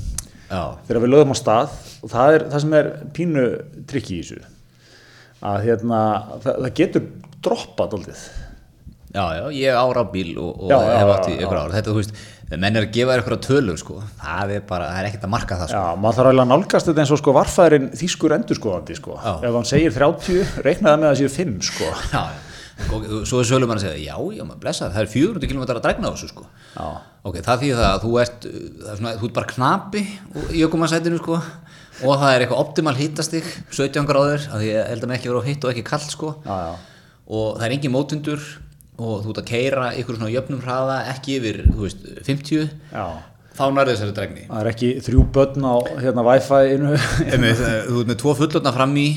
Já, 0.46 0.62
þegar 0.87 1.02
við 1.02 1.12
lögum 1.16 1.35
á 1.35 1.37
stað 1.37 1.78
og 2.06 2.12
það 2.12 2.37
er 2.37 2.48
það 2.52 2.64
sem 2.64 2.74
er 2.78 2.90
pínu 3.16 3.46
trikki 3.90 4.20
í 4.20 4.24
þessu 4.24 4.42
að 5.46 5.62
hérna, 5.66 6.02
það, 6.40 6.61
það 6.62 6.74
getur 6.80 7.09
droppað 7.44 7.96
aldrei 7.98 8.20
já, 9.16 9.24
já, 9.40 9.44
ég 9.57 9.76
á 9.81 9.85
rafbíl 9.96 10.33
og, 10.38 10.50
og 10.66 10.70
Já, 10.72 10.79
hef 10.85 11.02
já, 11.02 11.12
átt 11.16 11.29
í 11.33 11.37
ykkur 11.40 11.61
ár 11.62 11.74
þetta, 11.74 11.92
þú 11.94 12.00
veist, 12.02 12.16
menn 12.52 12.79
er 12.79 12.87
að 12.87 12.92
gefa 12.94 13.16
ykkur 13.22 13.37
tölur 13.46 13.79
sko. 13.81 13.98
það 14.22 14.52
er 14.59 14.66
bara, 14.68 14.90
það 14.92 15.00
er 15.02 15.09
ekkert 15.11 15.24
að 15.26 15.33
marka 15.37 15.59
það 15.62 15.70
sko. 15.72 15.81
Já, 15.83 16.00
maður 16.05 16.18
þarf 16.20 16.31
eiginlega 16.31 16.46
að 16.46 16.52
nálgast 16.52 16.90
þetta 16.90 17.02
eins 17.07 17.14
og 17.16 17.22
sko 17.22 17.35
varfæðurinn 17.37 17.88
þýskur 18.02 18.37
endurskoðandi 18.37 18.98
sko. 19.00 19.16
Já. 19.24 19.33
ef 19.48 19.57
hann 19.59 19.70
segir 19.72 19.96
30, 19.96 20.52
reiknaði 20.68 21.02
með 21.02 21.11
að 21.14 21.18
séu 21.22 21.33
5 21.40 21.57
sko. 21.72 21.90
já. 22.14 22.24
Og 22.92 23.05
svo 23.24 23.38
er 23.40 23.46
sölum 23.48 23.70
að 23.72 23.87
segja, 23.87 23.96
já, 24.12 24.16
já, 24.37 24.42
maður 24.44 24.59
blessa 24.66 24.90
það 24.92 25.00
er 25.07 25.12
400 25.14 25.48
km 25.48 25.62
að 25.64 25.79
dregna 25.87 26.11
á 26.12 26.12
þessu 26.12 26.29
sko. 26.29 26.44
Ok, 27.26 27.38
það 27.40 27.62
þýðir 27.62 27.79
það 27.81 27.87
að 27.88 28.02
þú 28.02 28.11
ert 28.20 28.44
það 28.44 28.90
er 28.92 28.98
svona, 29.00 29.14
þú 29.16 29.31
ert 29.31 29.37
bara 29.38 29.48
knapi 29.55 30.02
í 30.52 30.61
ökumansætinu 30.66 31.20
sko 31.22 31.38
og 32.05 32.20
það 32.20 32.35
er 32.35 32.44
eitthvað 32.44 32.61
optimal 32.61 32.92
hittastig 32.98 33.48
17 33.72 34.05
gráður, 34.11 34.44
að 34.52 34.66
ég 34.68 34.90
held 34.92 35.07
að 35.07 35.09
með 35.09 35.16
ekki 35.16 35.31
vera 35.33 35.40
á 35.40 35.48
hitt 35.48 35.64
og 35.64 35.72
ekki 35.72 35.87
kallt 35.88 36.12
sko 36.12 36.35
Já, 36.44 36.52
já. 36.68 36.74
og 37.33 37.46
það 37.57 37.64
er 37.70 37.74
engin 37.79 37.94
mótundur 37.96 38.44
og 38.96 39.24
þú 39.24 39.32
ert 39.35 39.40
að 39.42 39.48
keira 39.50 39.87
ykkur 40.00 40.16
svona 40.18 40.32
jöfnum 40.32 40.61
hraða 40.64 40.98
ekki 41.12 41.38
yfir, 41.40 41.59
þú 41.68 41.82
veist, 41.85 42.04
50 42.26 42.68
Já. 42.92 43.06
þá 43.59 43.64
nærði 43.76 43.94
þessari 43.96 44.14
dregni 44.16 44.44
Það 44.48 44.61
er 44.62 44.70
ekki 44.72 44.90
þrjú 45.06 45.24
börn 45.37 45.66
á 45.68 45.74
hérna. 46.02 46.24
Einmitt, 47.26 47.61
eh, 47.61 47.82
þú 47.90 48.00
ert 48.02 48.11
með 48.12 48.20
tvo 48.22 48.35
fullotna 48.40 48.72
fram 48.76 48.94
í 49.00 49.09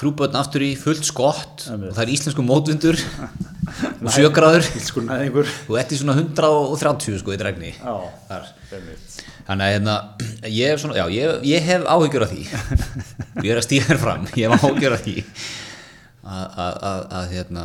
þrjú 0.00 0.10
börn 0.18 0.34
aftur 0.40 0.64
í, 0.66 0.72
fullt 0.78 1.06
skott 1.06 1.68
og 1.70 1.84
það 1.94 2.02
er 2.04 2.12
íslensku 2.16 2.42
mótundur 2.42 2.98
og 4.04 4.10
Sko 4.82 5.04
næðingur. 5.06 5.46
þú 5.68 5.78
ert 5.80 5.94
í 5.94 5.98
svona 6.00 6.16
130 6.18 7.18
sko 7.22 7.32
í 7.34 7.38
dregni. 7.40 7.70
Þannig 9.44 9.64
að 9.64 9.72
hérna, 9.74 9.94
ég 10.50 10.78
svona, 10.80 10.96
já, 10.98 11.04
ég, 11.12 11.38
ég 11.46 11.66
hef 11.68 11.82
áhyggjur 11.86 12.24
af 12.26 12.30
því 12.32 12.42
ég 13.44 13.50
er 13.54 13.60
að 13.60 13.66
stíða 13.66 13.88
þér 13.92 14.00
fram 14.02 14.26
ég 14.34 14.50
hef 14.50 14.64
áhyggjur 14.64 14.94
af 14.96 15.02
því 15.04 15.16
að 16.24 17.28
hérna, 17.34 17.64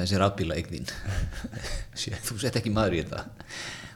þessi 0.00 0.20
rafbíla 0.20 0.56
eignin 0.58 0.88
þú 2.26 2.38
sett 2.40 2.58
ekki 2.60 2.72
maður 2.74 2.98
í 2.98 3.04
þetta. 3.04 3.24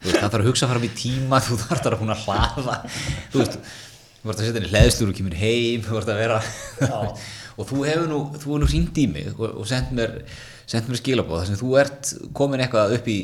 Veist, 0.04 0.18
það 0.20 0.30
þarf 0.30 0.42
að 0.42 0.48
hugsa 0.50 0.68
fram 0.70 0.86
í 0.86 0.92
tíma 0.96 1.40
þú 1.42 1.58
þarf 1.64 1.88
að 1.90 1.98
hún 2.02 2.14
að 2.14 2.24
hlaða. 2.26 2.76
Þú 3.32 3.40
veist, 3.42 3.56
þú 4.20 4.28
vart 4.30 4.36
að 4.40 4.44
setja 4.44 4.60
henni 4.60 4.72
hleðslur 4.72 5.10
og 5.12 5.18
kemur 5.18 5.38
heim 5.40 5.86
þú 5.86 5.96
vart 5.96 6.12
að 6.12 6.22
vera. 6.22 6.40
Og 7.56 7.64
þú 7.64 7.86
hefur 7.88 8.08
nú, 8.10 8.16
þú 8.34 8.42
hefur 8.42 8.60
nú 8.60 8.66
hringt 8.68 8.98
í 9.00 9.06
mig 9.08 9.30
og, 9.32 9.46
og 9.62 9.64
sendt 9.64 9.94
mér, 9.96 10.10
sendt 10.68 10.90
mér 10.92 10.98
skilabóð 11.00 11.38
þar 11.40 11.46
sem 11.48 11.56
þú 11.56 11.70
ert 11.80 12.10
komin 12.36 12.60
eitthvað 12.60 12.92
upp 12.98 13.06
í 13.08 13.14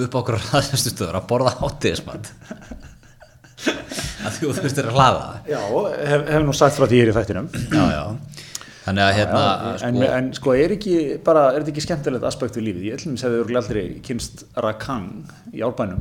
upp 0.00 0.16
á 0.16 0.18
okkur 0.22 0.38
ræðastustöður 0.46 1.18
að 1.18 1.26
borða 1.28 1.52
hátíðismat 1.58 2.30
að 3.60 4.38
þú 4.38 4.54
þurftir 4.56 4.88
að 4.88 4.96
hlaða. 4.96 5.26
Já, 5.50 5.60
hef, 5.60 6.24
hef 6.32 6.46
nú 6.46 6.54
sagt 6.56 6.78
frá 6.78 6.86
því 6.88 7.02
hér 7.02 7.12
í 7.12 7.16
þættinum. 7.18 7.50
já, 7.68 7.84
já 7.92 8.04
þannig 8.84 9.04
að 9.06 9.16
hérna 9.18 9.42
en, 9.70 9.98
sko, 9.98 10.10
en 10.18 10.30
sko 10.38 10.54
er 10.56 10.74
ekki 10.76 10.94
bara, 11.26 11.46
er 11.52 11.62
þetta 11.62 11.74
ekki 11.74 11.84
skemmtilegt 11.86 12.28
aspekt 12.30 12.58
við 12.58 12.68
lífið? 12.68 12.86
Ég 12.88 12.98
ætlum 12.98 13.16
að 13.16 13.24
segja 13.24 13.42
þau 13.42 13.58
aldrei 13.62 13.84
kynst 14.06 14.44
Rakang 14.66 15.34
í 15.52 15.64
árbænum, 15.66 16.00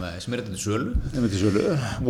með, 0.00 0.18
sem 0.24 0.34
er 0.34 0.42
þetta 0.42 0.56
til 0.56 0.64
sölu 0.66 0.92
nefnir 1.14 1.32
til 1.34 1.42
sölu, 1.46 1.64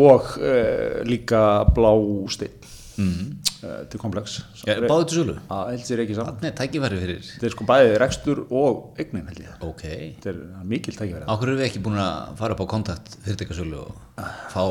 og 0.08 0.34
uh, 0.42 0.98
líka 1.08 1.44
Blásteinn 1.76 2.68
mm. 2.98 3.24
uh, 3.62 3.80
til 3.90 4.02
Komplex. 4.02 4.38
ja, 4.66 4.78
báðu 4.84 5.08
til 5.08 5.20
sölu 5.22 5.36
Það 5.48 5.72
held 5.72 5.84
sér 5.88 6.04
ekki 6.04 6.16
saman. 6.18 6.38
Nei, 6.42 6.52
tækifæri 6.58 7.02
fyrir 7.02 7.26
Þetta 7.30 7.48
er 7.48 7.54
sko 7.54 7.66
bæðið 7.68 7.98
rekstur 8.04 8.44
og 8.50 9.00
eignin 9.00 9.28
held 9.30 9.42
ég. 9.44 9.58
ok, 9.70 9.84
Þetta 10.18 10.32
er 10.34 10.40
mikil 10.74 10.96
tækifæri. 10.98 11.26
áhverju 11.26 11.54
erum 11.54 11.62
við 11.62 11.68
ekki 11.70 11.84
búin 11.84 12.00
að 12.02 12.32
fara 12.40 12.56
upp 12.56 12.64
á 12.64 12.72
kontakt 12.74 13.18
fyrirtækasölu 13.24 13.84
og 13.84 14.24
fá, 14.52 14.64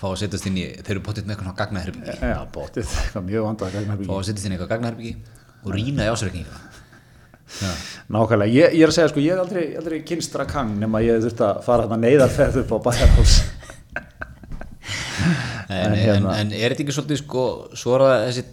fá 0.00 0.06
að 0.08 0.18
setjast 0.22 0.48
inn 0.48 0.58
í 0.60 0.66
þeir 0.80 0.94
eru 0.96 1.04
potið 1.04 1.28
með 1.28 1.36
eitthvað 1.36 1.58
gagnaherbyggi 1.60 2.14
vandað 3.44 3.78
fá 4.08 4.14
að 4.16 4.26
setjast 4.30 4.46
inn 4.48 4.54
í 4.54 4.56
eitthvað 4.56 4.72
gagnaherbyggi 4.74 5.14
og 5.60 5.74
rýna 5.76 6.06
í 6.06 6.12
ásreikninga 6.14 6.60
já, 7.60 7.70
Nákvæmlega, 8.14 8.50
ég, 8.54 8.76
ég 8.78 8.84
er 8.86 8.90
að 8.92 8.96
segja 8.96 9.10
sko, 9.12 9.22
ég 9.22 9.34
hef 9.34 9.42
aldrei, 9.44 9.64
aldrei 9.78 9.98
kynst 10.06 10.36
Rakang 10.38 10.76
nema 10.80 11.02
ég 11.04 11.20
þurfti 11.24 11.44
að 11.46 11.60
fara 11.66 11.86
þarna 11.86 11.98
neyðarferð 12.04 12.60
upp 12.62 12.74
á 12.74 12.78
bæjarhás. 12.86 13.34
en, 15.70 15.74
En 15.74 15.90
en, 15.90 15.96
hérna- 15.98 16.36
en, 16.40 16.54
er 16.54 16.72
þetta 16.72 16.84
ekki 16.86 16.96
svolítið 16.96 17.20
sko, 17.24 17.44
svo 17.78 17.96
er 17.96 18.06
það 18.06 18.24
þessi 18.28 18.44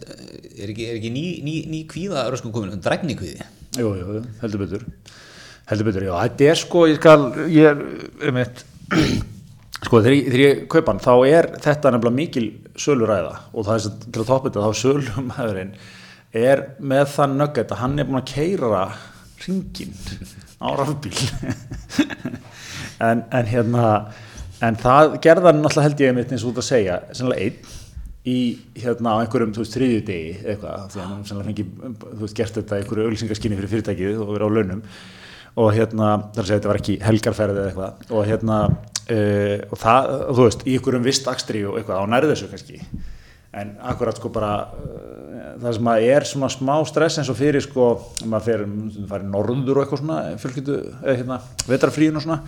er 0.58 0.74
ekki, 0.74 0.90
er 0.90 1.00
ekki 1.00 1.14
ný, 1.14 1.24
ný, 1.46 1.56
ný 1.72 1.84
kvíða 1.90 2.26
röskum 2.34 2.54
komin, 2.56 2.82
dregni 2.84 3.18
kvíði 3.20 3.46
Jú, 3.78 3.92
jú, 3.94 4.22
heldur 4.42 4.64
betur. 4.64 4.86
Heldur 5.70 5.86
betur, 5.92 6.08
já, 6.08 6.14
þetta 6.24 6.52
er 6.52 6.62
sko 6.64 6.86
ég 6.90 6.98
skal, 6.98 7.26
ég 7.54 7.72
er, 7.72 7.82
um 8.32 8.40
eitt 8.42 8.64
sko, 9.84 10.02
þegar 10.02 10.42
ég, 10.42 10.64
kaupa 10.72 10.94
hann 10.94 11.04
þá 11.04 11.14
er 11.30 11.50
þetta 11.64 11.94
nefnilega 11.94 12.18
mikil 12.18 12.48
söluræða 12.78 13.34
og 13.54 13.68
það 13.68 13.74
er 13.76 13.86
sem 13.86 14.00
til 14.06 14.24
að 14.24 14.30
toppa 14.32 14.50
þetta 14.50 14.66
þá 14.66 14.82
sölumæðurinn 14.82 15.74
er 16.38 16.64
með 16.80 17.06
það 17.16 17.36
nöggætt 17.42 17.74
að 17.74 17.82
hann 17.84 17.98
er 17.98 18.10
búin 18.10 18.22
að 18.22 18.32
keira 18.34 18.84
ringin 19.46 19.94
á 20.58 20.68
rafbíl. 20.78 21.18
En, 22.98 23.20
en 23.30 23.46
hérna 23.46 23.82
en 24.66 24.78
það 24.82 25.20
gerða 25.22 25.52
hann 25.52 25.60
náttúrulega 25.62 25.84
held 25.86 26.00
ég 26.02 26.10
einmitt 26.10 26.32
eins 26.34 26.46
út 26.50 26.58
að 26.58 26.66
segja, 26.66 26.96
sennilega 27.14 27.46
einn 27.46 27.76
í 28.28 28.40
hérna 28.82 29.14
á 29.14 29.22
einhverjum, 29.22 29.54
þú 29.54 29.62
veist, 29.62 29.76
þriðju 29.78 30.00
degi 30.08 30.32
eitthvað, 30.42 30.88
því 30.96 31.02
að 31.04 31.12
hann 31.12 31.22
sennilega 31.30 31.52
fengi, 31.52 31.66
þú 32.08 32.24
veist, 32.24 32.38
gert 32.40 32.58
þetta 32.58 32.80
einhverju 32.80 33.06
auðlýsingaskinni 33.06 33.60
fyrir 33.60 33.74
fyrirtækið 33.76 34.24
og 34.24 34.34
verið 34.34 34.50
á 34.50 34.56
launum 34.58 34.82
og 35.58 35.74
hérna, 35.74 36.10
þar 36.36 36.44
að 36.44 36.50
segja 36.50 36.60
þetta 36.60 36.72
var 36.72 36.80
ekki 36.82 36.96
helgarferði 37.02 37.62
eða 37.62 37.70
eitthvað. 37.72 38.10
Og 38.14 38.26
hérna 38.28 38.58
uh, 38.68 39.56
og 39.72 39.80
það, 39.82 40.10
þú 40.28 40.48
veist, 40.48 40.66
í 40.66 40.76
ykkurum 40.78 41.06
vist 41.08 41.30
akstri 41.32 41.64
og 41.68 41.80
eitthvað, 41.80 42.04
á 42.04 42.12
nærðu 42.14 42.34
þessu 42.34 42.50
kannski. 42.52 42.82
En 43.58 43.72
akkurat 43.90 44.20
sko 44.20 44.30
bara 44.34 44.52
uh, 44.68 45.56
það 45.64 45.80
sem 45.80 45.90
að 45.94 46.10
er 46.12 46.28
svona 46.30 46.52
smá 46.54 46.76
stress 46.90 47.22
eins 47.22 47.32
og 47.34 47.40
fyrir 47.40 47.66
sko, 47.66 47.90
maður 48.26 48.46
fer 48.50 48.68
farið 49.14 49.34
norður 49.34 49.80
og 49.80 49.86
eitthvað 49.86 50.04
svona 50.04 50.20
fjölskyldu, 50.44 50.78
eða 51.02 51.18
hérna, 51.24 51.40
vetrafríun 51.72 52.22
og 52.22 52.28
svona. 52.28 52.40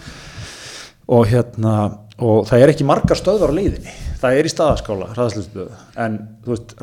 Og 1.09 1.25
hérna 1.31 1.73
og 2.19 2.45
það 2.45 2.61
er 2.61 2.73
ekki 2.73 2.85
margar 2.85 3.17
stöðvar 3.17 3.55
á 3.55 3.57
leiðinni. 3.57 3.95
Það 4.19 4.37
er 4.37 4.45
í 4.45 4.51
staðaskála, 4.51 5.09
hraðslustöðu 5.15 5.81
en 6.03 6.17
þú 6.43 6.53
veist, 6.53 6.73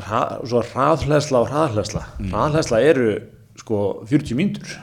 hraðhleðsla 0.73 1.43
og 1.43 1.51
hraðhleðsla, 1.53 2.03
mm. 2.17 2.31
hraðhleðsla 2.33 2.83
eru 2.89 3.09
sko 3.61 3.81
40 4.09 4.39
mínútur. 4.41 4.77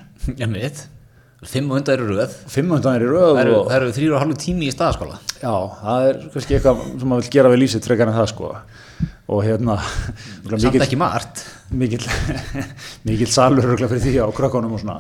Fimm 1.45 1.70
og 1.70 1.76
hundar 1.78 1.99
eru 2.01 2.07
röð. 2.16 2.32
500 2.49 2.95
er 2.97 3.03
í 3.05 3.09
röð 3.11 3.34
Það 3.36 3.40
eru, 3.45 3.55
og, 3.61 3.70
eru 3.76 3.90
þrýra 3.97 4.14
og 4.16 4.22
halvu 4.24 4.36
tími 4.40 4.68
í 4.70 4.72
staðaskóla. 4.74 5.18
já, 5.42 5.53
það 5.82 6.09
er 6.09 6.18
kannski 6.32 6.57
eitthvað 6.57 6.82
sem 7.03 7.09
maður 7.12 7.22
vil 7.26 7.32
gera 7.36 7.51
við 7.53 7.61
lísið 7.64 7.88
frekar 7.90 8.09
en 8.12 8.16
það 8.18 8.28
sko 8.32 8.51
og 9.34 9.40
hérna 9.45 9.76
Samt 9.84 10.64
mikill, 10.64 10.82
ekki 10.84 10.99
margt. 11.01 11.45
mikill, 11.72 12.07
mikill 13.09 13.30
salur 13.32 13.64
örugglega 13.68 13.92
fyrir 13.92 14.05
því 14.05 14.24
á 14.24 14.28
krökkunum 14.36 14.74
og 14.76 14.80
svona 14.82 14.99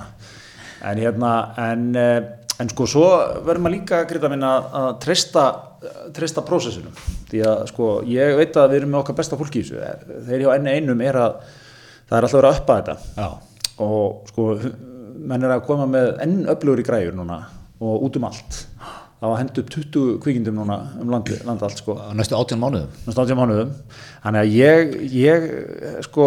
en 0.84 1.00
hérna 1.00 1.32
en, 1.64 1.84
eh, 1.96 2.20
en 2.60 2.68
sko 2.72 2.86
svo 2.92 3.04
verður 3.44 3.62
maður 3.64 3.76
líka 3.78 4.02
grita 4.08 4.28
minna 4.32 4.52
að 4.84 4.90
treysta 5.04 5.44
treysta 6.16 6.44
prósessunum 6.44 6.92
því 7.30 7.42
að 7.48 7.66
sko 7.72 7.88
ég 8.08 8.36
veit 8.38 8.56
að 8.60 8.70
við 8.72 8.82
erum 8.82 8.92
með 8.94 9.02
okkar 9.04 9.18
besta 9.20 9.36
fólki 9.40 9.60
í 9.60 9.66
þessu 9.68 10.24
þeir 10.28 10.44
hjá 10.44 10.54
enni 10.58 10.76
einum 10.78 11.00
er 11.04 11.18
að 11.24 11.38
það 12.08 12.18
er 12.18 12.26
alltaf 12.28 12.38
verið 12.40 12.50
að 12.50 12.60
uppa 12.60 12.76
þetta 12.80 12.96
Já. 13.16 13.28
og 13.84 14.28
sko 14.32 14.48
menn 15.14 15.46
er 15.46 15.56
að 15.56 15.66
koma 15.68 15.86
með 15.90 16.12
enn 16.24 16.44
öflugur 16.50 16.82
í 16.82 16.86
græjur 16.86 17.16
núna 17.16 17.40
og 17.84 18.06
út 18.08 18.18
um 18.18 18.28
allt. 18.28 18.64
Það 19.24 19.30
var 19.30 19.38
hendt 19.40 19.58
upp 19.60 19.68
20 19.72 20.16
kvikindum 20.20 20.56
núna 20.58 20.76
um 21.00 21.12
landi, 21.12 21.36
landi 21.46 21.64
allt 21.64 21.80
sko. 21.80 21.94
Næstu 22.16 22.36
átján 22.36 22.60
mánuðum. 22.60 22.90
næstu 23.06 23.22
80 23.22 23.38
mánuðum. 23.38 23.70
Þannig 24.24 24.40
að 24.42 24.50
ég, 24.52 24.96
ég 25.14 25.46
sko 26.04 26.26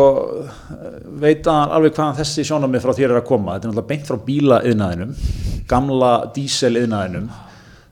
veit 1.21 1.45
að 1.51 1.75
alveg 1.77 1.93
hvaðan 1.93 2.17
þessi 2.17 2.45
sjónamið 2.47 2.87
frá 2.87 2.95
þér 2.97 3.11
er 3.11 3.19
að 3.21 3.27
koma. 3.27 3.57
Þetta 3.57 3.67
er 3.67 3.73
náttúrulega 3.73 3.91
beint 3.91 4.09
frá 4.09 4.17
bílaiðnaðinum 4.29 5.13
gamla 5.67 6.11
díseliðnaðinum 6.35 7.29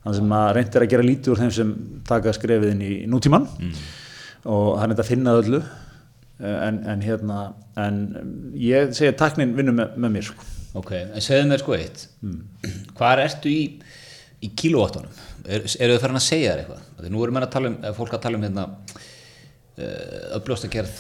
þannig 0.06 0.18
sem 0.20 0.34
að 0.38 0.50
reynd 0.58 0.76
er 0.76 0.86
að 0.86 0.92
gera 0.94 1.06
lítið 1.06 1.34
úr 1.34 1.44
þeim 1.44 1.54
sem 1.54 1.72
taka 2.08 2.34
skrefið 2.36 2.74
inn 2.74 2.84
í 2.86 2.92
nútíman 3.10 3.48
og 4.46 4.68
það 4.78 4.84
er 4.84 4.92
þetta 4.94 5.06
að 5.06 5.12
finna 5.12 5.38
öllu. 5.42 5.62
En, 6.36 6.82
en 6.84 7.02
hérna 7.06 7.40
en 7.80 8.02
ég 8.60 8.92
segi 8.96 9.14
að 9.14 9.20
taknin 9.22 9.54
vinnur 9.56 9.76
með, 9.78 9.94
með 9.96 10.18
mér 10.18 10.26
sko. 10.28 10.55
Ok, 10.76 10.92
en 10.98 11.24
segðu 11.24 11.50
mér 11.52 11.64
sko 11.64 11.76
eitt. 11.78 12.06
Hvar 12.98 13.22
ertu 13.24 13.52
í, 13.52 13.64
í 14.44 14.52
kilóvattunum? 14.60 15.24
Er, 15.46 15.66
eru 15.80 15.96
þau 15.96 16.06
farin 16.08 16.20
að 16.20 16.26
segja 16.28 16.54
þér 16.54 16.64
eitthvað? 16.64 16.88
Þegar 16.98 17.14
nú 17.14 17.26
erum 17.26 17.40
við 17.40 17.48
að 17.48 17.54
tala 17.56 17.72
um, 17.72 17.78
ef 17.90 18.00
fólk 18.00 18.18
að 18.18 18.26
tala 18.26 18.40
um 18.40 18.48
hérna 18.48 18.68
uppljósta 19.76 20.70
gerð 20.72 21.00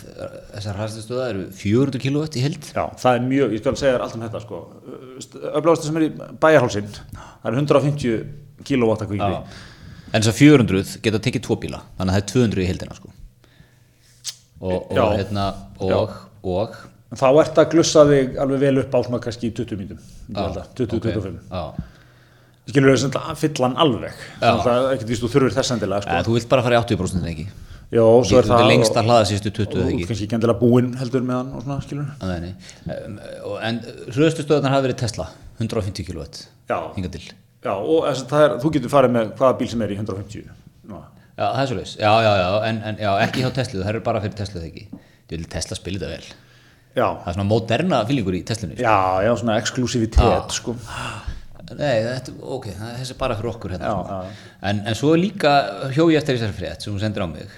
þessar 0.52 0.80
hræðstustöða 0.82 1.28
eru 1.32 1.44
400 1.56 2.02
kilóvatt 2.04 2.36
í 2.36 2.42
held. 2.44 2.66
Já, 2.76 2.84
það 3.00 3.20
er 3.20 3.22
mjög, 3.30 3.54
ég 3.56 3.62
skal 3.62 3.74
segja 3.80 3.94
þér 3.94 4.04
allt 4.04 4.18
um 4.18 4.26
þetta 4.26 4.42
sko. 4.44 4.60
öflugasta 5.52 5.88
sem 5.88 6.00
er 6.00 6.08
í 6.08 6.10
bæjarhálsinn 6.44 6.90
það 6.92 7.48
er 7.52 7.60
150 7.62 8.66
kilóvatta 8.68 9.08
kvikindi 9.08 9.40
En 10.16 10.24
þessar 10.24 10.36
400 10.38 11.00
geta 11.04 11.20
tekið 11.24 11.44
tvo 11.44 11.58
bíla, 11.60 11.80
þannig 11.98 12.12
að 12.12 12.16
það 12.16 12.22
er 12.22 12.28
200 12.32 12.62
í 12.62 12.68
heldina 12.70 12.96
sko. 12.96 13.10
Og, 14.56 14.76
og, 14.76 14.94
Já. 14.96 15.06
hérna, 15.20 15.48
og, 15.84 16.14
og 16.46 16.78
þá 17.20 17.28
ert 17.44 17.60
að 17.62 17.70
glussa 17.74 18.06
þig 18.10 18.40
alveg 18.44 18.64
vel 18.64 18.80
upp 18.84 18.96
á 18.96 19.00
svona 19.06 19.22
kannski 19.24 19.52
20 19.56 19.80
mínutum 19.82 20.00
Já, 20.36 20.66
20-25 20.80 21.38
Já. 21.52 21.64
skilur 22.72 22.98
sem 23.00 23.16
að 23.20 23.38
fylla 23.44 23.70
hann 23.70 23.78
alveg 23.86 24.12
Já. 24.42 24.52
það 24.66 24.74
er 24.76 24.90
ekkert 24.96 25.14
víst 25.14 25.24
þú 25.26 25.32
þurfir 25.36 25.56
þess 25.60 25.76
endilega 25.76 26.06
sko. 26.06 26.20
þú 26.30 26.36
vilt 26.40 26.50
bara 26.52 26.66
fara 26.66 26.80
í 26.80 26.84
80% 26.84 27.32
ekki 27.32 27.48
Jó, 27.94 28.04
svo 28.26 28.40
er 28.42 28.48
það 28.50 28.64
lengst 28.66 28.96
að 28.98 29.06
hlaða 29.08 29.26
sístu 29.30 29.52
20 29.54 29.78
og, 29.78 29.90
ekki 29.94 30.08
kannski 30.10 30.26
ekki 30.26 30.38
endilega 30.40 30.58
búinn 30.60 30.94
heldur 30.98 31.24
með 31.26 31.38
hann 31.38 31.52
og 31.54 31.66
svona 31.66 31.78
skilur 31.86 32.08
Að 32.18 32.32
nei, 32.42 32.54
En 33.62 33.78
hröðustu 34.10 34.46
stöðunar 34.46 34.74
hafa 34.74 34.88
verið 34.88 34.98
Tesla 35.04 35.28
150 35.62 36.08
kW 36.08 36.26
Já. 36.66 36.80
hingað 36.98 37.14
til 37.20 37.26
Já, 37.30 37.74
og 37.76 38.08
það 38.30 38.46
er, 38.48 38.56
þú 38.64 38.72
getur 38.76 38.94
farið 38.94 39.14
með 39.16 39.30
hvaða 39.38 39.58
bíl 39.62 39.70
sem 39.70 39.86
er 39.86 39.94
í 39.94 40.00
150 40.00 40.50
Ná. 40.90 40.98
Já, 41.38 41.46
það 41.46 41.62
er 41.62 41.70
svo 41.70 41.78
leis 41.78 41.94
Já, 42.02 42.12
já, 42.26 42.32
já, 42.42 42.50
en, 42.72 42.82
en 42.90 43.00
já, 43.06 43.12
ekki 43.28 43.46
hjá 43.46 43.52
Tesla 43.60 43.86
það 43.86 43.94
er 43.94 44.02
bara 44.10 44.24
fyrir 44.26 44.40
Tesla 44.42 44.66
þegar 44.66 44.74
ekki 44.74 45.46
Tesla 45.56 45.78
spila 45.78 46.02
þetta 46.02 46.12
vel 46.16 46.45
Já, 46.96 47.08
Það 47.22 47.30
er 47.30 47.36
svona 47.36 47.48
moderna 47.50 48.02
fílingur 48.08 48.38
í 48.38 48.44
Teslunni 48.48 48.78
já, 48.80 48.96
já, 49.26 49.32
svona 49.36 49.58
exklusivitet 49.60 50.22
Já. 50.24 50.38
sko. 50.56 50.76
Nei, 51.76 51.98
þetta, 52.06 52.36
ok, 52.56 52.68
það 52.78 52.92
er 52.92 53.00
þessi 53.02 53.18
bara 53.20 53.36
fyrir 53.40 53.52
okkur 53.52 53.74
hérna, 53.76 53.90
Já, 53.90 53.96
sko. 54.06 54.52
en, 54.70 54.80
en 54.86 54.96
svo 55.00 55.12
er 55.16 55.20
líka 55.24 55.56
hjó 55.96 56.06
ég 56.14 56.22
eftir 56.22 56.38
þessari 56.38 56.56
frétt 56.60 56.86
sem 56.86 56.94
hún 56.94 57.02
sendir 57.02 57.26
á 57.26 57.28
mig 57.28 57.50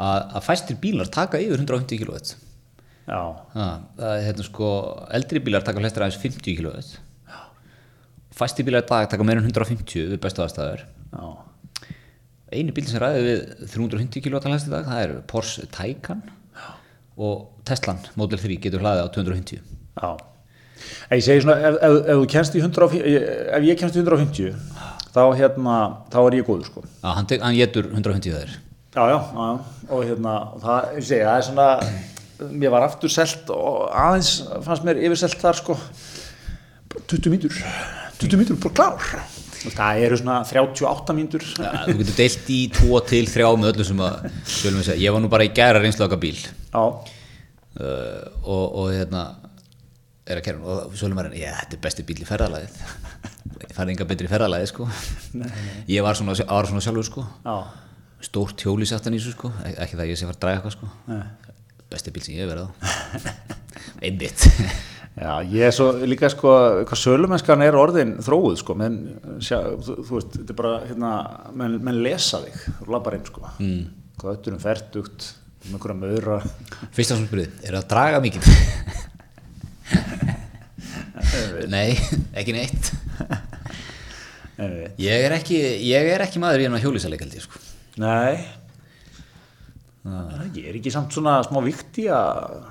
að, 0.00 0.18
að 0.38 0.46
fæstir 0.48 0.80
bílar 0.82 1.10
taka 1.12 1.38
yfir 1.42 1.60
150 1.60 2.02
kW 2.02 2.18
það 3.52 4.08
er 4.08 4.26
hérna 4.26 4.46
sko, 4.46 4.68
eldri 5.18 5.42
bílar 5.44 5.64
taka 5.66 5.82
flestir 5.82 6.04
aðeins 6.06 6.20
50 6.22 6.58
kW 6.58 6.82
fæstir 8.32 8.66
bílar 8.66 8.84
í 8.86 8.88
dag 8.88 9.08
taka 9.12 9.26
meira 9.28 9.42
en 9.42 9.48
150 9.50 10.12
við 10.14 10.20
bestu 10.22 10.42
aðstæður. 10.44 10.86
Já, 11.12 11.26
einu 12.56 12.74
bíl 12.74 12.86
sem 12.88 13.02
ræði 13.02 13.24
við 13.26 13.42
350 13.74 14.24
kW 14.24 14.40
hlæst 14.48 14.70
í 14.70 14.72
dag, 14.72 14.88
það 14.88 15.02
er 15.04 15.12
Porsche 15.28 15.66
Taycan 15.72 16.22
og 17.16 17.48
Teslan 17.68 17.98
Model 18.18 18.38
3 18.40 18.56
getur 18.62 18.80
hlaðið 18.84 19.04
á 19.04 19.08
250 19.14 19.60
já. 20.02 20.10
Ég 21.12 21.22
segi 21.22 21.42
svona, 21.44 21.58
ef, 21.68 21.76
ef, 21.78 21.98
ef 22.10 22.22
í 22.56 22.62
150 22.62 23.02
ef 23.58 23.66
ég 23.68 23.78
kennst 23.78 23.96
í 23.96 24.02
150 24.02 24.54
þá 25.12 25.22
hérna, 25.36 25.74
þá 26.10 26.18
er 26.24 26.36
ég 26.40 26.46
góður 26.48 26.64
sko. 26.70 26.82
Já, 27.02 27.10
hann, 27.18 27.26
tek- 27.28 27.42
hann 27.44 27.54
getur 27.58 27.90
150 27.92 28.32
þeir 28.32 28.54
Já, 28.92 29.04
já, 29.08 29.18
já, 29.36 29.50
og 29.88 30.02
hérna, 30.04 30.32
það, 30.60 30.88
ég 30.98 31.04
segi, 31.08 31.22
það 31.24 31.36
er 31.38 31.46
svona, 31.46 31.68
mér 32.60 32.72
var 32.74 32.84
aftur 32.88 33.12
selt 33.12 33.52
og 33.54 33.86
aðeins 33.88 34.32
fannst 34.66 34.84
mér 34.84 34.98
yfirselt 35.06 35.38
þar 35.40 35.56
sko, 35.60 35.76
bara 36.92 37.04
20 37.12 37.32
mínútur, 37.32 37.56
20 38.20 38.40
mínútur 38.42 38.58
bara 38.66 38.74
klár. 38.76 39.14
Það 39.62 40.00
eru 40.06 40.16
svona 40.18 40.40
38 40.48 41.14
mínútur. 41.14 41.44
Já, 41.54 41.70
þú 41.86 41.94
getur 42.00 42.16
deilt 42.18 42.48
í 42.50 42.58
2 42.74 43.00
til 43.10 43.26
3 43.30 43.50
með 43.60 43.68
öllu 43.72 43.84
sem 43.86 44.00
að 44.02 44.32
segja, 44.82 44.96
ég 45.04 45.14
var 45.14 45.22
nú 45.22 45.30
bara 45.32 45.46
í 45.46 45.52
gæra 45.54 45.78
reynslu 45.82 46.06
okkar 46.08 46.18
bíl. 46.22 46.34
Uh, 46.72 48.26
og, 48.42 48.64
og 48.82 48.88
hérna 48.92 49.22
er 50.28 50.38
að 50.40 50.44
kæra 50.46 50.74
og 50.74 50.96
svolum 50.98 51.18
reyna, 51.22 51.38
já 51.38 51.52
þetta 51.62 51.78
er 51.78 51.82
besti 51.86 52.04
bíl 52.08 52.18
í 52.20 52.26
ferðalagið. 52.28 52.82
Ég 53.62 53.72
farið 53.76 53.94
enga 53.94 54.06
betri 54.10 54.28
í 54.28 54.32
ferðalagið 54.32 54.70
sko. 54.72 54.88
Ég 55.90 56.04
var 56.04 56.18
svona, 56.18 56.34
var 56.50 56.68
svona 56.68 56.84
sjálfur 56.84 57.08
sko. 57.08 57.24
Já, 57.46 57.56
stórt 58.28 58.62
hjóli 58.66 58.86
sáttan 58.90 59.16
í 59.16 59.20
þessu 59.22 59.36
sko. 59.36 59.52
Ek- 59.64 59.78
ekki 59.86 59.96
það 59.98 60.04
að 60.04 60.12
ég 60.12 60.20
sé 60.20 60.28
fara 60.28 60.36
að 60.38 60.42
draga 60.44 60.60
eitthvað 60.60 60.76
sko. 60.76 60.90
Besti 61.92 62.14
bíl 62.14 62.24
sem 62.26 62.36
ég 62.36 62.44
hef 62.44 62.52
verið 62.52 62.66
á. 62.66 62.70
Einmitt 64.06 64.46
já, 65.16 65.32
ég 65.52 65.66
er 65.68 65.74
svo 65.76 65.90
líka 66.08 66.30
sko, 66.32 66.54
hvað 66.88 67.00
sölumennskan 67.02 67.64
er 67.66 67.76
orðin 67.78 68.16
þróuð 68.24 68.56
sko, 68.62 68.76
menn, 68.78 68.98
sjá, 69.44 69.58
þú, 69.82 69.98
þú 70.08 70.18
veist, 70.18 70.32
þetta 70.38 70.54
er 70.54 70.60
bara, 70.62 70.74
hérna, 70.88 71.12
menn, 71.58 71.78
menn 71.84 72.02
lesa 72.04 72.42
þig, 72.44 72.58
þú 72.80 72.96
labbar 72.96 73.18
inn 73.18 73.28
sko, 73.28 73.44
mm. 73.58 73.82
hvað 74.22 74.36
öttur 74.36 74.56
um 74.56 74.62
ferdugt, 74.62 75.28
um 75.66 75.76
einhverja 75.76 75.98
maura. 76.00 76.40
fyrsta 76.96 77.18
sem 77.18 77.28
spurði, 77.28 77.48
er 77.62 77.76
það 77.76 77.82
að 77.82 77.90
draga 77.94 78.22
mikið? 78.24 78.44
Nei, 81.72 81.96
ekki 82.36 82.54
neitt. 82.56 82.90
Nei, 84.58 84.88
ég 85.00 85.26
er 85.26 85.32
ekki, 85.36 85.58
ég 85.88 86.10
er 86.12 86.24
ekki 86.24 86.40
maður 86.42 86.64
í 86.64 86.66
enn 86.68 86.76
að 86.76 86.84
hjólisaleg 86.86 87.22
held 87.24 87.36
ég 87.38 87.44
sko. 87.46 87.62
Nei. 88.02 88.42
Ég 90.56 90.68
er 90.68 90.76
ekki 90.78 90.92
samt 90.92 91.14
svona 91.14 91.38
smá 91.46 91.60
vikti 91.64 92.08
að 92.12 92.62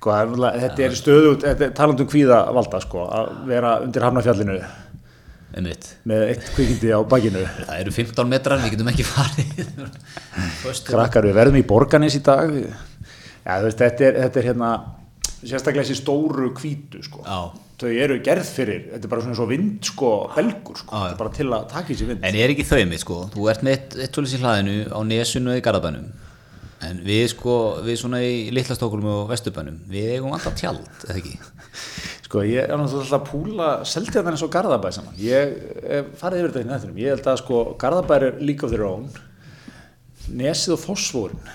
sko, 0.00 0.14
er 0.16 0.60
þetta 0.64 0.86
er 0.86 0.94
stöðut 0.98 1.44
þetta 1.44 1.66
er 1.68 1.74
talandi 1.76 2.06
um 2.06 2.10
kvíða 2.10 2.44
valda 2.56 2.80
sko, 2.82 3.04
að 3.06 3.34
vera 3.50 3.74
undir 3.84 4.06
hafnafjallinu 4.08 4.60
einmitt. 5.56 5.88
Með 6.08 6.26
eitt 6.28 6.46
kvikindi 6.54 6.92
á 6.94 7.00
bakinu. 7.10 7.42
Það 7.58 7.80
eru 7.82 7.94
15 7.96 8.30
metrar, 8.30 8.62
við 8.62 8.76
getum 8.76 8.90
ekki 8.92 9.06
farið. 9.08 9.72
Krakkar 10.86 11.26
við 11.26 11.36
verðum 11.40 11.58
í 11.60 11.66
borganis 11.66 12.16
í 12.18 12.22
dag. 12.26 12.54
Já, 12.54 13.56
þú 13.56 13.66
veist, 13.66 13.80
þetta 13.80 14.06
er, 14.06 14.20
þetta 14.26 14.40
er 14.40 14.48
hérna 14.50 14.70
sérstaklega 15.40 15.86
þessi 15.88 15.98
stóru 16.02 16.52
kvítu 16.56 17.02
sko. 17.04 17.24
Þau 17.80 17.88
eru 17.88 18.18
gerð 18.20 18.44
fyrir 18.44 18.80
þetta 18.90 19.06
er 19.06 19.12
bara 19.14 19.22
svona 19.24 19.36
svo 19.38 19.46
vind 19.48 19.86
sko, 19.88 20.10
belgur 20.34 20.82
sko. 20.82 21.04
Bara 21.18 21.32
til 21.34 21.48
að 21.48 21.68
taka 21.70 21.96
sér 21.96 22.10
vind. 22.12 22.26
En 22.28 22.36
er 22.36 22.52
ekki 22.52 22.66
þau 22.68 22.82
mitt 22.90 23.02
sko, 23.02 23.22
þú 23.32 23.46
ert 23.52 23.64
með 23.64 23.78
eitt, 23.78 23.96
eitt 23.96 24.18
svolítið 24.18 24.36
í 24.36 24.42
hlaðinu 24.44 24.74
á 24.92 25.00
nesunu 25.08 25.56
í 25.56 25.62
Garðabænum 25.64 26.10
En 26.88 27.00
við 27.04 27.26
sko, 27.34 27.54
við 27.84 27.98
svona 28.00 28.22
í 28.24 28.48
Littlastókulum 28.56 29.08
og 29.12 29.22
Vesturbænum, 29.30 29.82
við 29.90 30.14
eigum 30.16 30.32
alltaf 30.32 30.56
tjald, 30.56 30.86
eða 31.04 31.18
ekki? 31.20 31.34
Sko, 32.24 32.44
ég 32.46 32.64
er 32.64 32.78
náttúrulega 32.78 33.04
alltaf 33.04 33.18
að 33.18 33.26
púla 33.28 33.70
Seltjarnan 33.90 34.36
eins 34.36 34.44
og 34.46 34.52
Garðabæ 34.54 34.92
saman. 34.96 35.16
Ég 35.20 35.56
hef 35.84 36.12
farið 36.20 36.44
yfir 36.44 36.54
þetta 36.54 36.62
í 36.62 36.70
nættunum. 36.70 37.00
Ég 37.02 37.16
held 37.16 37.28
að 37.32 37.40
sko 37.42 37.62
Garðabæ 37.80 38.16
er 38.16 38.40
líka 38.40 38.66
of 38.68 38.72
þeirra 38.72 38.92
ón. 38.94 39.10
Nesið 40.40 40.76
og 40.76 40.82
Fossvórin 40.84 41.50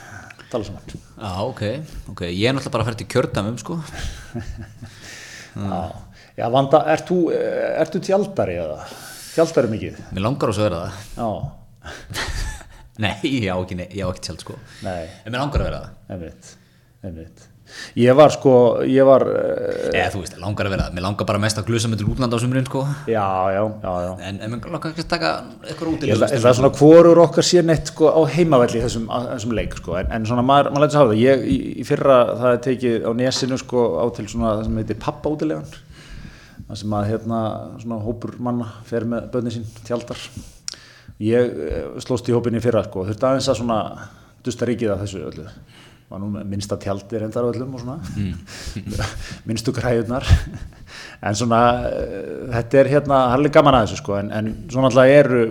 tala 0.51 0.67
saman. 0.67 0.95
Já, 1.15 1.31
ok, 1.47 1.61
ok, 2.11 2.25
ég 2.29 2.49
er 2.49 2.55
náttúrulega 2.55 2.75
bara 2.75 2.85
að 2.85 2.89
færa 2.89 2.99
til 3.01 3.09
kjördamum 3.11 3.59
sko 3.59 3.77
Já, 5.65 5.79
já 6.35 6.47
vanda, 6.51 6.81
ert 6.91 7.07
þú, 7.09 7.19
ert 7.33 7.95
þú 7.95 8.01
tjaldari 8.03 8.57
eða? 8.61 8.81
Tjaldari 9.35 9.71
mikið? 9.71 10.01
Mér 10.11 10.25
langar 10.27 10.51
ós 10.51 10.59
að 10.59 10.67
vera 10.67 10.81
það 10.83 10.91
Já, 11.15 11.29
Nei, 13.03 13.11
ég 13.23 13.49
á 13.51 13.57
ekki, 13.59 13.75
ekki 13.89 14.23
tjald 14.23 14.39
sko. 14.45 14.55
Nei, 14.85 15.03
En 15.25 15.33
mér 15.33 15.41
langar 15.43 15.61
að 15.65 15.67
vera 15.71 15.81
það. 15.83 15.91
Einmitt, 16.15 16.55
einmitt. 17.03 17.49
Ég 17.97 18.13
var 18.15 18.29
sko, 18.29 18.51
ég 18.85 19.01
var, 19.07 19.23
uh, 19.25 19.87
Eða 19.89 20.11
þú 20.13 20.19
veist, 20.21 20.35
langar 20.39 20.67
að 20.67 20.73
vera 20.75 20.83
það. 20.85 20.93
Mér 20.95 21.03
langar 21.07 21.25
bara 21.27 21.39
mest 21.41 21.57
að 21.57 21.65
glusa 21.71 21.89
með 21.89 22.03
til 22.03 22.07
útlanda 22.13 22.37
á 22.37 22.39
sumrin 22.43 22.67
sko. 22.69 22.83
Já, 23.09 23.25
já, 23.55 23.61
já, 23.81 23.93
já. 24.05 24.11
En, 24.29 24.37
en 24.45 24.53
mér 24.53 24.69
langar 24.75 24.93
ekki 24.93 25.01
að 25.01 25.09
taka 25.15 25.31
eitthvað 25.65 25.89
út 25.95 26.05
í 26.05 26.11
Ég 26.11 26.13
held 26.13 26.23
að- 26.27 26.35
ég 26.35 26.37
held 26.37 26.49
að 26.51 26.57
svona 26.59 26.71
hvorur 26.77 27.21
okkar 27.25 27.47
sé 27.49 27.63
neitt 27.65 27.89
sko 27.91 28.11
á 28.13 28.21
heimavelli 28.35 28.83
þessum, 28.85 29.09
á 29.09 29.17
þessum 29.33 29.55
leik 29.57 29.73
sko, 29.81 29.97
en, 29.97 30.11
en 30.19 30.29
svona 30.29 30.45
maður, 30.45 30.71
maður 30.75 30.85
lætur 30.85 30.99
að 30.99 31.01
hafa 31.01 31.13
það, 31.15 31.23
ég 31.25 31.45
í, 31.49 31.57
í 31.81 31.87
fyrra 31.89 32.19
það 32.37 32.51
er 32.53 32.61
tekið 32.69 33.09
á 33.09 33.11
nesinu 33.17 33.57
sko 33.65 33.83
á 33.97 34.05
til 34.15 34.27
svona 34.29 34.53
það 34.59 34.63
sem 34.69 34.77
heitir 34.83 35.01
pappa 35.01 35.33
útilegan, 35.33 35.65
það 36.69 36.81
sem 36.85 36.95
að 37.01 37.09
hérna 37.15 37.41
svona 37.81 37.99
hópur 38.05 38.37
manna 38.45 38.69
fer 38.85 39.09
með 39.09 39.27
börnin 39.33 39.57
sín 39.57 39.65
tjaldar, 39.89 40.21
ég 41.23 41.57
eh, 41.69 41.87
slóst 42.03 42.27
í 42.29 42.35
hópinni 42.35 42.61
fyrra 42.63 42.83
sko, 42.87 43.05
þurfti 43.07 43.27
aðeins 43.29 43.49
að 43.51 43.59
svona 43.61 43.79
dusta 44.45 44.67
ríkið 44.67 44.93
af 44.93 45.03
þessu 45.03 45.21
öllu, 45.29 45.45
var 46.11 46.21
nú 46.21 46.29
minnsta 46.35 46.77
tjaldi 46.81 47.21
reyndar 47.21 47.47
á 47.47 47.51
öllum 47.51 47.77
og 47.77 47.85
svona, 47.85 47.97
minnstu 49.47 49.73
græðunar, 49.75 50.27
en 51.25 51.39
svona 51.39 51.61
eh, 51.87 52.45
þetta 52.57 52.81
er 52.81 52.91
hérna, 52.97 53.21
það 53.23 53.31
er 53.31 53.39
alveg 53.39 53.57
gaman 53.57 53.79
að 53.79 53.87
þessu 53.87 54.01
sko, 54.03 54.19
en, 54.19 54.35
en 54.35 54.53
svona 54.67 54.91
alltaf 54.91 55.15
eru 55.15 55.47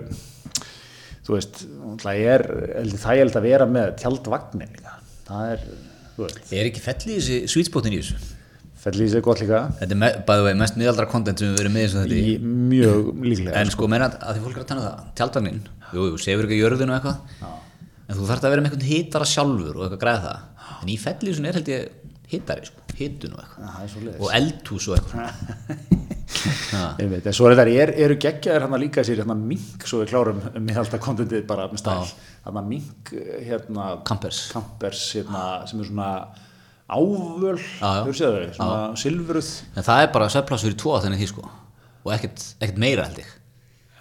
þú 1.25 1.39
veist, 1.39 1.65
það 2.05 2.23
er 2.35 2.47
heldur 2.77 3.05
þægild 3.07 3.41
að 3.41 3.49
vera 3.49 3.69
með 3.71 3.93
tjaldvagnin 4.03 4.79
það 5.25 5.53
er, 5.55 5.67
þú 6.17 6.27
veist. 6.27 6.41
Er 6.53 6.69
ekki 6.69 6.83
fell 6.85 7.01
í 7.07 7.15
þessi 7.17 7.39
sweetspotin 7.55 7.97
í 7.97 8.01
þessu? 8.03 8.34
Í 8.93 9.09
sig 9.09 9.25
gott 9.25 9.41
líka. 9.41 9.61
Þetta 9.81 9.97
er 9.97 10.23
bæðu 10.29 10.45
vegi 10.45 10.59
mest 10.61 10.79
miðaldra 10.81 11.07
content 11.09 11.41
sem 11.41 11.51
við 11.51 11.61
verðum 11.63 11.77
með 11.79 11.85
eins 11.87 11.95
og 11.95 12.03
þetta 12.05 12.19
í. 12.21 12.35
mjög 12.45 13.11
líklega 13.25 13.63
En 13.63 13.73
sko, 13.73 13.89
meina 13.89 14.11
að, 14.11 14.17
að 14.21 14.37
því 14.37 14.45
fólk 14.45 14.59
er 14.59 14.65
að 14.65 14.71
tanna 14.71 14.85
það 14.85 15.07
Tjaldvagnin, 15.21 15.61
jú, 15.95 16.07
jú, 16.11 16.19
sefur 16.21 16.49
ekki 16.49 16.59
jörðinu 16.61 16.93
og 16.93 16.99
eitthvað. 16.99 17.19
En 18.05 18.19
þú 18.19 18.29
þarf 18.29 18.45
að 18.45 18.53
vera 18.53 18.65
með 18.65 18.71
einhvern 18.71 18.91
hitara 18.91 19.29
sjálfur 19.31 19.79
og 19.79 19.87
eitthvað 19.87 20.03
græða 20.05 20.25
það. 20.27 20.69
En 20.83 20.93
í 20.93 20.99
fellísun 21.01 21.49
er 21.49 21.59
held 21.59 21.71
ég 21.73 21.81
hitari, 22.35 22.69
sko, 22.69 22.85
hitun 22.99 23.39
og 23.39 23.45
eitthvað. 23.45 23.65
Er 24.05 24.21
Og 24.21 24.35
eldhús 24.37 24.91
og 24.91 24.99
eitthvað. 24.99 25.25
Ég 26.99 27.09
veit, 27.09 27.25
en 27.25 27.35
svo 27.37 27.47
er 27.49 27.55
þetta, 27.55 27.73
er, 27.85 27.93
eru 28.05 28.17
geggjaðir 28.21 28.65
hann 28.65 28.77
líka 28.81 29.05
sér 29.07 29.21
hérna 29.23 29.37
mink, 29.39 29.85
svo 29.87 30.01
við 30.03 30.11
klárum 30.11 30.41
með 30.57 30.81
alltaf 30.83 31.03
kontentið 31.05 31.45
bara 31.49 31.69
með 31.71 31.81
stæl. 31.81 32.11
Hérna 32.45 32.63
mink, 32.67 33.13
hérna 33.47 33.85
Er 36.85 36.99
ávöl, 37.01 37.57
svona 38.53 38.97
silfruð. 39.01 39.49
En 39.73 39.87
það 39.87 40.03
er 40.03 40.11
bara 40.13 40.29
svefpláss 40.33 40.67
fyrir 40.67 40.77
tvo 40.83 40.99
þannig 41.01 41.23
því 41.23 41.29
sko. 41.31 41.47
Og 42.05 42.13
ekkert, 42.13 42.45
ekkert 42.61 42.81
meira 42.83 43.07
held 43.09 43.23
ég. 43.23 43.31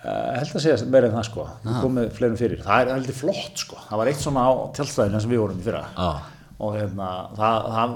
Uh, 0.04 0.34
held 0.36 0.50
að 0.52 0.66
segja 0.66 0.90
meira 0.92 1.08
en 1.08 1.16
það 1.16 1.28
sko. 1.30 1.46
Við 1.64 1.78
komum 1.80 2.10
fleirum 2.18 2.40
fyrir, 2.40 2.64
það 2.66 2.82
er 2.84 2.92
heldur 2.98 3.16
flott 3.16 3.62
sko. 3.64 3.80
Það 3.88 4.02
var 4.02 4.12
eitt 4.12 4.24
svona 4.26 4.44
á 4.44 4.52
tjálstæðinu 4.76 5.22
sem 5.24 5.32
við 5.32 5.44
vorum 5.46 5.62
í 5.62 5.68
fyrra. 5.68 5.86
Já. 5.96 6.10
og 6.64 6.76
hérna 6.78 7.08
það, 7.36 7.70
það 7.74 7.94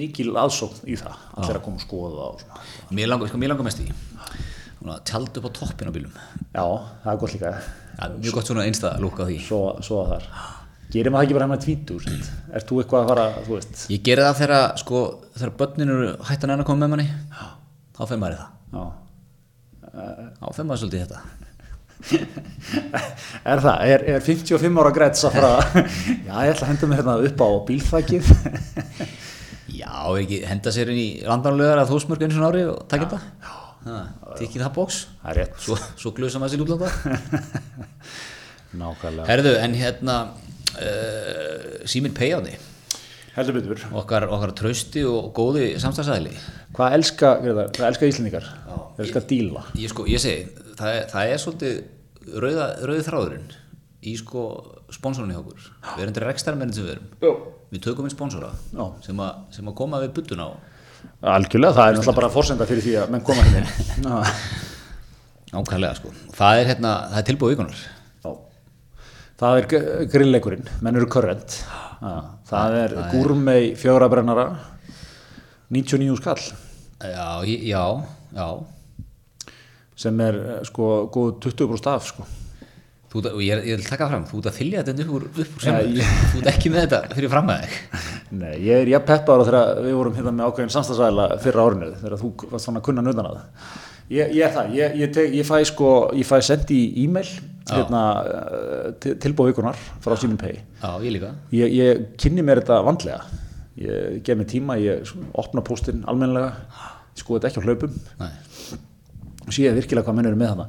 mikil 0.00 0.32
aðsókn 0.40 0.88
í 0.90 0.96
það 1.00 1.20
allir 1.36 1.58
að 1.58 1.64
koma 1.66 1.80
og 1.80 1.84
skoða 1.84 2.26
og 2.30 2.94
Mér 2.96 3.10
langar, 3.10 3.30
sko, 3.30 3.40
mér 3.40 3.52
langar 3.52 3.68
mest 3.68 3.82
í 3.84 3.90
Tjald 4.80 5.36
upp 5.36 5.44
á 5.44 5.50
toppin 5.52 5.90
á 5.90 5.92
bílum 5.92 6.14
já, 6.56 6.64
það 7.04 7.10
er 7.12 7.18
gott 7.20 7.34
líka. 7.36 7.50
Ja, 7.98 8.08
Mjög 8.16 8.36
gott 8.38 8.48
svona 8.48 8.64
einstæða 8.64 9.00
lúk 9.02 9.20
á 9.20 9.28
því. 9.28 9.36
Svo, 9.44 9.60
svo 9.84 9.98
að 10.06 10.14
þar 10.14 10.28
gerir 10.94 11.12
maður 11.12 11.20
það 11.20 11.26
ekki 11.26 11.36
bara 11.36 11.46
hérna 11.46 11.64
tvítur 11.64 12.06
er 12.10 12.64
þú 12.66 12.80
eitthvað 12.82 13.02
að 13.04 13.10
fara, 13.12 13.26
þú 13.46 13.56
veist? 13.56 13.82
Ég 13.92 14.02
geri 14.06 14.24
það 14.26 14.40
þegar, 14.40 14.64
sko, 14.82 15.02
þegar 15.36 15.52
börnin 15.60 15.92
eru 15.94 16.08
hættan 16.28 16.54
enn 16.54 16.64
að 16.64 16.68
koma 16.70 16.84
með 16.84 16.92
manni. 16.94 17.06
Þá 17.96 18.02
fer 18.10 18.20
maður 18.22 18.34
í 18.34 18.40
það. 18.40 18.50
Já. 18.74 18.84
Þá 20.40 20.46
fer 20.56 20.66
maður 20.68 20.82
svolítið 20.82 21.00
í 21.00 21.04
þetta. 21.04 21.20
Er 23.50 23.60
það, 23.60 23.82
er, 23.92 24.02
er 24.14 24.22
55 24.24 24.78
ára 24.80 24.92
græts 24.96 25.24
að 25.28 25.34
fara 25.36 25.82
já, 26.28 26.32
ég 26.32 26.52
ætla 26.54 26.64
að 26.64 26.70
henda 26.70 26.88
mig 26.88 27.00
hérna 27.00 27.16
upp 27.28 27.42
á 27.44 27.48
bílþakið. 27.68 28.30
Já, 29.80 29.92
ekki 30.18 30.40
henda 30.48 30.72
sér 30.74 30.90
inn 30.92 30.98
í 31.00 31.08
landanlegar 31.28 31.80
að 31.82 31.92
þósmörg 31.92 32.24
eins 32.26 32.38
og 32.40 32.46
ári 32.48 32.62
og 32.68 32.80
taka 32.90 33.06
þetta? 33.06 33.18
Ha, 33.84 33.98
Tikið 34.40 34.64
það 34.64 34.72
bóks 34.76 34.98
það 35.22 35.30
er 35.30 35.38
rétt, 35.40 35.60
Svo, 35.64 35.76
svo 36.00 36.12
glusa 36.16 36.40
maður 36.42 36.56
sér 36.56 36.64
útlanda 36.64 36.90
nákvæmlega. 38.80 39.26
Herðu, 39.30 39.54
en 39.64 39.76
hérna 39.78 40.16
uh, 40.80 41.86
Síminn 41.88 42.16
Payáni 42.16 42.56
heldur 43.36 43.60
betur, 43.60 43.84
okkar, 43.94 44.26
okkar 44.32 44.52
trausti 44.58 45.04
og 45.06 45.30
góði 45.36 45.72
samstagsæðli 45.80 46.34
hvað 46.76 46.96
elska, 46.98 47.36
hvað 47.44 47.86
elska 47.86 48.10
Íslendingar? 48.10 48.50
Þeir 48.96 49.06
elska 49.06 49.24
díla? 49.30 49.64
ég, 49.78 49.92
sko, 49.92 50.06
ég 50.10 50.22
segi, 50.22 50.66
það 50.78 50.96
er, 50.96 51.08
það 51.12 51.32
er 51.34 51.42
svolítið 51.44 51.80
rauða, 52.42 52.66
rauði 52.88 53.06
þráðurinn 53.06 53.52
í 54.00 54.14
sko 54.16 54.42
sponsorinu 54.90 55.34
hjá 55.36 55.40
okkur. 55.42 55.64
Við 55.92 56.04
erum 56.04 56.14
til 56.16 56.24
rekstarmennin 56.24 56.74
sem 56.74 56.86
við 56.86 56.94
erum. 56.96 57.08
Jó. 57.20 57.32
við 57.70 57.82
tökum 57.84 58.06
inn 58.08 58.14
sponsora 58.14 58.50
sem, 59.04 59.20
a, 59.22 59.28
sem 59.54 59.68
að 59.68 59.76
koma 59.78 60.00
við 60.02 60.14
buttuna 60.16 60.48
á 60.48 60.52
Algjörlega, 61.32 61.76
það 61.76 61.86
er 61.86 61.94
náttúrulega 61.96 62.16
bara 62.18 62.32
fórsenda 62.32 62.66
fyrir 62.68 62.84
því 62.84 62.94
að 63.00 63.12
menn 63.14 63.22
koma 63.24 63.44
hérna 63.46 64.18
ákvæðlega 65.60 65.96
sko. 65.96 66.12
Það 66.36 66.60
er, 66.60 66.68
hérna, 66.70 66.92
það 67.10 67.20
er 67.20 67.26
tilbúið 67.30 67.54
vikunar. 67.54 67.80
Það 69.40 69.58
er 69.60 70.06
grillleikurinn, 70.12 70.66
menn 70.84 70.98
eru 71.00 71.06
körrent. 71.08 71.54
Það 72.50 72.74
er 72.82 72.94
gúrmei 73.12 73.70
fjögrabrennara 73.78 74.48
99 75.72 76.18
skall. 76.20 76.42
Já, 77.00 77.28
já, 77.46 77.84
já. 78.36 78.48
Sem 80.00 80.20
er 80.24 80.36
eh, 80.40 80.60
sko 80.68 80.90
góð 81.12 81.38
20% 81.44 81.88
af 81.92 82.06
sko. 82.08 82.26
Þú, 83.10 83.22
ég, 83.42 83.64
ég 83.66 83.80
vil 83.80 83.86
taka 83.88 84.06
fram, 84.06 84.22
þú 84.28 84.38
ert 84.38 84.48
að 84.52 84.58
þylja 84.60 84.82
þetta 84.86 85.04
upp 85.04 85.14
úr, 85.16 85.24
upp 85.30 85.54
úr 85.56 85.64
sem, 85.64 85.78
ég- 85.98 86.10
þú 86.30 86.42
ert 86.42 86.50
ekki 86.52 86.70
með 86.70 86.84
þetta 86.84 87.00
fyrir 87.16 87.32
fram 87.32 87.48
að 87.50 87.64
þig. 87.64 88.04
Nei, 88.38 88.52
ég 88.62 88.82
er 88.84 88.90
jafn 88.92 89.08
peppaður 89.08 89.48
þegar 89.48 89.80
við 89.88 89.96
vorum 89.98 90.14
hérna 90.20 90.34
með 90.36 90.50
ákveðin 90.52 90.74
samstagsæla 90.76 91.24
fyrra 91.42 91.64
árinu 91.66 91.88
þegar 91.98 92.20
þú 92.20 92.30
varst 92.52 92.68
svona 92.68 92.78
að 92.82 92.86
kunna 92.86 93.02
nutan 93.08 93.26
að 93.32 93.40
það. 93.40 93.72
Ég, 94.14 94.30
ég 94.36 94.44
er 94.46 94.54
það, 94.54 94.70
ég, 94.78 94.94
ég, 95.40 95.42
fæ 95.48 95.56
sko 95.72 95.90
ég 96.18 96.26
fæ 96.30 96.36
sendi 96.52 96.78
e-mail 97.02 97.28
hérna, 97.68 98.00
tilbúið 99.00 99.52
vikunar 99.52 99.76
frá 100.04 100.16
Simin 100.18 100.36
Pay. 100.40 100.60
Já, 100.82 100.90
ég 101.04 101.12
líka. 101.16 101.34
Ég, 101.52 101.74
ég 101.76 102.06
kynni 102.20 102.42
mér 102.46 102.62
þetta 102.62 102.80
vandlega. 102.86 103.20
Ég 103.80 104.22
gef 104.26 104.36
mér 104.40 104.48
tíma, 104.50 104.76
ég 104.80 105.12
opna 105.38 105.62
póstinn 105.64 106.02
almennilega, 106.10 106.54
ég 107.14 107.22
skoði 107.22 107.40
þetta 107.44 107.52
ekki 107.52 107.60
á 107.62 107.66
hlaupum. 107.68 108.00
Og 109.46 109.52
sé 109.56 109.70
virkilega 109.74 110.06
hvað 110.06 110.18
menn 110.18 110.26
eru 110.32 110.36
með 110.40 110.50
hana 110.54 110.66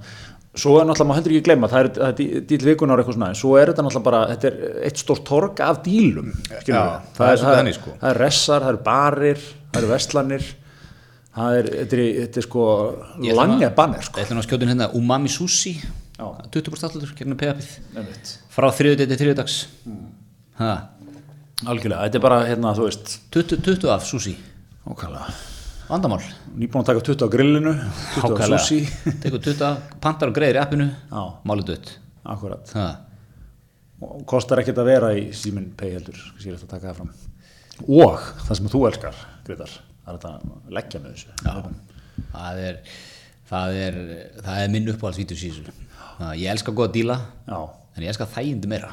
svo 0.51 0.73
er 0.81 0.83
náttúrulega, 0.83 1.07
maður 1.07 1.19
heldur 1.21 1.31
ekki 1.31 1.43
gleyma 1.47 1.67
það 1.71 1.79
er, 1.79 1.87
það 1.95 2.09
er 2.09 2.15
dí- 2.17 2.39
díl 2.49 2.63
vikunar 2.67 2.99
eitthvað 2.99 3.15
svona 3.15 3.27
svo 3.39 3.51
er 3.55 3.69
þetta 3.71 3.83
náttúrulega 3.85 4.03
bara, 4.03 4.19
þetta 4.33 4.47
er 4.49 4.81
eitt 4.89 4.97
stórt 4.99 5.21
torg 5.23 5.61
af 5.63 5.77
dílum. 5.85 6.27
Já, 6.67 6.81
það 7.15 7.29
er 7.31 7.37
svolítið 7.39 7.59
þannig, 7.61 7.77
sko. 7.77 7.93
það 8.01 8.09
er 8.09 8.19
ressar, 8.19 8.65
það 8.65 8.73
eru 8.73 8.81
barir 8.83 9.39
það 9.71 9.79
eru 9.79 9.91
vestlanir 9.93 10.49
það 11.37 11.55
er, 11.61 11.69
þetta 11.77 11.95
er, 11.95 12.03
þetta 12.25 12.41
er 12.43 12.47
sko 12.49 12.65
langja 13.39 13.69
að- 13.69 13.75
banner 13.79 14.03
sko. 14.09 14.19
Ég 14.19 14.27
ætla 14.27 14.35
nú 14.35 14.43
að 14.43 14.49
skjóta 14.49 14.67
inn 14.67 14.73
hérna 14.73 14.89
Umami 14.99 15.31
Sushi. 15.31 15.73
20% 16.21 16.97
allur, 16.97 17.13
gegnum 17.17 17.39
Einmitt. 17.41 18.33
frá 18.53 18.67
þriðudegi 18.77 19.09
til 19.09 19.19
þriðudags 19.21 19.55
ha, 20.59 20.73
algjörlega, 21.65 22.05
þetta 22.05 22.19
er 22.19 22.23
bara 22.25 22.39
hérna, 22.45 22.73
þú 22.77 22.87
veist. 22.87 23.15
20, 23.33 23.61
20 23.65 23.93
af 23.93 24.05
sushi. 24.05 24.35
Ókvæðlega, 24.85 25.35
vandamál. 25.89 26.21
Nýbúin 26.57 26.83
að 26.83 26.91
taka 26.91 27.05
20 27.09 27.25
á 27.25 27.33
grillinu 27.33 27.73
20 28.19 28.37
á 28.37 28.47
sushi. 28.55 28.81
Tekur 29.23 29.41
20 29.41 29.65
af, 29.67 29.93
pantar 30.03 30.31
og 30.31 30.37
greiðir 30.37 30.59
í 30.59 30.63
appinu. 30.63 30.89
Málið 31.47 31.71
dött. 31.73 31.93
Akkurat 32.31 32.73
ha. 32.77 32.89
og 34.05 34.25
kostar 34.29 34.61
ekkert 34.61 34.81
að 34.83 34.91
vera 34.91 35.13
í 35.17 35.31
Simin 35.33 35.71
Pay 35.77 35.95
heldur, 35.95 36.19
það 36.37 36.91
fram. 36.99 37.15
Og 37.87 38.27
það 38.45 38.59
sem 38.59 38.69
þú 38.69 38.83
elskar 38.91 39.23
Grétar, 39.47 39.71
það 40.03 40.11
er 40.11 40.19
þetta 40.19 40.59
leggja 40.77 41.01
með 41.01 41.15
þessu. 41.15 41.31
Já, 41.41 42.27
það 42.35 42.61
er 42.67 42.77
það 43.51 43.79
er, 43.85 43.97
það 44.39 44.63
er 44.63 44.73
minn 44.75 44.91
uppáhaldsvídeó 44.93 45.39
sísu 46.21 46.41
ég 46.41 46.51
elska 46.51 46.71
góða 46.71 46.91
díla 46.93 47.17
Já, 47.47 47.59
en 47.95 48.03
ég 48.03 48.11
elska 48.11 48.27
þægindi 48.29 48.67
meira. 48.71 48.91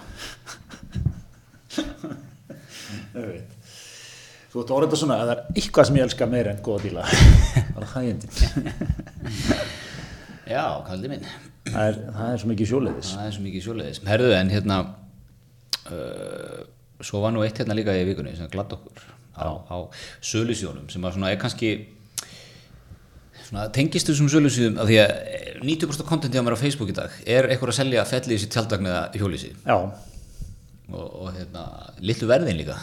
Þú 4.49 4.63
ert 4.63 4.73
orðið 4.73 4.97
svona 4.97 5.19
að 5.19 5.29
það 5.29 5.35
er 5.35 5.43
eitthvað 5.61 5.89
sem 5.89 5.99
ég 5.99 6.07
elska 6.09 6.27
meira 6.31 6.55
en 6.55 6.63
góða 6.65 6.81
díla. 6.87 7.05
Það 7.05 7.83
er 7.83 7.91
hægindin 7.93 8.33
já, 10.55 10.65
kallið 10.89 11.13
minn. 11.13 11.29
Það 11.69 11.91
er, 11.91 12.01
það 12.17 12.33
er 12.33 12.41
svo 12.41 12.49
mikið 12.49 12.71
sjóleiðis 12.71 13.13
það 13.13 13.27
er 13.27 13.35
svo 13.37 13.45
mikið 13.45 13.65
sjóleiðis 13.67 14.03
herðu 14.09 14.31
en 14.33 14.53
hérna 14.55 14.79
uh, 15.93 16.61
svo 17.05 17.21
var 17.21 17.35
nú 17.35 17.45
eitt 17.45 17.61
hérna 17.61 17.77
líka 17.77 17.93
í 17.93 18.07
vikunni 18.09 18.33
sem 18.39 18.49
glatt 18.49 18.73
okkur 18.73 19.03
á, 19.37 19.49
á 19.69 19.77
sölusjónum 20.25 20.89
sem 20.89 21.05
að 21.05 21.19
svona 21.19 21.33
er 21.35 21.41
kannski 21.43 21.75
tengist 23.73 24.11
þessum 24.11 24.29
sölusjónum 24.33 24.79
af 24.83 24.89
því 24.91 24.99
að 25.01 25.13
90% 25.65 26.09
kontenti 26.09 26.41
á 26.41 26.45
mér 26.45 26.57
á 26.59 26.61
Facebook 26.61 26.93
í 26.93 26.97
dag 26.97 27.15
er 27.25 27.49
eitthvað 27.49 27.73
að 27.73 27.79
selja 27.81 28.05
fellið 28.09 28.43
sér 28.43 28.53
tjaldvagn 28.55 28.89
eða 28.91 29.03
hjólísi 29.17 29.53
Já, 29.65 29.77
og, 30.93 31.07
og 31.07 31.31
hérna, 31.37 31.65
litlu 32.05 32.29
verðin 32.29 32.59
líka 32.61 32.77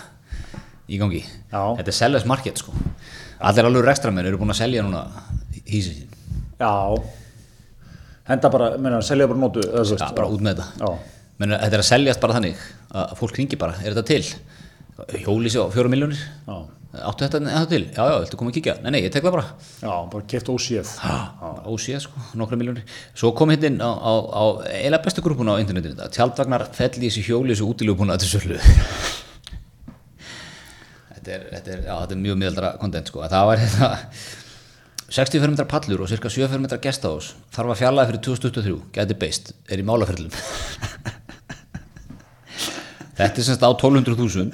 í 0.85 0.99
gangi. 1.01 1.21
Já. 1.49 1.61
þetta 1.79 1.89
er 1.89 1.97
sellers 1.97 2.25
market 2.29 2.61
sko. 2.61 2.73
Allir 3.45 3.67
alveg 3.69 3.85
rekstramenn 3.87 4.27
eru 4.29 4.37
búin 4.41 4.53
að 4.53 4.59
selja 4.61 4.83
núna 4.85 5.05
hísið 5.65 6.01
sín, 6.01 6.11
Já, 6.59 6.71
henda 8.29 8.51
bara, 8.53 8.71
meina, 8.81 9.01
selja 9.05 9.27
bara 9.29 9.41
nótu 9.41 9.63
ja, 9.65 9.81
veist, 9.81 10.05
bara 10.17 10.29
út 10.31 10.43
með 10.45 10.61
þetta. 10.61 10.67
Já, 10.81 11.15
Menn, 11.41 11.51
þetta 11.51 11.75
er 11.75 11.81
að 11.81 11.89
seljast 11.89 12.21
bara 12.23 12.37
þannig 12.37 12.61
að 12.95 13.17
fólk 13.19 13.39
ringi 13.41 13.57
bara, 13.59 13.75
er 13.83 13.91
þetta 13.91 14.05
til? 14.07 14.23
Hjólísi 15.25 15.59
á 15.59 15.67
fjóra 15.73 15.91
miljónir 15.91 16.21
já, 16.21 16.55
áttu 17.09 17.25
þetta, 17.25 17.41
þetta 17.45 17.71
til, 17.71 17.81
já 17.89 18.07
já, 18.11 18.15
viltu 18.23 18.39
koma 18.39 18.53
að 18.53 18.57
kíkja? 18.59 18.75
Nei 18.83 18.91
nei, 18.95 19.01
ég 19.05 19.13
tek 19.13 19.25
það 19.25 19.35
bara. 19.37 19.47
Já, 19.81 19.93
bara 20.13 20.27
keft 20.31 20.51
óséð 20.53 20.93
ósíða 21.69 21.99
sko, 22.05 22.15
nokkra 22.39 22.59
miljónir 22.59 22.85
svo 23.17 23.27
kom 23.37 23.51
hérna 23.53 23.67
inn 23.71 23.81
á, 23.81 23.91
á, 23.91 24.13
á 24.31 24.43
eila 24.77 25.01
bestu 25.03 25.19
grúpuna 25.25 25.51
á 25.57 25.61
internetinu 25.61 25.95
þetta, 25.95 26.13
tjaldvagnar 26.15 26.63
fell 26.75 26.95
í 26.99 27.07
þessi 27.07 27.21
hjóli 27.27 27.53
þessu 27.53 27.69
útilöfbúna 27.71 28.17
þetta 31.15 31.29
er, 31.35 31.41
þetta 31.51 31.69
er, 31.73 31.79
já, 31.87 31.93
þetta 31.93 32.15
er 32.15 32.21
mjög 32.21 32.35
miðaldra 32.41 32.69
kontent 32.81 33.07
sko, 33.11 33.19
það 33.29 33.45
var 33.51 33.57
hérna 33.63 33.89
65 35.05 35.53
metrar 35.53 35.69
pallur 35.69 36.01
og 36.01 36.09
cirka 36.09 36.29
75 36.33 36.61
metrar 36.63 36.81
gestahús. 36.81 37.27
Þarf 37.53 37.69
að 37.75 37.79
fjarlæða 37.83 38.09
fyrir 38.09 38.21
2023 38.25 38.77
geti 38.97 39.15
beist, 39.21 39.45
er 39.69 39.77
í 39.79 39.85
málaferlum. 39.85 40.33
Þetta 43.15 43.37
er 43.39 43.45
semst 43.47 43.63
á 43.63 43.69
1200.000 43.69 44.51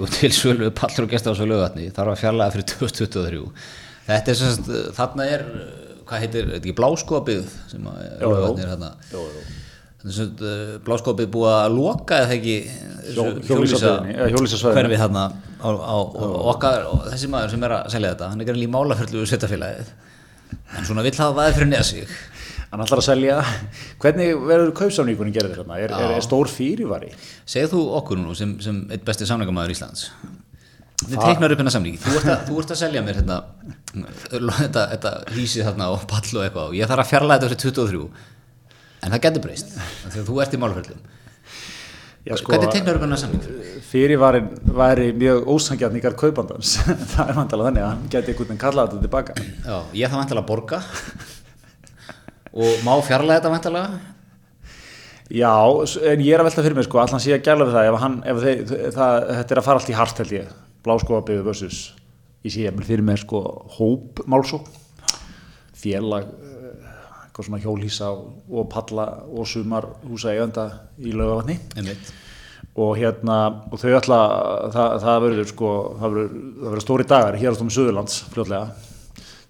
og 0.00 0.10
til 0.16 0.30
sölu 0.34 0.70
pallur 0.76 1.06
og 1.06 1.12
gestahús 1.14 1.40
og 1.44 1.48
lögatni 1.50 1.88
þarf 1.96 2.12
að 2.14 2.20
fjarlæða 2.22 2.54
fyrir 2.56 2.66
2023 2.72 3.44
þetta 4.06 4.32
er 4.34 4.38
semst, 4.40 4.72
þarna 4.96 5.26
er 5.36 5.44
hvað 6.06 6.20
heitir, 6.22 6.48
þetta 6.52 6.60
ekki 6.62 6.74
bláskopið 6.78 7.46
sem 7.72 7.86
að 7.90 8.02
jú. 8.06 8.32
lögatni 8.34 8.66
er 8.66 8.74
þarna 8.74 8.90
Jú, 9.12 9.22
jú. 9.36 9.46
Þannig 10.06 10.42
að 10.46 10.74
bláskopið 10.86 11.30
búið 11.34 11.52
að 11.56 11.72
loka 11.74 12.18
eða 12.22 12.34
ekki 12.36 12.52
þessu 12.68 13.14
Hjó- 13.16 13.40
hjólhýsasvæðinu, 13.48 14.12
eða 14.20 14.28
hjólhýsasvæðinu. 14.34 14.76
hverfi 14.76 14.98
þarna 15.00 15.24
á, 15.26 15.68
á, 15.72 15.96
á 15.98 16.26
okkar, 16.52 16.84
þessi 17.10 17.30
maður 17.32 17.50
sem 17.56 17.64
er 17.66 17.74
að 17.80 17.88
selja 17.96 18.12
þetta 18.12 18.28
hann 18.30 18.40
er 18.44 18.48
gerðin 18.50 18.66
í 18.68 18.72
málaferðlu 18.76 19.24
setjafélagið 19.32 19.90
en 20.76 20.86
svona 20.86 21.02
vill 21.08 21.16
hafa 21.18 21.34
vaðið 21.40 21.56
fyrir 21.58 21.70
neða 21.72 21.88
sig 21.88 22.14
Hann 22.70 22.82
ætlar 22.82 23.02
að 23.02 23.06
selja, 23.06 23.36
hvernig 24.02 24.32
verður 24.48 24.72
kaupsamníkunin 24.80 25.34
gerðir 25.36 25.62
hérna? 25.62 25.78
Er, 25.78 25.94
er, 25.94 26.16
er 26.16 26.24
stór 26.24 26.50
fyrirvari? 26.50 27.12
segð 27.46 27.76
þú 27.76 27.84
okkur 28.00 28.20
nú 28.22 28.34
sem, 28.38 28.56
sem 28.64 28.82
eitt 28.90 29.06
besti 29.06 29.28
samningamæður 29.28 29.76
Íslands 29.76 30.08
við 31.04 31.20
teiknar 31.20 31.52
upp 31.52 31.60
hennar 31.60 31.74
samningi 31.74 32.00
þú 32.00 32.14
ert, 32.16 32.28
að, 32.32 32.46
þú 32.48 32.62
ert 32.62 32.70
að 32.72 32.78
selja 32.80 33.02
mér 33.04 33.18
hérna, 33.20 33.36
þetta, 33.92 34.86
þetta 34.94 35.12
hísið 35.36 35.68
þarna 35.68 35.90
og 35.92 36.06
pall 36.08 36.24
og 36.24 36.46
eitthvað 36.46 36.70
og 36.70 36.78
ég 36.78 36.88
þarf 36.88 37.04
að 37.04 37.10
fjarlæða 37.10 37.50
þetta 37.50 37.50
fyrir 37.52 37.76
23 37.76 38.06
en 39.04 39.12
það 39.12 39.22
getur 39.26 39.44
breyst 39.44 39.76
að 39.76 40.18
þú 40.30 40.40
ert 40.42 40.56
í 40.56 40.62
málaferðlum 40.62 41.04
Já, 42.26 42.34
sko, 42.40 42.50
hvernig 42.50 42.72
teiknar 42.74 42.96
upp 42.98 43.04
hennar 43.04 43.20
samningi? 43.22 43.76
fyrirvarin 43.86 44.48
væri 44.74 45.12
mjög 45.14 45.44
ósangjarn 45.52 45.94
í 45.94 46.00
garð 46.02 46.16
kaupandans. 46.24 46.72
það 47.12 47.28
er 47.30 47.36
vantalega 47.36 47.68
þannig 47.68 47.84
að 47.84 47.92
hann 47.92 48.08
geti 48.10 48.32
einhvern 48.32 48.48
veginn 48.48 48.62
kallað 48.64 48.88
þetta 48.88 49.04
tilbaka. 49.04 49.36
Já, 49.62 49.76
ég 50.00 50.10
þarf 50.10 50.20
vantilega 50.24 50.42
að 50.42 50.48
borga 50.48 50.80
og 52.56 52.84
má 52.86 52.94
fjarlæða 53.04 53.40
þetta 53.40 53.52
vantilega 53.52 54.14
Já, 55.26 55.50
en 56.06 56.20
ég 56.22 56.36
er 56.36 56.38
að 56.38 56.46
velta 56.46 56.62
fyrir 56.62 56.76
mig 56.78 56.84
sko, 56.86 57.00
allan 57.02 57.22
sé 57.22 57.32
að 57.34 57.48
gæla 57.48 57.66
við 57.66 57.74
það 57.74 57.88
ef, 57.88 57.96
hann, 57.98 58.16
ef 58.30 58.36
þeir, 58.44 58.60
það, 58.94 59.14
þetta 59.32 59.54
er 59.54 59.60
að 59.60 59.64
fara 59.66 59.80
allt 59.80 59.88
í 59.90 59.96
hart 59.98 60.20
held 60.22 60.34
ég, 60.36 60.52
bláskóabiðu 60.86 61.46
versus 61.48 61.78
ég 62.46 62.54
sé 62.54 62.62
ég 62.62 62.84
fyrir 62.86 63.02
mig 63.02 63.18
sko 63.24 63.40
hóp 63.74 64.22
málsók, 64.30 64.68
félag 65.74 66.28
eh, 66.30 66.92
eitthvað 67.24 67.48
svona 67.48 67.60
hjólhísa 67.64 68.12
og 68.14 68.70
palla 68.70 69.08
og 69.26 69.50
sumar 69.50 69.88
húsa 70.06 70.30
eiganda 70.30 70.68
í 71.02 71.10
laugavatni 71.10 71.58
Einmitt. 71.74 72.14
og 72.78 72.94
hérna 73.00 73.40
og 73.66 73.82
þau 73.82 73.98
ætla, 73.98 74.20
það, 74.78 74.96
það 75.08 75.20
verður 75.26 75.50
sko, 75.50 75.74
það 75.98 76.16
verður, 76.20 76.86
stóri 76.86 77.10
dagar 77.10 77.40
hér 77.42 77.50
á 77.50 77.56
stómi 77.58 77.74
Suðurlands 77.74 78.22
fljótlega. 78.30 78.70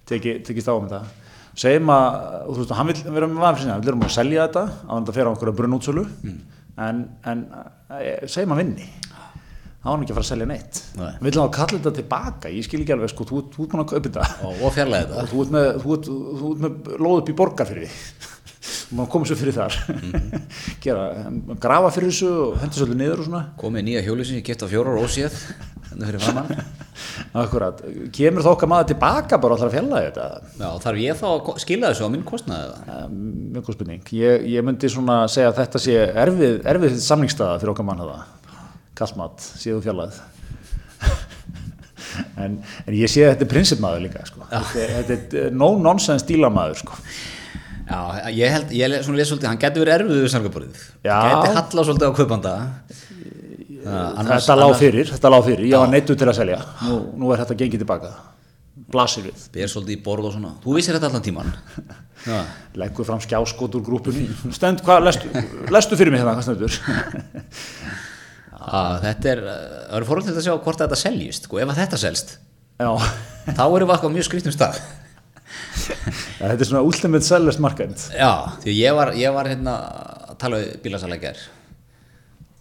Teki, 0.08 0.38
tekist 0.46 0.72
á 0.72 0.74
um 0.78 0.88
þetta 0.88 1.25
segjum 1.56 1.90
að, 1.94 2.20
og 2.42 2.52
þú 2.52 2.60
veist, 2.62 2.76
hann 2.76 2.90
vil 2.90 3.16
vera 3.16 3.30
með 3.30 3.42
vanfyrir 3.46 3.64
sinna, 3.64 3.80
við 3.80 3.92
erum 3.92 4.06
að 4.06 4.14
selja 4.16 4.46
þetta 4.46 4.64
á 4.66 4.92
hann 4.92 5.08
að 5.08 5.16
fyrir 5.16 5.28
á 5.28 5.32
einhverja 5.32 5.58
brunnútsölu 5.60 6.06
en, 6.86 7.02
en 7.32 7.42
eh, 7.96 8.24
segjum 8.28 8.54
að 8.56 8.62
vinni. 8.62 8.88
Þá 9.86 9.90
er 9.90 9.92
hann 9.94 10.02
ekki 10.02 10.12
að 10.12 10.18
fara 10.18 10.26
að 10.26 10.30
selja 10.32 10.46
neitt. 10.50 10.78
Nei. 10.98 11.10
við 11.20 11.26
viljum 11.28 11.44
að 11.44 11.52
kalla 11.56 11.76
þetta 11.78 11.92
tilbaka, 12.00 12.50
ég 12.50 12.66
skil 12.66 12.80
ekki 12.82 12.94
alveg 12.96 13.12
sko, 13.12 13.26
þú, 13.28 13.42
þú 13.54 13.66
ert 13.66 13.74
búin 13.74 13.84
að 13.84 13.92
kaupa 13.92 14.08
þetta. 14.08 14.30
Og, 14.48 14.62
og 14.66 14.74
fjarlæða 14.74 15.06
og 15.06 15.20
þetta 15.20 15.32
þú 15.32 15.44
ert 15.44 15.52
með, 15.56 15.68
þú 15.84 15.94
ert, 15.96 16.08
ert 16.50 16.64
með 16.64 16.96
lóð 17.06 17.20
upp 17.20 17.30
í 17.30 17.36
borgar 17.38 17.70
fyrir 17.70 17.86
því 17.86 18.26
og 18.26 18.35
maður 18.94 19.08
komið 19.16 19.30
svo 19.32 19.36
fyrir 19.40 19.56
þar. 19.56 19.76
Gera, 20.84 21.04
grafa 21.62 21.90
fyrir 21.96 22.12
þessu 22.12 22.28
og 22.46 22.58
hendur 22.62 22.78
svolítið 22.82 23.00
niður 23.00 23.22
og 23.24 23.28
svona. 23.30 23.40
Komið 23.60 23.86
nýja 23.88 24.02
hjóli 24.06 24.26
sem 24.28 24.38
ég 24.38 24.44
gett 24.46 24.62
á 24.62 24.68
fjórar 24.70 25.00
óséð 25.02 25.38
þannig 25.86 26.10
fyrir 26.10 26.22
framann 26.22 26.52
Akkurat, 27.42 27.80
kemur 28.14 28.44
þá 28.44 28.48
okkar 28.52 28.70
maður 28.70 28.88
tilbaka 28.92 29.38
bara 29.42 29.56
alltaf 29.56 29.68
að 29.68 29.74
fjalla 29.76 30.00
þetta? 30.06 30.26
Já, 30.60 30.68
þarf 30.84 31.00
ég 31.02 31.18
þá 31.20 31.26
að 31.32 31.50
skila 31.62 31.90
þessu 31.92 32.06
á 32.06 32.10
minn 32.12 32.24
kostnaði 32.26 32.70
það 32.86 33.16
mjög 33.56 33.66
góð 33.68 33.76
spurning. 33.76 34.06
Ég, 34.16 34.46
ég 34.54 34.64
myndi 34.66 34.90
svona 34.92 35.18
segja 35.32 35.50
að 35.52 35.58
þetta 35.60 35.82
sé 35.86 35.96
erfið, 36.24 36.56
erfið 36.72 36.96
samningstaða 37.04 37.58
fyrir 37.62 37.74
okkar 37.74 37.88
mann 37.90 38.02
hafa 38.04 38.18
kallmat, 38.96 39.44
séðu 39.60 39.82
fjallað. 39.84 40.20
En, 42.40 42.54
en 42.88 42.94
ég 42.96 43.10
sé 43.12 43.24
að 43.26 43.34
þetta 43.34 43.44
er 43.44 43.50
prinsipmaður 43.50 44.02
líka 44.06 44.22
sko. 44.28 44.44
þetta, 44.48 44.82
er- 44.86 45.06
þetta 45.10 45.40
er 45.42 45.56
no 45.56 45.68
nonsense 45.82 46.24
dílamaður 46.28 46.78
sko. 46.80 46.96
Já, 47.86 48.30
ég 48.34 48.50
held, 48.50 48.72
ég 48.74 48.90
les 48.90 49.06
svolítið, 49.06 49.46
hann 49.46 49.60
getur 49.62 49.84
verið 49.84 49.94
erfið 50.00 50.22
við 50.24 50.32
samgaborðið 50.32 50.86
Já. 51.06 51.18
Gæti 51.22 51.52
halla 51.54 51.84
svolítið 51.86 52.08
á 52.10 52.12
kaupanda. 52.18 52.54
Þetta 53.86 54.56
lág 54.58 54.72
fyrir, 54.80 55.12
þetta 55.12 55.30
lág 55.30 55.44
fyrir. 55.46 55.68
Ég 55.70 55.84
var 55.84 55.92
neittu 55.92 56.16
til 56.18 56.26
að 56.26 56.38
selja, 56.40 56.58
nú, 56.88 56.96
nú 57.20 57.30
er 57.30 57.44
þetta 57.44 57.58
gengið 57.60 57.84
tilbaka. 57.84 58.10
Blasir 58.90 59.28
við. 59.28 59.44
Ber 59.54 59.70
svolítið 59.70 59.94
í 59.94 60.00
borð 60.02 60.28
og 60.28 60.34
svona. 60.34 60.50
Þú 60.64 60.74
vissir 60.76 60.98
þetta 60.98 61.10
allan 61.12 61.24
tíman 61.26 61.54
leggur 62.80 63.06
fram 63.06 63.22
skjáskot 63.22 63.78
úr 63.78 63.86
grúpunni. 63.86 64.26
Stend, 64.54 64.82
hvað, 64.86 65.06
lestu, 65.06 65.30
lestu 65.70 65.98
fyrir 65.98 66.14
mig 66.14 66.24
hérna 66.24 66.34
hvað 66.34 66.48
stendur? 66.48 66.80
Að 68.66 68.96
þetta 69.04 69.30
er, 69.30 69.40
það 69.46 69.96
eru 70.00 70.06
fórhaldið 70.08 70.38
að 70.40 70.46
sjá 70.48 70.54
hvort 70.58 70.80
þetta 70.82 70.98
seljist, 70.98 71.46
sko, 71.46 71.60
ef 71.62 71.70
þetta 71.76 71.98
selst 72.02 72.32
já, 72.76 72.88
þá 73.56 73.62
erum 73.64 73.90
við 73.90 74.04
á 74.04 74.08
mjög 74.16 74.26
skrýttum 74.26 74.54
stað 74.54 74.80
þetta 76.38 76.56
er 76.56 76.68
svona 76.68 76.84
ultimate 76.86 77.26
sellers 77.26 77.60
market. 77.62 78.08
Já, 78.16 78.56
því 78.64 78.78
ég 78.78 78.96
var, 78.96 79.12
ég 79.18 79.36
var 79.36 79.50
hérna 79.50 79.76
að 80.30 80.40
tala 80.42 80.62
við 80.62 80.80
bílasalækjar 80.84 81.44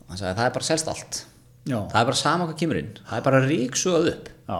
hann 0.09 0.19
sagði 0.19 0.37
það 0.37 0.47
er 0.47 0.55
bara 0.57 0.67
selst 0.69 0.89
allt. 0.91 1.21
Já, 1.65 1.77
það 1.91 1.99
er 1.99 2.09
bara 2.09 2.19
sama 2.19 2.47
hvað 2.47 2.57
kemur 2.61 2.79
inn. 2.81 2.91
Það 3.01 3.19
er 3.19 3.23
bara 3.27 3.45
ríksugað 3.45 4.09
upp. 4.11 4.27
Já, 4.45 4.59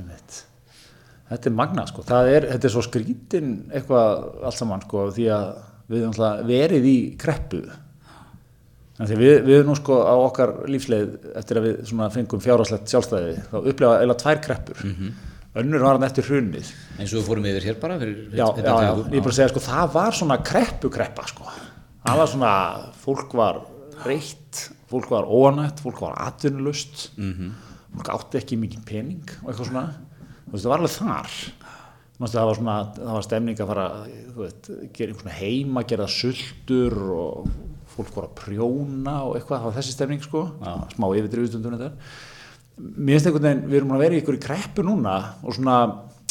einmitt. 0.00 0.38
Þetta 1.28 1.50
er 1.50 1.56
magna 1.58 1.84
sko, 1.90 2.04
er, 2.08 2.46
þetta 2.54 2.68
er 2.68 2.72
svo 2.72 2.84
skrítin 2.86 3.50
eitthvað 3.68 4.22
allt 4.48 4.56
saman 4.56 4.84
sko 4.86 5.10
því 5.12 5.26
að 5.34 5.50
við 5.88 6.00
höfum 6.00 6.14
alltaf 6.14 6.48
verið 6.48 6.88
í 6.88 6.96
kreppu. 7.20 7.60
Þannig 8.96 9.12
að 9.14 9.22
við, 9.22 9.34
við 9.44 9.56
erum 9.58 9.68
nú 9.70 9.76
sko 9.78 9.98
á 10.08 10.14
okkar 10.24 10.54
lífsleið 10.72 11.10
eftir 11.38 11.60
að 11.60 11.66
við 11.68 11.92
fengum 12.16 12.42
fjárháslegt 12.42 12.90
sjálfstæði 12.90 13.34
þá 13.52 13.58
upplefa 13.60 14.00
eða 14.06 14.16
tvær 14.24 14.40
kreppur 14.48 14.80
önnur 15.62 15.84
var 15.84 15.98
hann 15.98 16.06
eftir 16.06 16.26
hrunið. 16.28 16.70
Eins 16.98 17.12
og 17.12 17.20
við 17.20 17.28
fórum 17.28 17.48
yfir 17.50 17.66
hér 17.68 17.78
bara 17.82 17.98
fyrir, 18.00 18.18
já, 18.32 18.46
já, 18.58 18.74
já, 18.84 18.90
ég 19.14 19.24
bara 19.24 19.36
segja 19.36 19.52
sko 19.52 19.62
það 19.64 19.92
var 19.94 20.18
svona 20.18 20.38
kreppu 20.46 20.90
kreppa 20.94 21.26
sko. 21.30 21.46
Það 22.06 22.20
var 22.22 22.32
svona, 22.32 22.52
fólk 23.02 23.36
var 23.38 23.62
reitt, 24.06 24.64
fólk 24.90 25.10
var 25.12 25.28
óanætt 25.28 25.82
fólk 25.84 26.02
var 26.04 26.18
atvinnulust 26.26 27.10
-hmm. 27.16 27.50
fólk 27.96 28.12
átti 28.14 28.38
ekki 28.38 28.60
mikið 28.60 28.84
pening 28.86 29.24
og 29.42 29.50
eitthvað 29.50 29.70
svona, 29.72 29.86
veist 30.46 30.64
það 30.64 30.70
var 30.70 30.78
alveg 30.78 30.96
þar. 30.98 31.32
Það 32.18 32.46
var 32.46 32.54
svona, 32.54 32.76
það 32.96 33.14
var 33.14 33.22
stemning 33.22 33.60
að 33.60 33.66
fara 33.66 33.88
veit, 34.36 34.70
gera 34.92 35.10
einhvern 35.10 35.20
svona 35.20 35.38
heima 35.38 35.82
gera 35.86 36.06
sultur 36.06 36.96
og 37.14 37.50
fólk 37.86 38.16
var 38.16 38.24
að 38.26 38.34
prjóna 38.38 39.14
og 39.26 39.36
eitthvað, 39.36 39.60
það 39.60 39.68
var 39.68 39.76
þessi 39.78 39.94
stemning 39.94 40.22
sko, 40.22 40.42
smá 40.94 41.06
yfirdrifustundum 41.14 41.78
þetta 41.78 41.92
mér 42.78 43.18
finnst 43.18 43.30
einhvern 43.30 43.48
veginn, 43.48 43.64
við 43.68 43.80
erum 43.80 43.94
að 43.96 44.04
vera 44.04 44.16
í 44.16 44.20
ykkur 44.22 44.38
í 44.38 44.42
kreppu 44.42 44.84
núna 44.86 45.14
og 45.42 45.56
svona, 45.56 45.78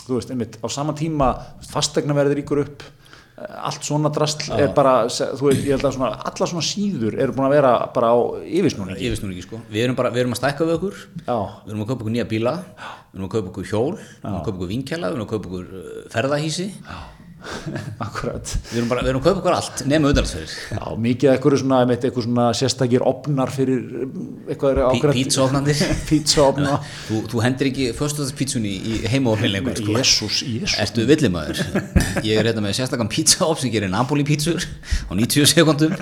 þú 0.04 0.20
veist, 0.20 0.32
einmitt 0.34 0.60
á 0.64 0.68
sama 0.72 0.96
tíma 0.98 1.34
fastegna 1.68 2.16
verður 2.18 2.42
ykkur 2.44 2.62
upp 2.64 2.86
eh, 2.86 3.58
allt 3.70 3.88
svona 3.88 4.12
drastl 4.14 4.54
er 4.56 4.72
bara 4.78 4.96
þú 5.10 5.50
veist, 5.50 5.66
ég 5.68 5.76
held 5.76 5.90
að 5.90 5.98
svona, 5.98 6.14
alla 6.32 6.50
svona 6.54 6.66
síður 6.70 7.20
eru 7.20 7.36
búin 7.36 7.50
að 7.50 7.58
vera 7.58 7.74
bara 7.96 8.14
á 8.16 8.18
yfirsnúningi. 8.46 9.04
Yfirsnúningi 9.10 9.46
sko. 9.46 9.62
Við 9.74 9.88
erum 9.88 10.00
bara, 10.00 10.14
við 10.16 10.26
erum 10.26 10.38
að 10.38 10.42
stækka 10.44 10.70
við 10.70 10.80
okkur. 10.80 11.04
Já, 11.26 11.38
við 11.66 11.76
erum 11.76 11.86
að 11.86 11.92
kaupa 11.92 12.00
okkur 12.02 12.16
nýja 12.16 12.30
bíla. 12.32 12.58
Við 13.12 13.20
erum 13.20 13.30
að 13.30 13.36
kaupa 13.36 13.54
okkur 13.54 13.70
hjól. 13.74 13.94
Við 14.00 14.26
erum 14.26 14.40
að 14.40 14.48
kaupa 14.48 14.58
okkur 14.58 14.74
vinkjala 14.74 15.12
við 15.12 15.20
erum 15.20 15.28
að 15.28 15.34
kaupa 15.36 15.54
okkur 15.54 16.10
ferðahísi 16.16 16.72
akkurat. 18.06 18.54
Við 18.72 18.80
erum, 18.80 18.90
bara, 18.92 19.04
við 19.06 19.12
erum 19.12 19.22
að 19.22 19.28
kaupa 19.28 19.42
okkur 19.42 19.56
allt 19.58 19.84
nema 19.90 20.10
auðvitaðsferðir 20.10 20.56
já, 20.78 20.82
mikið 21.06 21.32
eitthvað 21.34 21.58
svona, 21.62 21.80
einmitt, 21.84 22.08
eitthvað 22.08 22.28
svona 22.28 22.48
sérstakir 22.58 23.06
opnar 23.08 23.54
fyrir 23.54 24.04
um, 24.06 24.26
eitthvað 24.48 24.82
ákveðt 24.88 25.18
pítsaofnandi 25.20 25.78
pítsaofna 26.10 26.76
þú, 27.08 27.22
þú 27.34 27.44
hendur 27.46 27.72
ekki 27.72 27.88
föstudagspítsunni 27.98 28.74
í 28.78 29.00
heimaofnil 29.14 29.54
lengur 29.58 29.80
sko. 29.80 29.96
Jésús, 29.98 30.42
Jésús 30.48 30.78
Ertu 30.84 31.08
villimæður? 31.10 31.64
Ég 32.26 32.38
er 32.38 32.52
hérna 32.52 32.66
með 32.66 32.78
sérstakann 32.82 33.12
pizzaop 33.12 33.62
sem 33.62 33.74
gerir 33.74 33.92
Napoli 33.94 34.28
pítsur 34.28 34.62
á 34.62 35.12
90 35.16 35.52
sekundum 35.54 35.98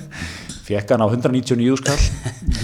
fekk 0.65 0.95
hann 0.95 1.05
á 1.05 1.07
199 1.07 1.77
skall 1.77 2.05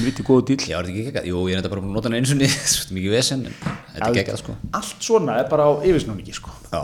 viti 0.02 0.26
góðu 0.26 0.52
dýl 0.52 0.66
Já, 0.66 0.80
er 0.80 0.88
þetta 0.88 0.94
ekki 0.94 1.06
geggjað? 1.08 1.28
Jú, 1.30 1.42
ég 1.50 1.56
er 1.56 1.62
þetta 1.62 1.72
bara 1.74 1.84
búin 1.84 1.92
að 1.92 1.98
nota 2.00 2.10
hann 2.10 2.18
eins 2.18 2.34
og 2.34 2.40
niður, 2.40 2.60
svo 2.74 2.98
mikið 2.98 3.16
vesen, 3.16 3.44
en 3.46 3.58
þetta 3.94 4.08
er 4.08 4.18
geggjað, 4.18 4.40
sko. 4.42 4.56
allt 4.80 5.10
svona 5.10 5.38
er 5.42 5.50
bara 5.52 5.68
á 5.70 5.72
yfirsnúningi 5.86 6.38
sko. 6.38 6.54
Já, 6.72 6.82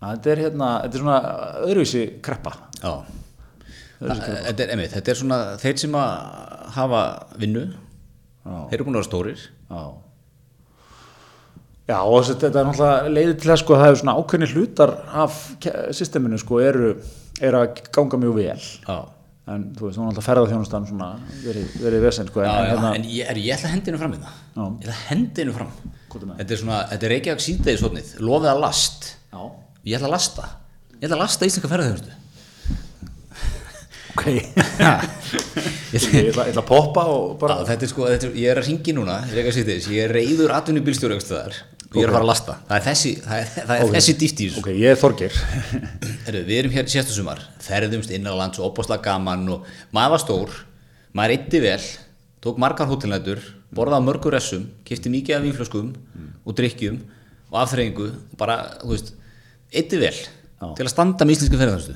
þetta 0.00 0.30
er 0.34 0.42
hérna, 0.46 0.68
þetta 0.84 0.94
er 0.98 1.02
svona 1.04 1.18
öðruvísi 1.68 2.04
kreppa 2.24 2.52
já. 2.80 2.92
Það- 4.00 4.20
Þetta 4.46 4.62
er, 4.64 4.70
einmitt, 4.72 4.92
þetta 4.96 5.12
er 5.12 5.18
svona 5.20 5.38
þeir 5.60 5.76
sem 5.82 5.92
að 5.92 6.70
hafa 6.72 7.00
vinnu, 7.36 7.66
Já. 8.46 8.54
þeir 8.70 8.78
eru 8.78 8.84
búin 8.86 8.96
að 8.96 9.02
vera 9.02 9.08
stórir. 9.10 9.42
Já 9.68 9.82
Já 11.90 11.98
og 12.06 12.22
þetta 12.28 12.46
er 12.48 12.66
náttúrulega 12.68 13.10
leiðið 13.10 13.38
til 13.42 13.50
þess 13.50 13.62
sko 13.64 13.74
að 13.74 13.80
það 13.82 13.88
er 13.92 13.96
svona 14.00 14.12
ákveðni 14.20 14.48
hlutar 14.54 14.92
af 15.24 15.38
systeminu 15.98 16.38
sko 16.38 16.60
eru, 16.62 16.90
eru 17.42 17.58
að 17.64 17.80
ganga 17.96 18.20
mjög 18.22 18.36
vel 18.36 18.60
Já. 18.62 18.96
en 19.50 19.64
þú 19.74 19.88
veist, 19.88 19.98
þú 19.98 20.04
náttúrulega 20.06 20.26
ferðarþjónustan 20.28 20.86
svona 20.86 21.08
verið, 21.42 21.72
verið 21.82 22.04
vesen 22.06 22.30
sko 22.30 22.44
en, 22.44 22.46
Já, 22.46 22.52
já, 22.60 22.68
hérna, 22.70 22.92
en 23.00 23.08
ég, 23.10 23.24
er, 23.32 23.40
ég 23.42 23.56
ætla 23.56 23.68
að 23.68 23.74
hendi 23.74 23.90
hennu 23.90 24.00
fram 24.04 24.14
í 24.14 24.20
það. 24.22 24.36
Já. 24.54 24.62
Ég 24.62 24.84
ætla 24.86 24.94
að 24.94 25.02
hendi 25.10 25.42
hennu 25.44 25.56
fram. 25.58 25.72
Er? 25.90 26.36
Þetta 26.40 26.54
er 26.56 26.60
svona, 26.62 26.78
þetta 26.92 27.06
er 27.08 27.12
Reykjavík 27.16 27.44
síðdegis 27.48 27.82
hodnið, 27.86 28.12
lofið 28.30 28.50
að 28.54 28.62
last. 28.64 29.10
Já, 29.34 29.42
Ég 29.88 29.96
ætla 29.96 30.10
að 30.10 30.14
lasta. 30.16 30.48
Ég 30.98 31.06
ætla 31.08 31.16
að 31.16 31.22
lasta 31.24 31.48
íslenska 31.48 31.70
ferðarþjónustu. 31.72 32.16
ok 34.10 34.24
ég, 34.30 34.46
ætla, 35.94 36.14
ég 36.20 36.30
ætla 36.34 36.60
að 36.60 36.66
poppa 36.68 37.04
og 37.08 37.36
bara 37.40 37.60
þetta 37.68 37.86
er 37.86 37.92
sko, 37.92 38.08
þetta 38.10 38.26
er, 38.28 38.32
ég 38.42 38.50
er 38.52 38.60
að 38.60 38.66
ringi 38.66 38.94
núna, 38.96 39.20
ég 39.30 40.00
er 40.02 40.14
reyður 40.16 40.52
atvinni 40.56 40.82
bílstjóri 40.84 41.16
og 41.90 41.96
ég 41.98 42.04
er 42.04 42.10
að 42.10 42.14
fara 42.14 42.22
að 42.22 42.28
lasta. 42.30 42.54
Það 42.68 42.76
er 42.76 42.84
þessi, 42.86 43.12
það 43.24 43.40
er, 43.40 43.48
það 43.54 43.72
er 43.74 43.84
Ok. 43.84 43.94
þessi 43.96 44.14
dýft 44.20 44.40
í 44.40 44.48
þessu. 44.48 44.60
Ok, 44.62 44.68
ég 44.78 44.92
er 44.92 44.98
Þorgeir 45.00 45.38
Heru, 46.26 46.42
við 46.46 46.58
erum 46.60 46.74
hér 46.76 46.90
síðastu 46.92 47.16
sumar, 47.16 47.40
ferðumst 47.64 48.12
innanlands 48.14 48.60
og 48.60 48.68
opaslega 48.68 49.02
gaman 49.08 49.48
og 49.56 49.64
maður 49.96 50.14
var 50.14 50.22
stór, 50.22 50.58
maður 51.18 51.34
eitti 51.34 51.62
vel, 51.64 51.80
tók 52.44 52.60
margar 52.62 52.90
hótelnætur, 52.90 53.42
borðaði 53.74 54.02
á 54.02 54.06
mörgur 54.06 54.36
ressum, 54.36 54.68
kifti 54.86 55.10
mikið 55.10 55.38
af 55.38 55.46
vínflöskum 55.48 55.90
og 56.46 56.58
drikkjum 56.60 57.00
og 57.50 57.58
afþreyingu, 57.64 58.12
bara, 58.38 58.60
þú 58.84 58.92
veist, 58.94 59.12
eitti 59.72 60.00
vel 60.02 60.14
Já. 60.16 60.70
til 60.76 60.86
að 60.86 60.92
standa 60.94 61.26
með 61.26 61.36
íslensku 61.38 61.60
ferðarstu 61.60 61.94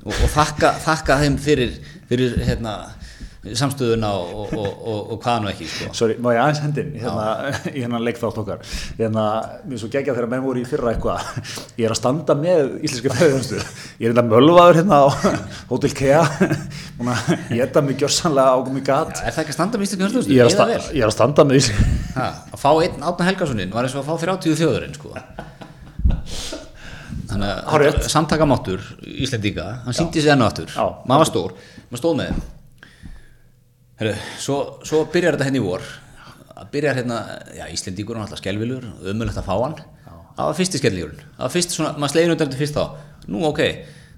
og, 0.00 0.14
og 0.16 0.30
þakka, 0.34 0.74
þakka 0.86 1.20
þeim 1.24 1.36
fyrir, 1.40 1.76
fyrir 2.10 2.34
hérna, 2.44 2.78
samstöðuna 3.40 4.08
og, 4.20 4.32
og, 4.36 4.50
og, 4.52 4.72
og, 4.84 4.98
og 5.14 5.20
hvaða 5.22 5.40
nú 5.40 5.48
ekki, 5.48 5.64
sko. 5.72 5.86
Sorry, 5.96 6.16
má 6.20 6.26
ég 6.34 6.40
aðeins 6.42 6.58
hendin 6.60 6.90
hérna, 7.00 7.24
í 7.76 7.80
hennan 7.80 8.02
leikþátt 8.04 8.36
okkar 8.42 8.60
hérna, 8.98 9.24
mér 9.64 9.78
er 9.78 9.80
svo 9.80 9.88
geggjað 9.94 10.18
þegar 10.18 10.28
menn 10.34 10.44
voru 10.44 10.60
í 10.60 10.66
fyrra 10.68 10.92
eitthvað 10.92 11.24
ég 11.80 11.86
er 11.88 11.94
að 11.94 12.00
standa 12.02 12.36
með 12.36 12.74
íslenska 12.84 13.14
ferðarþjónustu 13.16 13.62
ég 14.02 14.04
er 14.04 14.12
enda 14.12 14.26
mölvaður 14.28 14.80
hérna 14.82 15.00
á 15.00 15.06
Hotel 15.72 15.94
Kea 15.96 16.20
búin 17.00 17.12
að 17.14 17.32
geta 17.56 17.84
mig 17.86 17.96
gjörsanlega 18.04 18.56
á 18.56 18.58
mig 18.76 18.84
gat 18.90 19.22
Er 19.24 19.32
það 19.32 19.42
ekki 19.46 19.54
að 19.54 19.58
standa 19.60 19.80
með 19.80 19.88
íslensku 19.88 20.04
ferðarstu? 20.10 20.36
ég 20.36 20.44
er, 20.44 20.52
sta 20.52 20.68
ég 20.92 21.00
er 21.00 21.08
að 21.08 21.16
standa 21.16 21.48
með 21.48 21.62
íslenska 21.62 21.98
Ha, 22.20 22.28
að 22.52 22.60
fá 22.60 22.70
einn 22.84 23.04
Átna 23.08 23.30
Helgasonin 23.30 23.72
var 23.72 23.86
eins 23.88 23.96
og 23.96 24.02
að 24.04 24.10
fá 24.10 24.26
30 24.26 24.58
þjóðurinn 24.60 24.96
sko. 24.98 25.16
Þannig 27.30 27.50
að 27.50 28.08
samtakamáttur 28.12 28.86
Íslendinga, 29.24 29.66
hann 29.86 29.96
síndi 29.96 30.22
sig 30.22 30.32
enn 30.32 30.42
og 30.44 30.50
aftur. 30.50 30.72
Maður 31.08 31.22
var 31.22 31.30
stór, 31.30 31.54
maður 31.90 32.02
stóð 32.02 32.18
með 32.20 32.40
Heru, 34.00 34.12
svo, 34.40 34.56
svo 34.88 35.02
byrjar 35.12 35.36
þetta 35.36 35.46
henni 35.50 35.60
í 35.60 35.64
vor. 35.64 35.82
Að 36.56 36.68
byrjar 36.72 37.00
hérna, 37.02 37.16
já 37.52 37.66
Íslendingur 37.68 38.16
er 38.16 38.22
alltaf 38.24 38.40
skelvilur, 38.40 38.86
ömulegt 39.12 39.36
að 39.36 39.48
fá 39.48 39.54
hann. 39.60 39.74
Það 40.36 40.46
var 40.46 40.56
fyrsti 40.56 40.80
skellíurinn, 40.80 41.24
það 41.36 41.44
var 41.44 41.52
fyrst 41.52 41.74
svona 41.74 41.90
maður 41.98 42.14
slegin 42.14 42.32
undan 42.32 42.52
til 42.52 42.60
fyrst 42.62 42.78
þá, 42.78 42.84
nú 43.28 43.42
ok. 43.50 43.60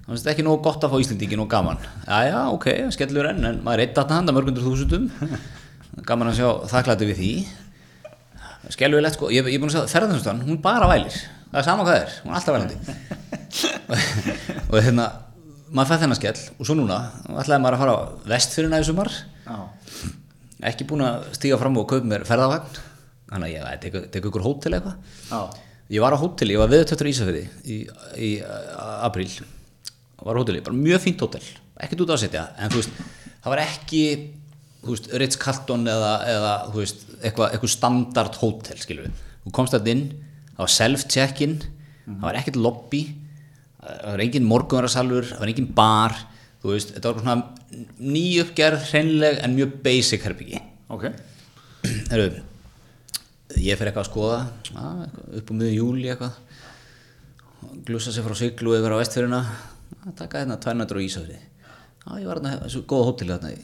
Það 0.03 0.13
finnst 0.13 0.29
ekki 0.31 0.45
nógu 0.47 0.61
gott 0.63 0.85
að 0.87 0.93
fá 0.93 1.03
Íslendingin 1.03 1.43
og 1.43 1.49
gaman. 1.51 1.83
Já 2.07 2.29
já 2.29 2.37
ok, 2.53 2.69
skellur 2.95 3.27
enn, 3.33 3.43
en 3.49 3.59
maður 3.65 3.83
er 3.83 3.89
eitt 3.89 3.99
að 3.99 4.15
handa 4.15 4.35
mörgundur 4.35 4.63
þúsundum. 4.63 5.09
Gaman 6.07 6.31
að 6.31 6.39
sjá 6.39 6.47
þakklæti 6.71 7.07
við 7.11 7.19
því 7.19 7.33
skelvilegt 8.71 9.17
sko, 9.17 9.29
ég, 9.33 9.47
ég 9.49 9.57
er 9.57 9.61
búin 9.61 9.71
að 9.71 9.75
segja 9.81 9.91
ferðarþjónustan, 9.91 10.41
hún 10.47 10.61
bara 10.63 10.87
vælir. 10.91 11.17
Það 11.51 11.59
er 11.59 11.67
sama 11.67 11.85
hvað 11.85 11.97
það 11.97 12.03
er, 12.05 12.15
hún 12.23 12.31
er 12.31 12.37
alltaf 12.39 12.55
vælandi. 12.55 12.77
Og 14.71 14.77
hérna 14.79 15.07
maður 15.73 15.89
fæði 15.89 16.03
þennan 16.03 16.19
skell 16.19 16.41
og 16.53 16.67
svo 16.67 16.75
núna 16.77 16.97
nú 17.25 17.37
ætlaði 17.41 17.63
maður 17.63 17.77
að 17.77 17.83
fara 17.83 17.93
á 17.93 18.01
vestfyrirna 18.33 18.79
í 18.81 18.87
sumar. 18.87 19.11
Ekki 20.69 20.87
búin 20.89 21.05
að 21.05 21.27
stíga 21.37 21.57
fram 21.61 21.79
og 21.81 21.87
kaupa 21.89 22.09
mér 22.09 22.25
ferðavagn. 22.29 22.81
Þannig 23.33 23.55
að 23.57 23.73
ég 23.73 23.81
tek, 23.83 23.97
tek 24.13 24.27
ykkur 24.29 24.45
hótel 24.45 24.77
eitthvað. 24.77 25.57
Ég 25.93 26.03
var 26.03 26.15
á 26.15 26.21
hóteli, 26.21 26.55
ég 26.55 26.61
var 26.61 26.71
viðtöttur 26.71 27.09
í 27.09 27.13
Ísafirði 27.13 27.43
í, 27.65 27.79
í 28.21 28.29
uh, 28.45 29.01
apríl. 29.07 29.27
Var 30.23 30.39
hóteli, 30.39 30.61
bara 30.63 30.77
mjög 30.77 31.03
fínt 31.03 31.25
hótel. 31.25 31.41
Ekkert 31.81 32.05
út 32.05 32.13
að 32.13 32.21
setja, 32.23 32.45
en 32.61 32.71
þú 32.71 32.79
veist 32.79 33.01
það 33.43 33.53
var 33.55 33.61
ekki, 33.65 34.03
þú 34.83 34.93
veist, 34.93 35.09
Ritz 35.19 35.39
Carlton 35.41 35.83
eða, 35.89 36.13
eða 36.31 36.53
þú 36.69 36.79
veist, 36.79 37.03
eitthvað, 37.23 37.53
eitthvað 37.53 37.73
standard 37.73 38.37
hótel, 38.41 38.77
skilur 38.81 39.07
við 39.07 39.23
þú 39.43 39.53
komst 39.55 39.75
þetta 39.75 39.91
inn, 39.93 40.05
það 40.53 40.61
var 40.63 40.73
self-check-in 40.77 41.57
það 42.05 42.23
var 42.25 42.39
ekkert 42.39 42.59
lobby 42.59 43.03
það 43.83 44.07
var 44.07 44.23
engin 44.25 44.47
morgunvarasalur 44.47 45.29
það 45.31 45.43
var 45.43 45.51
engin 45.53 45.69
bar, 45.75 46.17
þú 46.63 46.73
veist 46.73 46.95
þetta 46.95 47.11
var 47.11 47.25
svona 47.25 47.83
nýjuppgerð 48.13 48.87
hreinleg 48.91 49.39
en 49.43 49.55
mjög 49.57 49.77
basic 49.83 50.25
herbyggi 50.27 50.61
ok. 50.93 51.07
Heru, 52.13 52.27
ég 53.59 53.79
fer 53.79 53.89
eitthvað 53.89 54.05
að 54.05 54.11
skoða 54.11 54.41
að, 54.79 55.01
upp 55.39 55.51
á 55.51 55.53
miður 55.57 55.77
júli 55.79 56.11
eitthvað 56.13 56.39
glussa 57.87 58.13
sér 58.13 58.27
frá 58.27 58.37
siglu 58.37 58.75
yfir 58.77 58.93
á 58.95 59.01
vestfjöruna 59.01 59.41
að 60.03 60.15
taka 60.19 60.43
hérna 60.43 60.59
tværnættur 60.61 60.99
á 60.99 61.03
Ísafri 61.03 61.39
já 62.03 62.19
ég 62.19 62.27
var 62.27 62.39
hérna 62.39 62.57
þessu 62.65 62.83
góða 62.87 63.09
hóteli 63.09 63.33
hérna 63.33 63.51
í, 63.55 63.59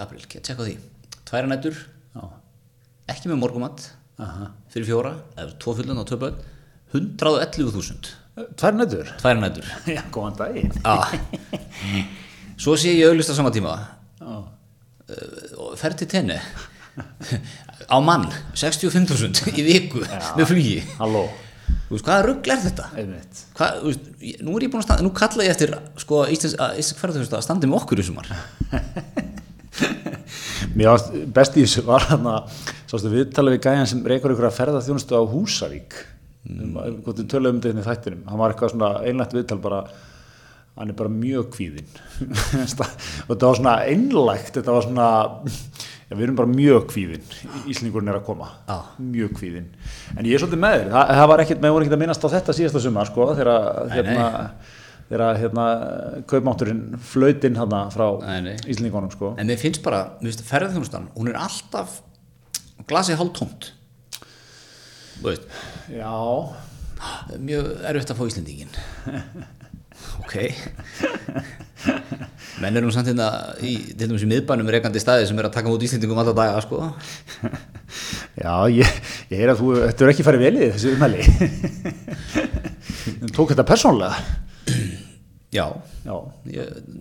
april, 0.00 0.22
tjekka 0.24 0.64
á 0.64 0.66
því. 0.66 0.76
Tværnættur. 1.28 1.80
Ekki 3.10 3.30
með 3.30 3.40
morgumatt 3.42 3.86
Aha. 4.22 4.50
fyrir 4.72 4.88
fjóra, 4.88 5.14
eða 5.36 5.56
tvo 5.62 5.74
fullun 5.78 6.04
tvö 6.06 6.20
börn 6.22 6.36
111.000 6.94 8.12
Tvær 8.58 8.74
nættur 8.74 9.10
tværnættur 9.20 9.66
Já, 9.96 10.02
góðan 10.14 10.36
daginn. 10.38 10.72
Svo 12.58 12.74
sé 12.78 12.94
ég 12.94 13.06
auðlist 13.10 13.30
á 13.30 13.38
sama 13.38 13.52
tíma. 13.54 13.74
Já. 14.18 14.34
og 15.60 15.74
fer 15.78 15.94
til 15.98 16.08
tenni 16.10 16.38
á 17.90 17.96
mann 18.02 18.26
65.000 18.54 19.52
í 19.54 19.64
viku 19.66 20.02
með 20.38 20.46
flugi. 20.50 20.76
Halló. 20.98 21.26
Þú 21.84 21.96
veist, 21.96 22.06
hvaða 22.06 22.24
rugl 22.26 22.52
er 22.54 22.60
þetta? 22.62 22.86
Hvað, 23.58 23.78
þú 23.80 23.90
veist, 23.90 24.06
nú 24.46 24.54
er 24.56 24.66
ég 24.66 24.72
búin 24.72 24.82
að 24.82 24.86
standa 24.88 25.04
nú 25.04 25.12
kalla 25.14 25.46
ég 25.46 25.54
eftir 25.54 25.74
sko, 26.00 26.22
Íslands, 26.32 26.92
ferðarþjónustu 26.98 27.38
að 27.38 27.44
standi 27.46 27.70
með 27.70 27.82
okkur 27.82 28.02
í 28.02 28.06
sumar 28.08 28.30
Mér 30.76 30.92
varst 30.92 31.12
best 31.34 31.58
í 31.58 31.64
þessu 31.64 31.84
var 31.86 32.06
hann 32.10 32.26
að 32.30 32.64
sástu 32.90 33.12
viðtalið 33.12 33.56
við 33.56 33.62
gæjan 33.66 33.90
sem 33.90 34.02
reykur 34.06 34.34
ykkur 34.34 34.48
að 34.48 34.58
ferða 34.58 34.82
þjónustu 34.84 35.18
á 35.18 35.22
Húsavík? 35.30 36.00
Mm. 36.44 36.74
um, 36.76 36.96
hvort 37.06 37.20
við 37.22 37.28
töluðum 37.32 37.56
um 37.56 37.62
þetta 37.62 37.70
hérna 37.70 37.84
í 37.84 37.88
þættinum. 37.88 38.24
Hann 38.28 38.40
var 38.42 38.52
eitthvað 38.52 38.74
svona 38.74 38.90
einlægt 39.08 39.36
viðtal 39.36 39.60
bara 39.64 39.84
hann 40.74 40.90
er 40.90 40.96
bara 40.98 41.12
mjög 41.12 41.50
kvíðinn. 41.54 41.90
Og 43.26 43.30
þetta 43.30 43.48
var 43.48 43.58
svona 43.60 43.74
einlægt 43.86 44.58
þetta 44.58 44.74
var 44.74 44.86
svona 44.88 45.08
já, 45.38 46.14
við 46.14 46.24
erum 46.26 46.38
bara 46.38 46.52
mjög 46.52 46.88
kvíðinn. 46.90 47.34
Íslingurinn 47.70 48.12
er 48.12 48.18
að 48.18 48.26
koma. 48.28 48.50
Já. 48.68 48.76
mjög 49.00 49.36
kvíðinn. 49.38 49.68
En 50.18 50.28
ég 50.28 50.36
er 50.36 50.42
svolítið 50.44 50.64
með 50.66 50.78
þér. 50.78 50.88
Það, 50.96 51.12
það 51.20 51.28
var 51.32 51.44
ekkert, 51.44 51.62
með 51.62 51.76
voru 51.76 51.86
ekkert 51.86 51.98
að 51.98 52.04
minnast 52.04 52.26
á 52.26 52.34
þetta 52.34 52.56
síðasta 52.58 52.84
sumar 52.84 53.10
sko, 53.10 53.28
þegar 53.38 53.52
Nei, 53.54 53.94
hérna, 53.94 54.28
þegar 55.10 55.40
hérna 55.40 55.64
kaupmátturinn 56.30 56.98
flautinn 57.02 57.58
hann 57.60 57.74
frá. 57.94 58.06
Íslingunum 58.70 59.12
sko 59.12 59.34
en 59.38 59.50
mér 59.50 59.60
finnst 59.60 59.82
bara, 59.84 60.04
mér 60.20 60.32
finnst 60.32 60.46
ferðarþjónustan 60.48 61.10
hún 61.16 61.32
er 61.32 61.40
alltaf 61.40 62.00
glasið 62.88 63.20
hálf 63.20 63.34
tómt 63.38 63.72
Já, 65.92 66.14
mjög 67.38 67.68
erfitt 67.86 68.14
að 68.14 68.18
fá 68.18 68.24
Íslendingin 68.30 68.72
ok 70.24 70.34
menn 72.62 72.78
erum 72.78 72.92
samt 72.94 73.08
hérna 73.10 73.28
í, 73.64 73.74
til 73.92 74.06
dæmis 74.08 74.24
í 74.24 74.28
miðbænum 74.30 74.70
reikandi 74.72 75.02
staði 75.02 75.26
sem 75.28 75.38
er 75.40 75.48
að 75.48 75.56
taka 75.56 75.72
út 75.72 75.84
Íslendingum 75.84 76.20
alla 76.22 76.34
daga 76.36 76.62
sko. 76.64 76.78
já, 78.44 78.54
ég, 78.72 79.00
ég 79.32 79.40
heyr 79.40 79.52
að 79.52 79.60
þú, 79.60 79.72
þetta 79.82 80.06
er 80.06 80.12
ekki 80.14 80.26
farið 80.26 80.44
vel 80.46 80.54
í 80.54 80.70
þessi 80.72 80.94
umhæli. 80.94 81.20
Tók 83.36 83.52
þetta 83.52 83.66
persónlega? 83.68 84.43
Já, 85.54 85.66
Já, 86.04 86.14
ég, 86.50 86.58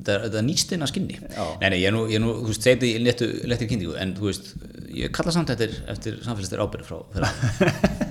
er- 0.08 0.24
þetta 0.28 0.42
nýst 0.46 0.72
inn 0.76 0.84
að 0.86 0.92
skinni. 0.94 1.16
Nei, 1.62 1.70
nei, 1.74 1.80
ég 1.82 1.88
er 1.90 1.94
nú, 1.96 2.02
ég 2.12 2.18
er 2.20 2.24
nú 2.24 2.30
þú 2.44 2.50
veist, 2.52 2.64
segði 2.68 2.88
í 2.94 2.96
léttu, 3.04 3.26
léttir 3.50 3.68
kynningu 3.72 3.96
en 4.00 4.10
þú 4.18 4.24
veist, 4.30 4.46
ég 4.94 5.08
kalla 5.16 5.32
samt 5.36 5.50
eftir, 5.56 5.72
eftir 5.92 6.14
samfélagstir 6.26 6.62
ábyrð 6.62 6.88
frá 6.88 6.98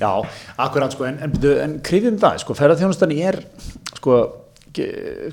já, 0.00 0.10
akkurat 0.58 0.92
sko, 0.94 1.06
en, 1.08 1.18
en, 1.24 1.32
en 1.64 1.76
krifjum 1.86 2.18
það, 2.20 2.40
sko, 2.44 2.56
ferðarþjónustan 2.58 3.14
er, 3.16 3.38
sko, 3.96 4.18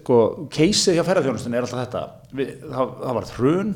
sko, 0.02 0.18
keysið 0.54 0.98
hjá 1.00 1.06
ferðarþjónustan 1.08 1.58
er 1.58 1.68
alltaf 1.68 1.84
þetta, 1.86 2.04
Við, 2.38 2.52
það, 2.72 2.92
það 3.04 3.18
var 3.18 3.32
hrun 3.36 3.72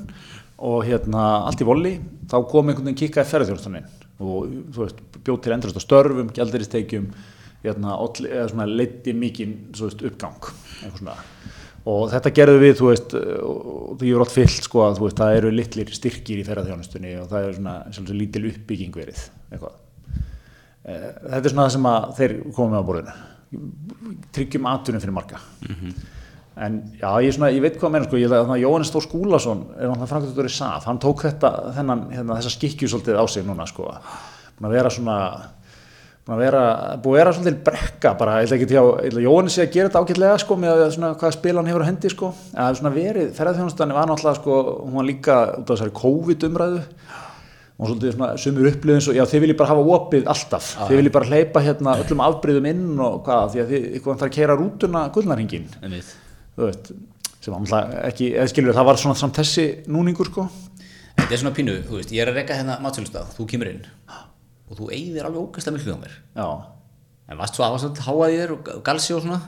og 0.65 0.77
hérna 0.87 1.23
allt 1.49 1.63
í 1.65 1.67
volli, 1.67 1.93
þá 2.31 2.37
kom 2.47 2.69
einhvern 2.71 2.87
veginn 2.87 3.01
kikkaði 3.03 3.31
ferðarþjónustanin 3.33 3.89
og 4.23 4.53
þú 4.71 4.85
veist, 4.85 5.01
bjóð 5.25 5.41
til 5.43 5.55
endurist 5.57 5.81
á 5.81 5.83
störfum, 5.83 6.29
gjaldiristekjum, 6.37 7.09
hérna, 7.65 7.95
svona 8.51 8.67
svo 9.75 9.89
veist, 9.89 10.03
uppgang, 10.09 10.51
svona. 10.99 11.15
Og 11.85 12.07
þetta 12.09 12.33
gerðu 12.33 12.61
við, 12.63 12.75
þú 12.79 12.87
veist 12.89 13.15
því 14.01 14.11
er 14.11 14.23
allt 14.23 14.33
fyllt, 14.33 14.65
sko, 14.65 14.81
að 14.87 14.99
veist 15.03 15.21
það 15.21 15.39
eru 15.39 15.53
litlir 15.53 15.91
styrkir 15.93 16.41
í 16.41 16.45
ferðarþjónustunni 16.47 17.15
og 17.21 17.29
það 17.29 17.49
er 17.49 17.57
svona 17.59 17.75
svolítið 17.93 18.21
lítil 18.21 18.45
uppbygging 18.49 18.97
verið 18.97 19.23
eitthvað. 19.51 19.75
Eh, 20.85 21.07
þetta 21.29 21.41
er 21.41 21.53
svona 21.53 21.67
það 21.67 21.75
sem 21.75 21.89
þeir 22.19 22.35
komum 22.57 22.73
með 22.73 22.81
á 22.81 22.87
borðinu. 22.89 23.15
Tryggjum 24.35 24.69
atunum 24.69 25.03
fyrir 25.03 25.15
marga. 25.15 25.41
En 26.55 26.77
já, 27.01 27.09
ég, 27.19 27.33
svona, 27.35 27.51
ég 27.51 27.63
veit 27.63 27.75
hvað 27.75 27.89
að 27.89 27.93
meina 27.97 28.07
sko, 28.07 28.19
ég 28.21 28.29
held 28.31 28.49
að 28.53 28.61
Jóhannes 28.61 28.91
Þór 28.93 29.03
Skúlason 29.03 29.63
er 29.75 29.89
náttúrulega 29.89 30.11
framkvæmdur 30.13 30.47
í 30.47 30.53
SAF, 30.55 30.85
hann 30.87 31.01
tók 31.03 31.25
þetta 31.25 31.49
þennan, 31.75 32.03
hérna, 32.15 32.37
þessa 32.39 32.53
skikju 32.53 32.87
svolítið 32.91 33.19
á 33.19 33.25
sig 33.27 33.43
núna 33.43 33.65
sko, 33.67 33.89
að 34.61 34.75
vera 34.77 34.91
svona 34.93 35.17
búin 36.25 36.39
að 36.39 36.41
vera, 36.41 36.61
búin 37.03 37.13
að 37.13 37.19
vera 37.19 37.33
svolítið 37.35 37.57
brekka 37.67 38.11
bara, 38.17 38.39
ég 38.41 38.47
held 38.47 38.55
ekki 38.55 38.67
til 38.71 38.79
að, 38.81 39.17
Jóhannes 39.21 39.53
sé 39.53 39.61
að 39.61 39.75
gera 39.75 39.89
þetta 39.91 40.01
ágætlega 40.01 40.37
sko, 40.41 40.55
með 40.57 40.79
svona 40.95 41.11
hvaða 41.21 41.35
spil 41.35 41.53
hann 41.59 41.69
hefur 41.69 41.85
á 41.85 41.89
hendi 41.89 42.09
sko, 42.09 42.29
en 42.33 42.55
það 42.57 42.69
er 42.71 42.79
svona 42.79 42.93
verið, 42.95 43.27
ferðarþjónustanni 43.37 43.97
var 43.97 44.09
náttúrulega 44.09 44.39
sko, 44.39 44.57
hún 44.81 44.97
var 44.97 45.05
líka 45.05 45.37
út 45.59 45.69
af 45.69 45.75
þessari 45.75 45.95
COVID 46.01 46.47
umræðu 46.49 46.81
og 47.75 47.91
svolítið 47.91 48.15
svona 48.15 48.31
sumur 48.41 48.69
upplifin 48.71 49.05
svo, 49.05 49.13
já 49.13 49.23
þið 49.29 49.45
viljið 49.45 49.59
bara 49.61 49.71
hafa 49.75 49.95
opið 49.99 50.29
alltaf, 50.33 50.73
þið 50.81 50.99
viljið 51.01 51.15
bara 51.19 51.29
hleypa 51.29 51.63
hérna 51.67 51.95
öllum 52.01 52.23
afbreyðum 52.25 52.69
inn 52.71 52.85
og 53.05 53.17
hvað, 53.25 53.49
því 53.53 53.61
að 53.61 53.73
þið 53.73 53.89
ykkur 53.99 54.19
þarf 54.21 54.29
að 54.31 54.35
keira 54.39 54.57
rútuna 54.57 55.01
gullnarhingin 55.13 55.67
einmitt. 55.83 56.13
þú 56.55 56.69
veist, 56.71 56.93
sem 57.37 57.53
náttúrulega 57.53 58.05
ekki, 58.09 58.31
eða 58.33 58.53
skilur 58.53 58.79
það 58.79 58.87
var 58.89 59.01
svona 59.03 59.19
samt 59.19 59.41
þessi 59.43 59.67
núningur 59.91 60.31
sko. 60.31 60.47
Þetta 61.19 61.35
er 61.35 61.41
svona 61.43 61.53
pínu, 61.59 61.75
þú 61.89 61.99
veist, 61.99 62.15
ég 62.15 62.23
er 62.23 62.31
að 62.31 62.39
reyka 62.39 62.57
hérna 62.57 62.79
matsölustaf, 62.83 63.35
þú 63.35 63.49
kemur 63.51 63.73
inn 63.75 63.83
og 64.69 64.79
þú 64.79 64.91
eigðir 64.93 65.27
alveg 65.27 65.47
ógæslega 65.47 65.77
miklu 65.77 65.95
á 65.95 65.99
mér. 66.01 66.13
Já, 66.35 66.47
en 67.29 67.41
varst 67.41 67.57
svo 67.57 67.65
aðvast 67.65 67.89
að 67.89 68.05
háa 68.07 68.29
þér 68.33 68.53
og 68.55 68.69
galsi 68.85 69.15
og 69.15 69.25
svona? 69.25 69.41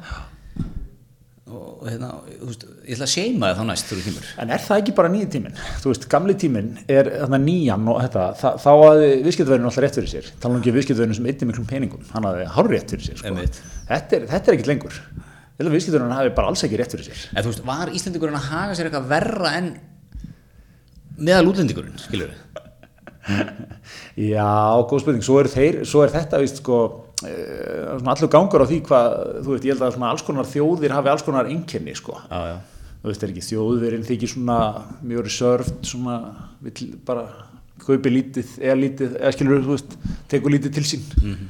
Og 1.47 1.86
hérna, 1.88 2.09
þú 2.28 2.49
veist, 2.49 2.63
ég 2.84 2.97
ætla 2.97 3.05
að 3.05 3.11
seima 3.13 3.49
þig 3.49 3.59
þá 3.59 3.68
næst 3.70 3.88
þegar 3.88 4.01
þú 4.01 4.09
kemur. 4.09 4.32
En 4.43 4.49
er 4.51 4.63
það 4.65 4.82
ekki 4.82 4.95
bara 4.97 5.11
nýji 5.13 5.28
tíminn? 5.32 5.61
Þú 5.80 5.93
veist, 5.93 6.07
gamli 6.11 6.36
tíminn 6.41 6.74
er 6.91 7.09
þarna 7.13 7.39
nýjan 7.39 7.88
og 7.88 8.01
þetta, 8.03 8.26
það, 8.41 8.57
þá 8.65 8.68
hafði 8.74 9.13
viðskiptverðinu 9.28 9.70
alltaf 9.70 9.86
rétt 9.86 9.99
fyrir 10.01 10.11
sér, 10.11 10.28
tala 10.43 10.57
um 10.57 10.59
ekki 10.59 10.76
viðskiptverðinu 10.76 11.18
sem 11.22 11.32
ytti 11.32 11.47
miklum 11.47 11.70
peningum, 11.70 12.03
hann 12.11 12.28
hafði 12.28 12.49
hár 12.57 12.72
rétt 12.74 12.91
fyrir 12.91 13.07
sér 13.07 13.22
sko. 13.22 13.34
Þetta, 13.88 14.20
er, 14.20 14.28
þetta 14.34 14.51
er 14.51 14.57
ekkit 14.57 14.72
lengur. 14.74 14.99
Að 15.55 15.72
viðskiptverðinu 15.78 16.20
hafi 16.20 16.36
bara 16.36 16.51
alls 16.51 16.68
ekki 16.68 16.82
rétt 16.84 16.97
fyrir 16.97 17.07
sér. 17.07 17.24
En 17.32 17.47
þú 17.47 17.53
veist, 17.53 17.63
var 17.72 17.95
Íslendingurinn 17.95 18.41
að 18.41 18.49
haga 18.51 18.76
sér 18.76 18.91
eitthvað 18.91 19.07
verra 19.15 19.55
en 19.61 19.72
meðal 21.15 21.53
útlendingurinn, 21.53 21.95
skilur 22.03 22.36
við 22.36 22.66
Já, 24.17 24.47
góð 24.89 25.03
spurning, 25.03 25.25
svo 25.25 25.38
er, 25.41 25.49
þeir, 25.51 25.82
svo 25.88 26.03
er 26.05 26.13
þetta 26.13 26.39
víst 26.41 26.61
sko, 26.61 26.80
svona 27.19 28.13
allur 28.13 28.32
gangur 28.32 28.63
á 28.63 28.67
því 28.69 28.80
hvað, 28.88 29.15
þú 29.43 29.53
veist, 29.53 29.67
ég 29.67 29.75
held 29.75 29.86
að 29.88 30.07
alls 30.09 30.25
konar 30.25 30.49
þjóðir 30.49 30.95
hafi 30.95 31.11
alls 31.11 31.25
konar 31.28 31.49
einkenni 31.51 31.95
sko. 31.97 32.17
já, 32.30 32.53
já, 32.53 32.57
þú 33.01 33.11
veist, 33.11 33.25
er 33.25 33.34
ekki 33.34 33.45
þjóðverinn 33.49 34.07
þykir 34.07 34.34
svona 34.34 34.59
mjög 35.01 35.28
reserved, 35.28 35.78
svona 35.88 36.17
vill 36.63 36.91
bara 37.07 37.28
kaupi 37.84 38.11
lítið 38.11 38.55
eða 38.61 38.80
lítið, 38.82 39.17
eða 39.21 39.34
skilur 39.36 39.65
þú 39.65 39.75
veist 39.75 39.97
tekur 40.32 40.55
lítið 40.55 40.78
til 40.78 40.88
sín. 40.88 41.07
Mhm. 41.21 41.49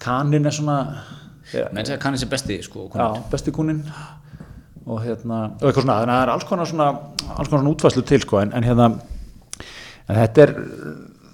kanin 0.00 0.46
er 0.46 0.56
svona 0.56 0.78
menn 1.74 1.84
segja 1.84 2.00
kannið 2.00 2.22
sér 2.24 2.30
besti 2.32 2.62
sko, 2.64 2.88
já, 2.94 3.06
besti 3.30 3.52
kúnin 3.52 3.82
og 4.86 5.02
hérna, 5.04 5.52
og 5.60 5.68
eitthvað 5.68 5.84
svona, 5.84 6.00
þannig 6.00 6.14
að 6.14 6.18
það 6.18 6.22
er 6.22 6.32
alls 6.34 6.44
konar 6.48 6.66
svona 6.70 6.88
alls 7.36 7.48
konar 7.48 7.62
svona 7.62 7.72
útfæslu 7.74 8.04
til 8.08 8.22
sko, 8.24 8.40
en, 8.40 8.52
en 8.56 8.64
hérna 8.64 8.86
en 10.10 10.18
þetta 10.18 10.44
er 10.46 10.54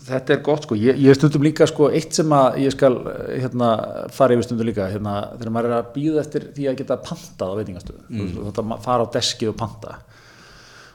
þetta 0.06 0.34
er 0.34 0.42
gott 0.46 0.66
sko, 0.66 0.76
ég, 0.78 0.98
ég 1.02 1.16
stundum 1.16 1.44
líka 1.44 1.66
sko 1.68 1.88
eitt 1.94 2.14
sem 2.16 2.32
að 2.34 2.60
ég 2.62 2.74
skal 2.74 2.94
hérna 3.28 3.70
fara 4.14 4.36
yfir 4.36 4.46
stundum 4.46 4.68
líka, 4.68 4.86
hérna 4.92 5.16
þegar 5.34 5.52
maður 5.54 5.70
er 5.70 5.76
að 5.80 5.90
býða 5.96 6.22
eftir 6.22 6.48
því 6.56 6.68
að 6.70 6.78
geta 6.80 6.98
pantað 7.02 7.52
á 7.52 7.58
veitingastöðu 7.60 8.04
mm. 8.06 8.32
þetta 8.48 8.64
að 8.64 8.86
fara 8.86 9.06
á 9.06 9.14
deskið 9.16 9.52
og 9.52 9.58
panta. 9.62 9.98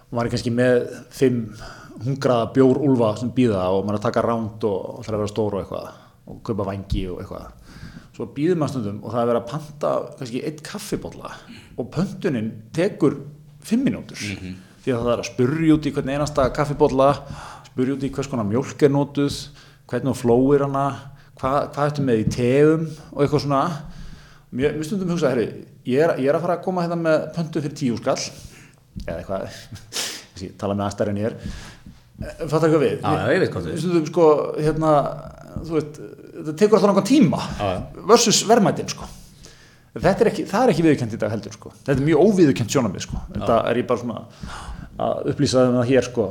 Og 0.08 0.16
maður 0.16 0.30
er 0.30 0.36
kannski 0.36 0.56
með 0.56 0.78
fimm 1.16 1.42
hungraða 2.02 2.52
bjór 2.56 2.82
úlfa 2.88 3.12
sem 3.20 3.34
býða 3.36 3.68
og 3.76 3.84
maður 3.84 3.98
er 3.98 4.02
að 4.02 4.08
taka 4.08 4.26
ránd 4.26 4.68
og, 4.70 4.80
og 4.96 5.06
það 5.06 5.12
er 5.12 5.18
að 5.18 5.24
vera 5.24 5.34
stór 5.34 5.58
og 5.58 5.64
eitthvað 5.66 5.92
og 6.32 6.42
kaupa 6.48 6.68
vangi 6.72 7.06
og 7.12 7.22
eitthvað. 7.22 7.78
Svo 8.16 8.28
býður 8.36 8.60
maður 8.62 8.76
stundum 8.76 9.00
og 9.04 9.14
það 9.14 9.20
er 9.20 9.24
að 9.24 9.32
vera 9.32 9.44
að 9.44 9.52
panta 9.52 9.94
kannski 10.18 10.44
eitt 10.48 10.66
kaffibólla 10.66 11.32
og 11.80 11.94
pöntunin 11.94 12.52
tekur 12.76 13.20
fimm 13.66 13.88
mínútur. 13.88 14.20
Því 14.82 14.94
að 14.96 15.04
það 15.04 15.14
er 15.14 15.22
að 15.22 15.30
spurja 15.30 15.76
út 15.76 15.88
í 15.88 15.94
hvern 15.94 16.12
einasta 16.16 16.48
kaffibólla 16.56 17.10
spurja 17.72 17.96
út 17.96 18.04
í 18.04 18.12
hvers 18.12 18.28
konar 18.28 18.48
mjólk 18.48 18.84
er 18.84 18.92
notuð 18.92 19.36
hvernig 19.88 20.12
hún 20.12 20.20
flóir 20.20 20.66
hana 20.66 20.86
hvað, 21.40 21.58
hvað 21.74 21.90
ertu 21.90 22.06
með 22.06 22.22
í 22.22 22.30
tegum 22.36 22.88
og 22.90 23.24
eitthvað 23.24 23.44
svona. 23.46 23.62
Mér, 24.52 24.76
mér 24.76 24.88
stundum 24.88 25.14
hugsa, 25.14 25.32
herri, 25.32 25.48
ég 25.88 26.04
er, 26.04 26.18
ég 26.20 26.32
er 26.32 26.38
að 26.38 26.46
fara 26.46 26.58
að 26.60 26.66
koma 26.66 26.84
hérna 26.84 26.98
með 27.00 27.28
pöntu 27.38 27.64
fyrir 27.64 27.78
tíu 27.80 28.00
skall. 28.00 28.20
Eða 29.06 29.22
eitthvað 29.22 29.62
ég 30.46 30.58
tala 30.60 30.76
með 30.76 30.88
aðstæðar 30.90 31.14
en 31.14 31.22
ég 31.22 31.30
er. 31.32 31.38
Fattar 32.42 32.68
eitthvað 32.68 32.84
við? 32.84 32.98
Já, 33.00 33.16
já, 33.16 33.24
ég 33.32 33.42
veit 33.42 33.54
hvað 33.56 33.64
þú 33.64 33.72
Við 33.72 33.82
stundum 33.86 34.10
sko 34.12 34.28
hérna 34.60 34.92
þú 35.62 35.78
veit, 35.78 35.98
þetta 36.36 36.58
tekur 36.60 36.78
alltaf 36.78 36.92
náttúrulega 36.92 37.10
tíma 37.10 37.42
já. 37.48 37.72
versus 38.12 38.44
verðmætin 38.50 38.92
sko. 38.92 39.10
Er 39.92 40.28
ekki, 40.30 40.46
það 40.48 40.62
er 40.62 40.72
ekki 40.72 40.84
viðurkent 40.86 41.16
í 41.16 41.20
dag 41.20 41.34
heldur 41.34 41.56
sko. 41.56 41.74
Þetta 41.82 41.98
er 41.98 42.06
mjög 42.08 42.22
óviðurkent 42.28 42.72
sjónamið 42.72 43.08
sko. 43.08 43.24
Þetta 43.34 43.58
er 43.72 43.80
ég 43.82 43.88
bara 43.90 44.04
svona 44.04 44.22
að 45.02 45.32
upplýsa 45.34 45.66
um 45.68 45.80
það 45.80 45.90
hér 45.90 46.08
sko 46.08 46.28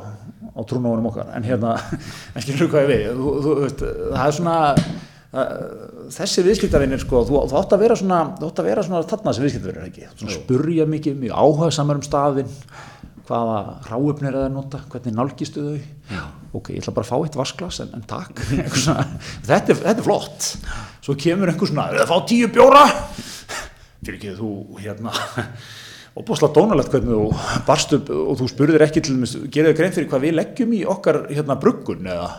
á 0.55 0.61
trúnóðunum 0.67 1.11
okkar. 1.13 1.31
En 1.37 1.47
hérna, 1.47 1.77
en 2.35 2.45
skilur 2.45 2.73
hvað 2.73 2.87
ég 2.87 2.93
við? 2.93 3.07
Þú, 3.15 3.31
þú, 3.31 3.55
þú 3.55 3.65
veist, 3.65 3.87
það 4.11 4.27
er 4.27 4.37
svona 4.41 4.59
þessi 5.31 6.43
viðskiptavinir 6.43 6.99
sko 6.99 7.21
þú, 7.23 7.45
þú 7.53 7.59
átt 7.61 7.75
að 7.77 7.83
vera 7.85 7.97
svona, 7.99 8.17
þú 8.41 8.49
átt 8.49 8.63
að 8.63 8.67
vera 8.67 8.83
svona 8.83 9.03
þarna 9.07 9.35
sem 9.37 9.45
viðskiptavinir 9.47 9.85
ekki, 9.87 10.09
svona 10.17 10.35
spurja 10.35 10.87
mikið 10.91 11.21
mjög 11.21 11.37
áhuga 11.39 11.69
samar 11.77 12.01
um 12.01 12.03
staðinn 12.03 12.57
hvaða 13.31 13.61
ráöfnir 13.87 14.33
er 14.33 14.39
það 14.41 14.47
að 14.49 14.55
nota, 14.57 14.81
hvernig 14.91 15.15
nálgistu 15.15 15.63
þau? 15.63 15.85
Já. 16.11 16.23
ok, 16.59 16.71
ég 16.75 16.83
ætla 16.83 16.95
bara 16.97 17.07
að 17.07 17.13
fá 17.13 17.19
eitt 17.21 17.39
vasklas 17.39 17.79
en, 17.85 17.93
en 17.95 18.07
takk, 18.11 18.43
svona, 18.83 19.05
þetta, 19.47 19.61
er, 19.61 19.83
þetta 19.85 19.95
er 19.95 20.07
flott. 20.09 20.49
Svo 21.07 21.15
kemur 21.21 21.53
einhver 21.53 21.71
svona, 21.71 21.87
það 21.95 22.03
að 22.03 22.11
fá 22.11 22.27
tíu 22.33 22.51
bjóra? 22.51 22.83
Fyrir 24.03 24.19
ekki 24.19 24.35
þú 24.41 24.51
hérna 24.81 25.15
og 26.17 26.27
búinlega 26.27 26.55
dónalegt 26.57 26.91
hvernig 26.93 27.13
þú 27.15 27.65
barst 27.69 27.93
upp 27.97 28.11
og 28.15 28.39
þú 28.41 28.49
spurðir 28.51 28.85
ekki 28.87 29.03
til 29.05 29.19
þau 29.21 29.75
grein 29.79 29.95
fyrir 29.95 30.09
hvað 30.11 30.25
við 30.27 30.37
leggjum 30.39 30.75
í 30.75 30.81
okkar 30.91 31.23
hérna 31.31 31.57
bruggun 31.61 32.09
eða? 32.11 32.31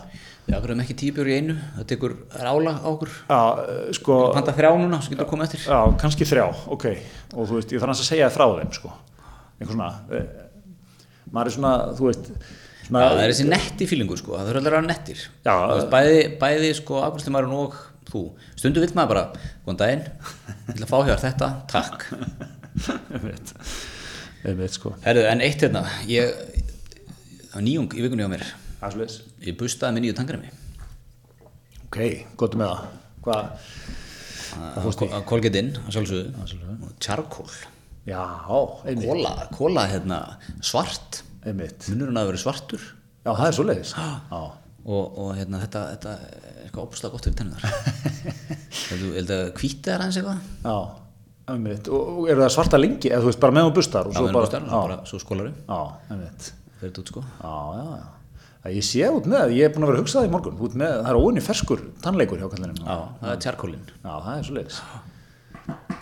Við 0.47 0.55
akkurum 0.57 0.82
ekki 0.84 0.95
tíu 0.97 1.13
bjór 1.15 1.30
í 1.30 1.36
einu 1.38 1.55
það 1.78 1.86
tekur 1.91 2.15
rála 2.41 2.74
á 2.82 2.88
okkur. 2.89 3.11
Já, 3.30 3.41
eh, 3.61 3.91
sko, 3.95 4.15
panta 4.36 4.55
þrjá 4.57 4.72
núna, 4.82 4.99
svo 4.99 5.13
getur 5.13 5.28
þú 5.28 5.30
komið 5.30 5.47
eftir. 5.47 5.61
Já, 5.69 5.80
kannski 6.01 6.28
þrjá, 6.28 6.45
ok. 6.76 6.86
Og 7.36 7.47
þú 7.47 7.59
veist, 7.59 7.72
ég 7.72 7.80
þarf 7.84 7.93
hans 7.93 8.01
að 8.01 8.09
segja 8.09 8.28
þér 8.28 8.36
frá 8.36 8.45
þeim 8.57 8.74
sko. 8.76 8.93
Einhver 9.61 9.76
svona 9.78 9.89
eh, 10.11 10.26
maður 11.32 11.51
er 11.51 11.55
svona, 11.55 11.74
þú 11.95 12.09
veist 12.09 12.32
svona, 12.88 13.03
Já, 13.05 13.07
það 13.13 13.24
er 13.24 13.34
þessi 13.36 13.49
netti 13.51 13.88
fílingur 13.88 14.19
sko, 14.19 14.34
það 14.36 14.49
þurfa 14.49 14.63
allir 14.63 14.74
að 14.74 14.80
vera 14.80 14.88
nettir. 14.89 15.26
Já. 15.45 15.55
Veist, 15.72 15.91
bæði, 15.93 16.24
bæði 16.41 16.72
sko 16.82 17.03
afgjörstumærin 17.05 17.59
og 17.61 17.78
þú. 18.09 18.24
Stundu 18.57 18.84
vill 18.84 18.95
maður 18.97 19.13
bara, 19.13 19.45
góðan 19.61 19.84
daginn 19.86 20.03
ég 20.09 20.74
ætla 20.74 20.89
að 20.89 20.91
fá 20.91 20.97
hér 21.05 21.24
þetta, 21.30 21.53
takk 21.72 22.09
einmitt, 24.45 24.74
sko. 24.78 24.95
Herðu, 25.05 25.28
en 25.30 25.43
eitt 25.45 25.61
hérna. 25.65 25.86
Ég, 26.09 26.34
var 27.51 27.65
nýjung 27.65 27.93
í 27.97 28.05
vikunni 28.05 28.26
á 28.26 28.32
mér. 28.32 28.47
Aðsleis. 28.82 29.22
ég 29.45 29.53
bustaði 29.59 29.97
með 29.97 30.07
nýju 30.07 30.17
tangremi 30.17 30.49
ok, 31.91 31.99
gott 32.39 32.55
með 32.55 32.69
það. 32.72 32.84
Hvað, 33.26 33.49
að 34.63 34.86
að 35.11 35.26
Colgate 35.28 35.59
inn, 35.59 35.74
að 35.82 35.97
sjálfsögðu. 35.97 36.45
Einmitt, 38.88 39.09
kóla, 39.11 39.34
kóla 39.57 39.84
hérna, 39.91 40.22
svart. 40.65 41.22
Munurinn 41.91 42.22
að 42.22 42.32
vera 42.32 42.41
svartur. 42.41 42.88
Já, 43.22 43.30
það 43.36 43.45
er 43.45 43.55
svo 43.57 43.65
leiðis 43.67 43.91
já, 44.32 44.39
og, 44.82 45.17
og 45.22 45.36
hérna, 45.38 45.59
þetta, 45.61 45.82
þetta 45.91 46.13
er 46.15 46.63
eitthvað 46.63 46.86
óbúslega 46.88 47.13
gott 47.13 47.28
fyrir 47.28 47.36
tennunar 47.38 47.65
Þú 48.88 49.11
held 49.13 49.34
að 49.36 49.43
hvítið 49.59 49.91
er 49.93 50.01
aðeins 50.01 50.17
eitthvað? 50.17 50.47
Já, 50.63 50.78
og, 51.91 52.10
og 52.22 52.32
eru 52.32 52.43
það 52.45 52.56
svarta 52.56 52.80
lengi, 52.80 53.12
eða 53.12 53.22
þú 53.24 53.30
veist, 53.32 53.41
bara 53.43 53.56
með 53.58 53.70
og 53.70 53.76
bustar 53.78 54.10
og 54.10 54.16
Já, 54.16 54.20
svo 54.20 54.32
bara, 54.32 54.49
bara, 54.56 54.72
bara, 54.72 54.97
svo 55.10 55.20
einmitt. 56.10 56.49
Fyrir 56.80 56.91
þetta 56.91 57.04
út 57.04 57.12
sko. 57.14 57.24
Já, 57.41 57.54
já, 57.78 57.86
ég 58.78 58.86
sé 58.86 59.08
út 59.10 59.30
með, 59.30 59.54
ég 59.58 59.68
er 59.68 59.74
búin 59.74 59.86
að 59.86 59.91
vera 59.91 59.99
að 59.99 60.04
hugsa 60.06 60.20
það 60.20 60.28
í 60.28 60.34
morgun, 60.36 60.58
með, 60.78 60.97
það 61.02 61.12
er 61.12 61.22
óinni 61.22 61.45
ferskur 61.45 61.86
tannleikur 62.04 62.41
hjá 62.41 62.49
kallinum. 62.52 62.84
Það 62.86 63.32
er 63.34 63.41
Já, 64.04 64.12
það 64.12 64.34
er 64.36 64.45
svo 64.47 64.58
leiðis. 64.60 64.82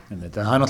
Það 0.10 0.54
er 0.56 0.64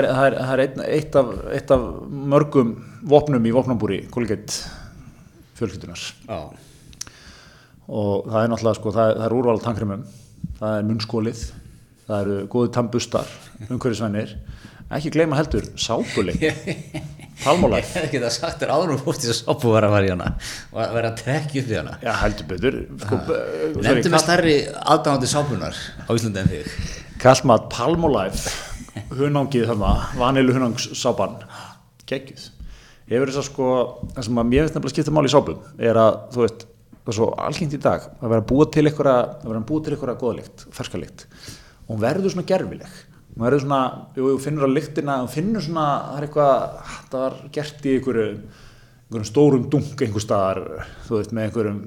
er, 0.00 0.06
það 0.08 0.26
er, 0.26 0.36
það 0.40 0.52
er 0.52 0.62
eitt, 0.96 1.16
af, 1.20 1.32
eitt 1.52 1.72
af 1.76 1.86
mörgum 2.32 2.74
vopnum 3.12 3.48
í 3.48 3.52
vopnambúri, 3.54 3.98
kollegeitt 4.14 4.56
fjölskyldunar. 5.58 6.04
Og 7.92 8.28
það 8.30 8.38
er 8.40 8.52
náttúrulega, 8.52 8.78
sko, 8.78 8.94
það 8.94 9.10
það 9.20 9.26
er 9.28 9.36
úrval 9.36 9.62
tankremum, 9.62 10.06
það 10.58 10.78
er 10.78 10.86
munnskólið, 10.88 11.42
það 12.08 12.20
eru 12.24 12.36
góði 12.52 12.72
tannbustar, 12.76 13.32
umhverfisvennir, 13.68 14.34
ekki 14.92 15.12
gleyma 15.14 15.38
heldur, 15.38 15.68
sápuleik, 15.80 16.42
palmólæf. 17.44 17.86
Ég 17.88 17.96
hef 17.96 18.08
ekki 18.08 18.22
það 18.22 18.34
sagt 18.36 18.62
þér 18.62 18.74
áður 18.76 18.94
og 18.96 19.04
fórst 19.06 19.24
þess 19.26 19.34
að 19.34 19.38
sápu 19.42 19.72
var 19.72 19.86
að 19.88 19.94
vera 19.96 20.08
í 20.08 20.12
hana. 20.12 20.32
Og 20.72 20.82
að 20.84 20.96
vera 20.98 21.12
að 21.12 21.22
trekja 21.22 21.62
upp 21.62 21.70
í 21.72 21.78
hana. 21.78 21.94
Já, 22.02 22.12
heldur 22.22 22.50
betur. 22.52 22.80
Sko, 23.04 23.20
sorry, 23.28 23.86
Nefndu 23.86 24.12
með 24.14 24.24
stærri 24.26 24.56
aðdáðandi 24.82 25.30
sápunar 25.32 25.80
á 26.06 26.10
Íslandi 26.12 26.42
en 26.42 26.52
þig. 26.52 26.74
Kallmat 27.22 27.68
Palmolive 27.72 28.56
hunangið 29.16 29.70
þarna, 29.70 29.92
vanilu 30.20 30.56
hunangsápan 30.56 31.38
geggjuð 32.08 32.50
hefur 33.12 33.30
þess 33.32 33.40
að 33.42 33.48
sko, 33.48 33.70
það 34.14 34.26
sem 34.26 34.38
að 34.40 34.50
mér 34.50 34.62
finnst 34.64 34.76
nefnilega 34.76 34.94
skipta 34.94 35.14
máli 35.14 35.30
í 35.30 35.32
sápum 35.32 35.64
er 35.88 35.98
að 36.00 36.18
þú 36.34 36.44
veist, 36.44 36.64
það 37.02 37.12
er 37.12 37.18
svo 37.18 37.28
algengt 37.46 37.76
í 37.76 37.80
dag 37.82 38.06
að 38.12 38.32
vera 38.32 38.46
búa 38.52 38.68
til 38.72 38.84
einhverja 38.88 40.16
góðalikt, 40.20 40.66
ferskalikt 40.76 41.26
hún 41.92 42.02
verður 42.02 42.34
svona 42.34 42.48
gerfileg 42.48 42.98
hún 43.32 43.46
verður 43.46 43.64
svona, 43.64 43.80
jú, 44.18 44.34
finnur 44.42 44.68
að 44.68 44.76
lyktina 44.76 45.18
hún 45.22 45.32
finnur 45.32 45.64
svona, 45.64 45.86
það 46.10 46.18
er 46.18 46.28
eitthvað 46.28 46.94
það 47.12 47.18
var 47.24 47.40
gert 47.56 47.86
í 47.86 47.96
einhverju 47.96 48.28
einhverjum 48.32 49.28
stórum 49.28 49.68
dunk 49.72 50.04
einhver 50.04 50.24
staðar 50.24 50.62
þú 51.06 51.18
veist, 51.18 51.36
með 51.36 51.48
einhverjum 51.48 51.82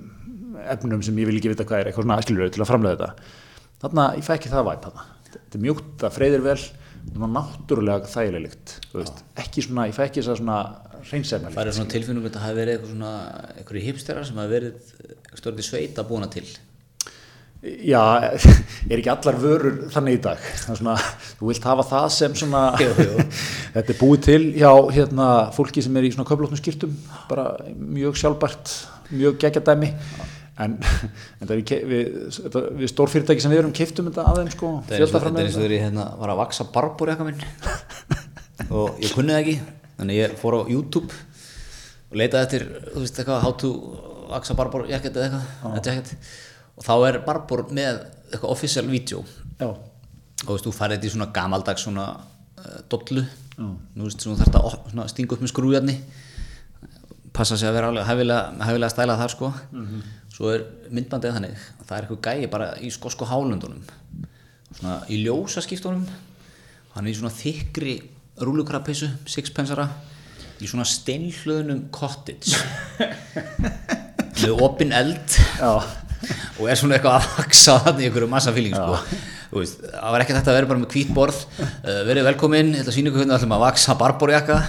efnum 0.72 1.04
sem 1.06 1.20
ég 1.20 1.30
vil 1.30 1.38
ekki 1.40 1.52
vita 1.52 1.66
hvað 1.68 1.82
er, 1.82 1.90
eitthvað 1.90 2.08
svona 2.08 2.18
aðskilur 2.20 2.54
til 2.54 2.64
að 2.64 2.70
framlega 2.72 2.98
þetta. 2.98 3.30
Þarna, 3.84 4.08
ég 4.18 4.26
fæ 4.26 4.34
ekki 4.38 4.52
það 4.52 4.68
væp 4.70 4.88
þarna. 4.88 5.06
Þetta 5.30 5.58
er 5.58 5.64
mjúkt, 5.66 5.88
það 6.02 6.16
freyðir 6.16 6.46
vel 6.46 6.58
svona 7.06 7.30
náttúrulega 7.36 8.10
þægileg 8.10 8.46
lykt 8.48 8.72
ekki 9.42 9.64
svona, 9.66 9.88
ég 9.90 9.98
fæ 9.98 10.06
ekki 10.08 10.22
þess 10.24 10.32
að 10.34 10.40
svona 10.40 10.60
hreinsefna 11.06 11.52
Það 11.54 11.68
er 11.70 11.76
svona 11.78 11.94
tilfinnum 11.94 12.26
að 12.26 12.34
það 12.34 12.46
hafi 12.48 12.58
verið 12.60 12.76
eitthvað 12.76 12.94
svona 12.94 13.12
einhverju 13.60 13.84
hipsterar 13.86 14.26
sem 14.26 14.40
hafi 14.42 14.54
verið 14.56 14.88
stjórnir 15.38 15.68
sveit 15.68 16.00
að 16.02 16.10
búna 16.10 16.30
til 16.34 16.46
Já, 17.66 18.02
er 18.92 19.00
ekki 19.00 19.10
allar 19.10 19.38
vörur 19.42 19.78
þannig 19.94 20.20
í 20.20 20.22
dag? 20.26 20.42
Svona, 20.68 20.94
þú 21.40 21.50
vilt 21.50 21.66
hafa 21.66 21.86
það 21.90 22.08
sem 22.14 22.36
svona 22.38 22.62
Jú, 22.84 22.92
jú. 23.02 23.26
þetta 23.74 23.94
er 23.96 24.00
búið 24.02 24.24
til 24.28 24.42
hjá 24.60 24.72
hérna, 24.94 25.28
fólki 25.56 25.82
sem 25.86 25.98
er 25.98 26.06
í 26.06 26.12
svona 26.14 26.28
köflóknum 26.30 26.60
skýrtum 26.62 26.94
bara 27.30 27.48
mjög 27.74 28.20
sjálfbært 28.22 28.74
mjög 29.16 29.40
geggjadæmi. 29.42 29.90
En, 30.62 30.78
en 31.44 31.50
við, 31.52 31.74
við, 31.90 32.12
þetta, 32.38 32.62
við 32.80 32.92
stórfyrirtæki 32.94 33.44
sem 33.44 33.52
við 33.52 33.64
erum 33.64 33.74
keiftum 33.76 34.08
þetta 34.12 34.28
aðeins 34.32 34.54
sko, 34.56 34.70
er 34.88 35.02
eins 35.02 35.10
og- 35.10 35.18
þetta 35.26 35.34
er 35.34 35.42
eins 35.50 35.58
og 35.58 35.64
þegar 35.66 35.76
ég 35.76 35.84
hérna, 35.90 36.06
var 36.22 36.32
að 36.36 36.42
vaksa 36.46 36.68
barbur 36.78 37.12
jakka 37.12 37.28
minn. 37.28 37.42
Og 38.72 39.02
ég 39.04 39.12
kunni 39.18 39.34
það 39.36 39.42
ekki 39.42 39.58
þannig 40.00 40.20
ég 40.22 40.38
fór 40.40 40.56
á 40.56 40.62
YouTube 40.72 41.10
og 41.12 42.16
leitaði 42.22 42.46
eftir, 42.48 42.68
þú 42.94 43.04
veist 43.04 43.20
eitthvað 43.20 43.44
how 43.44 43.52
to 43.60 43.74
vaksa 44.32 44.56
barbur 44.58 44.86
jacket 44.90 45.18
eða 45.20 45.42
eitthvað 45.42 45.76
eða 45.82 45.96
jacket. 45.98 46.30
Og 46.76 46.86
þá 46.86 46.94
er 47.08 47.20
barbur 47.26 47.66
með 47.72 48.04
eitthvað 48.32 48.52
official 48.52 48.86
video 48.90 49.24
Já, 49.60 49.70
og 49.72 50.46
þú 50.46 50.54
veist, 50.54 50.68
þú 50.68 50.76
færði 50.76 50.98
þetta 50.98 51.08
í 51.08 51.14
svona 51.16 51.32
gamaldags 51.36 51.86
svona 51.86 52.06
uh, 52.20 52.80
dollu. 52.92 53.24
Nú 53.58 54.08
veist, 54.08 54.22
svona 54.22 54.40
þarf 54.42 54.52
þetta 54.52 54.92
svona 54.92 55.06
stinga 55.12 55.38
upp 55.38 55.46
með 55.46 55.52
skrújarni. 55.54 55.96
Passa 57.36 57.58
sig 57.60 57.70
að 57.70 57.78
vera 57.78 57.92
alveg 57.92 58.08
hefilega, 58.10 58.66
hefilega 58.68 58.92
stælað 58.92 59.22
þar 59.24 59.34
sko. 59.34 59.52
Svo 60.36 60.52
er 60.52 60.66
myndbandið 60.92 61.38
þannig. 61.38 61.64
Að 61.80 61.86
það 61.86 61.98
er 61.98 62.08
eitthvað 62.10 62.26
gæi 62.28 62.52
bara 62.52 62.70
í 62.84 62.92
skosku 62.92 63.28
hálundunum 63.30 63.86
svona 64.76 65.00
í 65.12 65.22
ljósaskiptunum. 65.24 66.06
Hann 66.96 67.08
er 67.08 67.12
í 67.12 67.18
svona 67.18 67.34
þykri 67.36 67.96
rúlukrappissu, 68.44 69.10
sixpensara 69.32 69.88
í 70.64 70.68
svona 70.70 70.86
steinhlöðnum 70.88 71.88
cottage. 71.96 72.60
Með 74.42 74.64
opin 74.64 74.92
eld. 74.96 75.38
Já, 75.60 75.80
og 76.60 76.68
er 76.72 76.80
svona 76.80 76.98
eitthvað 76.98 77.18
að 77.20 77.30
vaksa 77.40 77.78
þannig 77.86 78.06
í 78.06 78.10
einhverju 78.10 78.30
massa 78.32 78.54
fíling 78.56 78.76
sko. 78.76 79.00
Það 79.56 80.12
var 80.16 80.24
ekki 80.26 80.36
þetta 80.36 80.52
að 80.52 80.58
vera 80.60 80.70
bara 80.72 80.82
með 80.84 80.94
hvít 80.96 81.14
borð 81.16 81.40
uh, 81.62 82.02
verið 82.10 82.28
velkomin, 82.32 82.74
ég 82.76 82.84
ætla 82.84 82.92
að 82.94 82.98
sína 83.00 83.12
ykkur 83.12 83.22
hvernig 83.24 83.34
við 83.36 83.40
ætlum 83.40 83.56
að 83.58 83.66
vaksa 83.66 83.96
barborjakka 84.02 84.60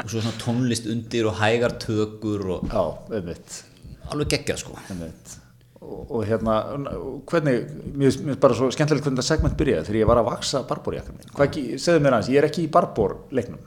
og 0.00 0.08
svo 0.12 0.22
svona 0.22 0.38
tónlist 0.40 0.86
undir 0.92 1.26
og 1.28 1.36
hægar 1.40 1.74
tökur 1.82 2.44
og 2.56 2.70
já, 2.70 2.82
alveg 4.12 4.30
geggjað 4.36 4.62
sko 4.62 4.76
Einmitt. 4.90 5.36
Og, 5.80 6.10
og 6.12 6.22
hérna, 6.28 6.54
hvernig, 7.26 7.62
mér 7.98 8.12
finnst 8.12 8.40
bara 8.42 8.54
svo 8.54 8.68
skemmtilegt 8.70 9.02
hvernig 9.06 9.18
þetta 9.22 9.26
segment 9.34 9.56
byrjaði 9.58 9.88
þegar 9.88 9.98
ég 10.02 10.08
var 10.10 10.20
að 10.20 10.28
vaksa 10.28 10.60
ge- 11.56 11.78
segðu 11.82 12.02
mér 12.04 12.16
aðeins, 12.18 12.28
ég 12.30 12.38
er 12.42 12.46
ekki 12.50 12.66
í 12.66 12.70
barbórleiknum. 12.76 13.62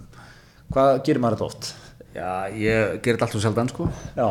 Hvað 0.74 0.92
gerir 1.08 1.24
maður 1.26 1.40
þetta 1.42 1.48
oft? 1.50 1.72
Já, 2.14 2.46
ég 2.54 3.00
ger 3.02 3.16
þetta 3.16 3.26
allt 3.26 3.34
svo 3.34 3.42
sjaldan 3.42 3.70
sko. 3.72 3.88
Já, 4.16 4.28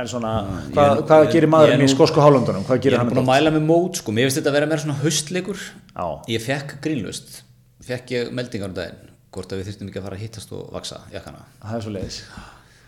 en 0.00 0.08
svona, 0.08 0.30
ég 0.70 0.70
hvað, 0.72 0.92
er- 0.96 1.02
hvað 1.10 1.24
ég- 1.26 1.32
gerir 1.34 1.46
ég 1.48 1.52
maðurinn 1.52 1.84
í 1.84 1.88
skosku 1.92 2.22
hálöndunum? 2.24 2.64
Hvað 2.64 2.80
Ég 2.88 2.94
er 2.96 3.04
búin 3.10 3.20
að 3.20 3.28
mæla 3.28 3.50
með 3.52 3.66
mót 3.68 4.00
sko, 4.00 4.12
mér 4.16 4.24
finnst 4.30 4.38
þetta 4.40 4.48
að 4.52 4.56
vera 4.56 4.66
meira 4.70 4.82
svona 4.82 4.96
haustleikur. 5.02 5.58
Já. 5.92 6.06
Ég 6.32 6.40
fekk 6.46 6.76
grínlust, 6.80 7.42
fekk 7.84 8.06
ég 8.16 8.32
meldingar 8.32 8.68
um 8.72 8.74
daginn 8.74 9.10
hvort 9.36 9.52
að 9.52 9.60
við 9.60 9.68
þyrstum 9.68 9.88
ekki 9.90 10.00
að 10.00 10.06
fara 10.08 10.16
að 10.16 10.24
hittast 10.24 10.52
og 10.56 10.70
vaksa 10.72 11.00
jakkana. 11.12 11.44
Það 11.62 11.76
er 11.76 11.82
svo 11.84 11.92
leiðis. 11.92 12.22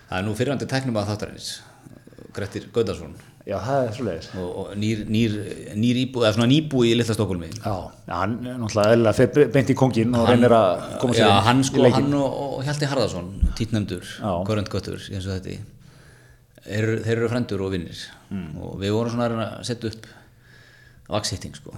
Það 0.09 0.19
er 0.19 0.25
nú 0.25 0.35
fyrirhandi 0.39 0.67
teknum 0.73 0.97
að 0.97 1.11
þáttarins 1.13 1.51
Grettir 2.33 2.69
Gaudarsson 2.73 3.15
Já, 3.49 3.57
það 3.65 3.79
er 3.87 3.93
svo 3.97 4.05
leiðis. 4.05 4.27
og, 4.37 4.49
og 4.61 4.73
nýr, 4.77 4.99
nýr, 5.09 5.37
nýr 5.81 5.99
íbú, 6.03 6.21
eða 6.21 6.35
svona 6.37 6.49
nýbúi 6.51 6.91
í 6.91 6.97
Lilla 6.99 7.15
Stokkólmi 7.17 7.49
Já, 7.55 7.77
hann 8.13 8.35
er 8.45 8.59
náttúrulega 8.61 9.15
fer 9.17 9.49
beint 9.55 9.71
í 9.73 9.77
kongin 9.79 10.13
og 10.19 10.27
reynir 10.29 10.53
að 10.53 10.83
koma 11.01 11.17
sér 11.17 11.25
Já, 11.25 11.31
inn 11.39 11.47
hann 11.49 11.63
í 11.63 11.69
sko, 11.71 11.81
leikinn. 11.87 12.11
hann 12.11 12.19
og, 12.21 12.37
og 12.59 12.67
Hjalti 12.69 12.91
Harðarsson 12.91 13.31
títnefndur, 13.57 14.05
Já. 14.21 14.35
korrentgöttur 14.51 15.01
eins 15.09 15.25
og 15.31 15.39
þetta 15.39 15.57
eru- 16.77 17.01
þeir 17.07 17.15
eru 17.17 17.31
frendur 17.33 17.65
og 17.65 17.73
vinnir 17.77 18.05
Hmm. 18.29 18.59
og 18.61 18.75
við 18.83 18.93
vorum 18.93 19.15
svona 19.15 19.29
að 19.33 19.65
setja 19.65 19.89
upp 19.89 20.05
vakshitting 21.09 21.55
sko 21.57 21.73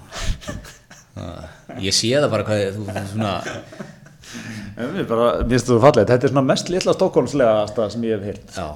ég 1.86 1.94
sé 1.94 2.10
það 2.16 2.30
bara 2.32 2.46
hvað 2.48 2.64
þú 2.74 2.86
þú 2.90 3.04
svona 3.14 3.34
Mér 4.80 4.90
finnst 4.94 5.66
þetta 5.68 5.80
fallið. 5.82 6.06
Þetta 6.10 6.26
er 6.26 6.30
svona 6.32 6.42
mest 6.46 6.68
litla 6.70 6.92
stókólmslega 6.94 7.88
sem 7.90 8.02
ég 8.06 8.18
hef 8.18 8.26
heyrt. 8.28 8.56
já 8.58 8.68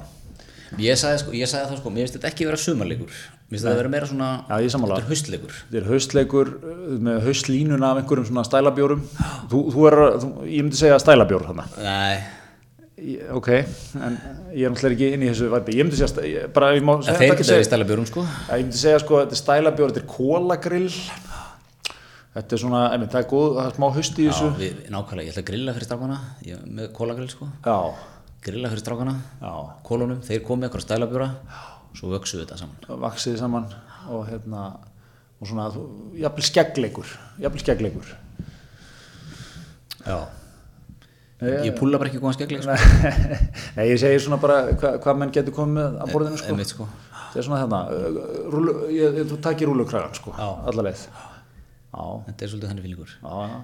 ég 0.83 0.99
sagði, 1.01 1.19
sko, 1.23 1.35
ég 1.39 1.51
sagði 1.51 1.71
það 1.73 1.81
sko, 1.83 1.91
mér 1.95 2.05
finnst 2.07 2.17
þetta 2.19 2.31
ekki 2.33 2.47
vera 2.49 2.61
sumarleikur 2.61 3.11
mér 3.15 3.55
finnst 3.55 3.67
þetta 3.67 3.81
vera 3.81 3.93
meira 3.93 4.09
svona 4.11 4.29
sammála. 4.73 4.97
þetta 5.01 5.05
er 5.05 5.11
haustleikur 5.15 5.59
Þetta 5.59 5.81
er 5.83 5.91
haustleikur 5.91 6.53
uh, 6.55 6.87
með 7.09 7.19
haustlínuna 7.29 7.91
af 7.93 8.01
einhverjum 8.03 8.29
svona 8.31 8.47
stælabjórum. 8.49 9.05
Þú, 9.53 9.61
þú 9.75 9.85
er, 9.91 9.99
þú, 10.25 10.31
ég 10.49 10.65
myndi 10.67 10.81
segja 10.81 10.99
stælabjór 11.03 11.47
þarna. 11.51 11.69
Nei, 11.85 12.17
Ég- 13.05 13.31
Ok, 13.35 13.49
en 13.51 14.15
ég 14.55 14.65
er 14.65 14.71
náttúrulega 14.71 14.95
ekki 14.95 15.09
inn 15.17 15.25
í 15.27 15.29
þessu 15.33 15.49
væpi. 15.53 15.75
Ég 15.77 15.85
myndi 15.89 15.99
segja, 15.99 16.25
ég, 16.31 16.53
bara, 16.55 16.69
ég 16.77 16.85
má 16.87 16.95
segja, 17.03 17.19
þeir 17.19 17.33
geta 17.35 17.47
segja- 17.49 17.61
við 17.61 17.67
stæla 17.69 17.87
björnum 17.89 18.07
sko 18.09 18.23
Já, 18.23 18.53
ég 18.55 18.62
myndi 18.65 18.79
segja 18.81 19.01
sko, 19.03 19.19
þetta 19.25 19.35
er 19.35 19.41
stælabjór, 19.43 19.91
þetta 19.93 20.03
er 20.05 20.11
kólagrill. 20.15 20.91
Þetta 22.35 22.57
er 22.57 22.59
svona, 22.62 22.79
einmitt, 22.95 23.12
það 23.15 23.21
er 23.21 23.29
góð, 23.31 23.51
það 23.59 23.67
er 23.69 23.77
smá 23.77 23.87
haust 23.95 24.17
í 24.19 24.25
þessu. 24.27 24.47
Já, 24.49 24.57
við, 24.62 24.79
nákvæmlega, 24.95 25.27
ég 25.29 25.35
ætla 25.35 25.43
að 25.45 25.51
grilla 25.51 25.75
fyrir 25.75 25.89
er 26.55 26.65
með 26.79 26.89
kólagrill 26.97 27.29
sko 27.31 27.47
Já, 27.67 27.77
grilla 28.45 28.70
fyrir 28.72 28.82
strákana, 28.84 29.14
já, 29.40 29.53
kólunum 29.86 30.20
þeir 30.24 30.42
komið 30.45 30.68
eitthvað 30.68 30.84
stælabjóra. 30.84 31.28
Svo 31.95 32.11
vöksu 32.11 32.40
við 32.40 32.45
þetta 32.45 32.59
saman. 32.59 33.01
Vaksið 33.05 33.36
saman 33.38 33.66
og 34.12 34.24
hérna, 34.28 34.62
og 35.38 35.49
svona, 35.49 35.68
jafnvel 36.18 36.47
skeggleikur, 36.49 37.12
jafnvel 37.42 37.62
skeggleikur. 37.62 38.14
Já. 40.05 40.18
Ég 41.45 41.74
púla 41.76 41.99
bara 42.01 42.09
ekki 42.11 42.20
góðan 42.22 42.36
skegleik 42.36 42.64
sko. 42.64 42.74
Nei, 43.76 43.84
ég 43.90 43.99
segi 44.01 44.20
svona 44.22 44.38
bara 44.40 44.61
hva, 44.72 44.95
hvað 45.03 45.20
menn 45.20 45.32
getur 45.34 45.55
komið 45.57 45.99
að 46.05 46.12
borðinu 46.14 46.40
sko. 46.40 46.55
Einmitt, 46.55 46.72
sko. 46.72 46.88
Það 47.34 47.38
er 47.40 47.47
svona 47.49 47.61
hérna, 47.62 47.80
uh, 47.90 48.40
rúlu, 48.53 48.74
ég, 48.95 49.20
þú 49.30 49.38
takir 49.45 49.70
rúlukragan 49.70 50.16
sko, 50.16 50.34
alla 50.38 50.86
leið. 50.88 51.05
Já, 51.95 52.05
Þetta 52.28 52.47
er 52.47 52.53
svolítið 52.53 52.72
þannig 52.72 52.86
fílingur. 52.88 53.14
Já, 53.20 53.55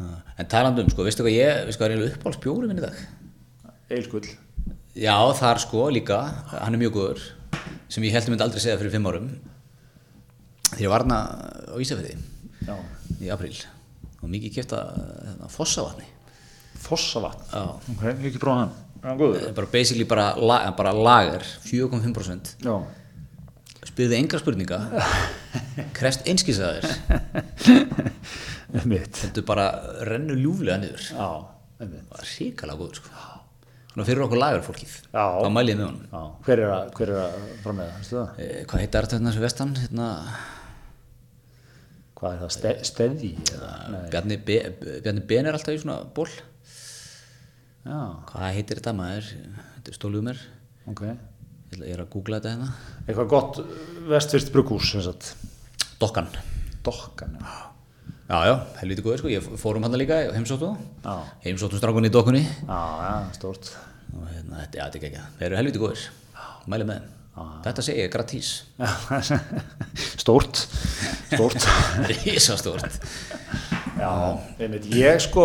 já, 0.00 0.10
En 0.36 0.50
talandi 0.52 0.84
um, 0.84 0.90
sko, 0.92 1.06
veistu 1.06 1.24
hvað 1.26 1.38
ég 1.38 1.62
veistu 1.68 1.80
hvað 1.80 1.88
er 1.88 1.94
eiginlega 1.96 2.18
uppáhalds 2.18 2.42
bjóri 2.42 2.70
minn 2.70 2.82
í 2.82 2.84
dag 2.84 2.98
eilskull. 3.90 4.26
Já, 4.96 5.14
þar 5.38 5.60
sko 5.62 5.86
líka, 5.92 6.18
hann 6.56 6.74
er 6.74 6.80
mjög 6.80 6.94
góður 6.96 7.24
sem 7.92 8.02
ég 8.06 8.14
held 8.16 8.26
að 8.26 8.32
myndi 8.32 8.44
aldrei 8.46 8.62
segja 8.64 8.78
fyrir 8.80 8.94
fimm 8.96 9.06
árum 9.10 9.26
þegar 10.72 10.82
ég 10.86 10.90
varna 10.90 11.18
á 11.70 11.76
Ísafirði 11.78 12.16
Já, 12.66 12.76
í 13.22 13.28
apríl 13.30 13.54
og 14.22 14.30
mikið 14.32 14.54
kæfta 14.56 14.80
fossavatni 15.52 16.08
fossavatn. 16.86 17.44
Já, 17.52 17.62
Ok, 17.92 18.02
ekki 18.26 18.40
prófað 18.42 18.62
hann. 18.64 18.74
Er 19.02 19.08
hann 19.12 19.20
góður? 19.20 19.46
bara 19.54 19.70
basically 19.70 20.04
bara, 20.08 20.26
bara 20.76 20.92
lager 20.96 21.44
4,5% 21.68 22.56
Já. 22.64 22.74
spyrði 23.86 24.18
enga 24.18 24.40
spurninga 24.42 24.80
krest 25.98 26.26
einskísaðir 26.26 26.88
þetta 28.72 29.44
bara 29.46 29.68
rennur 30.08 30.38
ljúflega 30.40 30.80
niður 30.82 31.04
það 31.12 31.94
var 32.10 32.30
ríkalega 32.32 32.80
góður 32.80 33.00
sko. 33.02 33.10
Svona 33.96 34.04
fyrir 34.10 34.24
okkur 34.26 34.40
lagarfólkið 34.42 34.92
Já. 35.08 35.24
þá 35.40 35.48
mæli 35.56 35.72
ég 35.72 35.78
með 35.80 35.86
honum. 35.88 36.34
Hver 36.44 36.60
er 36.66 36.72
að, 36.76 36.90
hver 36.98 37.12
er 37.14 37.20
að 37.22 37.36
framleiða, 37.64 37.94
veistu 37.96 38.18
það? 38.20 38.42
eh, 38.44 38.58
hvað 38.68 38.82
heitir 38.84 39.06
þetta 39.08 39.16
hérna 39.18 39.32
sem 39.32 39.44
vestan? 39.46 39.72
Hérna, 39.80 40.08
Hvað 42.16 42.32
er 42.32 42.38
það, 42.40 42.52
Ste, 42.54 42.70
steði. 42.88 43.30
Bjarni, 44.12 44.36
Be, 44.40 44.54
Bjarni 45.04 45.22
Ben 45.28 45.48
er 45.50 45.56
alltaf 45.58 45.74
í 45.76 45.80
svona 45.82 45.98
ból. 46.16 46.28
Já, 47.86 47.98
hvað 48.30 48.46
heitir 48.56 48.80
þetta 48.80 48.94
maður? 48.96 49.28
Þetta 49.76 49.92
er 49.92 49.98
stóluð 49.98 50.24
mér 50.30 50.40
ok. 50.88 51.02
ég 51.76 51.92
er 51.92 52.00
að 52.02 52.08
googla 52.14 52.40
þetta 52.40 52.54
hérna. 52.54 52.70
Eitthvað 53.04 53.28
gott 53.34 53.60
vestfyrst 54.08 54.52
sagt. 55.04 55.28
Dokkan. 56.00 56.30
Dokkan, 56.86 57.36
já. 57.36 57.75
Já 58.26 58.38
já, 58.50 58.54
helviti 58.80 59.04
góður 59.06 59.20
sko, 59.22 59.32
ég 59.32 59.50
fórum 59.60 59.86
hann 59.86 59.98
líka 59.98 60.20
heimsóttu. 60.34 60.72
Já, 61.04 61.16
heimsóttum 61.46 61.78
strákunni 61.82 62.10
í 62.10 62.14
Dokkunni. 62.14 62.42
Já, 62.42 62.80
já, 63.06 63.12
stórt. 63.38 63.72
og 64.16 64.24
hérna, 64.30 64.62
þetta, 64.64 64.78
já, 64.78 64.86
þetta 64.86 64.86
er 64.86 64.96
ekki 64.96 65.10
ekki 65.10 65.26
þeir 65.38 65.46
eru 65.50 65.60
helviti 65.60 65.82
góður, 65.82 66.08
mæli 66.70 66.88
með 66.88 66.98
þeim. 67.00 67.12
Þetta 67.66 67.82
segi 67.84 68.00
ég 68.00 68.12
gratís 68.14 68.50
stórt, 70.22 70.62
stórt. 71.28 71.66
risastórt. 72.24 73.00
Já, 73.96 74.10
einmitt, 74.60 74.88
ég 74.92 75.20
sko, 75.24 75.44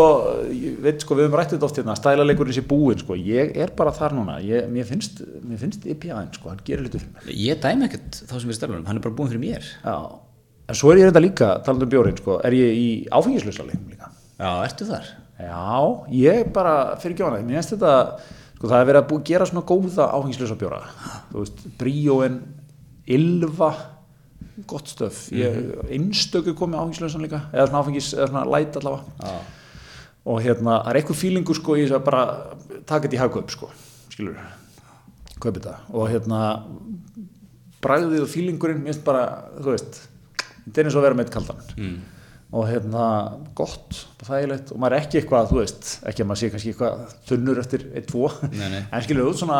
ég 0.51 0.79
veit 0.83 1.03
sko, 1.03 1.15
við 1.15 1.27
höfum 1.27 1.37
rættið 1.39 1.65
oft 1.67 1.77
hérna, 1.79 1.95
stælaleikurinn 1.99 2.55
sé 2.55 2.63
búinn 2.67 2.99
sko, 2.99 3.15
ég 3.15 3.53
er 3.63 3.71
bara 3.75 3.93
þar 3.95 4.15
núna, 4.17 4.39
ég, 4.43 4.67
mér 4.71 4.87
finnst, 4.87 5.21
mér 5.47 5.59
finnst 5.61 5.87
IPA-in 5.87 6.33
sko, 6.35 6.51
hann 6.51 6.63
gerir 6.67 6.87
mér. 6.91 7.29
Ég 7.31 7.61
dæmi 7.63 7.87
ekkert 7.87 8.19
þá 8.27 8.35
sem 8.37 8.51
við 8.51 8.59
stælunum, 8.59 8.87
hann 8.89 8.99
er 8.99 9.05
bara 9.05 9.15
búin 9.15 9.31
fyrir 9.31 9.43
mér. 9.43 9.69
Já, 9.85 9.95
en 10.71 10.77
svo 10.79 10.91
er 10.91 11.01
ég 11.01 11.09
reynda 11.09 11.23
líka, 11.23 11.51
talandi 11.65 11.87
um 11.87 11.91
bjórinn 11.91 12.19
sko, 12.19 12.39
er 12.47 12.55
ég 12.55 12.79
í 12.79 12.89
áfengislösa 13.11 13.65
leikum 13.67 13.91
líka. 13.91 14.11
Já, 14.39 14.51
ertu 14.65 14.87
þar? 14.89 15.09
Já, 15.41 15.77
ég 16.15 16.51
bara 16.55 16.75
fyrir 17.01 17.25
hana, 17.27 17.41
mér 17.45 17.59
finnst 17.59 17.75
þetta, 17.75 17.93
sko, 18.57 18.67
það 18.67 18.77
er 18.79 18.89
verið 18.91 19.01
að 19.03 19.15
að 19.17 19.23
gera 19.31 19.47
svona 19.49 19.65
góða 19.71 20.09
áfengislösa 20.17 20.59
bjóra, 20.59 20.83
þú 21.31 21.43
veist, 21.43 21.63
Bríóin, 21.79 22.37
Ylva, 23.11 23.71
gott 24.69 24.91
stöf, 24.91 25.25
ég, 25.35 25.57
einstöku 25.91 26.53
komið 26.57 26.83
áfengislösan 26.83 27.25
líka, 27.25 27.43
eða 27.51 27.67
svona 27.67 27.83
áfengis, 27.83 28.13
eða 28.17 28.29
svona 28.31 28.47
læt 28.53 28.79
allavega. 28.79 29.17
Já, 29.25 29.59
og 30.21 30.41
hérna, 30.45 30.77
það 30.83 30.91
er 30.91 30.99
eitthvað 30.99 31.17
fílingur 31.17 31.57
sko 31.57 31.75
þess 31.79 31.97
að 31.97 32.03
bara 32.05 32.25
taka 32.85 33.07
þetta 33.07 33.17
í 33.17 33.21
hagkaup 33.21 33.53
sko, 33.53 33.69
skilur 34.13 34.37
kaupa 35.41 35.57
þetta. 35.57 35.75
Og 35.97 36.09
hérna 36.11 36.41
bragðið 37.81 38.25
og 38.25 38.29
fílingurinn, 38.29 38.83
mér 38.83 38.93
finnst 38.93 39.05
bara 39.07 39.23
þú 39.57 39.73
veist, 39.73 39.97
þetta 40.71 40.81
er 40.81 40.87
eins 40.87 40.95
og 40.95 41.01
að 41.01 41.07
vera 41.07 41.17
með 41.19 41.27
eitt 41.27 41.33
kaldan 41.35 41.59
mm. 41.75 41.97
og 42.55 42.67
hérna 42.69 43.07
gott, 43.57 43.99
þægilegt 44.23 44.71
og 44.71 44.79
maður 44.81 44.95
er 44.95 45.05
ekki 45.05 45.19
eitthvað, 45.21 45.49
þú 45.51 45.59
veist, 45.59 45.91
ekki 46.07 46.23
að 46.23 46.29
maður 46.29 46.41
sé 46.41 46.51
kannski 46.53 46.71
eitthvað 46.71 47.17
þunnur 47.29 47.61
eftir 47.65 47.85
eitt, 47.91 48.07
tvo 48.11 48.31
Nei, 48.47 48.69
nei. 48.71 48.81
en 48.87 49.05
skilur, 49.05 49.27
þú 49.27 49.43
svona, 49.43 49.59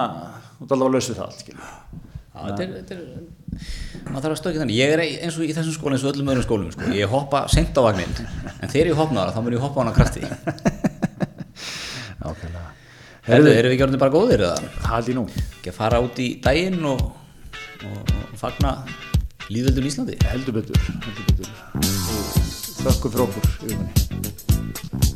þú 0.56 0.66
ert 0.66 0.76
alveg 0.78 0.88
að 0.88 0.96
lausa 0.98 1.18
það 1.20 1.28
allt, 1.28 1.44
skilur 1.46 1.68
Já, 2.32 2.40
þetta 2.48 2.64
er, 2.64 2.70
þetta 2.80 2.94
er, 2.96 3.02
maður 4.08 4.24
þarf 4.24 4.32
að 4.32 4.38
stökja 4.40 4.62
þannig, 4.64 4.78
ég 4.80 4.94
er 4.96 5.02
eins 5.04 5.36
og 5.36 5.44
í 5.44 5.52
þessum 5.52 5.76
skóla 5.76 5.98
eins 5.98 6.06
og 6.06 6.14
öllum 6.14 6.32
öðrum 6.32 6.46
skólum, 6.46 6.70
sko. 6.72 6.92
ég 6.96 7.12
hoppa 7.12 7.44
sent 7.52 7.76
á 7.76 7.82
vagnin, 7.84 8.14
en 8.56 8.72
þegar 8.72 8.94
ég 8.94 9.02
hopna 9.02 9.26
það, 9.26 9.34
þá 9.36 9.42
mun 9.44 9.58
ég 9.58 9.66
hoppa 9.66 9.78
á 9.78 9.82
hana 9.84 9.96
krafti. 9.98 10.24
Ákveðlega 12.22 12.70
Herðu, 13.22 13.52
erum 13.54 13.70
við 13.70 13.76
ekki 13.76 13.86
orðin 13.86 14.02
bara 14.02 14.14
góðir 14.16 14.42
eða? 14.48 14.70
Ég 15.06 15.18
nú, 15.18 15.28
Ekki 15.60 15.70
að 15.70 15.76
fara 15.78 16.00
út 16.02 16.18
í 16.24 16.28
daginn 16.42 16.82
og, 16.90 17.04
og, 17.86 18.00
og 18.16 18.38
fagna 18.40 18.72
líðveldun 19.52 19.90
Íslandi? 19.92 20.18
heldur 20.32 20.54
betur. 20.62 20.80
Heldur 21.06 21.26
betur. 21.28 21.48
Fyrir 22.82 22.94
okkur 22.94 23.12
yfir 23.68 23.78
manni 23.78 25.11